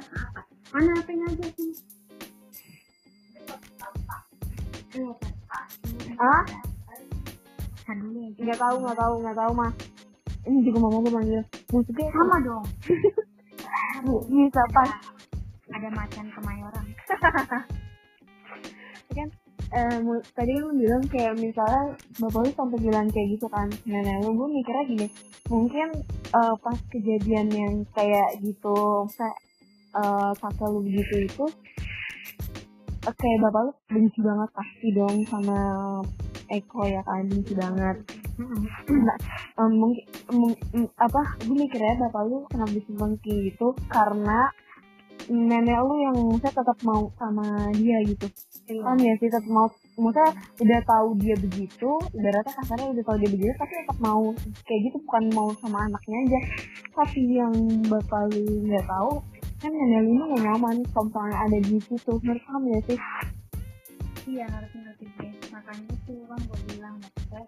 Mana 0.76 0.92
apa 1.00 1.12
aja 1.16 1.48
sih. 1.56 1.72
Ah? 6.20 6.44
Nggak 8.40 8.60
tahu 8.60 8.76
nggak 8.84 8.98
tahu 9.00 9.14
nggak 9.24 9.38
tahu 9.40 9.52
mah 9.56 9.72
ini 10.48 10.60
juga 10.66 10.78
mama 10.84 10.98
gue 11.04 11.14
manggil 11.14 11.44
maksudnya 11.72 12.08
sama 12.12 12.36
dong. 12.44 12.66
Bisa 14.32 14.64
pas 14.76 14.92
ada 15.70 15.90
macan 15.94 16.28
kemayoran. 16.34 16.86
Kan 19.10 19.30
eh, 19.74 19.98
tadi 20.34 20.52
kan 20.54 20.62
lu 20.70 20.74
bilang 20.78 21.04
kayak 21.10 21.34
misalnya 21.38 21.98
bapak 22.22 22.42
lu 22.46 22.52
sampai 22.54 22.78
bilang 22.78 23.08
kayak 23.10 23.28
gitu 23.38 23.50
kan. 23.50 23.66
Nenek 23.86 24.22
lu 24.22 24.38
gue 24.38 24.48
mikirnya 24.54 24.84
gini. 24.86 25.08
Mungkin 25.50 25.90
eh, 26.30 26.56
pas 26.62 26.78
kejadian 26.94 27.48
yang 27.50 27.74
kayak 27.98 28.38
gitu 28.42 28.78
kayak 29.18 29.38
eh, 29.98 30.32
kakek 30.38 30.70
lu 30.70 30.80
begitu 30.86 31.16
itu 31.26 31.46
eh, 33.06 33.14
kayak 33.18 33.40
bapak 33.50 33.62
lu 33.66 33.72
benci 33.90 34.20
banget 34.22 34.50
pasti 34.54 34.88
dong 34.94 35.16
sama 35.26 35.58
Eko 36.50 36.82
ya 36.86 37.02
kan? 37.06 37.26
Benci 37.30 37.54
banget. 37.54 37.98
Nah, 38.90 39.18
em, 39.60 39.72
mungkin 39.76 40.06
mung- 40.34 40.62
em, 40.74 40.86
apa 40.98 41.22
gue 41.44 41.56
mikirnya 41.58 42.10
bapak 42.10 42.22
lu 42.26 42.46
kenapa 42.50 42.72
bisa 42.74 42.90
benci 42.94 43.34
gitu? 43.54 43.74
Karena 43.90 44.50
nenek 45.30 45.78
lu 45.86 45.96
yang 46.02 46.18
saya 46.42 46.54
tetap 46.58 46.78
mau 46.82 47.14
sama 47.22 47.46
dia 47.78 48.02
gitu. 48.02 48.26
Kan 48.66 48.98
ya 48.98 49.14
sih 49.22 49.30
tetap 49.30 49.46
mau 49.46 49.70
maksudnya 50.00 50.32
udah 50.64 50.80
tahu 50.88 51.08
dia 51.22 51.36
begitu 51.38 51.90
ibaratnya 52.16 52.54
kasarnya 52.56 52.88
udah 52.98 53.04
tahu 53.04 53.18
dia 53.20 53.30
begitu 53.30 53.54
tapi 53.60 53.74
tetap 53.78 53.98
mau 54.02 54.24
kayak 54.66 54.82
gitu 54.90 54.98
bukan 55.06 55.24
mau 55.38 55.48
sama 55.62 55.86
anaknya 55.86 56.18
aja. 56.26 56.40
Tapi 56.98 57.22
yang 57.38 57.54
bapak 57.86 58.34
lu 58.34 58.66
nggak 58.66 58.86
tahu 58.90 59.22
kan 59.62 59.72
nenek 59.72 60.00
lu 60.02 60.10
ini 60.18 60.24
nggak 60.34 60.44
nyaman 60.50 60.76
kalau 60.90 61.06
misalnya 61.08 61.38
ada 61.46 61.58
di 61.62 61.78
situ 61.78 62.14
menurut 62.26 62.44
kamu 62.50 62.68
ya 62.74 62.80
sih? 62.90 63.00
Iya 64.30 64.46
harus 64.46 64.72
ngerti 64.74 65.06
deh 65.18 65.32
makanya 65.54 65.94
tuh 66.06 66.22
kan 66.26 66.40
gue 66.42 66.60
bilang 66.74 66.96
maksudnya 67.02 67.44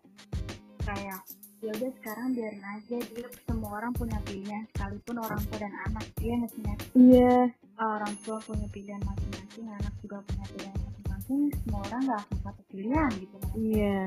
kayak 0.82 1.22
ya 1.62 1.72
udah 1.72 1.92
sekarang 1.96 2.28
biarin 2.34 2.66
aja. 2.68 2.98
Dia 3.00 3.28
semua 3.46 3.70
orang 3.78 3.94
punya 3.94 4.18
pilihan 4.22 4.64
sekalipun 4.72 5.16
orang 5.18 5.42
tua 5.46 5.58
dan 5.58 5.74
anak. 5.86 6.06
Dia 6.18 6.34
mestinya 6.36 6.74
iya. 6.94 7.38
Orang 7.78 8.14
tua 8.22 8.38
punya 8.42 8.68
pilihan 8.68 9.02
masing-masing 9.02 9.66
anak 9.68 9.94
juga 10.00 10.18
punya 10.24 10.46
pilihan 10.52 10.76
masing-masing. 10.76 11.42
Semua 11.56 11.80
orang 11.86 12.02
nggak 12.04 12.22
akan 12.22 12.38
satu 12.44 12.62
pilihan 12.68 13.10
gitu 13.16 13.36
kan 13.38 13.52
iya. 13.56 14.00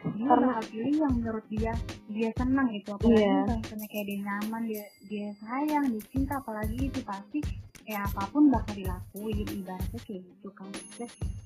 Dia 0.00 0.26
Karena- 0.26 0.64
pilih 0.64 0.94
yang 0.96 1.14
menurut 1.16 1.44
dia 1.48 1.72
dia 2.08 2.28
senang 2.34 2.68
gitu. 2.70 2.88
Apalagi 2.94 3.20
Iya. 3.20 3.36
kalau 3.44 3.56
misalnya 3.58 3.88
kayak 3.88 4.06
dia 4.06 4.18
nyaman 4.20 4.62
dia 4.64 4.84
dia 5.06 5.26
sayang 5.36 5.84
dia 5.92 6.02
cinta 6.08 6.34
apalagi 6.38 6.76
itu 6.78 7.00
pasti 7.04 7.38
ya 7.84 8.00
apa 8.02 8.22
pun 8.28 8.48
bakal 8.48 8.74
dilakuin. 8.76 9.44
Ibaratnya 9.44 10.00
kayak 10.00 10.22
gitu 10.24 10.48
kan. 10.52 10.68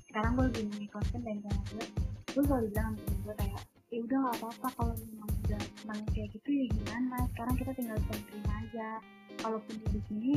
Sekarang 0.06 0.30
gue 0.34 0.44
lagi 0.46 0.62
mengikutkan 0.70 1.20
dan 1.22 1.36
gue 1.42 1.54
gue 2.30 2.42
selalu 2.42 2.66
bilang 2.70 2.94
gue 2.94 3.34
kayak 3.34 3.58
ya 3.94 4.00
udah 4.02 4.18
gak 4.26 4.36
apa-apa 4.42 4.68
kalau 4.74 4.94
memang 4.98 5.30
udah 5.46 5.60
senang 5.78 6.00
kayak 6.10 6.28
gitu 6.34 6.48
ya 6.50 6.64
gimana? 6.66 7.16
Sekarang 7.30 7.54
kita 7.54 7.70
tinggal 7.78 7.96
bisa 8.02 8.14
terima 8.26 8.52
aja. 8.58 8.88
Kalaupun 9.34 9.74
dia 9.78 9.88
di 9.90 10.00
sini 10.10 10.32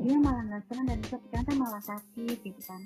dia 0.00 0.16
malah 0.20 0.42
nggak 0.44 0.62
senang 0.68 0.86
dan 0.88 0.98
bisa 1.00 1.16
ternyata 1.28 1.50
malah 1.56 1.82
sakit 1.82 2.36
gitu 2.40 2.60
kan. 2.64 2.82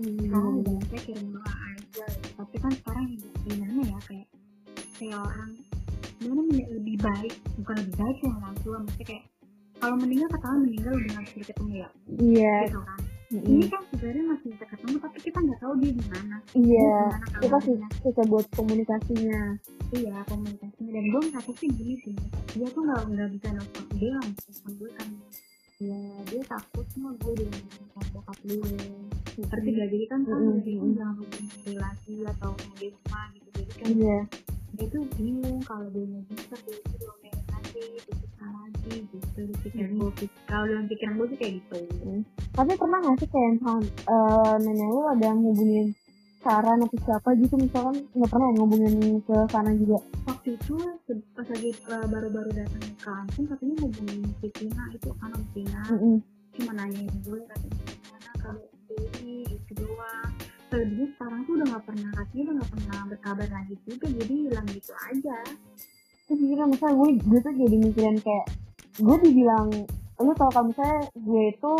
Sekarang 0.00 0.52
Hmm. 0.56 0.60
udah 0.64 0.74
saya 0.88 1.00
kirim 1.04 1.26
doa 1.32 1.52
aja. 1.76 2.06
Tapi 2.40 2.56
kan 2.56 2.72
sekarang 2.72 3.04
gimana 3.44 3.80
ya 3.84 3.98
kayak 4.08 4.28
kayak 4.96 5.16
orang 5.20 5.50
gimana 6.16 6.40
lebih 6.52 6.96
baik 7.00 7.34
bukan 7.56 7.76
lebih 7.80 7.96
baik 7.96 8.16
sih 8.20 8.28
orang 8.28 8.56
tua 8.60 8.76
maksudnya 8.80 9.06
kayak 9.08 9.24
kalau 9.80 9.96
meninggal 9.96 10.28
ketahuan 10.28 10.60
meninggal 10.60 10.92
udah 10.92 11.08
nggak 11.10 11.24
bisa 11.28 11.44
ketemu 11.48 11.72
ya? 11.72 11.88
Iya. 12.20 12.56
Gitu 12.68 12.80
kan 12.80 13.00
Mm-mm. 13.30 13.46
ini 13.46 13.66
kan 13.70 13.78
sebenarnya 13.94 14.24
masih 14.26 14.46
bisa 14.50 14.64
ketemu 14.66 14.96
tapi 14.98 15.18
kita 15.22 15.38
nggak 15.38 15.60
tahu 15.62 15.74
dia 15.78 15.92
di 15.94 16.04
mana. 16.10 16.36
Iya 16.50 16.94
kita 17.38 17.58
sih 17.62 17.76
susah 18.02 18.24
buat 18.26 18.46
komunikasinya. 18.58 19.40
Iya 19.94 20.14
komunikasinya. 20.26 20.90
Dan 20.90 21.04
gue 21.14 21.20
ngerasa 21.30 21.52
sih 21.54 21.68
gini 21.70 21.94
sih 22.02 22.16
dia 22.58 22.66
tuh 22.74 22.82
nggak 22.82 23.06
nggak 23.06 23.28
bisa 23.30 23.46
nelfon 23.54 23.86
dia 23.94 24.10
nggak 24.18 24.34
bisa 24.34 24.48
nelfon 24.50 24.72
gue 24.74 24.90
kan. 24.98 25.08
Ya 25.78 26.02
dia 26.26 26.42
takutnya 26.50 27.08
gue 27.22 27.32
udah 27.38 27.48
nelfon 27.54 28.06
bokap 28.10 28.38
gue 28.42 28.74
ngerti 29.40 29.70
gak 29.78 29.88
jadi 29.94 30.06
kan 30.10 30.20
kan 30.26 30.40
Mm-mm. 30.42 30.60
dia 30.66 30.82
jangan 30.98 31.16
relasi 31.62 32.14
atau 32.26 32.52
di 32.82 32.86
rumah 32.90 33.24
gitu. 33.38 33.48
Jadi 33.54 33.72
kan 33.78 33.88
iya. 33.94 34.20
dia 34.74 34.86
tuh 34.90 35.06
bingung 35.14 35.62
kalau 35.62 35.86
dia 35.94 36.02
mau 36.02 36.22
bisa 36.26 36.58
dia 36.66 36.82
itu 36.82 37.06
diomelin 37.80 38.50
lagi 38.50 38.96
gitu 39.10 39.40
di 39.44 39.54
pikiran 39.64 39.90
Mm. 39.90 39.98
gue 40.00 40.28
kalau 40.46 40.64
dalam 40.68 40.86
pikiran 40.88 41.12
gue 41.16 41.26
sih 41.32 41.38
kayak 41.40 41.52
gitu. 41.60 41.78
Tapi 42.52 42.72
pernah 42.76 42.98
nggak 43.00 43.16
sih 43.20 43.28
kayak 43.28 43.50
misalkan 43.56 43.84
eh, 43.88 44.54
nenek 44.64 44.88
lu 44.90 45.02
ada 45.08 45.28
ngubungin 45.32 45.86
saran 46.40 46.80
atau 46.80 46.98
siapa 47.04 47.28
gitu? 47.36 47.54
Misalkan 47.60 47.96
nggak 48.16 48.30
pernah 48.32 48.48
ya 48.48 48.54
ngubungin 48.56 48.94
ke 49.24 49.36
sana 49.52 49.70
juga? 49.76 49.98
Waktu 50.24 50.48
itu 50.56 50.74
pas 51.36 51.46
lagi 51.48 51.70
uh, 51.92 52.06
baru-baru 52.08 52.50
datang 52.56 52.80
ke 52.80 52.96
kampung 53.04 53.44
katanya 53.44 53.76
hubungin 53.84 54.20
si 54.40 54.48
Tina 54.56 54.84
itu 54.92 55.08
kan 55.20 55.30
om 55.36 55.44
Tina. 55.52 55.82
Mm-mm. 55.92 56.16
cuma 56.50 56.72
nanyain 56.74 57.14
gue 57.22 57.38
katanya 57.46 57.82
gimana 57.86 58.30
kalau 58.42 58.64
ini 58.90 59.46
gitu 59.46 59.86
doang. 59.86 60.32
Selebihnya 60.70 61.06
sekarang 61.18 61.40
tuh 61.46 61.52
udah 61.58 61.66
nggak 61.66 61.84
pernah 61.86 62.10
katanya 62.14 62.42
udah 62.42 62.54
nggak 62.58 62.70
pernah 62.72 62.98
berkabar 63.10 63.48
lagi 63.50 63.74
juga 63.86 64.06
jadi 64.06 64.34
hilang 64.46 64.66
gitu 64.70 64.92
aja 65.12 65.38
terus 66.30 66.46
mikirnya 66.46 66.66
misalnya 66.70 66.94
gue 66.94 67.08
gue 67.26 67.40
tuh 67.42 67.54
jadi 67.58 67.76
mikirin 67.90 68.16
kayak 68.22 68.46
gue 69.02 69.16
dibilang 69.26 69.66
lu 70.20 70.32
tau 70.38 70.52
kan 70.52 70.70
misalnya 70.70 71.10
gue 71.16 71.42
itu 71.50 71.74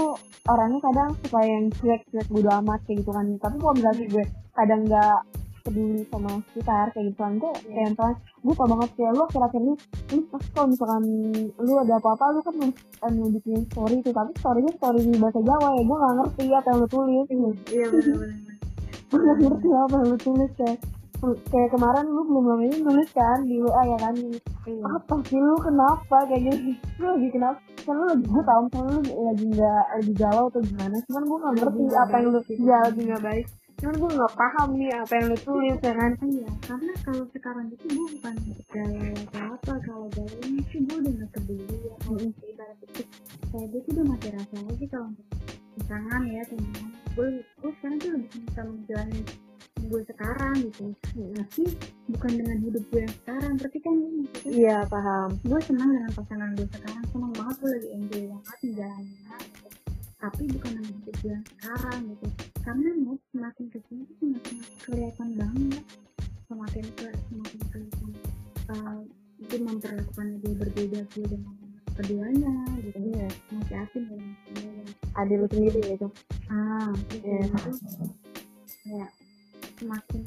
orangnya 0.51 0.81
kadang 0.83 1.11
suka 1.23 1.41
yang 1.47 1.65
cuek 1.71 2.03
cuek 2.11 2.27
bodo 2.33 2.51
amat 2.59 2.81
kayak 2.89 3.05
gitu 3.05 3.11
kan. 3.15 3.27
Tapi 3.39 3.57
kalau 3.63 3.75
misalnya 3.79 4.05
gue 4.11 4.25
kadang 4.59 4.81
nggak 4.91 5.19
peduli 5.61 6.03
sama 6.09 6.41
sekitar 6.51 6.89
kayak 6.97 7.05
gitu 7.13 7.21
kan 7.21 7.33
gue 7.37 7.53
kayak 7.69 7.89
misalnya 7.93 8.17
gue 8.19 8.55
tau 8.57 8.69
banget 8.73 8.91
kayak 8.97 9.13
lu 9.13 9.23
akhir-akhir 9.29 9.61
ini 9.61 9.75
lu 10.11 10.21
pas 10.33 10.45
kalau 10.57 10.69
misalkan 10.73 11.03
lu 11.61 11.73
ada 11.79 11.95
apa-apa 12.01 12.25
lu 12.33 12.41
kan 12.43 12.55
kan 12.99 13.13
bikin 13.39 13.61
story 13.71 13.97
itu. 14.03 14.11
Tapi 14.11 14.31
storynya 14.41 14.73
story 14.81 14.99
di 15.05 15.19
bahasa 15.21 15.41
Jawa 15.47 15.69
ya 15.79 15.83
gue 15.87 15.97
nggak 16.03 16.15
ngerti 16.19 16.45
apa 16.51 16.67
yang 16.67 16.79
lu 16.83 16.89
tulis. 16.91 17.27
Iya 17.71 17.87
benar-benar 17.95 18.31
gue 19.11 19.19
nggak 19.21 19.37
ngerti 19.47 19.69
apa 19.69 19.95
yang 19.95 20.09
lu 20.11 20.19
tulis 20.19 20.51
kayak 20.59 20.79
kayak 21.21 21.71
kemarin 21.77 22.07
lu 22.09 22.23
belum 22.25 22.45
lama 22.49 22.65
ini 22.65 22.77
nulis 22.81 23.11
kan 23.13 23.45
di 23.45 23.61
WA 23.61 23.83
ya 23.85 23.99
kan? 24.01 24.15
Iya. 24.17 24.85
Apa 24.97 25.15
sih 25.29 25.37
lu? 25.37 25.57
Kenapa? 25.61 26.17
Kayak 26.25 26.43
gitu. 26.49 26.71
Lu 26.97 27.07
lagi 27.13 27.29
kenapa? 27.29 27.59
Kan 27.85 27.95
lu 27.97 28.05
lagi 28.09 28.25
gue 28.25 28.43
tau 28.45 28.61
misalnya 28.65 28.93
lu 28.97 29.03
lagi 29.29 29.45
nggak 29.53 29.85
lagi 30.01 30.13
galau 30.17 30.45
atau 30.49 30.61
gimana? 30.65 30.97
Cuman 31.05 31.23
gue 31.29 31.39
nggak 31.39 31.55
ngerti 31.61 31.81
nggak 31.85 32.03
apa 32.03 32.17
yang 32.17 32.29
lu 32.29 32.41
ya 32.49 32.79
lagi 32.81 33.01
nggak 33.05 33.23
baik. 33.23 33.47
Cuman 33.81 33.95
gue 33.97 34.11
nggak 34.13 34.35
paham 34.37 34.69
nih 34.77 34.91
apa 34.97 35.13
yang 35.13 35.27
lu 35.29 35.39
tulis 35.41 35.79
ya 35.81 35.93
kan? 35.97 36.13
Iya, 36.21 36.51
karena 36.65 36.93
kalau 37.05 37.25
sekarang 37.33 37.67
itu 37.69 37.85
gue 37.89 38.07
bukan 38.17 38.35
gaya 38.73 39.09
atau 39.13 39.43
apa 39.57 39.73
kalau 39.85 40.07
gayanya 40.17 40.63
sih. 40.73 40.81
Gue 40.85 40.97
udah 41.01 41.13
gak 41.21 41.31
peduli 41.37 41.77
ya 41.85 41.95
kalau 42.01 42.19
Mm-mm. 42.21 42.49
ibarat 42.49 42.79
itu 42.81 43.03
kayak 43.51 43.67
gue 43.69 43.81
tuh 43.85 43.93
udah 43.99 44.05
mati 44.09 44.29
rasa 44.33 44.57
lagi 44.63 44.87
kalau 44.89 45.11
pasangan 45.77 46.23
ya 46.29 46.43
teman 46.47 46.89
gue 47.17 47.29
gue 47.43 47.71
sekarang 47.81 47.99
tuh 47.99 48.11
lebih 48.15 48.31
bisa 48.47 48.61
menjalani 48.63 49.21
gue 49.89 50.03
sekarang 50.05 50.55
gitu. 50.69 50.93
Tapi 51.15 51.63
bukan 52.13 52.33
dengan 52.37 52.59
hidup 52.61 52.85
gue 52.93 53.01
yang 53.07 53.15
sekarang 53.25 53.55
tapi 53.57 53.77
kan 53.81 53.95
maksudnya 53.97 54.51
iya 54.51 54.79
paham. 54.85 55.29
gue 55.41 55.61
senang 55.65 55.91
dengan 55.95 56.13
pasangan 56.13 56.51
gue 56.59 56.69
sekarang. 56.75 57.05
Senang 57.15 57.33
banget 57.33 57.57
gue 57.63 57.71
lagi 57.71 57.89
enjoy 57.97 58.23
banget 58.29 58.57
menjalaninya 58.61 59.37
gitu. 59.41 59.69
tapi 60.21 60.43
bukan 60.53 60.71
dengan 60.77 60.93
hidup 61.01 61.17
gue 61.25 61.33
yang 61.33 61.47
sekarang 61.57 62.01
gitu. 62.13 62.27
Karena 62.61 62.89
mau 63.01 63.17
semakin 63.33 63.67
ke 63.73 63.79
sini 63.89 64.03
tuh 64.05 64.17
semakin 64.21 64.57
kelihatan 64.85 65.29
banget. 65.39 65.85
Semakin 66.51 66.85
ke 66.99 67.07
semakin 67.31 67.61
kelihatan 67.71 68.11
uh, 68.75 69.01
itu 69.41 69.55
memperlakukan 69.65 70.27
dia 70.45 70.53
berbeda 70.59 71.01
gue 71.17 71.25
dengan 71.25 71.55
keduanya 71.97 72.55
gitu. 72.85 72.99
Iya. 73.01 73.29
Masih 73.57 73.77
asing 73.81 74.05
dengan 74.09 74.31
keduanya. 74.45 74.85
Ada 75.17 75.33
lu 75.37 75.47
sendiri 75.49 75.81
gitu. 75.97 76.09
Ah 76.53 76.93
Iya. 77.13 77.45
itu 77.49 77.71
kayak 78.85 79.11
semakin 79.81 80.23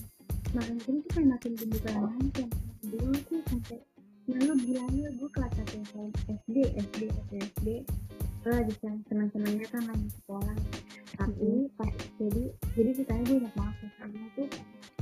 semakin 0.49 0.75
sini 0.81 0.97
tuh 1.05 1.11
kayak 1.13 1.29
makin 1.29 1.51
tinggi 1.53 1.77
aja 1.85 2.45
dulu 2.89 3.17
tuh 3.29 3.41
sampai 3.49 3.77
ya 4.25 4.37
lu 4.39 4.53
lu 4.57 5.09
gue 5.13 5.29
kelas 5.29 5.53
satu 5.53 5.77
SD 6.25 6.57
SD 6.73 6.97
SD 7.13 7.31
SD 7.53 7.67
gue 8.43 8.51
lagi 8.51 8.75
seneng 8.83 8.99
seneng 9.07 9.29
senengnya 9.31 9.67
kan 9.71 9.83
lagi 9.87 10.07
sekolah. 10.19 10.55
Tapi 11.15 11.51
pas 11.79 11.93
jadi 12.19 12.43
jadi 12.75 12.89
ceritanya 12.91 13.23
gue 13.23 13.37
ingat 13.39 13.53
banget 13.55 13.91
karena 13.95 14.21
tuh 14.35 14.47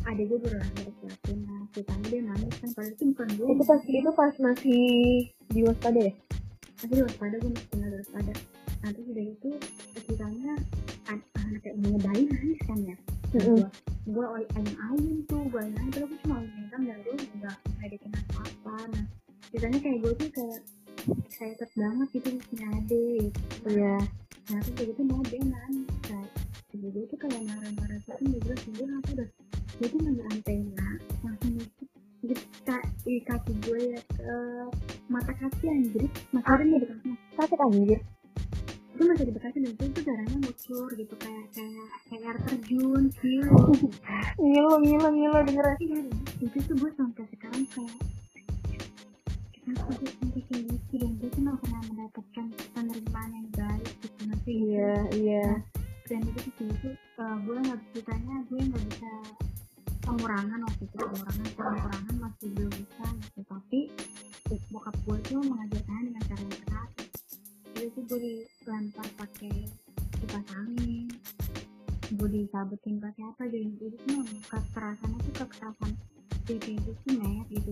ada 0.01 0.21
gue 0.21 0.37
lahir 0.45 0.89
siapin 1.01 1.37
nah 1.45 1.61
ceritanya 1.73 2.05
dia 2.09 2.21
nangis 2.21 2.53
kan 2.61 2.69
padahal 2.73 2.93
itu 2.93 3.03
bukan 3.13 3.27
gue 3.33 3.45
itu 3.49 3.63
pas 3.65 3.81
itu 3.81 4.09
pas 4.13 4.33
masih 4.37 4.83
di 5.49 5.59
waspada 5.65 5.99
ya? 6.05 6.13
Masih 6.81 6.93
di 6.93 7.03
waspada 7.05 7.35
gue 7.41 7.49
masih 7.49 7.67
tinggal 7.73 7.89
di 7.89 7.97
waspada. 7.97 8.33
Nah 8.81 8.89
terus 8.93 9.07
udah 9.09 9.25
itu 9.25 9.49
ceritanya 10.05 10.53
anak 11.51 11.61
kayak 11.61 11.77
bayi 11.99 12.23
nangis 12.25 12.59
kan 12.63 12.79
ya. 12.79 12.95
Nah, 13.31 13.43
Mm-mm. 13.43 13.59
gue 13.59 13.67
gue 14.11 14.25
ayam 14.27 14.67
ayam 14.91 15.07
tuh 15.27 15.41
gue 15.47 15.59
ayam 15.59 15.75
ayam 15.77 15.89
terus 15.91 16.07
gue 16.11 16.19
cuma 16.23 16.37
megang 16.43 16.83
dari 16.83 17.01
dulu 17.03 17.23
nggak 17.39 17.57
ngedekin 17.79 18.11
apa 18.11 18.39
apa 18.43 18.75
nah 18.91 19.05
ceritanya 19.51 19.79
kayak 19.79 19.97
gue 19.99 20.11
tuh 20.15 20.29
kayak 20.31 20.59
excited 21.27 21.69
banget 21.75 22.07
gitu 22.15 22.29
punya 22.47 22.67
adik. 22.75 23.31
Iya. 23.67 23.95
Nah 24.51 24.57
terus 24.59 24.73
kayak 24.75 24.87
gitu 24.95 25.01
mau 25.07 25.21
dia 25.27 25.41
nangis 25.43 25.87
kayak 26.03 26.29
ibu 26.71 26.87
gue 26.87 27.03
tuh 27.07 27.17
kayak 27.19 27.41
marah-marah 27.43 27.99
gitu 27.99 28.23
dia 28.23 28.39
bilang 28.41 28.61
dia 28.71 28.85
apa 28.95 29.09
udah 29.11 29.29
dia 29.79 29.87
tuh 29.87 29.99
ngambil 29.99 30.25
antena 30.31 30.89
langsung 31.23 31.51
gitu 31.55 31.83
gitu 32.21 32.33
ka- 32.63 32.87
di 33.01 33.15
kaki 33.25 33.53
gue 33.65 33.79
ya 33.91 33.99
ke 34.13 34.33
mata 35.09 35.33
kaki 35.33 35.65
anjir 35.67 36.05
masih 36.31 36.47
ada 36.47 36.63
nih 36.63 36.77
bekasnya 36.79 37.15
sakit 37.33 37.59
anjir 37.59 37.99
itu 39.01 39.09
masih 39.09 39.25
di 39.25 39.33
bekasnya 39.33 39.61
dan 39.65 39.89
itu 39.89 40.01
darahnya 40.05 40.37
ngucur 40.45 40.89
gitu 40.93 41.15
kayak 41.17 41.45
kayak 41.57 41.85
kayak 42.05 42.21
air 42.21 42.37
terjun 42.45 43.03
gitu 43.09 43.89
ngilu 44.37 44.73
ngilu 44.77 45.09
ngilu 45.09 45.39
dengerin 45.41 45.77
Iya, 45.81 46.01
itu 46.45 46.57
tuh 46.69 46.75
gue 46.77 46.91
sampai 46.93 47.25
sekarang 47.33 47.65
kayak 47.73 47.97
kenapa 49.57 49.89
gue 49.97 50.09
sampai 50.21 50.41
kayak 50.45 50.63
gitu 50.69 50.93
dan 51.01 51.11
gue 51.17 51.29
tuh 51.33 51.41
gak 51.49 51.57
pernah 51.65 51.81
mendapatkan 51.89 52.45
penerimaan 52.77 53.29
yang 53.33 53.49
baik 53.57 53.89
gitu 54.05 54.21
nanti 54.29 54.51
iya 54.53 54.93
iya. 55.17 55.47
Dan 56.05 56.21
itu 56.21 56.39
tuh 56.53 56.69
itu 56.69 56.89
uh, 57.17 57.37
gue 57.41 57.57
nggak 57.57 57.79
ceritanya 57.97 58.35
gue 58.53 58.59
nggak 58.61 58.83
bisa 58.85 59.11
pengurangan 60.05 60.59
waktu 60.61 60.83
itu 60.85 60.95
pengurangan 61.01 61.47
pengurangan 61.57 62.15
masih 62.21 62.47
belum 62.53 62.73
bisa 62.77 63.05
gitu. 63.17 63.39
Tapi 63.49 63.79
bokap 64.69 64.93
gue 65.09 65.17
tuh 65.25 65.41
mengajarkannya 65.41 66.01
dengan 66.05 66.23
cara 66.29 66.41
yang 66.45 66.70
itu 67.91 67.99
gue 68.07 68.19
dilempar 68.23 69.07
pakai 69.19 69.67
kipas 70.15 70.47
angin 70.55 71.11
gue 72.11 72.29
disabetin 72.31 73.03
pakai 73.03 73.23
apa 73.27 73.43
jadi 73.51 73.67
itu 73.67 73.91
tuh 74.07 74.23
kekerasannya 74.47 75.19
tuh 75.27 75.33
kekerasan 75.43 75.91
kayak 76.47 76.61
kayak 76.63 76.79
gitu 76.83 77.09
net 77.19 77.45
gitu 77.51 77.71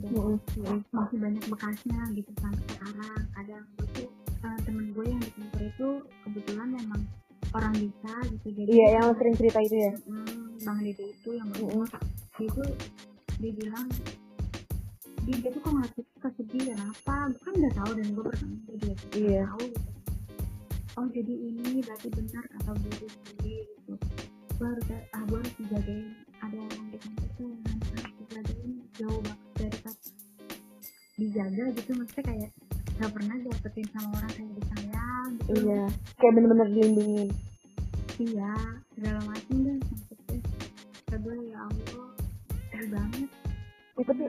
dan 0.64 0.78
masih 0.94 1.18
banyak 1.20 1.44
bekasnya 1.50 2.00
gitu 2.16 2.32
sampai 2.40 2.66
sekarang. 2.72 3.22
Kadang 3.36 3.66
gue 3.76 3.88
tuh 3.98 4.08
uh, 4.46 4.60
temen 4.64 4.86
gue 4.96 5.06
yang 5.10 5.20
di 5.20 5.32
kantor 5.36 5.62
itu 5.68 5.90
kebetulan 6.24 6.68
memang 6.72 7.02
orang 7.50 7.74
bisa 7.76 8.14
gitu 8.30 8.48
jadi 8.54 8.70
iya 8.70 8.88
yang 9.02 9.08
sering 9.18 9.36
cerita 9.36 9.60
itu 9.60 9.76
ya? 9.76 9.92
Hmm, 10.06 10.48
Bang 10.64 10.80
Dede 10.86 11.06
itu 11.12 11.30
yang 11.34 11.48
berdua 11.52 11.88
dia 12.40 12.50
tuh 12.54 12.70
dia 13.40 13.52
bilang 13.56 13.88
dia, 15.28 15.36
dia 15.44 15.50
tuh 15.52 15.62
kok 15.62 15.72
ngeliat 15.76 15.94
itu 15.94 16.10
suka 16.16 16.30
sedih 16.40 16.64
kenapa? 16.72 17.16
Gue 17.34 17.42
kan 17.44 17.54
udah 17.58 17.74
tahu 17.76 17.92
dan 17.98 18.08
gue 18.14 18.24
bertanya 18.24 18.58
dia. 18.80 18.96
Dia 19.12 19.42
tahu 19.50 19.64
gitu 19.68 19.99
oh 21.00 21.08
jadi 21.16 21.32
ini 21.32 21.80
berarti 21.80 22.12
benar 22.12 22.44
gue 22.52 22.92
tuh 23.00 23.10
sedih 23.24 23.64
gitu. 23.64 23.96
Gue 24.60 24.68
harus 24.68 24.88
ah 25.16 25.24
gue 25.24 25.38
harus 25.40 25.56
dijagain. 25.56 26.12
Ada 26.44 26.60
yang 26.60 26.88
di 26.92 26.98
kantor 27.00 27.30
tuh 27.40 27.52
yang 27.56 27.80
harus 27.96 28.14
dijagain 28.20 28.72
jauh 29.00 29.22
banget 29.24 29.50
dari 29.56 29.80
kata 29.80 30.10
dijaga 31.16 31.64
gitu. 31.72 31.92
Maksudnya 31.96 32.24
kayak 32.28 32.52
gak 33.00 33.12
pernah 33.16 33.36
dapetin 33.48 33.88
sama 33.96 34.10
orang 34.20 34.34
kayak 34.36 34.52
disayang 34.60 35.30
gitu. 35.40 35.52
Iya 35.64 35.84
kayak 36.20 36.34
bener-bener 36.36 36.68
dilindungin 36.76 37.30
iya 38.20 38.52
segala 38.92 39.20
macam 39.24 39.56
deh 39.64 39.80
maksudnya. 39.80 40.40
Gue 41.16 41.36
ya 41.48 41.58
Allah 41.64 42.12
banget. 42.92 43.30
Ya, 43.96 44.04
tapi 44.08 44.24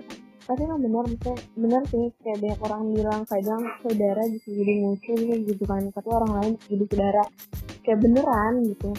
tapi 0.48 0.60
emang 0.64 0.80
benar 0.80 1.04
maksudnya 1.04 1.36
benar 1.56 1.82
sih 1.92 2.06
kayak 2.24 2.38
banyak 2.40 2.60
orang 2.64 2.82
bilang 2.96 3.20
kadang 3.28 3.62
saudara 3.84 4.22
bisa 4.24 4.48
jadi 4.48 4.72
musuh 4.80 5.18
gitu 5.44 5.64
kan 5.68 5.82
tapi 5.92 6.08
orang 6.08 6.32
lain 6.40 6.52
bisa 6.56 6.68
jadi 6.72 6.84
saudara. 6.88 7.24
Kayak 7.80 7.98
beneran 8.04 8.52
gitu. 8.68 8.90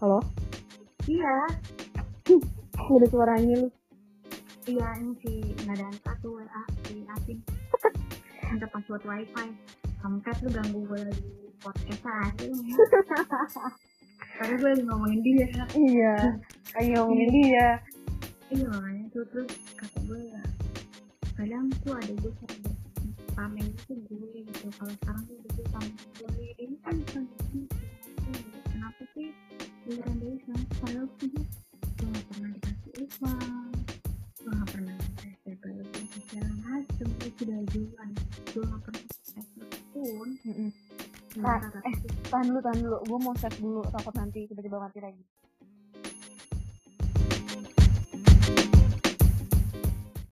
Halo? 0.00 0.20
Iya. 1.08 1.36
Ada 2.94 3.06
suaranya 3.08 3.54
lu 3.64 3.68
iya 4.64 4.96
ini 4.96 5.12
si 5.20 5.32
nggak 5.60 5.76
ada 5.76 5.92
satu 6.00 6.40
WA 6.40 6.62
si 6.88 7.04
Asin. 7.04 7.38
Minta 8.48 8.64
password 8.72 9.04
wifi. 9.04 9.48
Kamu 10.00 10.24
kan 10.24 10.36
lu 10.40 10.48
ganggu 10.52 10.80
gue 10.88 11.00
lagi 11.04 11.24
podcast 11.60 12.04
aja 12.04 12.44
lu 12.48 12.56
karena 14.40 14.54
gue 14.56 14.68
lagi 14.72 14.84
ngomongin 14.88 15.20
dia. 15.20 15.48
Iya 15.76 16.16
ayo 16.80 17.06
ngomongin 17.06 17.30
dia 17.30 17.68
iya 18.52 18.66
makanya 18.68 19.04
tuh 19.14 19.24
terus 19.32 19.52
kata 19.78 19.98
gue 20.04 20.20
ya 20.28 20.42
kadang 21.34 21.66
tuh 21.80 21.96
ada 21.96 22.12
gue 22.12 22.32
sering 22.44 22.64
pamer 23.34 23.66
itu 23.66 23.92
gue 24.06 24.46
gitu. 24.46 24.66
Kalau 24.78 24.94
sekarang 25.02 25.22
tuh 25.26 25.36
gue 25.42 25.64
pamer 25.72 25.94
gue 26.14 26.46
ini 26.60 26.76
kan 26.84 26.94
bukan 27.02 27.24
gitu. 27.50 27.76
Kenapa 28.70 29.02
sih 29.16 29.28
giliran 29.86 30.16
dari 30.22 30.36
sekarang? 30.44 30.66
Padahal 30.78 31.06
tuh 31.18 31.28
gue 31.34 31.44
gak 32.04 32.24
pernah 32.30 32.50
dikasih 32.54 32.92
uang 32.94 33.72
gue 34.44 34.52
gak 34.54 34.68
pernah 34.70 34.94
dikasih 34.94 35.72
lebih 35.74 36.04
segala 36.14 36.52
macem 36.62 37.08
gue 37.18 37.30
sudah 37.40 37.60
jualan 37.72 38.10
gue 38.54 38.62
gak 38.62 38.82
pernah 38.84 39.02
dikasih 39.02 39.64
pun. 39.90 40.28
Sementara 41.34 41.78
eh 41.90 41.96
tahan 42.30 42.44
dulu 42.46 42.60
tahan 42.62 42.78
dulu. 42.78 42.98
Gue 43.02 43.18
mau 43.18 43.34
save 43.34 43.58
dulu 43.58 43.82
takut 43.90 44.14
nanti 44.14 44.46
tiba-tiba 44.46 44.78
mati 44.78 45.02
lagi 45.02 45.22